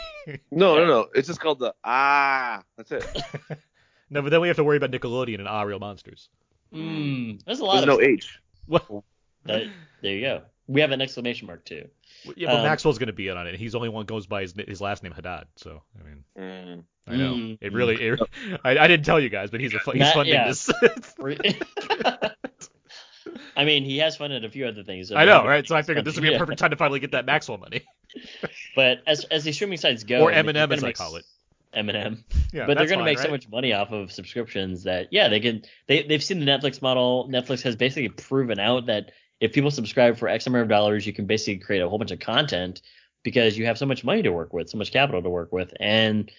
no, 0.51 0.75
no, 0.75 0.85
no. 0.85 1.07
It's 1.13 1.27
just 1.27 1.39
called 1.41 1.59
the 1.59 1.73
ah. 1.83 2.63
That's 2.77 2.91
it. 2.91 3.05
No, 4.11 4.21
but 4.21 4.29
then 4.29 4.41
we 4.41 4.47
have 4.49 4.57
to 4.57 4.63
worry 4.63 4.77
about 4.77 4.91
Nickelodeon 4.91 5.39
and 5.39 5.47
Ah 5.47 5.61
Real 5.63 5.79
Monsters. 5.79 6.29
Mm, 6.73 7.43
there's 7.45 7.59
a 7.59 7.65
lot 7.65 7.73
There's 7.83 7.83
of 7.83 7.87
no 7.87 8.01
H. 8.01 8.39
Well, 8.67 9.03
that, 9.45 9.63
there 10.01 10.13
you 10.13 10.21
go. 10.21 10.41
We 10.67 10.81
have 10.81 10.91
an 10.91 11.01
exclamation 11.01 11.47
mark 11.47 11.65
too. 11.65 11.87
yeah, 12.35 12.47
but 12.51 12.57
Um, 12.57 12.63
Maxwell's 12.63 12.97
gonna 12.99 13.11
be 13.13 13.27
in 13.29 13.35
on 13.37 13.47
it. 13.47 13.55
He's 13.55 13.71
the 13.71 13.77
only 13.79 13.89
one 13.89 14.05
goes 14.05 14.27
by 14.27 14.41
his 14.41 14.53
his 14.67 14.79
last 14.79 15.01
name 15.03 15.11
Haddad. 15.11 15.47
So 15.55 15.81
I 15.99 16.03
mean, 16.07 16.23
Mm. 16.37 16.83
I 17.07 17.15
know 17.15 17.33
Mm. 17.33 17.57
it 17.59 17.73
really. 17.73 17.95
It, 17.95 18.19
I, 18.63 18.77
I 18.77 18.87
didn't 18.87 19.05
tell 19.05 19.19
you 19.19 19.29
guys, 19.29 19.49
but 19.49 19.59
he's 19.59 19.73
a 19.73 19.79
fu- 19.79 19.91
he's 19.91 20.01
Matt- 20.01 20.13
funding 20.13 20.33
yeah. 20.35 20.47
this. 20.47 20.69
I 23.55 23.65
mean, 23.65 23.83
he 23.83 23.97
has 23.99 24.15
fun 24.15 24.25
funded 24.29 24.45
a 24.45 24.49
few 24.49 24.65
other 24.65 24.83
things. 24.83 25.11
I 25.11 25.25
know, 25.25 25.45
right? 25.45 25.67
So 25.67 25.75
I 25.75 25.81
figured 25.83 26.05
this 26.05 26.15
would 26.15 26.21
be 26.23 26.33
a 26.33 26.37
perfect 26.37 26.59
time 26.59 26.71
to 26.71 26.75
finally 26.77 26.99
get 26.99 27.11
that 27.11 27.25
Maxwell 27.25 27.57
money. 27.57 27.81
But 28.75 29.03
as 29.07 29.23
as 29.25 29.43
the 29.45 29.51
streaming 29.53 29.77
sites 29.77 30.03
go, 30.03 30.21
Or 30.21 30.33
I 30.33 30.41
mean, 30.41 30.53
they're 30.55 30.63
as 30.71 30.79
gonna 30.81 30.87
I 30.89 30.93
call 30.93 31.15
it. 31.17 31.25
Eminem. 31.75 32.23
Yeah, 32.53 32.65
but 32.65 32.77
they're 32.77 32.87
going 32.87 32.99
to 32.99 33.05
fine, 33.05 33.05
make 33.05 33.19
so 33.19 33.29
much 33.29 33.47
money 33.49 33.73
off 33.73 33.91
of 33.91 34.11
subscriptions 34.11 34.83
that 34.83 35.07
yeah, 35.11 35.29
they 35.29 35.39
can. 35.39 35.63
They 35.87 36.03
they've 36.03 36.23
seen 36.23 36.39
the 36.39 36.45
Netflix 36.45 36.81
model. 36.81 37.29
Netflix 37.29 37.61
has 37.63 37.75
basically 37.75 38.09
proven 38.09 38.59
out 38.59 38.87
that 38.87 39.11
if 39.39 39.53
people 39.53 39.71
subscribe 39.71 40.17
for 40.17 40.27
X 40.27 40.47
amount 40.47 40.63
of 40.63 40.69
dollars, 40.69 41.05
you 41.07 41.13
can 41.13 41.25
basically 41.25 41.57
create 41.57 41.81
a 41.81 41.89
whole 41.89 41.97
bunch 41.97 42.11
of 42.11 42.19
content 42.19 42.81
because 43.23 43.57
you 43.57 43.65
have 43.65 43.77
so 43.77 43.85
much 43.85 44.03
money 44.03 44.21
to 44.23 44.31
work 44.31 44.51
with, 44.53 44.69
so 44.69 44.77
much 44.77 44.91
capital 44.91 45.21
to 45.21 45.29
work 45.29 45.51
with, 45.51 45.73
and 45.79 46.31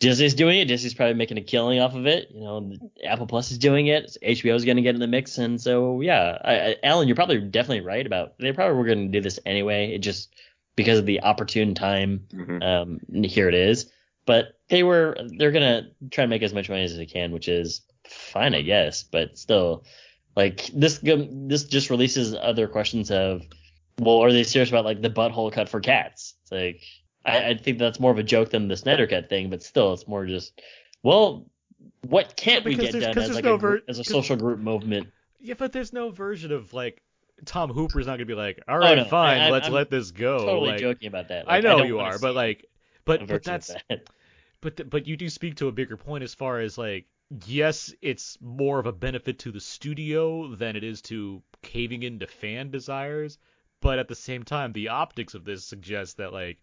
Disney's 0.00 0.34
doing 0.34 0.58
it. 0.58 0.66
Disney's 0.66 0.94
probably 0.94 1.14
making 1.14 1.38
a 1.38 1.42
killing 1.42 1.78
off 1.80 1.94
of 1.94 2.06
it. 2.06 2.28
You 2.32 2.40
know, 2.40 2.72
Apple 3.04 3.26
Plus 3.26 3.50
is 3.52 3.58
doing 3.58 3.86
it. 3.86 4.16
HBO 4.22 4.54
is 4.54 4.64
going 4.64 4.76
to 4.76 4.82
get 4.82 4.94
in 4.94 5.00
the 5.00 5.06
mix, 5.06 5.38
and 5.38 5.60
so 5.60 6.00
yeah, 6.00 6.36
I, 6.44 6.54
I, 6.54 6.76
Alan, 6.82 7.06
you're 7.08 7.14
probably 7.14 7.38
definitely 7.40 7.82
right 7.86 8.04
about 8.04 8.36
they 8.38 8.52
probably 8.52 8.76
were 8.76 8.84
going 8.86 9.06
to 9.12 9.18
do 9.18 9.20
this 9.22 9.38
anyway. 9.46 9.94
It 9.94 9.98
just 9.98 10.34
because 10.76 10.98
of 10.98 11.06
the 11.06 11.20
opportune 11.20 11.74
time, 11.74 12.26
Mhm. 12.32 12.62
um, 12.62 13.24
here 13.24 13.48
it 13.48 13.54
is. 13.54 13.90
But 14.26 14.58
they 14.68 14.82
were 14.82 15.16
they're 15.38 15.52
gonna 15.52 15.90
try 16.10 16.24
to 16.24 16.28
make 16.28 16.42
as 16.42 16.54
much 16.54 16.68
money 16.68 16.84
as 16.84 16.96
they 16.96 17.06
can, 17.06 17.32
which 17.32 17.48
is 17.48 17.82
fine, 18.08 18.54
I 18.54 18.62
guess. 18.62 19.02
But 19.02 19.38
still, 19.38 19.84
like 20.36 20.66
this 20.74 21.00
this 21.02 21.64
just 21.64 21.90
releases 21.90 22.34
other 22.34 22.66
questions 22.66 23.10
of, 23.10 23.42
well, 23.98 24.18
are 24.22 24.32
they 24.32 24.44
serious 24.44 24.70
about 24.70 24.84
like 24.84 25.02
the 25.02 25.10
butthole 25.10 25.52
cut 25.52 25.68
for 25.68 25.80
cats? 25.80 26.34
It's 26.42 26.52
like 26.52 26.80
I, 27.24 27.50
I 27.50 27.56
think 27.56 27.78
that's 27.78 28.00
more 28.00 28.10
of 28.10 28.18
a 28.18 28.22
joke 28.22 28.50
than 28.50 28.68
the 28.68 28.76
Snyder 28.76 29.06
cut 29.06 29.28
thing, 29.28 29.50
but 29.50 29.62
still, 29.62 29.92
it's 29.92 30.08
more 30.08 30.26
just 30.26 30.60
well, 31.02 31.46
what 32.02 32.36
can't 32.36 32.64
we 32.64 32.74
get 32.74 32.92
done 32.92 33.18
as 33.18 33.34
like 33.34 33.44
no 33.44 33.54
a, 33.54 33.58
ver- 33.58 33.82
as 33.88 33.98
a 33.98 34.04
social 34.04 34.36
group 34.36 34.58
movement? 34.58 35.08
Yeah, 35.40 35.54
but 35.58 35.72
there's 35.72 35.92
no 35.92 36.10
version 36.10 36.52
of 36.52 36.72
like 36.72 37.02
Tom 37.44 37.70
Hooper's 37.70 38.06
not 38.06 38.14
gonna 38.14 38.26
be 38.26 38.34
like, 38.34 38.60
all 38.68 38.76
oh, 38.76 38.78
right, 38.78 38.98
Oh, 38.98 39.02
no, 39.02 39.08
fine, 39.08 39.40
I- 39.40 39.48
I- 39.48 39.50
let's 39.50 39.66
I'm 39.66 39.72
let 39.72 39.90
this 39.90 40.10
go. 40.10 40.38
totally 40.38 40.70
like, 40.70 40.80
joking 40.80 41.08
about 41.08 41.28
that. 41.28 41.44
I 41.46 41.60
know 41.60 41.78
don't 41.78 41.86
you 41.88 42.00
are, 42.00 42.14
see 42.14 42.18
but 42.22 42.34
like, 42.34 42.66
but 43.04 43.26
but 43.26 43.42
that's 43.42 43.74
that. 43.88 44.08
but 44.60 44.76
th- 44.76 44.90
but 44.90 45.06
you 45.06 45.16
do 45.16 45.28
speak 45.28 45.56
to 45.56 45.68
a 45.68 45.72
bigger 45.72 45.96
point 45.96 46.24
as 46.24 46.34
far 46.34 46.60
as 46.60 46.78
like 46.78 47.06
yes 47.46 47.92
it's 48.02 48.38
more 48.40 48.78
of 48.78 48.86
a 48.86 48.92
benefit 48.92 49.38
to 49.38 49.50
the 49.50 49.60
studio 49.60 50.54
than 50.54 50.76
it 50.76 50.84
is 50.84 51.02
to 51.02 51.42
caving 51.62 52.02
into 52.02 52.26
fan 52.26 52.70
desires 52.70 53.38
but 53.80 53.98
at 53.98 54.08
the 54.08 54.14
same 54.14 54.42
time 54.42 54.72
the 54.72 54.88
optics 54.88 55.34
of 55.34 55.44
this 55.44 55.64
suggest 55.64 56.16
that 56.18 56.32
like 56.32 56.58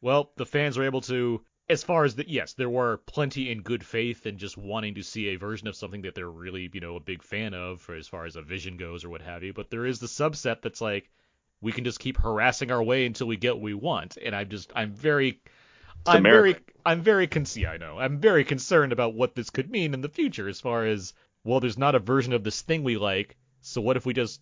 well 0.00 0.32
the 0.36 0.46
fans 0.46 0.78
are 0.78 0.84
able 0.84 1.00
to 1.00 1.42
as 1.68 1.84
far 1.84 2.04
as 2.04 2.16
the 2.16 2.28
yes 2.28 2.54
there 2.54 2.68
were 2.68 2.98
plenty 3.06 3.50
in 3.50 3.62
good 3.62 3.84
faith 3.84 4.26
and 4.26 4.38
just 4.38 4.56
wanting 4.56 4.94
to 4.94 5.02
see 5.02 5.28
a 5.28 5.36
version 5.36 5.68
of 5.68 5.76
something 5.76 6.02
that 6.02 6.14
they're 6.14 6.30
really 6.30 6.68
you 6.72 6.80
know 6.80 6.96
a 6.96 7.00
big 7.00 7.22
fan 7.22 7.54
of 7.54 7.80
for 7.80 7.94
as 7.94 8.08
far 8.08 8.24
as 8.24 8.36
a 8.36 8.42
vision 8.42 8.76
goes 8.76 9.04
or 9.04 9.10
what 9.10 9.22
have 9.22 9.42
you 9.42 9.52
but 9.52 9.70
there 9.70 9.86
is 9.86 10.00
the 10.00 10.06
subset 10.06 10.62
that's 10.62 10.80
like 10.80 11.10
we 11.60 11.72
can 11.72 11.84
just 11.84 12.00
keep 12.00 12.16
harassing 12.16 12.70
our 12.70 12.82
way 12.82 13.06
until 13.06 13.26
we 13.26 13.36
get 13.36 13.54
what 13.54 13.62
we 13.62 13.74
want 13.74 14.16
and 14.22 14.34
i'm 14.34 14.48
just 14.48 14.72
i'm 14.74 14.92
very 14.92 15.40
I'm 16.06 16.18
America. 16.18 16.60
very, 16.60 16.74
I'm 16.84 17.02
very 17.02 17.26
con- 17.26 17.46
yeah, 17.54 17.72
I 17.72 17.76
know. 17.76 17.98
I'm 17.98 18.18
very 18.18 18.44
concerned 18.44 18.92
about 18.92 19.14
what 19.14 19.34
this 19.34 19.50
could 19.50 19.70
mean 19.70 19.94
in 19.94 20.00
the 20.00 20.08
future, 20.08 20.48
as 20.48 20.60
far 20.60 20.86
as 20.86 21.12
well, 21.44 21.60
there's 21.60 21.78
not 21.78 21.94
a 21.94 21.98
version 21.98 22.32
of 22.32 22.44
this 22.44 22.62
thing 22.62 22.82
we 22.82 22.96
like. 22.96 23.36
So 23.60 23.80
what 23.80 23.96
if 23.96 24.06
we 24.06 24.14
just 24.14 24.40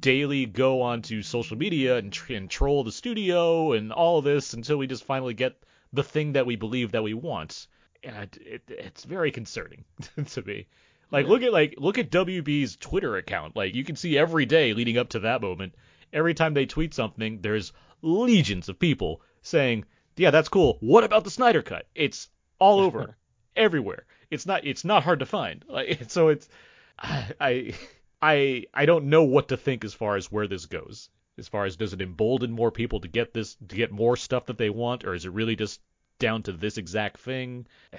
daily 0.00 0.46
go 0.46 0.82
onto 0.82 1.22
social 1.22 1.56
media 1.56 1.96
and, 1.96 2.12
tr- 2.12 2.34
and 2.34 2.50
troll 2.50 2.84
the 2.84 2.92
studio 2.92 3.72
and 3.72 3.92
all 3.92 4.22
this 4.22 4.54
until 4.54 4.76
we 4.76 4.86
just 4.86 5.04
finally 5.04 5.34
get 5.34 5.62
the 5.92 6.02
thing 6.02 6.34
that 6.34 6.46
we 6.46 6.56
believe 6.56 6.92
that 6.92 7.02
we 7.02 7.14
want? 7.14 7.66
And 8.02 8.38
it, 8.40 8.62
it's 8.68 9.04
very 9.04 9.30
concerning 9.30 9.84
to 10.26 10.42
me. 10.42 10.66
Like 11.10 11.26
look 11.26 11.42
at 11.42 11.52
like 11.52 11.74
look 11.78 11.96
at 11.96 12.10
WB's 12.10 12.76
Twitter 12.76 13.16
account. 13.16 13.56
Like 13.56 13.74
you 13.74 13.82
can 13.82 13.96
see 13.96 14.18
every 14.18 14.44
day 14.44 14.74
leading 14.74 14.98
up 14.98 15.08
to 15.10 15.20
that 15.20 15.40
moment. 15.40 15.74
Every 16.12 16.34
time 16.34 16.54
they 16.54 16.66
tweet 16.66 16.92
something, 16.94 17.40
there's 17.40 17.72
legions 18.02 18.68
of 18.68 18.78
people 18.78 19.22
saying, 19.42 19.84
"Yeah, 20.18 20.30
that's 20.30 20.48
cool. 20.48 20.78
What 20.80 21.04
about 21.04 21.24
the 21.24 21.30
Snyder 21.30 21.62
cut?" 21.62 21.86
It's 21.94 22.28
all 22.58 22.80
over, 22.86 23.16
everywhere. 23.56 24.04
It's 24.30 24.46
not 24.46 24.66
it's 24.66 24.84
not 24.84 25.02
hard 25.04 25.20
to 25.20 25.26
find. 25.26 25.64
Like 25.68 26.10
so 26.10 26.28
it's 26.28 26.48
I 26.98 27.74
I 28.20 28.64
I 28.74 28.86
don't 28.86 29.06
know 29.06 29.24
what 29.24 29.48
to 29.48 29.56
think 29.56 29.84
as 29.84 29.94
far 29.94 30.16
as 30.16 30.30
where 30.32 30.46
this 30.46 30.66
goes. 30.66 31.10
As 31.38 31.48
far 31.48 31.66
as 31.66 31.76
does 31.76 31.92
it 31.92 32.00
embolden 32.00 32.50
more 32.50 32.72
people 32.72 33.00
to 33.00 33.08
get 33.08 33.32
this 33.32 33.56
to 33.68 33.76
get 33.76 33.92
more 33.92 34.16
stuff 34.16 34.46
that 34.46 34.58
they 34.58 34.70
want, 34.70 35.04
or 35.04 35.14
is 35.14 35.24
it 35.24 35.32
really 35.32 35.56
just 35.56 35.80
down 36.18 36.42
to 36.44 36.52
this 36.52 36.78
exact 36.78 37.18
thing? 37.18 37.66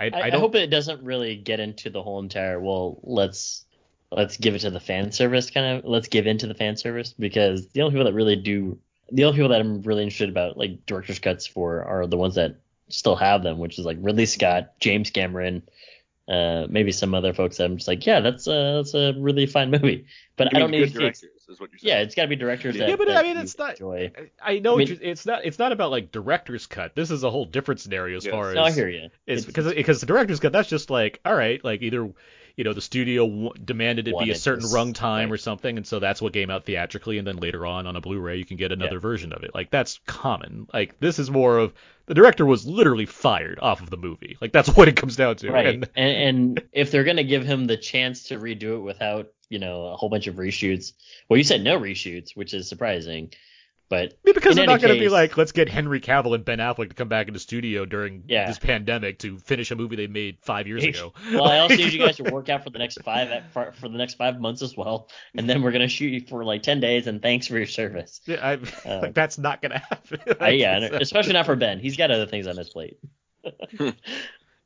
I, 0.00 0.06
I, 0.06 0.20
I 0.20 0.26
I 0.26 0.38
hope 0.38 0.54
it 0.54 0.68
doesn't 0.68 1.02
really 1.02 1.34
get 1.36 1.60
into 1.60 1.90
the 1.90 2.02
whole 2.02 2.20
entire 2.20 2.60
well 2.60 3.00
let's 3.02 3.66
let's 4.12 4.36
give 4.36 4.54
it 4.54 4.60
to 4.60 4.70
the 4.70 4.80
fan 4.80 5.10
service 5.10 5.50
kind 5.50 5.78
of 5.78 5.84
let's 5.84 6.08
give 6.08 6.26
in 6.26 6.38
to 6.38 6.46
the 6.46 6.54
fan 6.54 6.76
service 6.76 7.12
because 7.18 7.68
the 7.70 7.82
only 7.82 7.92
people 7.92 8.04
that 8.04 8.14
really 8.14 8.36
do 8.36 8.78
the 9.10 9.24
only 9.24 9.36
people 9.36 9.48
that 9.50 9.60
I'm 9.60 9.82
really 9.82 10.02
interested 10.02 10.28
about 10.28 10.56
like 10.56 10.84
director's 10.86 11.18
cuts 11.18 11.46
for 11.46 11.82
are 11.84 12.06
the 12.06 12.16
ones 12.16 12.34
that 12.36 12.56
still 12.88 13.16
have 13.16 13.42
them 13.42 13.58
which 13.58 13.78
is 13.78 13.84
like 13.84 13.98
Ridley 14.00 14.26
Scott 14.26 14.72
James 14.80 15.10
Cameron 15.10 15.62
uh 16.28 16.66
maybe 16.68 16.92
some 16.92 17.14
other 17.14 17.32
folks 17.32 17.56
that 17.56 17.64
I'm 17.64 17.76
just 17.76 17.88
like 17.88 18.04
yeah 18.06 18.20
that's 18.20 18.46
a 18.46 18.74
that's 18.76 18.92
a 18.94 19.14
really 19.18 19.46
fine 19.46 19.70
movie 19.76 20.06
but 20.36 20.52
You 20.52 20.56
I 20.56 20.60
don't 20.60 20.70
mean 20.70 20.80
need 20.82 20.86
good 20.88 20.92
to 20.94 20.98
directors, 21.00 21.30
is 21.48 21.58
what 21.60 21.70
you're 21.70 21.78
saying. 21.78 21.96
yeah 21.96 22.02
it's 22.02 22.14
got 22.14 22.22
to 22.22 22.28
be 22.28 22.36
directors 22.36 22.76
Yeah, 22.76 22.80
that 22.84 22.90
Yeah, 22.90 22.96
but 22.96 23.08
that 23.08 23.16
I 23.16 23.22
mean, 23.22 23.38
it's 23.38 23.56
not. 23.56 23.70
enjoy. 23.72 24.12
I 24.42 24.58
know 24.58 24.74
I 24.74 24.84
mean- 24.84 24.98
it's 25.00 25.24
not. 25.24 25.46
It's 25.46 25.58
not 25.58 25.72
about 25.72 25.90
like 25.90 26.12
director's 26.12 26.66
cut. 26.66 26.94
This 26.94 27.10
is 27.10 27.24
a 27.24 27.30
whole 27.30 27.46
different 27.46 27.80
scenario 27.80 28.18
as 28.18 28.26
Yes. 28.26 28.32
far 28.34 28.50
as 28.50 28.54
no 28.56 28.64
I 28.64 28.72
hear 28.72 28.88
you 28.90 29.08
It's 29.26 29.46
because 29.46 29.72
because 29.72 30.00
the 30.00 30.06
director's 30.06 30.38
cut 30.40 30.52
that's 30.52 30.68
just 30.68 30.90
like 30.90 31.18
all 31.24 31.34
right 31.34 31.64
like 31.64 31.80
either 31.80 32.10
you 32.58 32.64
know 32.64 32.74
the 32.74 32.80
studio 32.82 33.26
w- 33.26 33.52
demanded 33.64 34.08
it 34.08 34.18
be 34.18 34.30
a 34.30 34.34
certain 34.34 34.62
this, 34.64 34.74
run 34.74 34.92
time 34.92 35.30
right. 35.30 35.34
or 35.34 35.38
something 35.38 35.76
and 35.78 35.86
so 35.86 36.00
that's 36.00 36.20
what 36.20 36.32
came 36.34 36.50
out 36.50 36.66
theatrically 36.66 37.16
and 37.16 37.26
then 37.26 37.36
later 37.36 37.64
on 37.64 37.86
on 37.86 37.96
a 37.96 38.00
Blu-ray 38.02 38.36
you 38.36 38.44
can 38.44 38.56
get 38.58 38.72
another 38.72 38.96
Yeah. 38.96 39.00
version 39.00 39.32
of 39.32 39.44
it 39.44 39.54
like 39.54 39.70
that's 39.70 40.00
common 40.06 40.66
like 40.74 40.98
this 41.00 41.18
is 41.18 41.30
more 41.30 41.56
of 41.58 41.72
the 42.06 42.14
director 42.14 42.44
was 42.44 42.66
literally 42.66 43.06
fired 43.06 43.58
off 43.62 43.80
of 43.80 43.88
the 43.90 43.96
movie 43.96 44.36
like 44.40 44.52
that's 44.52 44.68
what 44.76 44.88
it 44.88 44.96
comes 44.96 45.16
down 45.16 45.36
to 45.36 45.50
Right. 45.52 45.66
and 45.76 45.88
And, 45.96 46.16
and 46.16 46.62
if 46.72 46.90
they're 46.90 47.04
gonna 47.04 47.24
give 47.24 47.46
him 47.46 47.66
the 47.66 47.76
chance 47.78 48.24
to 48.24 48.38
redo 48.38 48.74
it 48.76 48.80
without, 48.80 49.28
you 49.48 49.60
know, 49.60 49.86
a 49.86 49.96
whole 49.96 50.08
bunch 50.10 50.26
of 50.26 50.34
reshoots. 50.34 50.92
Well, 51.28 51.38
you 51.38 51.44
said 51.44 51.62
no 51.62 51.78
reshoots, 51.80 52.36
which 52.36 52.52
is 52.52 52.68
surprising. 52.68 53.32
But 53.90 54.18
because 54.22 54.54
they're 54.54 54.66
not 54.66 54.82
going 54.82 54.92
to 54.94 55.00
be 55.00 55.08
like, 55.08 55.38
let's 55.38 55.52
get 55.52 55.70
Henry 55.70 55.98
Cavill 56.00 56.34
and 56.34 56.44
Ben 56.44 56.58
Affleck 56.58 56.90
to 56.90 56.94
come 56.94 57.08
back 57.08 57.26
into 57.28 57.40
studio 57.40 57.86
during 57.86 58.24
Yeah. 58.26 58.46
this 58.46 58.58
pandemic 58.58 59.18
to 59.20 59.38
finish 59.38 59.70
a 59.70 59.76
movie 59.76 59.96
they 59.96 60.06
made 60.06 60.36
five 60.42 60.66
years 60.66 60.84
ago. 60.84 61.14
well, 61.32 61.44
I 61.46 61.60
also 61.60 61.76
need 61.76 61.94
you 61.94 61.98
guys 61.98 62.16
to 62.18 62.24
work 62.30 62.50
out 62.50 62.64
for 62.64 62.68
the 62.70 62.78
next 62.78 63.00
five 63.02 63.30
for, 63.52 63.72
for 63.72 63.88
the 63.88 63.96
next 63.96 64.14
five 64.14 64.40
months 64.40 64.60
as 64.60 64.76
well, 64.76 65.08
and 65.34 65.48
then 65.48 65.62
we're 65.62 65.72
gonna 65.72 65.88
shoot 65.88 66.08
you 66.12 66.20
for 66.20 66.44
like 66.44 66.62
ten 66.62 66.80
days, 66.80 67.06
and 67.06 67.22
thanks 67.22 67.46
for 67.46 67.56
your 67.56 67.66
service. 67.66 68.20
Yeah, 68.26 68.46
I, 68.46 68.52
Uh, 68.88 69.00
like 69.04 69.14
that's 69.14 69.38
not 69.38 69.62
going 69.62 69.72
to 69.72 69.78
happen. 69.78 70.20
I, 70.40 70.50
yeah, 70.50 70.88
So- 70.88 70.96
especially 70.96 71.32
not 71.32 71.46
for 71.46 71.56
Ben. 71.56 71.78
He's 71.80 71.96
got 71.96 72.10
other 72.10 72.26
things 72.26 72.46
on 72.46 72.56
his 72.58 72.68
plate. 72.68 72.98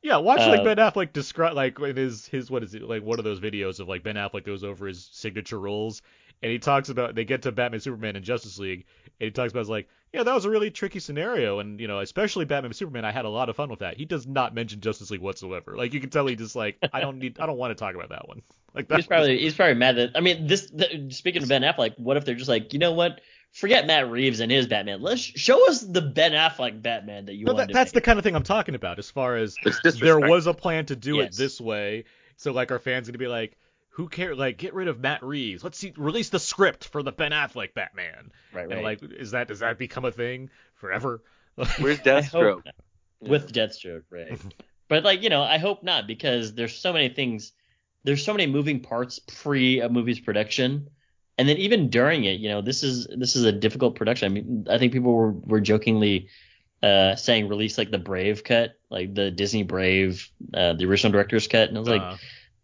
Yeah, 0.01 0.17
watch 0.17 0.39
like 0.39 0.59
Uh, 0.59 0.63
Ben 0.65 0.77
Affleck 0.77 1.13
describe 1.13 1.53
like 1.55 1.79
in 1.79 1.95
his 1.95 2.27
his 2.27 2.51
what 2.51 2.61
is 2.61 2.75
it 2.75 2.81
like 2.81 3.03
one 3.03 3.19
of 3.19 3.23
those 3.25 3.39
videos 3.39 3.79
of 3.79 3.87
like 3.87 4.03
Ben 4.03 4.15
Affleck 4.15 4.45
goes 4.45 4.61
over 4.65 4.85
his 4.85 5.07
signature 5.13 5.57
roles 5.57 6.01
and 6.43 6.51
he 6.51 6.59
talks 6.59 6.89
about 6.89 7.15
they 7.15 7.25
get 7.25 7.41
to 7.43 7.51
Batman 7.51 7.79
Superman 7.79 8.15
and 8.15 8.23
Justice 8.23 8.59
League 8.59 8.85
and 9.19 9.25
he 9.25 9.31
talks 9.31 9.51
about 9.51 9.61
it's 9.61 9.69
like 9.69 9.87
yeah 10.13 10.21
that 10.21 10.33
was 10.35 10.45
a 10.45 10.49
really 10.51 10.69
tricky 10.69 10.99
scenario 10.99 11.57
and 11.59 11.79
you 11.79 11.87
know 11.87 11.99
especially 11.99 12.45
Batman 12.45 12.65
and 12.65 12.75
Superman 12.75 13.05
I 13.05 13.11
had 13.11 13.25
a 13.25 13.29
lot 13.29 13.49
of 13.49 13.55
fun 13.55 13.69
with 13.69 13.79
that. 13.79 13.97
He 13.97 14.05
does 14.05 14.27
not 14.27 14.53
mention 14.53 14.79
Justice 14.81 15.09
League 15.09 15.21
whatsoever. 15.21 15.75
Like 15.75 15.93
you 15.93 15.99
can 15.99 16.11
tell 16.11 16.27
he 16.27 16.35
just 16.35 16.55
like 16.55 16.77
I 16.93 16.99
don't 16.99 17.17
need 17.17 17.39
I 17.39 17.47
don't 17.47 17.57
want 17.57 17.71
to 17.71 17.75
talk 17.75 17.95
about 17.95 18.09
that 18.09 18.27
one. 18.27 18.43
Like 18.75 18.87
that's 18.87 19.01
He's 19.01 19.07
probably 19.07 19.37
he's 19.41 19.53
probably 19.55 19.75
mad 19.75 19.97
that 19.97 20.11
I 20.15 20.19
mean 20.19 20.47
this. 20.47 20.69
The, 20.71 21.07
speaking 21.11 21.43
of 21.43 21.49
Ben 21.49 21.61
Affleck, 21.61 21.97
what 21.99 22.17
if 22.17 22.25
they're 22.25 22.33
just 22.33 22.49
like, 22.49 22.73
you 22.73 22.79
know 22.79 22.93
what? 22.93 23.21
Forget 23.51 23.85
Matt 23.85 24.09
Reeves 24.09 24.39
and 24.39 24.51
his 24.51 24.65
Batman. 24.65 24.99
Let's 24.99 25.21
show 25.21 25.69
us 25.69 25.81
the 25.81 26.01
Ben 26.01 26.31
Affleck 26.31 26.81
Batman 26.81 27.25
that 27.25 27.35
you 27.35 27.45
But 27.45 27.53
wanted. 27.53 27.67
that, 27.67 27.71
to 27.71 27.73
that's 27.75 27.91
the 27.91 28.01
kind 28.01 28.17
of 28.17 28.23
thing 28.23 28.35
I'm 28.35 28.41
talking 28.41 28.73
about 28.73 28.97
as 28.97 29.11
far 29.11 29.35
as 29.35 29.55
there 29.99 30.19
was 30.19 30.47
a 30.47 30.55
plan 30.55 30.87
to 30.87 30.95
do 30.95 31.17
Yes. 31.17 31.35
it 31.35 31.37
this 31.37 31.61
way. 31.61 32.05
So 32.35 32.51
like 32.51 32.71
our 32.71 32.79
fans 32.79 33.07
gonna 33.07 33.19
be 33.19 33.27
like, 33.27 33.55
who 33.93 34.07
cares? 34.09 34.37
Like 34.37 34.57
get 34.57 34.73
rid 34.73 34.87
of 34.87 34.99
Matt 34.99 35.23
Reeves. 35.23 35.63
Let's 35.63 35.77
see, 35.77 35.93
release 35.95 36.29
the 36.29 36.39
script 36.39 36.85
for 36.85 37.03
the 37.03 37.11
Ben 37.11 37.31
Affleck 37.31 37.73
Batman. 37.73 38.31
right, 38.53 38.67
right. 38.67 38.71
And 38.71 38.81
like, 38.83 38.99
is 39.03 39.31
that 39.31 39.47
does 39.47 39.59
that 39.59 39.77
become 39.77 40.05
a 40.05 40.11
thing 40.11 40.49
forever? 40.75 41.21
Where's 41.55 41.99
I 41.99 42.21
hope 42.21 42.63
Deathstroke? 42.63 42.65
not. 42.65 42.75
with 43.21 43.53
Deathstroke, 43.53 44.03
right? 44.09 44.39
but 44.87 45.03
like 45.03 45.21
you 45.21 45.29
know, 45.29 45.43
I 45.43 45.59
hope 45.59 45.83
not 45.83 46.07
because 46.07 46.55
there's 46.55 46.75
so 46.75 46.91
many 46.91 47.09
things, 47.09 47.51
there's 48.03 48.25
so 48.25 48.33
many 48.33 48.47
moving 48.47 48.79
parts 48.79 49.19
pre 49.19 49.79
a 49.79 49.89
movie's 49.89 50.19
production, 50.19 50.89
and 51.37 51.47
then 51.47 51.57
even 51.57 51.89
during 51.89 52.23
it, 52.23 52.39
you 52.39 52.49
know, 52.49 52.61
this 52.61 52.81
is 52.81 53.07
this 53.15 53.35
is 53.35 53.43
a 53.43 53.51
difficult 53.51 53.95
production. 53.95 54.25
I 54.25 54.33
mean, 54.33 54.67
I 54.71 54.79
think 54.79 54.91
people 54.91 55.13
were 55.13 55.31
were 55.31 55.61
jokingly 55.61 56.29
uh, 56.81 57.15
saying 57.15 57.47
release 57.47 57.77
like 57.77 57.91
the 57.91 57.99
Brave 57.99 58.43
cut, 58.43 58.71
like 58.89 59.13
the 59.13 59.29
Disney 59.29 59.61
Brave, 59.61 60.27
uh, 60.51 60.73
the 60.73 60.85
original 60.85 61.11
director's 61.11 61.47
cut, 61.47 61.69
and 61.69 61.77
I 61.77 61.79
was 61.79 61.89
like, 61.89 62.01
Uh, 62.01 62.17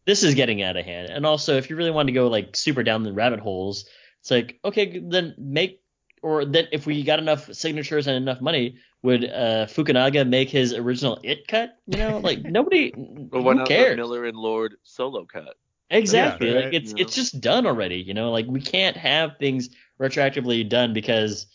this 0.06 0.24
is 0.24 0.36
getting 0.36 0.62
out 0.62 0.78
of 0.78 0.86
hand. 0.86 1.10
And 1.10 1.26
also, 1.26 1.58
if 1.58 1.70
you 1.70 1.76
really 1.76 1.92
want 1.92 2.08
to 2.08 2.14
go 2.14 2.28
like 2.28 2.56
super 2.56 2.84
down 2.84 3.04
the 3.04 3.14
rabbit 3.14 3.40
holes, 3.40 3.86
it's 4.22 4.32
like 4.32 4.60
okay, 4.64 5.00
then 5.00 5.36
make 5.38 5.82
or 6.22 6.46
that 6.46 6.68
if 6.72 6.86
we 6.86 7.04
got 7.04 7.20
enough 7.20 7.54
signatures 7.54 8.08
and 8.08 8.18
enough 8.18 8.42
money, 8.42 8.78
would 9.02 9.24
uh, 9.24 9.66
Fukunaga 9.68 10.28
make 10.28 10.50
his 10.50 10.74
original 10.74 11.20
It 11.24 11.48
cut? 11.48 11.78
You 11.88 11.98
know, 11.98 12.18
like 12.24 12.44
nobody, 12.44 12.92
Or 13.32 13.42
why 13.42 13.54
who 13.54 13.60
not 13.60 13.68
the 13.68 13.74
cares? 13.74 13.98
Miller 13.98 14.26
and 14.26 14.38
Lord 14.38 14.76
solo 14.84 15.26
cut? 15.26 15.56
Exactly. 15.90 16.50
Yeah, 16.50 16.56
like 16.56 16.66
right, 16.66 16.74
it's 16.74 16.92
you 16.92 16.98
know? 16.98 17.02
it's 17.02 17.16
just 17.16 17.42
done 17.42 17.66
already. 17.66 17.98
You 17.98 18.14
know, 18.14 18.32
like 18.32 18.46
we 18.48 18.62
can't 18.62 18.98
have 18.98 19.38
things 19.40 19.70
retroactively 20.00 20.68
done 20.68 20.94
because 20.94 21.48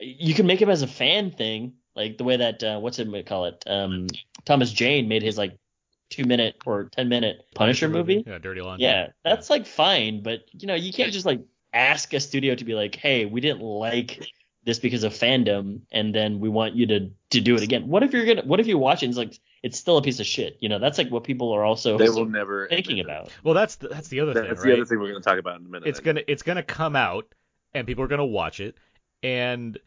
you 0.00 0.34
can 0.34 0.46
make 0.46 0.60
them 0.60 0.70
as 0.70 0.82
a 0.82 0.86
fan 0.86 1.30
thing, 1.30 1.74
like 1.94 2.16
the 2.18 2.24
way 2.24 2.36
that 2.36 2.62
uh, 2.62 2.78
what's 2.78 2.98
it 2.98 3.26
call 3.26 3.46
it? 3.46 3.62
Um, 3.66 4.06
Thomas 4.44 4.72
Jane 4.72 5.08
made 5.08 5.22
his 5.22 5.36
like 5.36 5.56
two 6.12 6.24
minute 6.24 6.56
or 6.66 6.84
ten 6.84 7.08
minute 7.08 7.44
Punisher 7.54 7.88
movie. 7.88 8.22
Yeah, 8.26 8.38
Dirty 8.38 8.60
Laundry. 8.60 8.84
Yeah, 8.86 9.08
that's 9.24 9.50
like 9.50 9.66
fine, 9.66 10.22
but 10.22 10.40
you 10.52 10.66
know, 10.68 10.74
you 10.74 10.92
can't 10.92 11.12
just 11.12 11.26
like 11.26 11.40
ask 11.72 12.12
a 12.12 12.20
studio 12.20 12.54
to 12.54 12.64
be 12.64 12.74
like, 12.74 12.94
hey, 12.94 13.24
we 13.24 13.40
didn't 13.40 13.62
like 13.62 14.28
this 14.64 14.78
because 14.78 15.02
of 15.02 15.12
fandom, 15.12 15.80
and 15.90 16.14
then 16.14 16.38
we 16.38 16.48
want 16.48 16.74
you 16.74 16.86
to 16.86 17.10
to 17.30 17.40
do 17.40 17.56
it 17.56 17.62
again. 17.62 17.88
What 17.88 18.02
if 18.02 18.12
you're 18.12 18.26
gonna? 18.26 18.42
What 18.42 18.60
if 18.60 18.66
you 18.66 18.78
watch 18.78 19.02
it 19.02 19.06
and 19.06 19.10
it's 19.12 19.18
like 19.18 19.38
it's 19.62 19.78
still 19.78 19.96
a 19.96 20.02
piece 20.02 20.20
of 20.20 20.26
shit? 20.26 20.56
You 20.60 20.68
know, 20.68 20.78
that's 20.78 20.98
like 20.98 21.08
what 21.10 21.24
people 21.24 21.50
are 21.52 21.64
also 21.64 21.96
They 21.98 22.08
will 22.08 22.26
never 22.26 22.68
thinking 22.68 23.00
admit 23.00 23.16
about. 23.16 23.30
Well, 23.42 23.54
that's 23.54 23.76
the, 23.76 23.88
that's 23.88 24.08
the 24.08 24.20
other 24.20 24.34
that. 24.34 24.40
thing, 24.40 24.48
That's 24.50 24.60
right? 24.64 24.70
the 24.70 24.76
other 24.76 24.84
thing 24.84 24.98
we're 25.00 25.10
going 25.10 25.22
to 25.22 25.28
talk 25.28 25.38
about 25.38 25.60
in 25.60 25.66
a 25.66 25.68
minute. 25.68 25.88
it's 25.88 26.00
gonna 26.00 26.22
it's 26.28 26.42
gonna 26.42 26.62
come 26.62 26.94
out 26.94 27.26
and 27.74 27.86
people 27.86 28.04
are 28.04 28.08
gonna 28.08 28.24
watch 28.26 28.60
it 28.60 28.76
and 29.22 29.78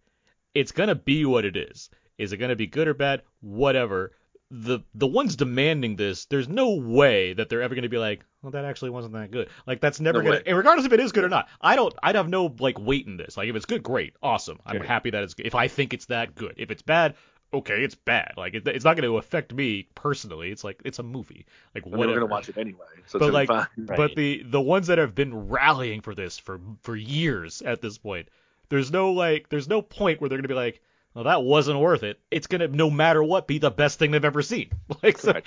it's 0.54 0.72
gonna 0.72 0.96
be 0.96 1.26
what 1.26 1.46
it 1.46 1.56
is. 1.56 1.90
Is 2.18 2.32
it 2.34 2.38
gonna 2.38 2.56
be 2.56 2.68
good 2.68 2.88
or 2.88 2.94
bad? 2.94 3.22
Whatever. 3.42 4.14
The 4.52 4.80
the 4.94 5.08
ones 5.08 5.36
demanding 5.36 5.96
this, 5.96 6.26
there's 6.26 6.48
no 6.48 6.76
way 6.76 7.34
that 7.34 7.50
they're 7.50 7.64
ever 7.64 7.74
gonna 7.74 7.90
be 7.90 7.98
like, 7.98 8.24
well, 8.44 8.52
that 8.52 8.64
actually 8.64 8.92
wasn't 8.92 9.14
that 9.16 9.32
good. 9.32 9.50
Like 9.66 9.82
that's 9.82 10.00
never 10.00 10.20
No 10.20 10.24
gonna, 10.26 10.36
way. 10.38 10.44
and 10.46 10.56
regardless 10.58 10.86
if 10.86 10.94
it 10.94 11.00
is 11.00 11.12
good 11.12 11.24
or 11.24 11.30
not. 11.30 11.48
I 11.62 11.76
don't, 11.76 11.94
I'd 12.04 12.16
have 12.16 12.30
no 12.30 12.54
like 12.60 12.78
weight 12.80 13.08
in 13.08 13.18
this. 13.18 13.38
Like 13.38 13.50
if 13.50 13.56
it's 13.56 13.66
good, 13.66 13.82
great, 13.82 14.14
awesome. 14.22 14.60
I'm 14.66 14.78
Sure. 14.78 14.84
happy 14.86 15.10
that 15.10 15.24
it's 15.24 15.34
good. 15.34 15.48
If 15.48 15.56
I 15.56 15.68
think 15.68 15.94
it's 15.94 16.06
that 16.08 16.36
good, 16.36 16.54
if 16.58 16.70
it's 16.70 16.84
bad, 16.84 17.16
okay, 17.54 17.84
it's 17.84 17.96
bad. 17.96 18.34
Like 18.38 18.54
it, 18.54 18.68
it's 18.68 18.86
not 18.86 18.96
gonna 18.96 19.12
affect 19.14 19.52
me 19.52 19.88
personally. 19.96 20.52
It's 20.52 20.64
like 20.64 20.80
it's 20.86 21.00
a 21.00 21.04
movie. 21.04 21.48
Like 21.74 21.86
And 21.86 21.96
we're 21.98 22.06
going 22.06 22.20
to 22.20 22.26
watch 22.28 22.48
it 22.48 22.58
anyway, 22.58 22.86
so 23.08 23.18
But, 23.18 23.26
it's 23.26 23.34
like, 23.34 23.48
gonna. 23.48 23.68
Right. 23.78 23.98
But 23.98 24.16
the 24.16 24.44
the 24.44 24.62
ones 24.62 24.88
that 24.88 25.00
have 25.00 25.16
been 25.16 25.48
rallying 25.50 26.02
for 26.02 26.14
this 26.14 26.38
for 26.38 26.60
for 26.84 26.96
years 26.96 27.64
at 27.64 27.82
this 27.82 27.98
point, 27.98 28.30
there's 28.70 28.92
no 28.92 29.12
like 29.12 29.50
there's 29.50 29.68
no 29.68 29.82
point 29.82 30.22
where 30.22 30.30
they're 30.30 30.38
gonna 30.38 30.48
be 30.48 30.54
like, 30.54 30.82
well, 31.16 31.24
that 31.24 31.44
wasn't 31.44 31.80
worth 31.80 32.04
it. 32.04 32.20
It's 32.30 32.48
gonna 32.48 32.68
no 32.68 32.90
matter 32.90 33.24
what 33.24 33.48
be 33.48 33.58
the 33.58 33.72
best 33.72 33.98
thing 33.98 34.12
they've 34.12 34.24
ever 34.24 34.42
seen. 34.42 34.70
Like, 35.04 35.18
so, 35.18 35.42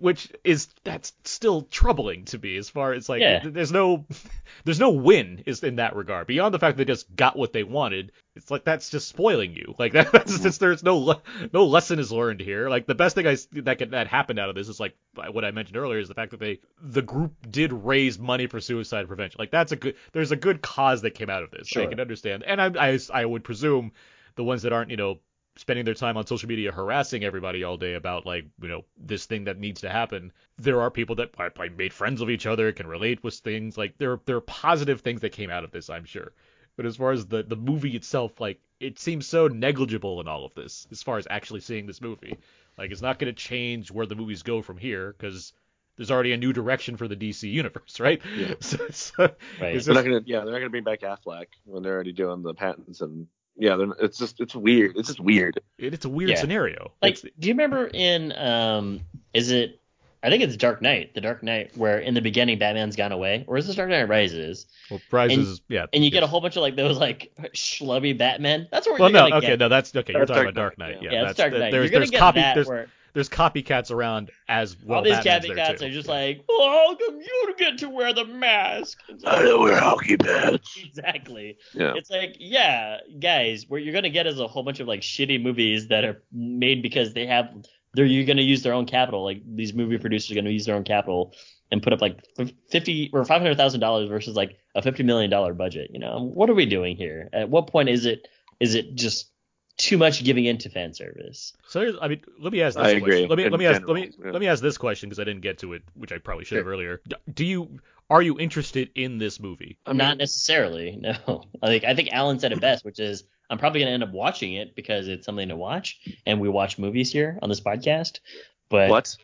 which 0.00 0.32
is 0.44 0.68
that's 0.82 1.12
still 1.24 1.62
troubling 1.62 2.24
to 2.26 2.38
me 2.38 2.56
as 2.56 2.68
far 2.68 2.92
as 2.92 3.08
like 3.08 3.20
Yeah. 3.20 3.40
there's 3.44 3.70
no 3.70 4.06
there's 4.64 4.80
no 4.80 4.90
win 4.90 5.44
is 5.46 5.62
in 5.62 5.76
that 5.76 5.94
regard 5.94 6.26
beyond 6.26 6.52
the 6.52 6.58
fact 6.58 6.76
that 6.76 6.84
they 6.84 6.92
just 6.92 7.14
got 7.14 7.36
what 7.36 7.52
they 7.52 7.62
wanted. 7.62 8.12
It's 8.34 8.50
like 8.50 8.64
that's 8.64 8.90
just 8.90 9.08
spoiling 9.08 9.54
you. 9.54 9.74
Like 9.78 9.92
that, 9.92 10.10
that's 10.12 10.32
mm-hmm. 10.34 10.42
just 10.42 10.60
there's 10.60 10.82
no 10.82 11.20
no 11.52 11.64
lesson 11.64 11.98
is 11.98 12.10
learned 12.10 12.40
here. 12.40 12.68
Like 12.68 12.86
the 12.86 12.94
best 12.94 13.14
thing 13.14 13.26
I 13.26 13.36
that 13.62 13.78
could, 13.78 13.92
that 13.92 14.08
happened 14.08 14.38
out 14.38 14.48
of 14.48 14.54
this 14.54 14.68
is 14.68 14.80
like 14.80 14.96
what 15.14 15.44
I 15.44 15.52
mentioned 15.52 15.76
earlier 15.76 16.00
is 16.00 16.08
the 16.08 16.14
fact 16.14 16.32
that 16.32 16.40
they 16.40 16.60
the 16.82 17.02
group 17.02 17.32
did 17.48 17.72
raise 17.72 18.18
money 18.18 18.46
for 18.46 18.60
suicide 18.60 19.06
prevention. 19.06 19.36
Like 19.38 19.50
that's 19.50 19.72
a 19.72 19.76
good 19.76 19.94
there's 20.12 20.32
a 20.32 20.36
good 20.36 20.60
cause 20.60 21.02
that 21.02 21.12
came 21.12 21.30
out 21.30 21.42
of 21.42 21.50
this. 21.50 21.68
Sure. 21.68 21.84
I 21.84 21.86
can 21.86 22.00
understand, 22.00 22.42
and 22.42 22.60
I, 22.60 22.92
I 22.92 22.98
I 23.12 23.24
would 23.24 23.44
presume 23.44 23.92
the 24.36 24.44
ones 24.44 24.62
that 24.62 24.72
aren't 24.72 24.90
you 24.90 24.96
know 24.96 25.18
spending 25.56 25.84
their 25.84 25.94
time 25.94 26.16
on 26.16 26.26
social 26.26 26.48
media 26.48 26.72
harassing 26.72 27.24
everybody 27.24 27.62
all 27.62 27.76
day 27.76 27.94
about 27.94 28.24
like 28.24 28.44
you 28.62 28.68
know 28.68 28.84
this 28.96 29.26
thing 29.26 29.44
that 29.44 29.58
needs 29.58 29.80
to 29.82 29.90
happen 29.90 30.32
there 30.58 30.80
are 30.80 30.90
people 30.90 31.16
that 31.16 31.30
I, 31.38 31.50
I 31.60 31.68
made 31.68 31.92
friends 31.92 32.20
with 32.20 32.30
each 32.30 32.46
other 32.46 32.72
can 32.72 32.86
relate 32.86 33.22
with 33.22 33.34
things 33.34 33.76
like 33.76 33.98
there 33.98 34.18
there 34.24 34.36
are 34.36 34.40
positive 34.42 35.00
things 35.00 35.20
that 35.20 35.32
came 35.32 35.50
out 35.50 35.64
of 35.64 35.70
this 35.70 35.90
i'm 35.90 36.04
sure 36.04 36.32
but 36.76 36.86
as 36.86 36.96
far 36.96 37.12
as 37.12 37.26
the 37.26 37.42
the 37.42 37.56
movie 37.56 37.96
itself 37.96 38.40
like 38.40 38.60
it 38.80 38.98
seems 38.98 39.26
so 39.26 39.46
negligible 39.46 40.20
in 40.20 40.28
all 40.28 40.44
of 40.44 40.54
this 40.54 40.86
as 40.90 41.02
far 41.02 41.18
as 41.18 41.26
actually 41.28 41.60
seeing 41.60 41.86
this 41.86 42.00
movie 42.00 42.38
like 42.78 42.90
it's 42.90 43.02
not 43.02 43.18
going 43.18 43.32
to 43.32 43.38
change 43.38 43.90
where 43.90 44.06
the 44.06 44.14
movies 44.14 44.42
go 44.42 44.62
from 44.62 44.78
here 44.78 45.14
because 45.16 45.52
there's 45.96 46.10
already 46.10 46.32
a 46.32 46.38
new 46.38 46.52
direction 46.52 46.96
for 46.96 47.06
the 47.06 47.16
DC 47.16 47.50
universe, 47.50 48.00
right? 48.00 48.20
Yeah. 48.34 48.54
So, 48.60 48.78
so 48.90 49.34
Right. 49.60 49.74
it's 49.76 49.84
They're 49.84 49.94
not 49.94 50.04
gonna, 50.04 50.22
yeah, 50.24 50.40
they're 50.40 50.52
not 50.52 50.58
gonna 50.58 50.70
bring 50.70 50.84
back 50.84 51.00
Affleck 51.00 51.46
when 51.64 51.82
they're 51.82 51.92
already 51.94 52.12
doing 52.12 52.42
the 52.42 52.54
Pattinson 52.54 53.02
and 53.02 53.26
yeah, 53.56 53.76
they're, 53.76 53.88
it's 54.00 54.18
just 54.18 54.40
it's 54.40 54.54
weird. 54.54 54.96
It's 54.96 55.08
just 55.08 55.20
weird. 55.20 55.60
it- 55.78 55.94
it's 55.94 56.04
a 56.04 56.08
weird 56.08 56.30
Yeah. 56.30 56.36
scenario. 56.36 56.92
Like, 57.02 57.14
It's- 57.18 57.32
do 57.38 57.48
you 57.48 57.54
remember 57.54 57.86
in 57.92 58.32
um, 58.36 59.00
is 59.34 59.50
it? 59.50 59.78
I 60.24 60.30
think 60.30 60.44
it's 60.44 60.56
Dark 60.56 60.80
Knight, 60.80 61.14
the 61.14 61.20
Dark 61.20 61.42
Knight, 61.42 61.76
where 61.76 61.98
in 61.98 62.14
the 62.14 62.20
beginning 62.22 62.56
Batman's 62.56 62.94
gone 62.94 63.10
away, 63.10 63.44
or 63.48 63.56
is 63.56 63.66
this 63.66 63.74
Dark 63.74 63.90
Knight 63.90 64.04
Rises? 64.08 64.66
well, 64.88 65.00
prizes, 65.10 65.48
and- 65.48 65.60
yeah, 65.68 65.86
And 65.92 66.04
you 66.04 66.12
get 66.12 66.22
a 66.22 66.28
whole 66.28 66.40
bunch 66.40 66.54
of 66.56 66.62
like 66.62 66.76
those 66.76 66.96
like 66.98 67.32
schlubby 67.56 68.16
Batman. 68.16 68.68
That's 68.70 68.86
what 68.86 69.00
Well, 69.00 69.10
you're 69.10 69.18
no, 69.20 69.24
gonna 69.28 69.36
okay, 69.38 69.46
get. 69.48 69.58
no, 69.58 69.68
that's 69.68 69.94
okay. 69.96 70.12
You're 70.12 70.20
That's 70.26 70.28
talking 70.30 70.44
Dark 70.44 70.54
about 70.54 70.60
Dark 70.62 70.78
Knight, 70.78 70.94
Knight. 70.94 71.02
yeah. 71.02 71.10
Yeah, 71.10 71.18
yeah, 71.18 71.24
that's 71.24 71.36
that's 71.38 71.50
Dark 71.50 71.60
Knight. 71.60 71.72
There's 71.72 71.90
you're 71.90 71.98
there's 72.00 72.10
gonna 72.10 72.10
get 72.12 72.18
copy 72.20 72.40
that 72.40 72.54
there's 72.54 72.68
where 72.68 72.86
there's 73.14 73.28
copycats 73.28 73.90
around 73.90 74.30
as 74.48 74.76
well. 74.82 74.98
all 74.98 75.04
these 75.04 75.22
Batman's 75.22 75.46
copycats 75.46 75.82
are 75.82 75.90
just 75.90 76.08
like, 76.08 76.44
well, 76.48 76.68
how 76.68 76.94
come 76.94 77.20
you 77.20 77.42
don't 77.46 77.58
get 77.58 77.78
to 77.78 77.90
wear 77.90 78.12
the 78.12 78.24
mask? 78.24 78.98
It's 79.08 79.24
I 79.24 79.42
don't 79.42 79.60
we're 79.62 79.78
hockey 79.78 80.16
pads. 80.16 80.78
exactly. 80.84 81.58
Yeah. 81.74 81.92
It's 81.96 82.10
like, 82.10 82.36
yeah, 82.38 82.98
guys, 83.20 83.66
what 83.68 83.82
you're 83.82 83.94
gonna 83.94 84.10
get 84.10 84.26
is 84.26 84.40
a 84.40 84.46
whole 84.46 84.62
bunch 84.62 84.80
of 84.80 84.88
like 84.88 85.00
shitty 85.00 85.42
movies 85.42 85.88
that 85.88 86.04
are 86.04 86.22
made 86.32 86.82
because 86.82 87.12
they 87.12 87.26
have 87.26 87.48
they're 87.94 88.06
you're 88.06 88.26
gonna 88.26 88.42
use 88.42 88.62
their 88.62 88.72
own 88.72 88.86
capital. 88.86 89.24
Like 89.24 89.42
these 89.46 89.74
movie 89.74 89.98
producers 89.98 90.30
are 90.30 90.34
gonna 90.34 90.50
use 90.50 90.66
their 90.66 90.76
own 90.76 90.84
capital 90.84 91.34
and 91.70 91.82
put 91.82 91.92
up 91.92 92.00
like 92.00 92.24
fifty 92.70 93.10
or 93.12 93.24
five 93.24 93.40
hundred 93.40 93.56
thousand 93.56 93.80
dollars 93.80 94.08
versus 94.08 94.36
like 94.36 94.58
a 94.74 94.82
fifty 94.82 95.02
million 95.02 95.30
dollar 95.30 95.54
budget. 95.54 95.90
You 95.92 96.00
know, 96.00 96.30
what 96.32 96.48
are 96.48 96.54
we 96.54 96.66
doing 96.66 96.96
here? 96.96 97.28
At 97.32 97.50
what 97.50 97.66
point 97.66 97.88
is 97.88 98.06
it 98.06 98.28
is 98.60 98.74
it 98.74 98.94
just 98.94 99.31
too 99.78 99.98
much 99.98 100.22
giving 100.24 100.44
in 100.44 100.58
to 100.58 100.68
fan 100.70 100.92
service? 100.94 101.52
So 101.66 101.80
here's, 101.80 101.94
I 102.00 102.08
mean, 102.08 102.20
let 102.38 102.52
me 102.52 102.62
ask 102.62 102.76
this 102.76 102.84
I 102.86 102.98
question. 103.00 103.02
agree, 103.02 103.26
Let 103.26 103.38
me 103.38 103.48
let 103.48 103.58
me 103.58 103.66
ask 103.66 103.82
let 103.86 103.94
me 103.94 104.10
yeah. 104.24 104.30
let 104.30 104.40
me 104.40 104.46
ask 104.48 104.62
this 104.62 104.78
question 104.78 105.08
because 105.08 105.18
I 105.20 105.24
didn't 105.24 105.42
get 105.42 105.58
to 105.58 105.72
it, 105.72 105.82
which 105.94 106.12
I 106.12 106.18
probably 106.18 106.44
should 106.44 106.56
have 106.58 106.64
Sure. 106.64 106.72
earlier. 106.72 107.00
Do 107.32 107.44
you 107.44 107.80
are 108.10 108.20
you 108.22 108.38
interested 108.38 108.90
in 108.94 109.18
this 109.18 109.40
movie? 109.40 109.78
I 109.86 109.90
mean- 109.90 109.98
Not 109.98 110.18
necessarily. 110.18 110.96
No. 111.00 111.44
Like 111.62 111.84
I 111.84 111.94
think 111.94 112.10
Alan 112.12 112.38
said 112.38 112.52
it 112.52 112.60
best, 112.68 112.84
which 112.84 113.00
is 113.00 113.24
I'm 113.50 113.58
probably 113.58 113.80
gonna 113.80 113.92
end 113.92 114.02
up 114.02 114.12
watching 114.12 114.54
it 114.54 114.74
because 114.76 115.08
it's 115.08 115.26
something 115.26 115.48
to 115.48 115.56
watch, 115.56 116.00
and 116.26 116.40
we 116.40 116.48
watch 116.48 116.78
movies 116.78 117.10
here 117.12 117.38
on 117.42 117.48
this 117.48 117.60
podcast. 117.60 118.20
But 118.68 118.90
What? 118.90 119.16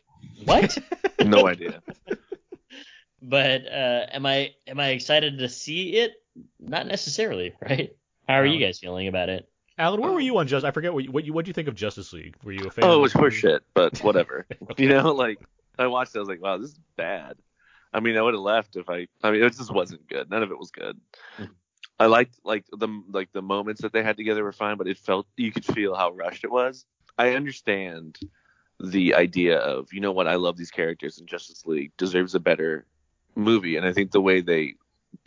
What? 0.45 0.77
No 1.25 1.47
idea. 1.49 1.83
but 3.23 3.67
uh, 3.67 4.07
am 4.13 4.25
I 4.27 4.53
am 4.67 4.79
I 4.81 4.89
excited 4.91 5.39
to 5.39 5.49
see 5.49 5.97
it? 5.97 6.13
Not 6.61 6.87
necessarily, 6.87 7.55
right? 7.61 7.97
How 8.29 8.35
are 8.37 8.47
you 8.47 8.65
guys 8.65 8.79
feeling 8.79 9.09
about 9.09 9.29
it? 9.29 9.49
Alan, 9.79 10.01
where 10.01 10.13
were 10.13 10.21
you 10.21 10.37
on 10.39 10.49
Just? 10.49 10.65
I 10.67 10.73
forget 10.73 10.93
what 10.93 11.05
you, 11.05 11.13
what 11.13 11.25
you 11.25 11.33
what 11.33 11.47
you 11.47 11.53
think 11.53 11.69
of 11.69 11.75
Justice 11.75 12.13
League? 12.13 12.37
Were 12.43 12.53
you 12.53 12.67
a 12.67 12.71
fan? 12.71 12.85
Oh, 12.85 12.95
it 12.95 13.01
was 13.01 13.13
horseshit, 13.13 13.61
but 13.75 13.99
whatever. 14.03 14.47
you 14.77 14.89
know, 14.89 15.13
like 15.13 15.39
I 15.79 15.87
watched 15.87 16.15
it, 16.15 16.19
I 16.19 16.21
was 16.21 16.29
like, 16.29 16.43
wow, 16.43 16.59
this 16.59 16.71
is 16.71 16.81
bad. 16.97 17.37
I 17.93 18.01
mean, 18.01 18.17
I 18.19 18.23
would 18.23 18.35
have 18.35 18.43
left 18.43 18.77
if 18.77 18.91
I. 18.91 19.07
I 19.23 19.31
mean, 19.31 19.43
it 19.43 19.57
just 19.57 19.73
wasn't 19.73 20.07
good. 20.09 20.29
None 20.31 20.43
of 20.43 20.51
it 20.51 20.59
was 20.59 20.71
good. 20.71 21.01
Mhm. 21.39 21.51
I 22.01 22.07
liked 22.07 22.39
like 22.45 22.65
the 22.73 22.89
like 23.11 23.33
the 23.33 23.43
moments 23.43 23.83
that 23.83 23.93
they 23.93 24.03
had 24.03 24.17
together 24.17 24.45
were 24.45 24.53
fine, 24.53 24.77
but 24.77 24.89
it 24.89 24.99
felt 24.99 25.27
you 25.37 25.53
could 25.53 25.65
feel 25.65 25.95
how 25.95 26.11
rushed 26.13 26.45
it 26.45 26.51
was. 26.51 26.85
I 27.17 27.35
understand 27.35 28.19
the 28.81 29.15
idea 29.15 29.59
of 29.59 29.93
you 29.93 30.01
know 30.01 30.13
what 30.13 30.29
I 30.29 30.37
love 30.37 30.57
these 30.57 30.71
characters 30.71 31.19
and 31.19 31.29
Justice 31.29 31.67
League 31.67 31.93
deserves 31.97 32.35
a 32.35 32.41
better 32.41 32.85
movie, 33.35 33.77
and 33.77 33.87
I 33.87 33.93
think 33.93 34.11
the 34.11 34.21
way 34.21 34.41
they 34.41 34.75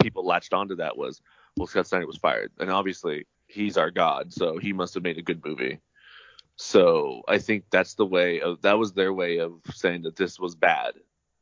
people 0.02 0.26
latched 0.26 0.54
onto 0.54 0.76
that 0.78 0.98
was 0.98 1.22
well 1.58 1.68
Scott 1.68 1.88
Snyder 1.88 2.08
was 2.08 2.18
fired, 2.18 2.52
and 2.60 2.72
obviously 2.72 3.26
he's 3.52 3.78
our 3.78 3.92
god, 3.92 4.34
so 4.34 4.58
he 4.58 4.74
must 4.74 4.94
have 4.94 5.04
made 5.04 5.18
a 5.18 5.24
good 5.24 5.44
movie. 5.46 5.80
So 6.56 7.24
I 7.28 7.40
think 7.40 7.66
that's 7.72 7.96
the 7.96 8.06
way 8.06 8.42
of 8.42 8.62
that 8.62 8.78
was 8.78 8.94
their 8.94 9.14
way 9.14 9.40
of 9.40 9.54
saying 9.74 10.04
that 10.04 10.16
this 10.16 10.40
was 10.40 10.56
bad 10.56 10.94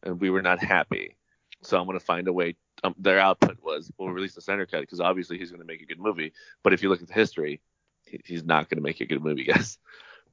and 0.04 0.20
we 0.20 0.30
were 0.30 0.42
not 0.42 0.64
happy. 0.64 1.18
So 1.62 1.78
I'm 1.78 1.86
gonna 1.86 2.00
find 2.00 2.28
a 2.28 2.34
way. 2.34 2.56
Um, 2.84 2.96
their 2.98 3.20
output 3.20 3.58
was 3.62 3.92
we'll 3.98 4.10
release 4.10 4.36
the 4.36 4.42
Snyder 4.42 4.66
cut 4.66 4.82
because 4.82 5.02
obviously 5.02 5.38
he's 5.38 5.52
gonna 5.52 5.66
make 5.66 5.82
a 5.82 5.86
good 5.86 6.00
movie. 6.00 6.32
But 6.64 6.74
if 6.74 6.82
you 6.82 6.90
look 6.90 7.02
at 7.02 7.08
the 7.08 7.14
history, 7.14 7.62
he, 8.06 8.22
he's 8.26 8.44
not 8.44 8.70
gonna 8.70 8.82
make 8.82 9.02
a 9.02 9.06
good 9.06 9.24
movie, 9.24 9.44
guys. 9.46 9.78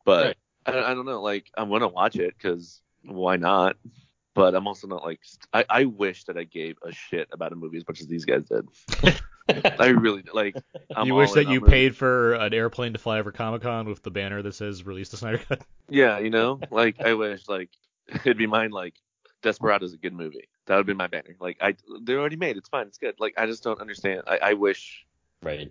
But 0.05 0.37
Right. 0.67 0.77
I, 0.85 0.93
I 0.93 0.95
don't 0.95 1.07
know. 1.07 1.21
Like 1.21 1.51
I'm 1.57 1.69
gonna 1.69 1.89
watch 1.89 2.17
it 2.17 2.35
because 2.37 2.81
why 3.05 3.37
not? 3.37 3.77
But 4.35 4.55
I'm 4.55 4.67
also 4.69 4.87
not 4.87 5.03
like 5.03 5.21
st- 5.25 5.49
I, 5.53 5.65
I 5.69 5.85
wish 5.87 6.25
that 6.25 6.37
I 6.37 6.45
gave 6.45 6.77
a 6.83 6.93
shit 6.93 7.29
about 7.33 7.53
a 7.53 7.57
movie 7.57 7.79
as 7.79 7.89
much 7.89 8.01
as 8.01 8.07
these 8.07 8.25
guys 8.25 8.45
did. 8.45 8.69
I 9.79 9.87
really 9.89 10.25
like. 10.33 10.57
I'm 10.97 11.07
you 11.07 11.15
wish 11.15 11.33
that 11.33 11.47
in. 11.47 11.51
you 11.51 11.61
really- 11.61 11.71
paid 11.71 11.97
for 11.97 12.35
an 12.35 12.53
airplane 12.55 12.93
to 12.95 12.99
fly 12.99 13.19
over 13.19 13.33
Comic 13.33 13.63
Con 13.63 13.87
with 13.89 14.03
the 14.03 14.11
banner 14.11 14.43
that 14.43 14.55
says 14.55 14.85
"Release 14.85 15.09
the 15.11 15.17
Snyder 15.17 15.39
Cut." 15.39 15.63
Yeah, 15.89 16.19
you 16.19 16.31
know, 16.31 16.59
like 16.71 17.01
I 17.01 17.15
wish 17.15 17.47
like 17.49 17.71
it'd 18.09 18.37
be 18.39 18.49
mine. 18.49 18.71
Like 18.71 18.95
Desperado's 19.43 19.93
a 19.95 19.97
good 19.99 20.13
movie. 20.15 20.49
That 20.67 20.77
would 20.79 20.87
be 20.87 20.95
my 20.95 21.07
banner. 21.07 21.37
Like 21.39 21.59
I, 21.61 21.77
they're 22.03 22.19
already 22.19 22.35
made. 22.37 22.57
It's 22.57 22.69
fine. 22.69 22.89
It's 22.89 22.99
good. 22.99 23.15
Like 23.21 23.35
I 23.37 23.47
just 23.47 23.63
don't 23.63 23.81
understand. 23.81 24.23
I, 24.27 24.39
I 24.39 24.53
wish, 24.55 25.07
right. 25.45 25.71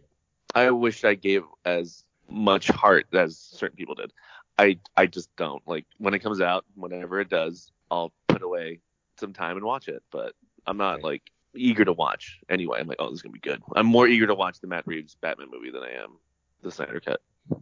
I 0.53 0.71
wish 0.71 1.03
I 1.03 1.15
gave 1.15 1.43
as 1.65 2.05
much 2.30 2.67
heart 2.69 3.07
as 3.13 3.38
certain 3.38 3.76
people 3.76 3.95
did. 3.95 4.13
I 4.57 4.80
I 4.95 5.05
just 5.05 5.36
don't 5.36 5.61
like 5.67 5.86
when 5.97 6.13
it 6.13 6.19
comes 6.19 6.39
out. 6.39 6.63
Whenever 6.76 7.19
it 7.19 7.28
does, 7.30 7.73
I'll 7.91 8.13
put 8.30 8.41
away 8.41 8.80
some 9.19 9.34
time 9.34 9.57
and 9.57 9.65
watch 9.65 9.89
it. 9.89 10.01
But 10.11 10.34
I'm 10.65 10.78
not 10.78 10.95
Right. 10.95 11.03
like 11.03 11.32
eager 11.57 11.85
to 11.85 11.93
watch 11.93 12.39
anyway. 12.49 12.79
I'm 12.79 12.87
like, 12.87 12.97
oh, 12.99 13.09
this 13.09 13.17
is 13.17 13.21
gonna 13.21 13.33
be 13.33 13.39
good. 13.39 13.61
I'm 13.75 13.85
more 13.85 14.07
eager 14.07 14.27
to 14.27 14.35
watch 14.35 14.59
the 14.59 14.67
Matt 14.67 14.85
Reeves 14.87 15.15
Batman 15.15 15.47
movie 15.51 15.71
than 15.71 15.83
I 15.83 16.03
am 16.03 16.17
the 16.61 16.71
Snyder 16.71 16.99
Cut. 16.99 17.21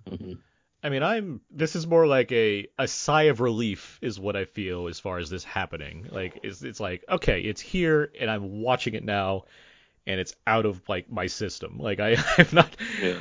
Mhm. 0.09 0.37
I 0.85 0.89
mean, 0.89 1.01
I'm. 1.01 1.39
This 1.49 1.77
is 1.77 1.87
more 1.87 2.05
like 2.05 2.31
a 2.33 2.67
a 2.77 2.87
sigh 2.87 3.23
of 3.23 3.39
relief 3.39 3.99
is 4.01 4.19
what 4.19 4.35
I 4.35 4.43
feel 4.45 4.87
as 4.89 4.99
far 4.99 5.17
as 5.17 5.29
this 5.29 5.43
happening. 5.45 6.07
Like 6.11 6.39
it's 6.43 6.61
it's 6.61 6.79
like 6.79 7.05
okay, 7.07 7.41
it's 7.41 7.61
here 7.61 8.11
and 8.19 8.29
I'm 8.29 8.61
watching 8.61 8.93
it 8.93 9.03
now, 9.03 9.45
and 10.05 10.19
it's 10.19 10.35
out 10.45 10.65
of 10.65 10.81
like 10.89 11.09
my 11.09 11.27
system. 11.27 11.77
Like 11.79 11.99
I 12.01 12.17
I've 12.37 12.53
not. 12.53 12.75
Yeah. 13.01 13.19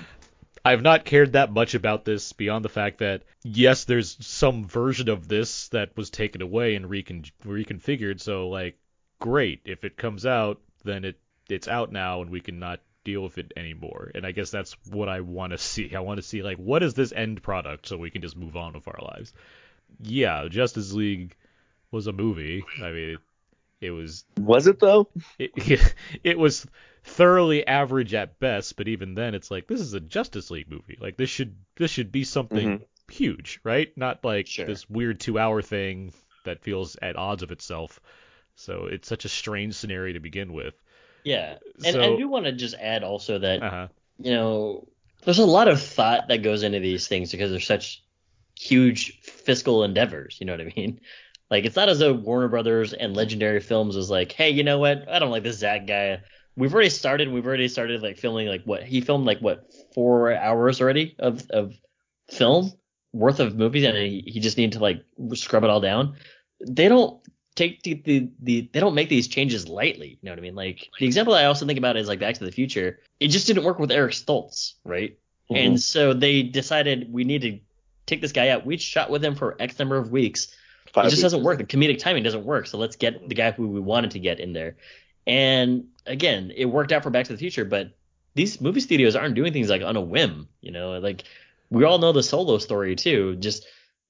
I've 0.64 0.82
not 0.82 1.04
cared 1.04 1.32
that 1.32 1.52
much 1.52 1.74
about 1.74 2.04
this 2.04 2.32
beyond 2.32 2.64
the 2.64 2.68
fact 2.68 2.98
that 2.98 3.24
yes, 3.42 3.84
there's 3.84 4.16
some 4.24 4.64
version 4.66 5.08
of 5.08 5.26
this 5.26 5.68
that 5.70 5.96
was 5.96 6.08
taken 6.08 6.40
away 6.40 6.76
and 6.76 6.88
recon- 6.88 7.24
reconfigured. 7.44 8.20
So 8.20 8.48
like, 8.48 8.78
great 9.22 9.60
if 9.64 9.84
it 9.84 9.96
comes 9.96 10.26
out, 10.26 10.60
then 10.84 11.04
it 11.04 11.18
it's 11.48 11.68
out 11.68 11.92
now 11.92 12.22
and 12.22 12.30
we 12.30 12.40
can 12.40 12.58
not 12.58 12.80
deal 13.04 13.22
with 13.22 13.38
it 13.38 13.52
anymore. 13.56 14.10
And 14.14 14.26
I 14.26 14.32
guess 14.32 14.50
that's 14.50 14.76
what 14.90 15.08
I 15.08 15.20
want 15.20 15.52
to 15.52 15.58
see. 15.58 15.94
I 15.94 16.00
want 16.00 16.18
to 16.18 16.22
see 16.22 16.42
like 16.42 16.58
what 16.58 16.82
is 16.82 16.94
this 16.94 17.12
end 17.12 17.42
product 17.42 17.86
so 17.86 17.96
we 17.96 18.10
can 18.10 18.22
just 18.22 18.36
move 18.36 18.56
on 18.56 18.72
with 18.72 18.88
our 18.88 19.00
lives. 19.00 19.32
Yeah, 20.00 20.48
Justice 20.48 20.92
League 20.92 21.36
was 21.90 22.06
a 22.06 22.12
movie. 22.12 22.64
I 22.78 22.90
mean, 22.90 23.10
it, 23.10 23.18
it 23.80 23.90
was 23.90 24.24
Was 24.38 24.66
it 24.66 24.80
though? 24.80 25.08
it, 25.38 25.94
it 26.24 26.38
was 26.38 26.66
thoroughly 27.04 27.66
average 27.66 28.14
at 28.14 28.38
best, 28.40 28.76
but 28.76 28.88
even 28.88 29.14
then 29.14 29.34
it's 29.34 29.50
like 29.50 29.66
this 29.66 29.80
is 29.80 29.94
a 29.94 30.00
Justice 30.00 30.50
League 30.50 30.70
movie. 30.70 30.98
Like 31.00 31.16
this 31.16 31.30
should 31.30 31.54
this 31.76 31.90
should 31.90 32.10
be 32.10 32.24
something 32.24 32.68
mm-hmm. 32.68 33.12
huge, 33.12 33.60
right? 33.62 33.96
Not 33.96 34.24
like 34.24 34.46
Sure. 34.46 34.66
this 34.66 34.88
weird 34.90 35.20
2-hour 35.20 35.62
thing 35.62 36.12
that 36.44 36.62
feels 36.62 36.96
at 37.00 37.16
odds 37.16 37.42
of 37.42 37.52
itself. 37.52 38.00
So 38.56 38.86
it's 38.86 39.08
such 39.08 39.24
a 39.24 39.28
strange 39.28 39.74
scenario 39.74 40.12
to 40.14 40.20
begin 40.20 40.52
with. 40.52 40.74
Yeah, 41.24 41.56
and 41.84 41.94
So- 41.94 42.14
I 42.14 42.16
do 42.16 42.28
want 42.28 42.46
to 42.46 42.52
just 42.52 42.74
add 42.74 43.02
also 43.04 43.38
that 43.38 43.62
Uh-huh. 43.62 43.88
you 44.18 44.32
know 44.32 44.88
there's 45.24 45.38
a 45.38 45.44
lot 45.46 45.68
of 45.68 45.80
thought 45.80 46.28
that 46.28 46.42
goes 46.42 46.62
into 46.64 46.80
these 46.80 47.06
things 47.06 47.30
because 47.30 47.50
they're 47.50 47.60
such 47.60 48.02
huge 48.58 49.20
fiscal 49.20 49.84
endeavors. 49.84 50.36
You 50.40 50.46
know 50.46 50.52
what 50.52 50.60
I 50.60 50.72
mean? 50.76 51.00
Like 51.50 51.64
it's 51.64 51.76
not 51.76 51.88
as 51.88 51.98
though 51.98 52.12
Warner 52.12 52.48
Brothers 52.48 52.92
and 52.92 53.16
Legendary 53.16 53.60
Films 53.60 53.96
was 53.96 54.10
like, 54.10 54.32
hey, 54.32 54.50
you 54.50 54.64
know 54.64 54.78
what? 54.78 55.08
I 55.08 55.18
don't 55.18 55.30
like 55.30 55.42
this 55.42 55.58
Zack 55.58 55.86
guy. 55.86 56.20
We've 56.56 56.72
already 56.72 56.90
started. 56.90 57.28
We've 57.30 57.46
already 57.46 57.68
started 57.68 58.02
like 58.02 58.18
filming 58.18 58.48
like 58.48 58.64
what 58.64 58.82
he 58.82 59.00
filmed 59.00 59.26
like 59.26 59.38
what 59.40 59.66
four 59.94 60.34
hours 60.34 60.80
already 60.80 61.14
of 61.18 61.48
of 61.50 61.74
film 62.30 62.72
worth 63.12 63.40
of 63.40 63.54
movies, 63.56 63.84
and 63.84 63.96
he, 63.96 64.22
he 64.26 64.40
just 64.40 64.56
needed 64.56 64.72
to 64.72 64.78
like 64.80 65.02
scrub 65.34 65.64
it 65.64 65.70
all 65.70 65.80
down. 65.80 66.16
They 66.66 66.88
don't 66.88 67.20
take 67.54 67.82
the, 67.82 67.94
the 67.94 68.28
the 68.40 68.70
they 68.72 68.80
don't 68.80 68.94
make 68.94 69.08
these 69.08 69.28
changes 69.28 69.68
lightly. 69.68 70.08
You 70.08 70.18
know 70.22 70.32
what 70.32 70.38
I 70.38 70.42
mean? 70.42 70.54
Like 70.54 70.88
the 70.98 71.06
example 71.06 71.34
I 71.34 71.44
also 71.44 71.66
think 71.66 71.78
about 71.78 71.96
is 71.96 72.08
like 72.08 72.20
Back 72.20 72.36
to 72.36 72.44
the 72.44 72.52
Future. 72.52 73.00
It 73.20 73.28
just 73.28 73.46
didn't 73.46 73.64
work 73.64 73.78
with 73.78 73.90
Eric 73.90 74.12
Stoltz, 74.12 74.74
right? 74.84 75.18
Mm-hmm. 75.50 75.56
And 75.56 75.80
so 75.80 76.14
they 76.14 76.42
decided 76.42 77.12
we 77.12 77.24
need 77.24 77.42
to 77.42 77.60
take 78.06 78.20
this 78.20 78.32
guy 78.32 78.48
out. 78.48 78.64
We 78.64 78.78
shot 78.78 79.10
with 79.10 79.24
him 79.24 79.34
for 79.34 79.56
X 79.60 79.78
number 79.78 79.96
of 79.96 80.10
weeks. 80.10 80.54
Five 80.92 81.06
it 81.06 81.10
just 81.10 81.18
weeks 81.18 81.22
doesn't 81.22 81.42
work. 81.42 81.58
The 81.58 81.64
comedic 81.64 81.98
timing 81.98 82.22
doesn't 82.22 82.44
work. 82.44 82.66
So 82.66 82.78
let's 82.78 82.96
get 82.96 83.28
the 83.28 83.34
guy 83.34 83.50
who 83.52 83.68
we 83.68 83.80
wanted 83.80 84.12
to 84.12 84.18
get 84.18 84.40
in 84.40 84.52
there. 84.52 84.76
And 85.26 85.86
again, 86.06 86.52
it 86.54 86.66
worked 86.66 86.92
out 86.92 87.02
for 87.02 87.10
Back 87.10 87.26
to 87.26 87.32
the 87.32 87.38
Future, 87.38 87.64
but 87.64 87.92
these 88.34 88.60
movie 88.60 88.80
studios 88.80 89.14
aren't 89.14 89.34
doing 89.34 89.52
things 89.52 89.68
like 89.68 89.82
on 89.82 89.96
a 89.96 90.00
whim. 90.00 90.48
You 90.60 90.72
know, 90.72 90.98
like 90.98 91.24
we 91.70 91.84
all 91.84 91.98
know 91.98 92.12
the 92.12 92.22
solo 92.22 92.58
story 92.58 92.96
too. 92.96 93.36
Just 93.36 93.66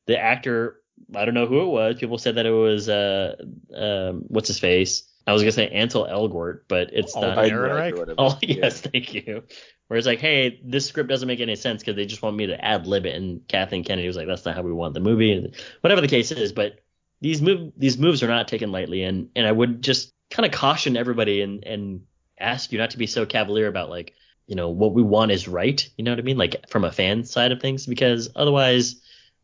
the 0.07 0.19
actor, 0.19 0.81
I 1.15 1.25
don't 1.25 1.35
know 1.35 1.47
who 1.47 1.63
it 1.63 1.67
was. 1.67 1.97
People 1.99 2.19
said 2.19 2.37
that 2.37 2.47
it 2.47 2.51
was 2.51 2.89
uh, 2.89 3.37
um, 3.75 4.23
what's 4.29 4.49
his 4.49 4.59
face. 4.59 5.05
I 5.27 5.33
was 5.33 5.43
gonna 5.43 5.53
say 5.53 5.69
Ansel 5.69 6.07
Elgort, 6.07 6.63
but 6.69 6.89
it's 6.93 7.15
Oh, 7.17 7.21
not. 7.21 7.39
Aaron 7.39 7.53
know, 7.71 7.75
Reich? 7.77 7.95
or 7.95 7.99
whatever. 7.99 8.17
Oh 8.19 8.39
Yeah. 8.43 8.57
yes, 8.63 8.81
thank 8.81 9.15
you. 9.15 9.45
Where 9.89 9.99
it's 9.99 10.07
like, 10.07 10.21
hey, 10.21 10.61
this 10.65 10.87
script 10.87 11.09
doesn't 11.11 11.29
make 11.29 11.41
any 11.41 11.55
sense 11.55 11.83
because 11.83 11.97
they 11.97 12.07
just 12.07 12.23
want 12.23 12.37
me 12.37 12.47
to 12.47 12.65
ad 12.65 12.87
lib 12.87 13.05
it, 13.07 13.15
and 13.15 13.47
Kathleen 13.47 13.85
Kennedy 13.85 14.09
was 14.09 14.17
like, 14.17 14.27
that's 14.27 14.45
not 14.45 14.55
how 14.57 14.63
we 14.63 14.73
want 14.73 14.95
the 14.95 15.01
movie, 15.01 15.33
and 15.33 15.55
whatever 15.83 16.01
the 16.01 16.09
case 16.09 16.33
is. 16.33 16.53
But 16.53 16.81
these 17.21 17.43
move 17.43 17.73
these 17.77 17.99
moves 17.99 18.23
are 18.23 18.29
not 18.29 18.49
taken 18.49 18.73
lightly, 18.73 19.03
and 19.03 19.29
and 19.37 19.47
I 19.47 19.53
would 19.53 19.83
just 19.83 20.11
kind 20.31 20.47
of 20.47 20.53
caution 20.53 20.97
everybody 20.97 21.43
and 21.43 21.63
and 21.65 22.01
ask 22.41 22.73
you 22.73 22.79
not 22.79 22.91
to 22.91 22.99
be 22.99 23.07
so 23.07 23.27
cavalier 23.27 23.69
about 23.69 23.91
like 23.91 24.15
you 24.49 24.57
know 24.57 24.71
what 24.71 24.93
we 24.95 25.03
want 25.03 25.31
is 25.31 25.47
right. 25.47 25.89
You 25.99 26.05
know 26.05 26.11
what 26.11 26.19
I 26.19 26.23
mean? 26.23 26.39
Like 26.39 26.69
from 26.69 26.85
a 26.85 26.91
fan 26.91 27.23
side 27.25 27.53
of 27.53 27.61
things, 27.61 27.87
because 27.87 28.31
otherwise, 28.35 29.02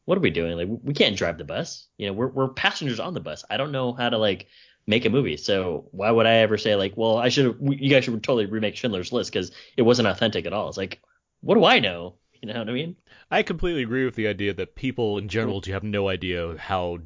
what 0.08 0.16
are 0.16 0.22
we 0.22 0.30
doing? 0.30 0.56
Like 0.56 0.80
we 0.82 0.94
can't 0.94 1.18
drive 1.18 1.36
the 1.36 1.44
bus. 1.44 1.86
You 1.98 2.06
know, 2.06 2.14
we're 2.14 2.28
we're 2.28 2.48
passengers 2.48 2.98
on 2.98 3.12
the 3.12 3.20
bus. 3.20 3.44
I 3.50 3.58
don't 3.58 3.72
know 3.72 3.92
how 3.92 4.08
to 4.08 4.16
like 4.16 4.46
make 4.86 5.04
a 5.04 5.10
movie. 5.10 5.36
So 5.36 5.90
why 5.90 6.10
would 6.10 6.24
I 6.24 6.36
ever 6.36 6.56
say 6.56 6.76
like, 6.76 6.96
well, 6.96 7.18
I 7.18 7.28
should 7.28 7.58
you 7.60 7.90
guys 7.90 8.04
should 8.04 8.22
totally 8.22 8.46
remake 8.46 8.74
Schindler's 8.74 9.12
List 9.12 9.30
because 9.30 9.52
it 9.76 9.82
wasn't 9.82 10.08
authentic 10.08 10.46
at 10.46 10.54
all. 10.54 10.70
It's 10.70 10.78
like, 10.78 11.02
what 11.42 11.56
do 11.56 11.64
I 11.66 11.80
know? 11.80 12.14
You 12.40 12.48
know 12.48 12.58
what 12.58 12.70
I 12.70 12.72
mean? 12.72 12.96
I 13.30 13.42
completely 13.42 13.82
agree 13.82 14.06
with 14.06 14.14
the 14.14 14.28
idea 14.28 14.54
that 14.54 14.74
people 14.74 15.18
in 15.18 15.28
general 15.28 15.60
do 15.60 15.72
have 15.72 15.84
no 15.84 16.08
idea 16.08 16.56
how 16.56 17.00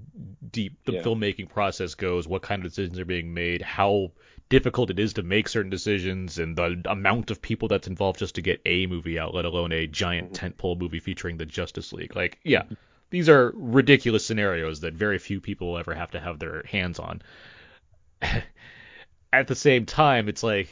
deep 0.53 0.85
the 0.85 0.93
Yeah. 0.93 1.03
filmmaking 1.03 1.49
process 1.49 1.97
goes, 1.97 2.29
what 2.29 2.43
kind 2.43 2.65
of 2.65 2.71
decisions 2.71 3.01
are 3.01 3.05
being 3.05 3.35
made, 3.35 3.63
how 3.63 4.13
difficult 4.49 4.91
it 4.91 5.01
is 5.01 5.15
to 5.15 5.23
make 5.23 5.49
certain 5.49 5.71
decisions, 5.71 6.39
and 6.39 6.57
the 6.57 6.81
amount 6.85 7.33
of 7.33 7.43
people 7.43 7.67
that's 7.67 7.89
involved 7.89 8.21
just 8.21 8.35
to 8.37 8.43
get 8.43 8.61
a 8.67 8.87
movie 8.87 9.19
out, 9.19 9.35
let 9.35 9.47
alone 9.47 9.73
a 9.73 9.87
giant 9.87 10.35
mm-hmm. 10.35 10.47
tentpole 10.47 10.79
movie 10.79 11.01
featuring 11.01 11.39
the 11.39 11.47
Justice 11.47 11.93
League. 11.93 12.15
Like, 12.15 12.39
yeah, 12.45 12.65
mm-hmm. 12.65 12.75
These 13.13 13.29
are 13.29 13.53
ridiculous 13.55 14.25
scenarios 14.25 14.81
that 14.81 14.95
very 14.95 15.19
few 15.19 15.39
people 15.39 15.69
will 15.69 15.79
ever 15.79 15.95
have 15.95 16.13
to 16.13 16.21
have 16.21 16.39
their 16.39 16.63
hands 16.63 16.99
on. 16.99 17.21
At 19.33 19.49
the 19.49 19.55
same 19.55 19.85
time, 19.85 20.31
it's 20.31 20.43
like 20.43 20.71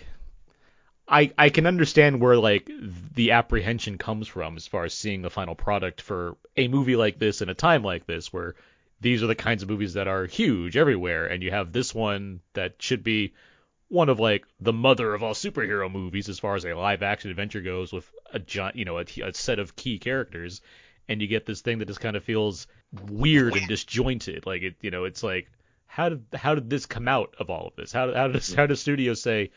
I 1.07 1.33
I 1.37 1.51
can 1.51 1.67
understand 1.67 2.19
where 2.19 2.39
like 2.39 2.71
the 3.15 3.33
apprehension 3.33 3.99
comes 3.99 4.27
from 4.27 4.57
as 4.57 4.67
far 4.67 4.85
as 4.85 4.95
seeing 4.95 5.21
the 5.21 5.29
final 5.29 5.55
product 5.55 6.01
for 6.01 6.39
a 6.57 6.67
movie 6.69 6.97
like 6.97 7.19
this 7.19 7.43
in 7.43 7.51
a 7.51 7.55
time 7.55 7.83
like 7.83 8.07
this 8.07 8.33
where 8.33 8.55
these 9.03 9.23
are 9.23 9.27
the 9.27 9.35
kinds 9.35 9.63
of 9.63 9.69
movies 9.69 9.95
that 9.95 10.09
are 10.09 10.25
huge 10.25 10.79
everywhere 10.79 11.27
and 11.27 11.43
you 11.43 11.51
have 11.51 11.73
this 11.73 11.95
one 11.95 12.41
that 12.55 12.81
should 12.81 13.05
be 13.05 13.35
one 13.89 14.09
of 14.09 14.19
like 14.19 14.47
the 14.61 14.73
mother 14.73 15.13
of 15.13 15.23
all 15.23 15.35
superhero 15.35 15.93
movies 15.93 16.31
as 16.31 16.39
far 16.39 16.55
as 16.55 16.65
a 16.65 16.75
live 16.75 17.03
action 17.03 17.31
adventure 17.31 17.61
goes 17.61 17.93
with 17.93 18.11
a 18.33 18.41
you 18.75 18.87
know 18.87 18.99
a, 18.99 19.05
a 19.23 19.35
set 19.35 19.59
of 19.59 19.77
key 19.77 19.99
characters 19.99 20.63
and 21.11 21.21
you 21.21 21.29
get 21.29 21.45
this 21.45 21.61
thing 21.61 21.79
that 21.79 21.89
just 21.89 22.01
kind 22.01 22.17
of 22.17 22.25
feels 22.25 22.67
weird 23.09 23.55
and 23.55 23.69
disjointed 23.69 24.47
like 24.47 24.63
it 24.63 24.77
you 24.81 24.91
know 24.91 25.05
it's 25.05 25.23
like 25.23 25.51
how 25.87 26.09
did 26.09 26.25
how 26.35 26.55
did 26.55 26.71
this 26.71 26.87
come 26.87 27.07
out 27.07 27.35
of 27.39 27.51
all 27.51 27.67
of 27.67 27.77
this 27.77 27.93
how 27.93 28.13
how 28.15 28.29
does 28.29 28.55
how 28.55 28.67
does 28.67 28.81
studios 28.81 29.21
say 29.21 29.51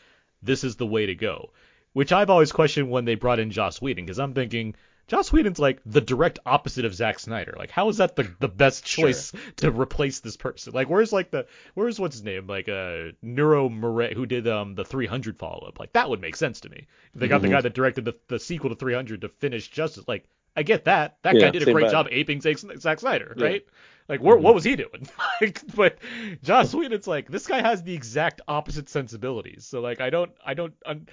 this 0.44 0.64
is 0.64 0.76
the 0.76 0.86
way 0.86 1.06
to 1.06 1.14
go. 1.14 1.50
Which 1.92 2.12
I've 2.12 2.30
always 2.30 2.52
questioned 2.52 2.90
when 2.90 3.04
they 3.04 3.14
brought 3.14 3.38
in 3.38 3.50
Joss 3.50 3.80
Whedon, 3.80 4.04
because 4.04 4.18
I'm 4.18 4.34
thinking 4.34 4.74
Joss 5.06 5.32
Whedon's 5.32 5.60
like 5.60 5.80
the 5.86 6.00
direct 6.00 6.40
opposite 6.44 6.84
of 6.84 6.94
Zack 6.94 7.20
Snyder. 7.20 7.54
Like, 7.56 7.70
how 7.70 7.88
is 7.88 7.98
that 7.98 8.16
the 8.16 8.28
the 8.40 8.48
best 8.48 8.84
choice 8.96 9.32
to 9.56 9.70
replace 9.70 10.18
this 10.20 10.36
person? 10.36 10.72
Like, 10.72 10.90
where's 10.90 11.12
like 11.12 11.30
the 11.30 11.46
where's 11.74 12.00
what's 12.00 12.16
his 12.16 12.24
name? 12.24 12.48
Like 12.48 12.68
uh 12.68 13.14
Noam 13.24 13.78
Murro 13.80 14.12
who 14.12 14.26
did 14.26 14.48
um 14.48 14.74
the 14.74 14.84
300 14.84 15.38
follow 15.38 15.68
up. 15.68 15.78
Like 15.78 15.92
that 15.92 16.10
would 16.10 16.20
make 16.20 16.34
sense 16.34 16.60
to 16.60 16.68
me. 16.68 16.88
They 17.14 17.28
got 17.28 17.42
the 17.42 17.48
guy 17.48 17.60
that 17.60 17.74
directed 17.74 18.04
the 18.04 18.16
the 18.26 18.40
sequel 18.40 18.70
to 18.70 18.76
300 18.76 19.20
to 19.20 19.28
finish 19.28 19.68
Justice, 19.68 20.08
like 20.08 20.26
I 20.56 20.62
get 20.62 20.84
that. 20.84 21.18
That 21.22 21.34
guy 21.38 21.50
did 21.50 21.66
a 21.66 21.72
great 21.72 21.86
vibe. 21.86 21.90
job 21.90 22.08
aping 22.10 22.40
Zack, 22.40 22.58
Zack 22.58 23.00
Snyder, 23.00 23.34
Yeah. 23.36 23.44
right? 23.44 23.66
Like, 24.08 24.20
where, 24.20 24.36
what 24.36 24.54
was 24.54 24.64
he 24.64 24.76
doing? 24.76 25.08
like, 25.40 25.62
but 25.74 25.98
Joss 26.42 26.74
Whedon's 26.74 27.06
like, 27.06 27.28
this 27.30 27.46
guy 27.46 27.62
has 27.62 27.82
the 27.82 27.94
exact 27.94 28.40
opposite 28.46 28.88
sensibilities. 28.88 29.64
So 29.66 29.80
like, 29.80 30.00
I 30.00 30.10
don't, 30.10 30.30
I 30.44 30.54
don't, 30.54 30.74
un, 30.84 31.08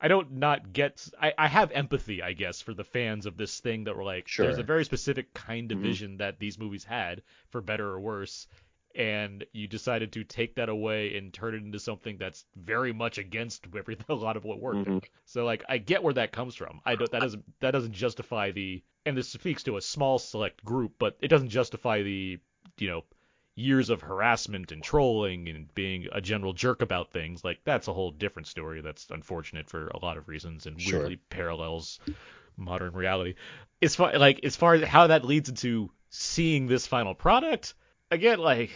I 0.00 0.08
don't 0.08 0.32
not 0.32 0.72
get. 0.72 1.06
I, 1.20 1.32
I 1.38 1.46
have 1.46 1.70
empathy, 1.70 2.20
I 2.22 2.32
guess, 2.32 2.60
for 2.60 2.74
the 2.74 2.82
fans 2.82 3.26
of 3.26 3.36
this 3.36 3.60
thing 3.60 3.84
that 3.84 3.96
were 3.96 4.02
like, 4.02 4.28
there's 4.36 4.58
a 4.58 4.64
very 4.64 4.84
specific 4.84 5.32
kind 5.32 5.70
of 5.70 5.78
Mhm. 5.78 5.82
vision 5.82 6.16
that 6.16 6.40
these 6.40 6.58
movies 6.58 6.82
had, 6.82 7.22
for 7.50 7.60
better 7.60 7.86
or 7.88 8.00
worse. 8.00 8.48
And 8.94 9.44
you 9.52 9.66
decided 9.68 10.12
to 10.12 10.24
take 10.24 10.56
that 10.56 10.68
away 10.68 11.16
and 11.16 11.32
turn 11.32 11.54
it 11.54 11.62
into 11.62 11.78
something 11.78 12.16
that's 12.18 12.44
very 12.56 12.92
much 12.92 13.18
against 13.18 13.66
everything, 13.76 14.04
a 14.08 14.14
lot 14.14 14.36
of 14.36 14.44
what 14.44 14.60
worked. 14.60 14.88
Mhm. 14.88 15.02
So 15.24 15.44
like 15.44 15.64
I 15.68 15.78
get 15.78 16.02
where 16.02 16.14
that 16.14 16.32
comes 16.32 16.54
from. 16.54 16.80
I 16.84 16.94
don't 16.96 17.10
that 17.10 17.20
doesn't 17.20 17.44
that 17.60 17.70
doesn't 17.70 17.92
justify 17.94 18.50
the 18.50 18.82
and 19.06 19.16
this 19.16 19.28
speaks 19.28 19.62
to 19.64 19.76
a 19.76 19.80
small 19.80 20.18
select 20.18 20.64
group, 20.64 20.92
but 20.98 21.16
it 21.20 21.28
doesn't 21.28 21.48
justify 21.48 22.02
the 22.02 22.38
you 22.78 22.88
know 22.88 23.04
years 23.54 23.90
of 23.90 24.00
harassment 24.00 24.72
and 24.72 24.82
trolling 24.82 25.46
and 25.48 25.74
being 25.74 26.06
a 26.12 26.20
general 26.20 26.52
jerk 26.52 26.80
about 26.82 27.12
things. 27.12 27.44
Like 27.44 27.60
that's 27.64 27.88
a 27.88 27.92
whole 27.92 28.10
different 28.10 28.46
story 28.48 28.80
that's 28.80 29.08
unfortunate 29.10 29.68
for 29.68 29.88
a 29.88 29.98
lot 29.98 30.16
of 30.16 30.28
reasons 30.28 30.66
and 30.66 30.80
Sure. 30.80 31.00
weirdly 31.00 31.16
parallels 31.28 32.00
modern 32.56 32.92
reality. 32.92 33.34
As 33.80 33.94
far 33.96 34.18
like 34.18 34.44
as 34.44 34.56
far 34.56 34.74
as 34.74 34.82
how 34.84 35.06
that 35.08 35.24
leads 35.24 35.48
into 35.48 35.90
seeing 36.10 36.66
this 36.66 36.86
final 36.86 37.14
product, 37.14 37.74
again 38.12 38.38
like 38.38 38.70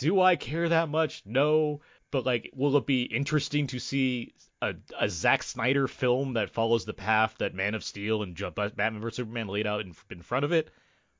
do 0.00 0.18
I 0.18 0.36
care 0.36 0.66
that 0.70 0.88
much? 0.88 1.22
No. 1.26 1.82
but 2.10 2.24
like, 2.24 2.50
will 2.54 2.76
it 2.78 2.86
be 2.86 3.02
interesting 3.02 3.66
to 3.68 3.78
see 3.78 4.32
a, 4.62 4.74
a 4.98 5.10
Zack 5.10 5.42
Snyder 5.42 5.86
film 5.86 6.34
that 6.34 6.50
follows 6.50 6.86
the 6.86 6.94
path 6.94 7.34
that 7.38 7.54
Man 7.54 7.74
of 7.74 7.84
Steel 7.84 8.22
and 8.22 8.34
Ju- 8.34 8.46
uh, 8.46 8.70
Batman 8.70 9.00
vs 9.02 9.16
Superman 9.16 9.48
laid 9.48 9.66
out 9.66 9.82
in, 9.82 9.94
in 10.10 10.22
front 10.22 10.46
of 10.46 10.52
it? 10.52 10.70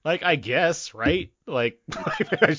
Like, 0.03 0.23
I 0.23 0.37
guess, 0.37 0.95
right? 0.95 1.31
Like, 1.47 1.79
I, 1.95 2.55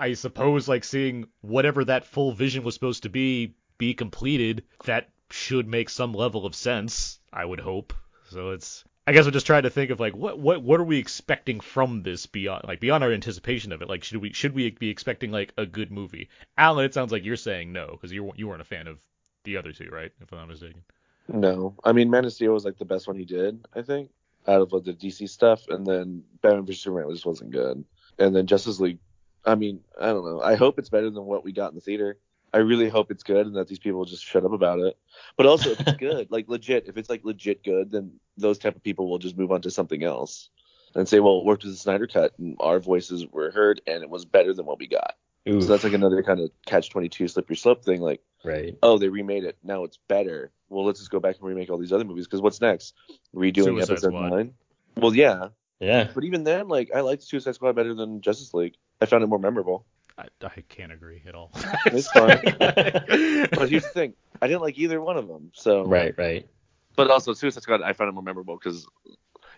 I 0.00 0.14
suppose, 0.14 0.66
like, 0.66 0.82
seeing 0.82 1.26
whatever 1.40 1.84
that 1.84 2.04
full 2.04 2.32
vision 2.32 2.64
was 2.64 2.74
supposed 2.74 3.04
to 3.04 3.08
be 3.08 3.54
be 3.78 3.94
completed, 3.94 4.64
that 4.86 5.10
should 5.30 5.68
make 5.68 5.88
some 5.88 6.12
level 6.12 6.46
of 6.46 6.56
sense. 6.56 7.20
I 7.32 7.44
would 7.44 7.60
hope. 7.60 7.92
So 8.30 8.50
it's. 8.50 8.82
I 9.06 9.12
guess 9.12 9.26
I'm 9.26 9.32
just 9.32 9.46
trying 9.46 9.64
to 9.64 9.70
think 9.70 9.90
of 9.90 9.98
like 9.98 10.14
what 10.14 10.38
what 10.38 10.62
what 10.62 10.78
are 10.78 10.84
we 10.84 10.98
expecting 10.98 11.58
from 11.58 12.02
this 12.02 12.26
beyond 12.26 12.64
like 12.64 12.78
beyond 12.78 13.02
our 13.02 13.12
anticipation 13.12 13.72
of 13.72 13.82
it. 13.82 13.88
Like, 13.88 14.04
should 14.04 14.18
we 14.18 14.32
should 14.32 14.54
we 14.54 14.70
be 14.70 14.90
expecting 14.90 15.32
like 15.32 15.52
a 15.58 15.66
good 15.66 15.90
movie? 15.90 16.28
Alan, 16.56 16.84
it 16.84 16.94
sounds 16.94 17.10
like 17.10 17.24
you're 17.24 17.36
saying 17.36 17.72
no 17.72 17.88
because 17.90 18.12
you 18.12 18.32
you 18.36 18.46
weren't 18.46 18.60
a 18.60 18.64
fan 18.66 18.86
of 18.86 18.98
the 19.44 19.56
other 19.56 19.72
two, 19.72 19.88
right? 19.90 20.12
If 20.20 20.32
I'm 20.32 20.38
not 20.38 20.48
mistaken. 20.48 20.82
No, 21.28 21.74
I 21.82 21.92
mean 21.92 22.10
Man 22.10 22.24
of 22.24 22.32
Steel 22.32 22.52
was 22.52 22.64
like 22.64 22.78
the 22.78 22.84
best 22.84 23.08
one 23.08 23.16
he 23.16 23.24
did, 23.24 23.66
I 23.74 23.82
think, 23.82 24.10
out 24.46 24.60
of 24.60 24.72
like, 24.72 24.84
the 24.84 24.92
DC 24.92 25.28
stuff, 25.28 25.66
and 25.68 25.84
then 25.84 26.22
Batman 26.40 26.66
vs 26.66 26.82
Superman 26.82 27.10
just 27.10 27.26
wasn't 27.26 27.50
good, 27.50 27.84
and 28.18 28.36
then 28.36 28.46
Justice 28.46 28.78
League. 28.78 28.98
I 29.44 29.56
mean, 29.56 29.80
I 30.00 30.06
don't 30.06 30.24
know. 30.24 30.40
I 30.40 30.54
hope 30.54 30.78
it's 30.78 30.88
better 30.88 31.10
than 31.10 31.24
what 31.24 31.44
we 31.44 31.52
got 31.52 31.70
in 31.70 31.74
the 31.74 31.80
theater. 31.80 32.18
I 32.52 32.58
really 32.58 32.88
hope 32.88 33.10
it's 33.10 33.22
good 33.22 33.46
and 33.46 33.56
that 33.56 33.68
these 33.68 33.78
people 33.78 34.04
just 34.04 34.24
shut 34.24 34.44
up 34.44 34.52
about 34.52 34.78
it. 34.80 34.96
But 35.36 35.46
also, 35.46 35.70
if 35.70 35.80
it's 35.80 35.92
good, 35.98 36.30
like 36.30 36.48
legit, 36.48 36.86
if 36.86 36.96
it's 36.96 37.08
like 37.08 37.24
legit 37.24 37.64
good, 37.64 37.90
then 37.90 38.12
those 38.36 38.58
type 38.58 38.76
of 38.76 38.82
people 38.82 39.08
will 39.08 39.18
just 39.18 39.38
move 39.38 39.52
on 39.52 39.62
to 39.62 39.70
something 39.70 40.02
else 40.02 40.50
and 40.94 41.08
say, 41.08 41.20
well, 41.20 41.38
it 41.38 41.44
worked 41.44 41.64
with 41.64 41.72
the 41.72 41.78
Snyder 41.78 42.06
Cut 42.06 42.32
and 42.38 42.56
our 42.60 42.78
voices 42.78 43.26
were 43.26 43.50
heard 43.50 43.80
and 43.86 44.02
it 44.02 44.10
was 44.10 44.24
better 44.24 44.52
than 44.52 44.66
what 44.66 44.78
we 44.78 44.86
got. 44.86 45.14
Oof. 45.48 45.62
So 45.62 45.68
that's 45.68 45.84
like 45.84 45.92
another 45.92 46.22
kind 46.22 46.40
of 46.40 46.50
catch 46.66 46.90
22 46.90 47.28
slippery 47.28 47.56
slope 47.56 47.84
thing. 47.84 48.00
Like, 48.00 48.20
right. 48.44 48.76
oh, 48.82 48.98
they 48.98 49.08
remade 49.08 49.44
it. 49.44 49.56
Now 49.64 49.84
it's 49.84 49.98
better. 50.08 50.52
Well, 50.68 50.84
let's 50.84 51.00
just 51.00 51.10
go 51.10 51.20
back 51.20 51.36
and 51.36 51.44
remake 51.48 51.70
all 51.70 51.78
these 51.78 51.92
other 51.92 52.04
movies 52.04 52.26
because 52.26 52.40
what's 52.40 52.60
next? 52.60 52.94
Redoing 53.34 53.64
Suicide 53.64 53.92
episode 53.92 54.08
Squad. 54.10 54.28
nine? 54.30 54.54
Well, 54.96 55.14
yeah. 55.14 55.48
Yeah. 55.80 56.08
But 56.14 56.24
even 56.24 56.44
then, 56.44 56.68
like, 56.68 56.90
I 56.94 57.00
liked 57.00 57.24
Suicide 57.24 57.56
Squad 57.56 57.74
better 57.74 57.94
than 57.94 58.20
Justice 58.20 58.54
League. 58.54 58.76
I 59.00 59.06
found 59.06 59.24
it 59.24 59.26
more 59.26 59.40
memorable. 59.40 59.84
I, 60.18 60.26
I 60.42 60.60
can't 60.68 60.92
agree 60.92 61.22
at 61.26 61.34
all. 61.34 61.50
It's 61.86 62.08
fine. 62.12 62.40
But 63.50 63.68
here's 63.68 63.84
the 63.84 63.90
thing 63.92 64.14
I 64.40 64.46
didn't 64.46 64.62
like 64.62 64.78
either 64.78 65.00
one 65.00 65.16
of 65.16 65.28
them. 65.28 65.50
So, 65.54 65.84
right. 65.84 66.14
Right. 66.16 66.48
But 66.96 67.10
also, 67.10 67.32
Suicide 67.32 67.62
Squad, 67.62 67.82
I 67.82 67.92
found 67.92 68.08
it 68.08 68.12
more 68.12 68.22
memorable 68.22 68.56
because 68.56 68.86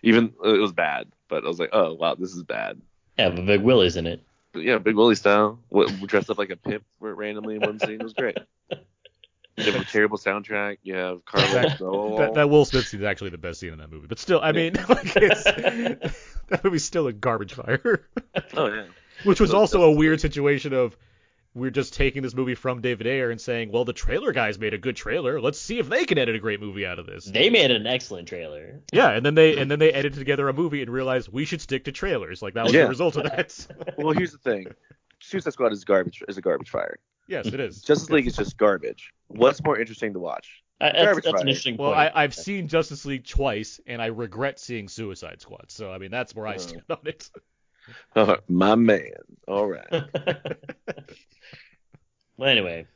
even 0.03 0.33
uh, 0.43 0.53
it 0.53 0.59
was 0.59 0.71
bad, 0.71 1.07
but 1.27 1.43
I 1.43 1.47
was 1.47 1.59
like, 1.59 1.69
oh, 1.73 1.93
wow, 1.93 2.15
this 2.15 2.33
is 2.33 2.43
bad. 2.43 2.81
Yeah, 3.17 3.29
but 3.29 3.45
Big 3.45 3.61
Will 3.61 3.81
is 3.81 3.97
in 3.97 4.07
it. 4.07 4.21
But 4.53 4.63
yeah, 4.63 4.77
Big 4.77 4.95
Willie 4.95 5.15
style, 5.15 5.59
what, 5.69 5.89
dressed 6.07 6.29
up 6.29 6.37
like 6.37 6.49
a 6.49 6.55
pimp 6.55 6.85
randomly 6.99 7.55
in 7.55 7.61
one 7.61 7.79
scene 7.79 7.99
was 8.01 8.13
great. 8.13 8.37
You 9.57 9.71
have 9.71 9.81
a 9.81 9.85
terrible 9.85 10.17
soundtrack. 10.17 10.79
You 10.83 10.95
have 10.95 11.23
Carlos 11.23 11.53
that, 11.53 11.79
that, 11.79 12.33
that 12.33 12.49
Will 12.49 12.65
Smith 12.65 12.87
scene 12.87 12.99
is 12.99 13.05
actually 13.05 13.29
the 13.29 13.37
best 13.37 13.61
scene 13.61 13.71
in 13.71 13.79
that 13.79 13.89
movie. 13.89 14.05
But 14.05 14.19
still, 14.19 14.41
I 14.43 14.51
mean, 14.51 14.73
like 14.89 15.15
it's, 15.15 15.43
that 15.45 16.61
movie's 16.61 16.83
still 16.83 17.07
a 17.07 17.13
garbage 17.13 17.53
fire. 17.53 18.05
Oh 18.53 18.67
yeah. 18.67 18.83
Which 19.23 19.39
was 19.39 19.51
Those 19.51 19.55
also 19.59 19.83
a 19.83 19.91
weird 19.91 20.19
situation 20.21 20.73
of 20.73 20.97
we're 21.53 21.71
just 21.71 21.93
taking 21.93 22.21
this 22.21 22.33
movie 22.35 22.53
from 22.55 22.81
David 22.81 23.07
Ayer 23.07 23.31
and 23.31 23.39
saying, 23.39 23.71
well, 23.71 23.85
the 23.85 23.93
trailer 23.93 24.33
guys 24.33 24.59
made 24.59 24.73
a 24.73 24.77
good 24.77 24.97
trailer. 24.97 25.39
Let's 25.39 25.57
see 25.57 25.79
if 25.79 25.87
they 25.87 26.03
can 26.03 26.17
edit 26.17 26.35
a 26.35 26.39
great 26.39 26.59
movie 26.59 26.85
out 26.85 26.99
of 26.99 27.05
this. 27.05 27.23
They 27.25 27.49
made 27.49 27.71
an 27.71 27.87
excellent 27.87 28.27
trailer. 28.27 28.81
yeah, 28.91 29.11
and 29.11 29.25
then 29.25 29.35
they 29.35 29.57
and 29.57 29.71
then 29.71 29.79
they 29.79 29.93
edited 29.93 30.19
together 30.19 30.49
a 30.49 30.53
movie 30.53 30.81
and 30.81 30.91
realized 30.91 31.29
we 31.31 31.45
should 31.45 31.61
stick 31.61 31.85
to 31.85 31.93
trailers. 31.93 32.41
Like 32.41 32.55
that 32.55 32.65
was 32.65 32.73
Yeah. 32.73 32.83
the 32.83 32.89
result 32.89 33.15
of 33.15 33.23
that. 33.23 33.67
Well, 33.97 34.11
here's 34.13 34.33
the 34.33 34.37
thing. 34.37 34.67
Suicide 35.21 35.53
Squad 35.53 35.71
is 35.71 35.85
garbage. 35.85 36.21
Is 36.27 36.37
a 36.37 36.41
garbage 36.41 36.69
fire. 36.69 36.97
yes, 37.27 37.47
it 37.47 37.59
is. 37.61 37.81
Justice 37.81 38.09
League 38.09 38.27
is 38.27 38.35
just 38.35 38.57
garbage. 38.57 39.13
What's 39.27 39.63
more 39.63 39.79
interesting 39.79 40.11
to 40.13 40.19
watch? 40.19 40.61
Uh, 40.81 40.91
that's, 40.91 41.21
that's 41.21 41.41
an 41.41 41.47
interesting 41.47 41.77
Well, 41.77 41.93
point. 41.93 42.11
I, 42.13 42.23
I've 42.23 42.35
seen 42.35 42.67
Justice 42.67 43.05
League 43.05 43.25
twice, 43.25 43.79
and 43.87 44.01
I 44.01 44.07
regret 44.07 44.59
seeing 44.59 44.89
Suicide 44.89 45.39
Squad. 45.39 45.71
So 45.71 45.89
I 45.89 45.99
mean, 45.99 46.11
that's 46.11 46.35
where 46.35 46.45
I 46.47 46.55
Oh. 46.55 46.57
stand 46.57 46.83
on 46.89 46.97
it. 47.05 47.29
My 48.47 48.75
man. 48.75 49.11
All 49.47 49.67
right. 49.67 49.85
well, 52.37 52.49
anyway, 52.49 52.87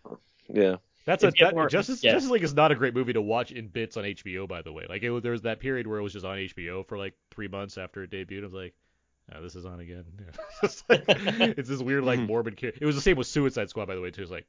Yeah. 0.47 0.77
That's 1.05 1.23
a 1.23 1.27
It's 1.27 1.37
get 1.39 1.45
that, 1.45 1.55
more- 1.55 1.67
Justice 1.67 2.03
yeah. 2.03 2.11
Justice 2.11 2.29
League 2.29 2.43
is 2.43 2.53
not 2.53 2.71
a 2.71 2.75
great 2.75 2.93
movie 2.93 3.13
to 3.13 3.21
watch 3.21 3.51
in 3.51 3.67
bits 3.67 3.97
on 3.97 4.03
HBO. 4.03 4.47
By 4.47 4.61
the 4.61 4.71
way, 4.71 4.85
like 4.87 5.01
it 5.01 5.23
there 5.23 5.31
was 5.31 5.41
that 5.41 5.59
period 5.59 5.87
where 5.87 5.97
it 5.97 6.03
was 6.03 6.13
just 6.13 6.25
on 6.25 6.37
HBO 6.37 6.85
for 6.87 6.99
like 6.99 7.15
three 7.31 7.47
months 7.47 7.79
after 7.79 8.03
it 8.03 8.11
debuted. 8.11 8.41
I 8.41 8.45
was 8.45 8.53
like, 8.53 8.75
oh, 9.33 9.41
this 9.41 9.55
is 9.55 9.65
on 9.65 9.79
again. 9.79 10.05
it's, 10.63 10.83
like, 10.87 11.03
it's 11.07 11.67
this 11.67 11.81
weird 11.81 12.03
like 12.03 12.19
morbid. 12.19 12.57
Care. 12.57 12.73
It 12.79 12.85
was 12.85 12.95
the 12.95 13.01
same 13.01 13.17
with 13.17 13.25
Suicide 13.25 13.71
Squad 13.71 13.87
by 13.87 13.95
the 13.95 14.01
way 14.01 14.11
too. 14.11 14.21
It's 14.21 14.29
like 14.29 14.45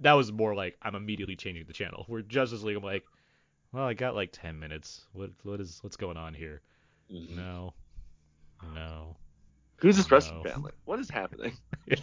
that 0.00 0.12
was 0.12 0.30
more 0.30 0.54
like 0.54 0.76
I'm 0.82 0.94
immediately 0.94 1.36
changing 1.36 1.64
the 1.66 1.72
channel. 1.72 2.04
Where 2.08 2.20
Justice 2.20 2.62
League, 2.62 2.76
I'm 2.76 2.82
like, 2.82 3.04
well, 3.72 3.84
I 3.84 3.94
got 3.94 4.14
like 4.14 4.32
ten 4.32 4.60
minutes. 4.60 5.06
What 5.14 5.30
what 5.44 5.60
is 5.62 5.78
what's 5.82 5.96
going 5.96 6.18
on 6.18 6.34
here? 6.34 6.60
Mhm. 7.10 7.36
No, 7.36 7.72
no. 8.74 9.16
Who's 9.82 9.96
this 9.96 10.10
wrestling 10.10 10.42
No. 10.44 10.50
fan? 10.50 10.64
What 10.84 11.00
is 11.00 11.10
happening? 11.10 11.56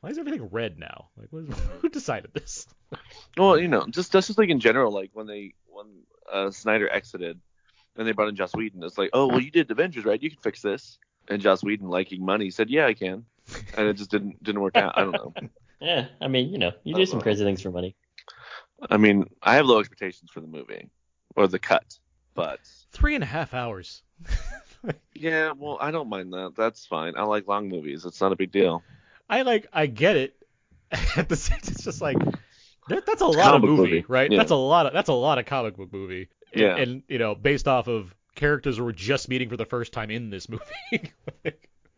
Why 0.00 0.10
is 0.10 0.18
everything 0.18 0.48
red 0.52 0.78
now? 0.78 1.08
Like, 1.16 1.28
what, 1.30 1.44
who 1.80 1.88
decided 1.88 2.32
this? 2.32 2.66
Well, 3.36 3.58
you 3.58 3.66
know, 3.66 3.84
just 3.90 4.12
just 4.12 4.38
like 4.38 4.50
in 4.50 4.60
general. 4.60 4.92
Like 4.92 5.10
when 5.14 5.26
they 5.26 5.54
when 5.66 5.86
uh, 6.32 6.52
Snyder 6.52 6.88
exited 6.88 7.40
and 7.96 8.06
they 8.06 8.12
brought 8.12 8.28
in 8.28 8.36
Joss 8.36 8.54
Whedon, 8.54 8.84
it's 8.84 8.96
like, 8.96 9.10
oh 9.12 9.26
well, 9.26 9.40
you 9.40 9.50
did 9.50 9.68
Avengers, 9.70 10.04
right? 10.04 10.22
You 10.22 10.30
can 10.30 10.38
fix 10.40 10.62
this. 10.62 10.98
And 11.28 11.42
Joss 11.42 11.64
Whedon, 11.64 11.88
liking 11.88 12.24
money, 12.24 12.50
said, 12.50 12.70
yeah, 12.70 12.86
I 12.86 12.94
can. 12.94 13.24
And 13.76 13.88
it 13.88 13.94
just 13.94 14.12
didn't 14.12 14.40
didn't 14.44 14.60
work 14.60 14.76
out. 14.76 14.92
I 14.96 15.02
don't 15.02 15.12
know. 15.12 15.34
yeah, 15.80 16.06
I 16.20 16.28
mean, 16.28 16.50
you 16.50 16.58
know, 16.58 16.70
you 16.84 16.94
do 16.94 17.04
some 17.04 17.20
crazy 17.20 17.44
things 17.44 17.60
for 17.60 17.72
money. 17.72 17.96
I 18.88 18.96
mean, 18.96 19.24
I 19.42 19.56
have 19.56 19.66
low 19.66 19.80
expectations 19.80 20.30
for 20.30 20.40
the 20.40 20.46
movie 20.46 20.88
or 21.34 21.48
the 21.48 21.58
cut, 21.58 21.98
but 22.34 22.60
Three 22.92 23.16
and 23.16 23.24
a 23.24 23.26
half 23.26 23.54
hours. 23.54 24.04
Yeah, 25.14 25.52
well, 25.56 25.78
I 25.80 25.90
don't 25.90 26.08
mind 26.08 26.32
that. 26.32 26.54
That's 26.56 26.86
fine. 26.86 27.14
I 27.16 27.22
like 27.22 27.46
long 27.48 27.68
movies. 27.68 28.04
It's 28.04 28.20
not 28.20 28.32
a 28.32 28.36
big 28.36 28.52
deal. 28.52 28.82
I 29.28 29.42
like, 29.42 29.66
I 29.72 29.86
get 29.86 30.16
it. 30.16 30.36
At 31.16 31.28
the 31.28 31.36
same, 31.36 31.58
it's 31.64 31.82
just 31.84 32.00
like 32.00 32.16
that, 32.88 33.04
that's 33.06 33.20
a 33.22 33.26
It's 33.26 33.36
lot 33.36 33.54
of 33.54 33.60
comic 33.60 33.60
book 33.62 33.70
movie, 33.78 33.90
movie, 33.96 34.04
right? 34.08 34.30
yeah. 34.30 34.38
That's 34.38 34.52
a 34.52 34.56
lot 34.56 34.86
of 34.86 34.92
that's 34.92 35.08
a 35.08 35.12
lot 35.14 35.38
of 35.38 35.46
comic 35.46 35.76
book 35.76 35.92
movie. 35.92 36.28
And- 36.52 36.62
Yeah. 36.62 36.76
And, 36.76 37.02
you 37.08 37.18
know, 37.18 37.34
based 37.34 37.66
off 37.66 37.88
of 37.88 38.14
characters 38.36 38.76
who 38.78 38.84
were 38.84 38.92
just 38.92 39.28
meeting 39.28 39.48
for 39.48 39.56
the 39.56 39.64
first 39.64 39.92
time 39.92 40.10
in 40.10 40.30
this 40.30 40.48
movie. 40.48 40.64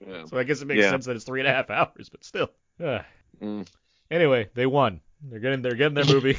Yeah. 0.07 0.24
so 0.26 0.39
I 0.39 0.45
guess 0.45 0.62
it 0.62 0.66
makes 0.66 0.80
Yeah. 0.82 0.91
sense 0.91 1.07
that 1.07 1.16
it's 1.16 1.24
three 1.24 1.41
and 1.41 1.49
a 1.49 1.53
half 1.53 1.68
hours, 1.70 2.09
but 2.09 2.24
still. 2.24 2.51
Ah. 2.82 3.05
Mm. 3.43 3.66
Anyway, 4.11 4.49
they 4.55 4.64
won. 4.64 5.01
They're 5.22 5.41
getting 5.41 5.61
they're 5.61 5.74
getting 5.74 5.95
their 5.95 6.05
movie 6.07 6.39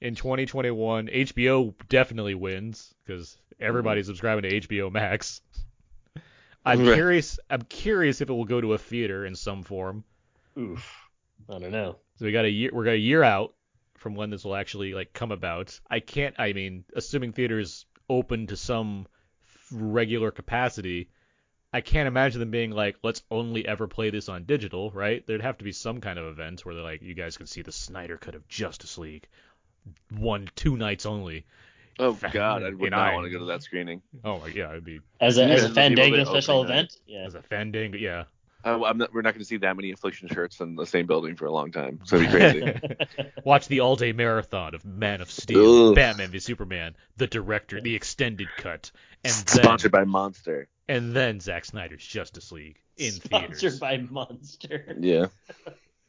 in 0.00 0.14
2021. 0.14 1.08
HBO 1.08 1.74
definitely 1.88 2.34
wins 2.34 2.94
because 3.04 3.36
everybody's 3.62 4.04
mm-hmm. 4.04 4.10
subscribing 4.10 4.50
to 4.50 4.60
HBO 4.60 4.92
Max. 4.92 5.40
I'm 6.64 6.84
Right. 6.86 6.94
curious. 6.94 7.38
I'm 7.50 7.62
curious 7.62 8.20
if 8.20 8.30
it 8.30 8.32
will 8.32 8.44
go 8.44 8.60
to 8.60 8.74
a 8.74 8.78
theater 8.78 9.26
in 9.26 9.34
some 9.34 9.62
form. 9.62 10.04
Oof. 10.56 11.08
I 11.48 11.58
don't 11.58 11.72
know. 11.72 11.96
So 12.16 12.26
we 12.26 12.32
got 12.32 12.44
a 12.44 12.50
year. 12.50 12.70
We're 12.72 12.84
got 12.84 12.92
a 12.92 12.98
year 12.98 13.22
out 13.22 13.54
from 13.96 14.14
when 14.14 14.30
this 14.30 14.44
will 14.44 14.54
actually 14.54 14.94
like 14.94 15.12
come 15.12 15.32
about. 15.32 15.78
I 15.90 16.00
can't. 16.00 16.34
I 16.38 16.52
mean, 16.52 16.84
assuming 16.94 17.32
theaters 17.32 17.86
open 18.08 18.46
to 18.48 18.56
some 18.56 19.06
regular 19.72 20.30
capacity, 20.30 21.08
I 21.72 21.80
can't 21.80 22.06
imagine 22.06 22.40
them 22.40 22.50
being 22.50 22.70
like, 22.70 22.96
let's 23.02 23.22
only 23.30 23.66
ever 23.66 23.88
play 23.88 24.10
this 24.10 24.28
on 24.28 24.44
digital, 24.44 24.90
right? 24.90 25.26
There'd 25.26 25.40
have 25.42 25.58
to 25.58 25.64
be 25.64 25.72
some 25.72 26.00
kind 26.00 26.18
of 26.18 26.26
event 26.26 26.64
where 26.64 26.74
they're 26.74 26.84
like, 26.84 27.02
you 27.02 27.14
guys 27.14 27.36
can 27.36 27.46
see 27.46 27.62
the 27.62 27.72
Snyder 27.72 28.18
cut 28.18 28.34
of 28.34 28.46
Justice 28.46 28.98
League, 28.98 29.26
one 30.10 30.48
two 30.54 30.76
nights 30.76 31.06
only. 31.06 31.46
Oh 31.98 32.12
God, 32.32 32.62
I 32.62 32.70
would 32.70 32.90
not 32.90 33.00
iron. 33.00 33.14
want 33.16 33.26
to 33.26 33.30
go 33.30 33.38
to 33.40 33.44
that 33.46 33.62
screening. 33.62 34.02
Oh 34.24 34.38
my 34.40 34.48
yeah, 34.48 34.70
it'd 34.70 34.84
be 34.84 35.00
As 35.20 35.38
a, 35.38 35.44
as 35.44 35.62
Yeah, 35.62 35.68
a 35.70 35.74
Fandango 35.74 36.24
special 36.24 36.60
opening 36.60 36.76
night. 36.76 36.78
event, 36.84 36.96
yeah. 37.06 37.24
as 37.26 37.34
a 37.34 37.42
fandango. 37.42 37.98
Yeah. 37.98 38.24
I, 38.64 38.74
I'm 38.74 38.96
not, 38.98 39.12
we're 39.12 39.22
not 39.22 39.34
going 39.34 39.40
to 39.40 39.44
see 39.44 39.56
that 39.58 39.74
many 39.76 39.90
affliction 39.90 40.28
shirts 40.28 40.60
in 40.60 40.76
the 40.76 40.86
same 40.86 41.06
building 41.06 41.34
for 41.34 41.46
a 41.46 41.50
long 41.52 41.72
time. 41.72 41.98
So 42.04 42.16
it'd 42.16 42.30
be 42.30 42.36
crazy. 42.36 42.96
Watch 43.44 43.66
the 43.66 43.80
all-day 43.80 44.12
marathon 44.12 44.74
of 44.76 44.84
Man 44.84 45.20
of 45.20 45.30
Steel, 45.30 45.88
Ugh. 45.88 45.94
Batman 45.96 46.30
v 46.30 46.38
Superman, 46.38 46.94
the 47.16 47.26
director, 47.26 47.80
the 47.80 47.94
extended 47.96 48.46
cut, 48.56 48.92
and 49.24 49.32
then 49.34 49.64
Sponsored 49.64 49.90
by 49.92 50.04
Monster. 50.04 50.68
and 50.88 51.12
then 51.12 51.40
Zack 51.40 51.64
Snyder's 51.64 52.04
Justice 52.06 52.52
League 52.52 52.78
in 52.96 53.10
Sponsored 53.12 53.30
theaters. 53.58 53.76
Sponsored 53.76 53.80
by 54.08 54.14
Monster. 54.14 54.96
Yeah. 55.00 55.26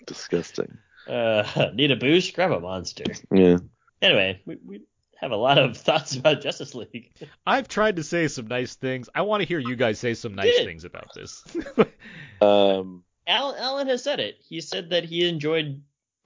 Disgusting. 0.06 0.78
Uh, 1.08 1.72
need 1.74 1.92
a 1.92 1.96
boost? 1.96 2.34
Grab 2.36 2.52
a 2.52 2.60
Monster. 2.60 3.06
Yeah. 3.32 3.58
Anyway, 4.02 4.42
we, 4.46 4.58
we 4.66 4.82
have 5.20 5.32
a 5.32 5.36
lot 5.36 5.57
of 5.57 5.78
thoughts 5.88 6.16
about 6.16 6.41
Justice 6.41 6.76
League. 6.76 7.11
I've 7.45 7.68
tried 7.68 7.95
to 7.97 8.03
say 8.03 8.28
some 8.28 8.47
nice 8.47 8.76
things. 8.76 9.09
I 9.16 9.22
want 9.22 9.41
to 9.41 9.47
hear 9.47 9.59
you 9.59 9.76
guys 9.76 9.99
say 9.99 10.14
some 10.14 10.36
nice 10.36 10.55
things 10.57 10.86
about 10.86 11.14
this. 11.14 11.43
Um. 12.41 13.03
Alan, 13.26 13.55
Alan 13.57 13.88
has 13.88 14.03
said 14.03 14.20
it. 14.20 14.36
He 14.45 14.59
said 14.59 14.89
that 14.89 15.05
he 15.05 15.30
enjoyed. 15.30 15.82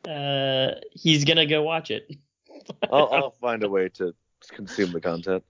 Uh, 0.07 0.71
he's 0.93 1.25
gonna 1.25 1.45
go 1.45 1.61
watch 1.61 1.91
it. 1.91 2.11
I'll, 2.91 3.09
I'll 3.11 3.35
find 3.39 3.61
a 3.63 3.69
way 3.69 3.89
to 3.89 4.15
consume 4.49 4.91
the 4.93 5.01
content. 5.01 5.43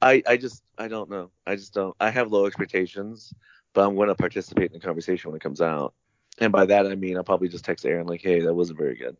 I, 0.00 0.22
I 0.26 0.38
just 0.38 0.62
I 0.78 0.88
don't 0.88 1.10
know. 1.10 1.30
I 1.46 1.56
just 1.56 1.74
don't. 1.74 1.94
I 2.00 2.08
have 2.08 2.32
low 2.32 2.46
expectations, 2.46 3.34
but 3.74 3.86
I'm 3.86 3.94
going 3.94 4.08
to 4.08 4.14
participate 4.14 4.72
in 4.72 4.78
the 4.78 4.84
conversation 4.84 5.30
when 5.30 5.36
it 5.36 5.42
comes 5.42 5.60
out. 5.60 5.92
And 6.38 6.52
by 6.52 6.66
that 6.66 6.86
I 6.86 6.94
mean 6.94 7.16
I'll 7.16 7.24
probably 7.24 7.48
just 7.48 7.64
text 7.64 7.84
Aaron 7.84 8.06
like, 8.06 8.22
"Hey, 8.22 8.40
that 8.40 8.54
wasn't 8.54 8.78
very 8.78 8.96
good." 8.96 9.18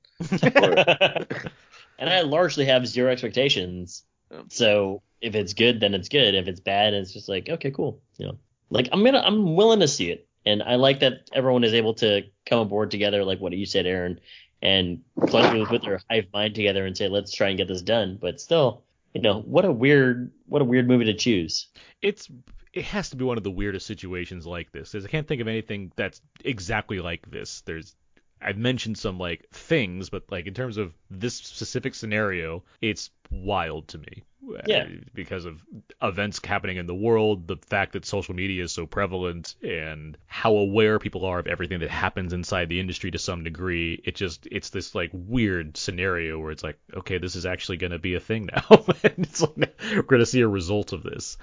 And 1.98 2.08
I 2.10 2.20
largely 2.22 2.64
have 2.66 2.86
zero 2.86 3.10
expectations. 3.10 4.04
Yeah. 4.30 4.42
So 4.48 5.02
if 5.20 5.34
it's 5.34 5.54
good, 5.54 5.80
then 5.80 5.94
it's 5.94 6.08
good. 6.08 6.34
If 6.34 6.48
it's 6.48 6.60
bad, 6.60 6.94
it's 6.94 7.12
just 7.12 7.28
like 7.28 7.48
okay, 7.48 7.70
cool. 7.70 8.00
You 8.18 8.26
know, 8.26 8.38
like 8.70 8.88
I'm 8.92 9.04
gonna 9.04 9.20
I'm 9.20 9.54
willing 9.56 9.80
to 9.80 9.88
see 9.88 10.10
it, 10.10 10.26
and 10.44 10.62
I 10.62 10.76
like 10.76 11.00
that 11.00 11.28
everyone 11.32 11.64
is 11.64 11.74
able 11.74 11.94
to 11.94 12.22
come 12.44 12.60
aboard 12.60 12.90
together, 12.90 13.24
like 13.24 13.40
what 13.40 13.52
you 13.52 13.66
said, 13.66 13.86
Aaron, 13.86 14.20
and 14.62 15.00
collectively 15.26 15.64
put 15.66 15.82
their 15.82 16.00
hive 16.10 16.26
mind 16.32 16.54
together 16.54 16.86
and 16.86 16.96
say, 16.96 17.08
let's 17.08 17.32
try 17.32 17.48
and 17.48 17.58
get 17.58 17.68
this 17.68 17.82
done. 17.82 18.18
But 18.20 18.40
still, 18.40 18.82
you 19.14 19.20
know, 19.22 19.40
what 19.42 19.64
a 19.64 19.72
weird 19.72 20.32
what 20.46 20.62
a 20.62 20.64
weird 20.66 20.88
movie 20.88 21.04
to 21.06 21.14
choose. 21.14 21.68
It's 22.02 22.28
it 22.72 22.84
has 22.84 23.08
to 23.10 23.16
be 23.16 23.24
one 23.24 23.38
of 23.38 23.44
the 23.44 23.50
weirdest 23.50 23.86
situations 23.86 24.46
like 24.46 24.70
this. 24.70 24.92
'cause 24.92 25.04
I 25.04 25.08
can't 25.08 25.26
think 25.26 25.40
of 25.40 25.48
anything 25.48 25.92
that's 25.96 26.20
exactly 26.44 27.00
like 27.00 27.30
this. 27.30 27.62
There's 27.62 27.96
I've 28.40 28.58
mentioned 28.58 28.98
some 28.98 29.18
like 29.18 29.48
things, 29.50 30.10
but 30.10 30.24
like 30.30 30.46
in 30.46 30.54
terms 30.54 30.76
of 30.76 30.92
this 31.10 31.34
specific 31.34 31.94
scenario, 31.94 32.62
it's 32.80 33.10
wild 33.30 33.88
to 33.88 33.98
me. 33.98 34.24
Yeah. 34.66 34.84
Uh, 34.84 34.88
Because 35.14 35.44
of 35.44 35.60
events 36.02 36.40
happening 36.44 36.76
in 36.76 36.86
the 36.86 36.94
world, 36.94 37.48
the 37.48 37.56
fact 37.56 37.94
that 37.94 38.04
social 38.04 38.34
media 38.34 38.62
is 38.62 38.72
so 38.72 38.86
prevalent, 38.86 39.56
and 39.62 40.16
how 40.26 40.54
aware 40.54 40.98
people 40.98 41.24
are 41.24 41.38
of 41.38 41.46
everything 41.46 41.80
that 41.80 41.90
happens 41.90 42.32
inside 42.32 42.68
the 42.68 42.78
industry 42.78 43.10
to 43.10 43.18
some 43.18 43.42
degree. 43.42 44.00
It 44.04 44.14
just 44.14 44.46
it's 44.50 44.70
this 44.70 44.94
like 44.94 45.10
weird 45.12 45.76
scenario 45.76 46.38
where 46.38 46.52
it's 46.52 46.62
like, 46.62 46.78
okay, 46.94 47.18
this 47.18 47.34
is 47.36 47.46
actually 47.46 47.78
going 47.78 47.92
to 47.92 47.98
be 47.98 48.14
a 48.14 48.20
thing 48.20 48.48
now, 48.52 48.64
and 49.02 49.14
it's 49.18 49.40
like 49.40 49.74
we're 49.92 50.02
going 50.02 50.20
to 50.20 50.26
see 50.26 50.42
a 50.42 50.48
result 50.48 50.92
of 50.92 51.02
this. 51.02 51.38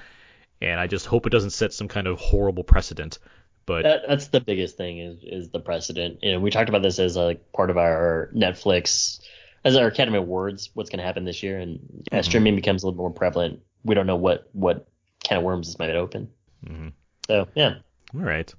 And 0.61 0.79
I 0.79 0.87
just 0.87 1.05
hope 1.07 1.25
it 1.25 1.31
doesn't 1.31 1.49
set 1.49 1.73
some 1.73 1.89
kind 1.89 2.07
of 2.07 2.19
horrible 2.19 2.63
precedent. 2.63 3.19
But 3.65 3.83
That, 3.83 4.01
that's 4.07 4.27
the 4.27 4.41
biggest 4.41 4.75
thing 4.77 4.99
is 4.99 5.19
is 5.23 5.49
the 5.49 5.59
precedent. 5.59 6.19
You 6.21 6.33
know, 6.33 6.39
we 6.39 6.51
talked 6.51 6.69
about 6.69 6.81
this 6.81 6.99
as 6.99 7.15
like 7.15 7.51
part 7.53 7.69
of 7.69 7.77
our 7.77 8.29
Netflix 8.35 9.19
as 9.63 9.77
our 9.77 9.87
Academy 9.87 10.17
Awards. 10.17 10.69
What's 10.73 10.89
going 10.89 10.99
to 10.99 11.05
happen 11.05 11.23
this 11.23 11.41
year, 11.43 11.59
and 11.59 11.79
as 12.11 12.25
Mhm. 12.25 12.29
streaming 12.29 12.55
becomes 12.55 12.83
a 12.83 12.87
little 12.87 12.97
more 12.97 13.11
prevalent, 13.11 13.61
we 13.85 13.95
don't 13.95 14.07
know 14.07 14.17
what 14.17 14.49
what 14.53 14.87
can 15.23 15.37
of 15.37 15.43
worms 15.43 15.67
this 15.67 15.79
might 15.79 15.89
open. 15.91 16.29
Mhm. 16.65 16.91
So 17.27 17.47
yeah, 17.55 17.75
all 18.13 18.21
right. 18.21 18.53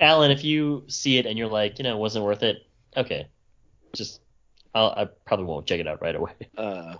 Alan, 0.00 0.30
if 0.32 0.42
you 0.44 0.84
see 0.88 1.18
it 1.18 1.26
and 1.26 1.38
you're 1.38 1.48
like, 1.48 1.78
you 1.78 1.84
know, 1.84 1.96
it 1.96 2.00
wasn't 2.00 2.24
worth 2.24 2.42
it, 2.42 2.58
okay, 2.96 3.28
just 3.94 4.20
I'll, 4.74 4.90
I 4.90 5.04
probably 5.24 5.46
won't 5.46 5.66
check 5.66 5.80
it 5.80 5.86
out 5.88 6.02
right 6.02 6.14
away. 6.16 6.32
uh, 6.56 6.94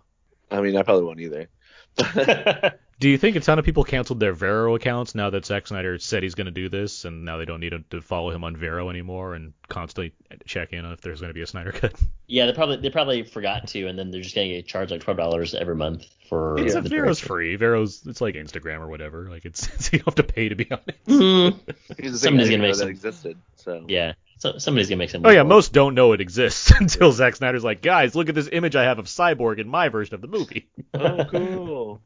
I 0.50 0.60
mean, 0.60 0.76
I 0.76 0.82
probably 0.82 1.04
won't 1.04 1.20
either. 1.20 1.48
Do 3.00 3.08
you 3.08 3.16
think 3.16 3.36
a 3.36 3.40
ton 3.40 3.60
of 3.60 3.64
people 3.64 3.84
canceled 3.84 4.18
their 4.18 4.32
Vero 4.32 4.74
accounts 4.74 5.14
now 5.14 5.30
that 5.30 5.46
Zack 5.46 5.68
Snyder 5.68 6.00
said 6.00 6.24
he's 6.24 6.34
going 6.34 6.46
to 6.46 6.50
do 6.50 6.68
this, 6.68 7.04
and 7.04 7.24
now 7.24 7.36
they 7.36 7.44
don't 7.44 7.60
need 7.60 7.72
to 7.90 8.00
follow 8.02 8.30
him 8.30 8.42
on 8.42 8.56
Vero 8.56 8.90
anymore 8.90 9.34
and 9.34 9.52
constantly 9.68 10.12
check 10.46 10.72
in 10.72 10.84
on 10.84 10.92
if 10.92 11.00
there's 11.00 11.20
going 11.20 11.30
to 11.30 11.34
be 11.34 11.42
a 11.42 11.46
Snyder 11.46 11.70
cut? 11.70 11.92
yeah, 12.26 12.46
they 12.46 12.52
probably 12.52 12.76
they 12.78 12.90
probably 12.90 13.22
forgot 13.22 13.68
to, 13.68 13.86
and 13.86 13.96
then 13.96 14.10
they're 14.10 14.22
just 14.22 14.34
going 14.34 14.48
to 14.48 14.54
get 14.56 14.66
charged 14.66 14.90
like 14.90 15.00
twelve 15.02 15.16
dollars 15.16 15.54
every 15.54 15.76
month 15.76 16.06
for. 16.28 16.58
It's 16.58 16.74
the 16.74 16.80
Vero's 16.82 17.18
director. 17.20 17.26
free. 17.26 17.54
Vero's 17.56 18.04
it's 18.04 18.20
like 18.20 18.34
Instagram 18.34 18.80
or 18.80 18.88
whatever. 18.88 19.28
Like 19.30 19.44
it's, 19.44 19.68
it's 19.74 19.92
you 19.92 20.00
don't 20.00 20.06
have 20.06 20.26
to 20.26 20.32
pay 20.32 20.48
to 20.48 20.56
be 20.56 20.68
on 20.70 20.80
it. 20.86 20.96
Mm, 21.06 21.58
Here's 21.98 22.12
the 22.12 22.18
thing, 22.18 22.18
Somebody's 22.18 22.50
gonna 22.50 22.50
didn't 22.50 22.60
make 22.62 22.72
that 22.72 22.78
some- 22.78 22.88
existed. 22.88 23.38
So 23.56 23.84
yeah, 23.88 24.14
so 24.38 24.58
somebody's 24.58 24.88
gonna 24.88 24.98
make 24.98 25.10
some. 25.10 25.24
Oh 25.24 25.30
yeah, 25.30 25.38
money. 25.44 25.48
most 25.50 25.72
don't 25.72 25.94
know 25.94 26.12
it 26.14 26.20
exists 26.20 26.72
until 26.80 27.12
Zack 27.12 27.36
Snyder's 27.36 27.62
like, 27.62 27.80
guys, 27.80 28.16
look 28.16 28.28
at 28.28 28.34
this 28.34 28.48
image 28.50 28.74
I 28.74 28.82
have 28.84 28.98
of 28.98 29.06
Cyborg 29.06 29.58
in 29.60 29.68
my 29.68 29.88
version 29.88 30.16
of 30.16 30.20
the 30.20 30.26
movie. 30.26 30.66
oh, 30.94 31.24
cool. 31.30 32.00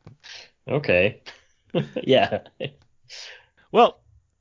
Okay. 0.69 1.23
yeah. 2.03 2.41
Well, 3.71 4.01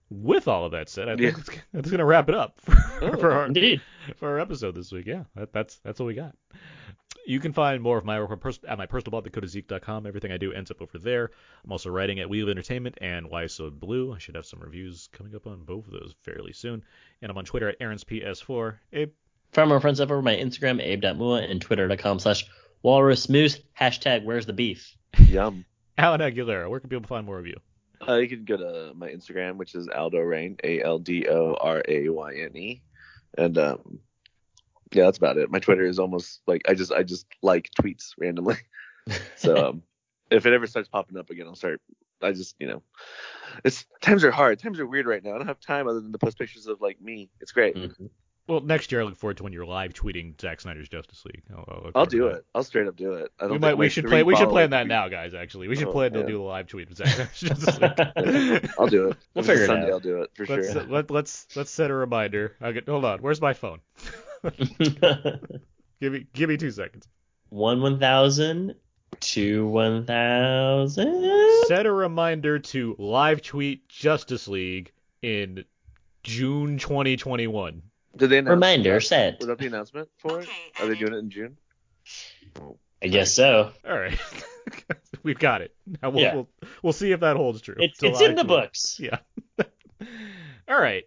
with 0.10 0.48
all 0.48 0.66
of 0.66 0.72
that 0.74 0.90
said, 0.90 1.08
I 1.08 1.16
think 1.16 1.22
Yeah. 1.22 1.40
it's, 1.40 1.50
that's 1.74 1.90
going 1.90 2.00
to 2.00 2.06
wrap 2.06 2.30
it 2.30 2.36
up 2.36 2.60
for, 2.62 2.76
oh, 3.02 3.18
for 3.20 3.32
our 3.32 3.46
Indeed. 3.46 3.82
for 4.18 4.30
our 4.30 4.40
episode 4.40 4.76
this 4.76 4.92
week. 4.92 5.06
Yeah, 5.08 5.24
that, 5.36 5.54
that's 5.54 5.78
that's 5.84 6.00
what 6.00 6.06
we 6.08 6.14
got. 6.14 6.36
You 7.26 7.40
can 7.40 7.54
find 7.54 7.82
more 7.84 7.98
of 7.98 8.04
my 8.06 8.20
work 8.20 8.32
on 8.32 8.40
pers- 8.40 8.60
at 8.68 8.78
my 8.78 8.88
personal 8.88 9.12
blog, 9.12 9.32
thecodeiszeek.com. 9.32 10.08
Everything 10.08 10.32
I 10.32 10.38
do 10.38 10.52
ends 10.54 10.72
up 10.72 10.82
over 10.82 10.98
there. 10.98 11.30
I'm 11.64 11.72
also 11.72 11.90
writing 11.92 12.20
at 12.20 12.30
We 12.30 12.42
Live 12.44 12.50
Entertainment 12.50 12.98
and 13.00 13.30
Why 13.30 13.46
So 13.48 13.70
Blu. 13.70 14.12
I 14.14 14.18
should 14.18 14.36
have 14.36 14.46
some 14.46 14.60
reviews 14.60 15.08
coming 15.14 15.36
up 15.36 15.46
on 15.46 15.64
both 15.64 15.86
of 15.86 15.94
those 15.94 16.16
fairly 16.24 16.52
soon. 16.52 16.82
And 17.22 17.32
I'm 17.32 17.38
on 17.38 17.46
Twitter 17.46 17.70
at 17.70 17.76
Aaron's 17.80 18.04
PS4. 18.04 18.76
Abe, 18.94 19.12
Find 19.54 19.70
more 19.70 19.80
friends 19.80 20.02
over 20.02 20.20
my 20.22 20.36
Instagram, 20.36 20.82
abe.mua, 20.82 21.42
and 21.44 21.62
twitter.com 21.62 22.20
slash 22.20 22.46
walrusmoose. 22.84 23.60
Hashtag 23.80 24.24
where's 24.24 24.46
the 24.48 24.54
beef. 24.54 24.96
Yum. 25.28 25.64
Alan 26.02 26.20
Aguilera, 26.22 26.70
where 26.70 26.80
can 26.80 26.90
people 26.90 27.08
find 27.08 27.26
more 27.26 27.38
of 27.38 27.46
you? 27.46 27.56
Uh, 28.08 28.16
you 28.16 28.28
can 28.28 28.44
go 28.44 28.58
to 28.58 28.94
my 28.96 29.10
Instagram, 29.10 29.58
which 29.58 29.76
is 29.76 29.88
Aldo 29.88 30.20
Rayne, 30.20 30.58
A 30.64 30.82
L 30.82 30.98
D 30.98 31.28
O 31.30 31.56
R 31.62 31.84
A 31.88 32.10
Y 32.10 32.34
N 32.34 32.58
E, 32.58 32.82
and 33.38 33.58
um, 33.60 34.00
yeah, 34.92 35.04
that's 35.06 35.20
about 35.20 35.38
it. 35.38 35.52
My 35.52 35.60
Twitter 35.60 35.86
is 35.86 36.00
almost 36.00 36.42
like 36.48 36.64
I 36.68 36.74
just 36.74 36.92
I 36.92 37.04
just 37.04 37.28
like 37.42 37.70
tweets 37.80 38.14
randomly. 38.18 38.58
So 39.36 39.70
um, 39.70 39.84
if 40.30 40.46
it 40.46 40.54
ever 40.54 40.68
starts 40.68 40.88
popping 40.88 41.18
up 41.18 41.32
again, 41.32 41.48
I'll 41.48 41.56
start. 41.56 41.82
I 42.22 42.32
just 42.34 42.56
you 42.60 42.68
know, 42.68 42.84
it's 43.64 43.86
times 44.00 44.24
are 44.24 44.30
hard. 44.32 44.60
Times 44.60 44.80
are 44.80 44.86
weird 44.86 45.08
right 45.08 45.24
now. 45.24 45.34
I 45.34 45.38
don't 45.40 45.48
have 45.48 45.60
time 45.60 45.88
other 45.88 46.00
than 46.00 46.12
to 46.12 46.20
post 46.20 46.38
pictures 46.38 46.68
of 46.68 46.82
like 46.82 47.02
me. 47.02 47.32
It's 47.42 47.52
great. 47.52 47.76
Mhm. 47.76 48.10
Well, 48.52 48.60
next 48.60 48.92
year 48.92 49.00
I 49.00 49.06
look 49.06 49.16
forward 49.16 49.38
to 49.38 49.44
when 49.44 49.54
you're 49.54 49.66
live 49.66 49.94
tweeting 49.94 50.40
Zack 50.42 50.60
Snyder's 50.60 50.90
Justice 50.90 51.24
League. 51.24 51.42
I'll, 51.56 51.64
I'll, 51.70 51.92
I'll 51.96 52.06
do 52.06 52.24
that. 52.26 52.36
it. 52.36 52.46
I'll 52.54 52.66
straight 52.66 52.86
up 52.86 52.98
do 52.98 53.14
it. 53.14 53.32
I 53.40 53.44
don't 53.44 53.54
We 53.54 53.60
might. 53.60 53.78
We 53.78 53.88
should 53.88 54.04
three 54.04 54.10
plan. 54.12 54.26
We 54.26 54.36
should 54.36 54.50
plan 54.50 54.72
that 54.72 54.88
now, 54.88 55.08
guys. 55.08 55.34
Actually, 55.34 55.70
we 55.70 55.78
should 55.78 55.88
Oh, 55.88 55.94
plan 55.94 56.12
to 56.12 56.28
do 56.28 56.42
a 56.42 56.44
live 56.44 56.68
tweet 56.68 56.90
with 56.90 56.98
Zack 56.98 57.08
Snyder's 57.08 57.40
Justice 57.40 57.80
League. 58.18 58.70
I'll 58.78 58.88
do 58.88 59.08
it. 59.08 59.18
We'll 59.34 59.46
If 59.46 59.46
it's 59.46 59.48
figure 59.48 59.64
it 59.64 59.68
Sunday, 59.68 59.86
out. 59.86 59.92
I'll 59.94 60.00
do 60.02 60.22
it 60.24 60.32
for 60.34 60.46
let's, 60.48 60.74
sure. 60.74 60.84
let, 60.84 61.10
let's 61.10 61.48
let's 61.56 61.72
set 61.72 61.92
a 61.92 61.94
reminder. 61.94 62.58
I 62.60 62.74
get, 62.74 62.90
hold 62.90 63.06
on. 63.06 63.20
Where's 63.20 63.40
my 63.40 63.54
phone? 63.54 63.80
give 66.02 66.12
me 66.12 66.26
give 66.34 66.50
me 66.50 66.58
two 66.58 66.72
seconds. 66.72 67.08
One 67.52 67.82
one 67.82 68.00
thousand, 68.02 68.76
two 69.22 69.66
one 69.66 70.06
thousand. 70.06 71.66
Set 71.68 71.86
a 71.86 71.92
reminder 71.94 72.60
to 72.60 72.98
live 73.00 73.42
tweet 73.42 73.88
Justice 73.88 74.50
League 74.50 74.92
in 75.22 75.64
June 76.24 76.78
2021. 76.78 77.82
Did 78.18 78.30
they 78.30 78.38
announce 78.40 78.52
Reminder 78.52 78.94
was 78.96 79.10
that- 79.10 79.34
set. 79.34 79.40
Was 79.40 79.48
that 79.48 79.58
the 79.58 79.68
announcement 79.68 80.10
for 80.18 80.42
it? 80.42 80.48
Are 80.80 80.88
they 80.88 80.96
doing 80.96 81.14
it 81.14 81.18
in 81.18 81.30
June? 81.30 81.58
I 83.04 83.08
guess 83.08 83.34
so. 83.34 83.72
All 83.88 83.98
right, 83.98 84.20
we've 85.24 85.40
got 85.40 85.62
it. 85.62 85.74
Now 86.02 86.10
we'll, 86.12 86.22
Yeah. 86.24 86.36
we'll 86.36 86.50
we'll 86.84 86.94
see 86.94 87.12
if 87.12 87.22
that 87.22 87.36
holds 87.36 87.62
true. 87.62 87.76
It's 87.80 87.98
to 88.00 88.08
it's 88.08 88.22
in 88.22 88.36
the 88.36 88.44
tweet. 88.44 88.48
books. 88.48 89.00
Yeah. 89.00 89.18
All 90.68 90.80
right. 90.80 91.04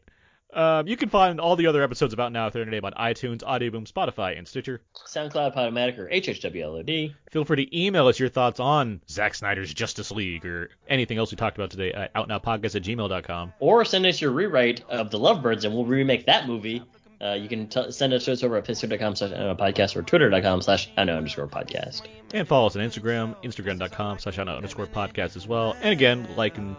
Um, 0.52 0.86
you 0.86 0.96
can 0.96 1.08
find 1.08 1.40
all 1.40 1.56
the 1.56 1.66
other 1.66 1.82
episodes 1.82 2.14
about 2.14 2.30
Now 2.30 2.48
Third 2.48 2.68
Name 2.68 2.84
on 2.84 2.92
iTunes, 2.92 3.38
Audioboom, 3.42 3.90
Spotify, 3.90 4.38
and 4.38 4.46
Stitcher. 4.46 4.80
SoundCloud, 5.04 5.52
Podomatic, 5.52 5.98
or 5.98 6.08
HHWLOD. 6.08 7.12
Feel 7.32 7.44
free 7.44 7.66
to 7.66 7.76
email 7.84 8.06
us 8.06 8.20
your 8.20 8.28
thoughts 8.28 8.60
on 8.60 9.00
Zack 9.10 9.34
Snyder's 9.34 9.74
Justice 9.74 10.12
League 10.12 10.46
or 10.46 10.70
anything 10.86 11.18
else 11.18 11.32
we 11.32 11.36
talked 11.36 11.56
about 11.56 11.70
today 11.72 11.92
at 11.92 12.14
outnowpodcast 12.14 12.76
at 12.76 12.82
gmail.com. 12.82 13.52
Or 13.58 13.84
send 13.84 14.06
us 14.06 14.20
your 14.20 14.30
rewrite 14.30 14.84
of 14.88 15.10
The 15.10 15.18
Lovebirds 15.18 15.64
and 15.64 15.74
we'll 15.74 15.86
remake 15.86 16.26
that 16.26 16.46
movie. 16.46 16.84
Uh, 17.24 17.34
you 17.34 17.48
can 17.48 17.68
t- 17.68 17.90
send 17.90 18.12
us 18.12 18.26
to 18.26 18.32
us 18.32 18.42
over 18.42 18.56
at 18.56 18.64
pittsburgh.com 18.64 19.16
slash 19.16 19.32
I 19.32 19.38
know 19.38 19.54
podcast 19.54 19.96
or 19.96 20.02
twitter.com 20.02 20.60
slash 20.62 20.90
I 20.96 21.04
know 21.04 21.16
underscore 21.16 21.48
podcast. 21.48 22.02
And 22.34 22.46
follow 22.46 22.66
us 22.66 22.76
on 22.76 22.82
Instagram, 22.82 23.34
instagram.com 23.42 24.18
slash 24.18 24.38
outnow 24.38 24.56
underscore 24.56 24.86
podcast 24.86 25.36
as 25.36 25.46
well. 25.48 25.74
And 25.80 25.90
again, 25.92 26.28
like 26.36 26.58
and 26.58 26.76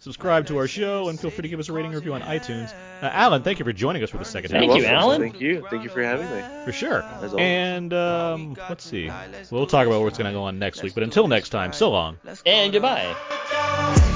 subscribe 0.00 0.46
to 0.46 0.58
our 0.58 0.68
show 0.68 1.08
and 1.08 1.18
feel 1.18 1.30
free 1.30 1.42
to 1.42 1.48
give 1.48 1.58
us 1.58 1.68
a 1.68 1.72
rating 1.72 1.92
or 1.92 1.96
review 1.96 2.14
on 2.14 2.22
iTunes. 2.22 2.72
Uh, 3.02 3.06
Alan, 3.12 3.42
thank 3.42 3.58
you 3.58 3.64
for 3.64 3.72
joining 3.72 4.02
us 4.02 4.10
for 4.10 4.18
the 4.18 4.24
second 4.24 4.50
time. 4.50 4.60
Thank 4.60 4.72
half. 4.72 4.80
you, 4.80 4.86
You're. 4.86 4.94
Alan. 4.94 5.20
Thank 5.20 5.40
you. 5.40 5.66
Thank 5.70 5.84
you 5.84 5.90
for 5.90 6.02
having 6.02 6.26
me. 6.26 6.64
For 6.64 6.72
sure. 6.72 7.02
As. 7.02 7.34
And 7.38 7.92
um, 7.94 8.56
let's 8.68 8.84
see. 8.84 9.10
We'll 9.50 9.66
talk 9.66 9.86
about 9.86 10.02
what's 10.02 10.18
going 10.18 10.30
to 10.30 10.38
go 10.38 10.42
on 10.44 10.58
next 10.58 10.82
week. 10.82 10.94
But 10.94 11.02
until 11.02 11.28
next 11.28 11.48
time, 11.48 11.72
so 11.72 11.90
long. 11.90 12.18
And 12.44 12.72
goodbye. 12.72 14.07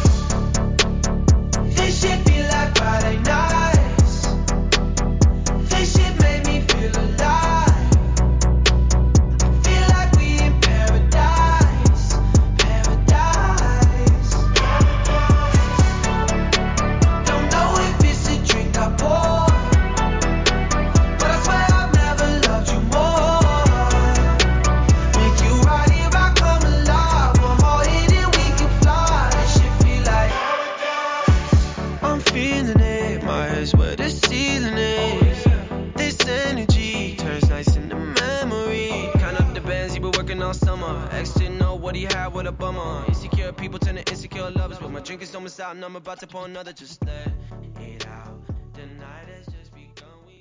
About 46.12 46.20
to 46.20 46.26
pour 46.26 46.44
another. 46.44 46.74
Just 46.74 47.02
let 47.06 47.32
it 47.80 48.06
out. 48.06 48.38
The 48.74 48.84
night 49.00 49.28
has 49.34 49.46
just 49.46 49.72
begun. 49.72 50.10
We- 50.26 50.40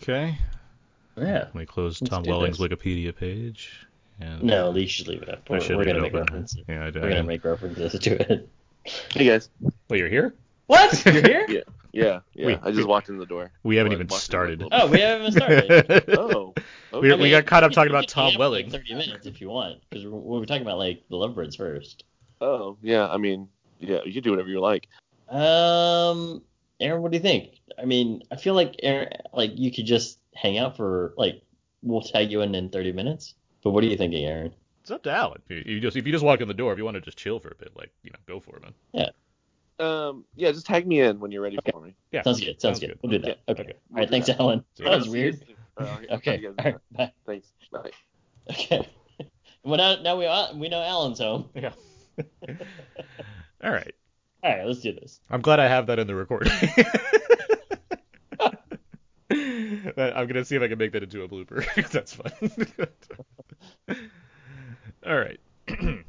Okay. 0.00 0.38
Yeah. 1.16 1.24
Let 1.24 1.54
me 1.56 1.66
close 1.66 2.00
Let's 2.00 2.10
Tom 2.10 2.22
Welling's 2.22 2.58
this. 2.58 2.68
Wikipedia 2.68 3.14
page. 3.14 3.86
And 4.20 4.44
No, 4.44 4.72
you 4.72 4.86
should 4.86 5.08
leave 5.08 5.22
it 5.22 5.28
up. 5.28 5.50
We're, 5.50 5.58
we're 5.58 5.78
leave 5.78 5.86
gonna 5.86 5.98
it 5.98 6.02
make 6.02 6.14
open. 6.14 6.20
references. 6.26 6.62
Yeah, 6.68 6.82
I, 6.82 6.86
I 6.86 6.90
We're 6.90 6.92
gonna 6.92 7.14
am. 7.16 7.26
make 7.26 7.44
references 7.44 7.98
to 7.98 8.32
it. 8.32 8.48
Hey 9.12 9.24
guys. 9.26 9.50
Well, 9.88 9.98
you're 9.98 10.08
here? 10.08 10.32
What? 10.68 11.04
You're 11.12 11.14
here? 11.14 11.46
Yeah. 11.48 11.60
Yeah. 11.92 12.20
Yeah. 12.34 12.46
Wait, 12.46 12.58
I 12.62 12.66
just 12.70 12.76
wait. 12.78 12.86
walked 12.86 13.08
in 13.08 13.18
the 13.18 13.26
door. 13.26 13.50
We 13.64 13.74
haven't 13.76 13.90
Well, 13.90 14.02
even 14.02 14.16
started. 14.16 14.64
Oh, 14.70 14.86
we 14.86 15.00
haven't 15.00 15.32
started. 15.32 16.04
Oh. 16.16 16.54
We- 16.92 17.12
Okay. 17.12 17.20
we 17.22 17.30
got 17.30 17.46
caught 17.46 17.64
up 17.64 17.72
talking 17.72 17.90
about 17.90 18.06
Tom 18.08 18.30
hang 18.30 18.38
Welling. 18.38 18.70
Like 18.70 18.82
30 18.82 18.94
minutes 18.94 19.26
if 19.26 19.40
you 19.40 19.48
want, 19.48 19.80
because 19.90 20.04
we 20.04 20.10
were 20.10 20.46
talking 20.46 20.62
about 20.62 20.78
like 20.78 21.02
the 21.10 21.16
Lovebirds 21.16 21.56
first. 21.56 22.04
Oh, 22.40 22.78
yeah. 22.82 23.08
I 23.08 23.16
mean, 23.16 23.48
yeah. 23.80 24.00
You 24.04 24.12
can 24.12 24.22
do 24.22 24.30
whatever 24.30 24.48
you 24.48 24.60
like. 24.60 24.88
Um, 25.28 26.42
Aaron, 26.80 27.02
what 27.02 27.12
do 27.12 27.16
you 27.16 27.22
think? 27.22 27.60
I 27.78 27.84
mean, 27.84 28.22
I 28.30 28.36
feel 28.36 28.54
like 28.54 28.76
Aaron, 28.82 29.08
like 29.32 29.52
you 29.54 29.72
could 29.72 29.86
just 29.86 30.18
hang 30.34 30.58
out 30.58 30.76
for 30.76 31.14
like 31.16 31.42
we'll 31.82 32.02
tag 32.02 32.30
you 32.30 32.42
in 32.42 32.54
in 32.54 32.70
30 32.70 32.92
minutes. 32.92 33.34
But 33.62 33.70
what 33.70 33.84
are 33.84 33.86
you 33.86 33.96
thinking, 33.96 34.24
Aaron? 34.24 34.54
It's 34.82 34.90
up 34.90 35.02
to 35.04 35.10
Alan. 35.12 35.42
You, 35.48 35.62
you 35.66 35.80
just 35.80 35.96
if 35.96 36.06
you 36.06 36.12
just 36.12 36.24
walk 36.24 36.40
in 36.40 36.48
the 36.48 36.54
door, 36.54 36.72
if 36.72 36.78
you 36.78 36.84
want 36.84 36.94
to 36.94 37.00
just 37.00 37.18
chill 37.18 37.38
for 37.38 37.48
a 37.48 37.54
bit, 37.54 37.76
like 37.76 37.90
you 38.02 38.10
know, 38.10 38.18
go 38.26 38.40
for 38.40 38.56
it, 38.56 38.62
man. 38.62 38.74
Yeah. 38.92 39.08
Um. 39.78 40.24
Yeah. 40.36 40.52
Just 40.52 40.66
tag 40.66 40.86
me 40.86 41.00
in 41.00 41.20
when 41.20 41.30
you're 41.30 41.42
ready 41.42 41.58
for 41.70 41.80
me. 41.80 41.94
Yeah. 42.12 42.22
Sounds 42.22 42.40
good. 42.40 42.60
Sounds, 42.60 42.62
Sounds 42.62 42.80
good. 42.80 42.86
good. 42.88 42.98
We'll 43.02 43.12
do 43.12 43.18
that. 43.26 43.40
Okay. 43.48 43.62
Okay. 43.62 43.72
All 43.92 43.96
right. 43.98 44.10
Thanks, 44.10 44.28
Alan. 44.28 44.64
See 44.76 44.84
That 44.84 44.98
was 44.98 45.08
weird. 45.08 45.44
Uh, 45.76 45.96
Okay. 46.10 46.46
All 46.46 46.54
right. 46.64 46.76
Bye. 46.92 47.12
Thanks. 47.26 47.48
Bye. 47.72 47.90
Okay. 48.50 48.88
well, 49.62 49.76
now, 49.76 50.02
now 50.02 50.16
we 50.16 50.26
uh, 50.26 50.54
we 50.54 50.68
know 50.68 50.82
Alan's 50.82 51.18
home. 51.18 51.48
Yeah. 51.54 51.72
All 53.62 53.70
right. 53.70 53.94
All 54.42 54.50
right. 54.50 54.66
Let's 54.66 54.80
do 54.80 54.92
this. 54.92 55.20
I'm 55.30 55.42
glad 55.42 55.60
I 55.60 55.68
have 55.68 55.86
that 55.88 55.98
in 55.98 56.06
the 56.06 56.14
recording. 56.14 56.52
I'm 59.30 60.26
gonna 60.26 60.44
see 60.44 60.56
if 60.56 60.62
I 60.62 60.68
can 60.68 60.78
make 60.78 60.92
that 60.92 61.02
into 61.02 61.22
a 61.22 61.28
blooper. 61.28 61.64
That's 61.90 62.14
fun. 62.14 62.32
All 65.06 65.16
right. 65.16 65.40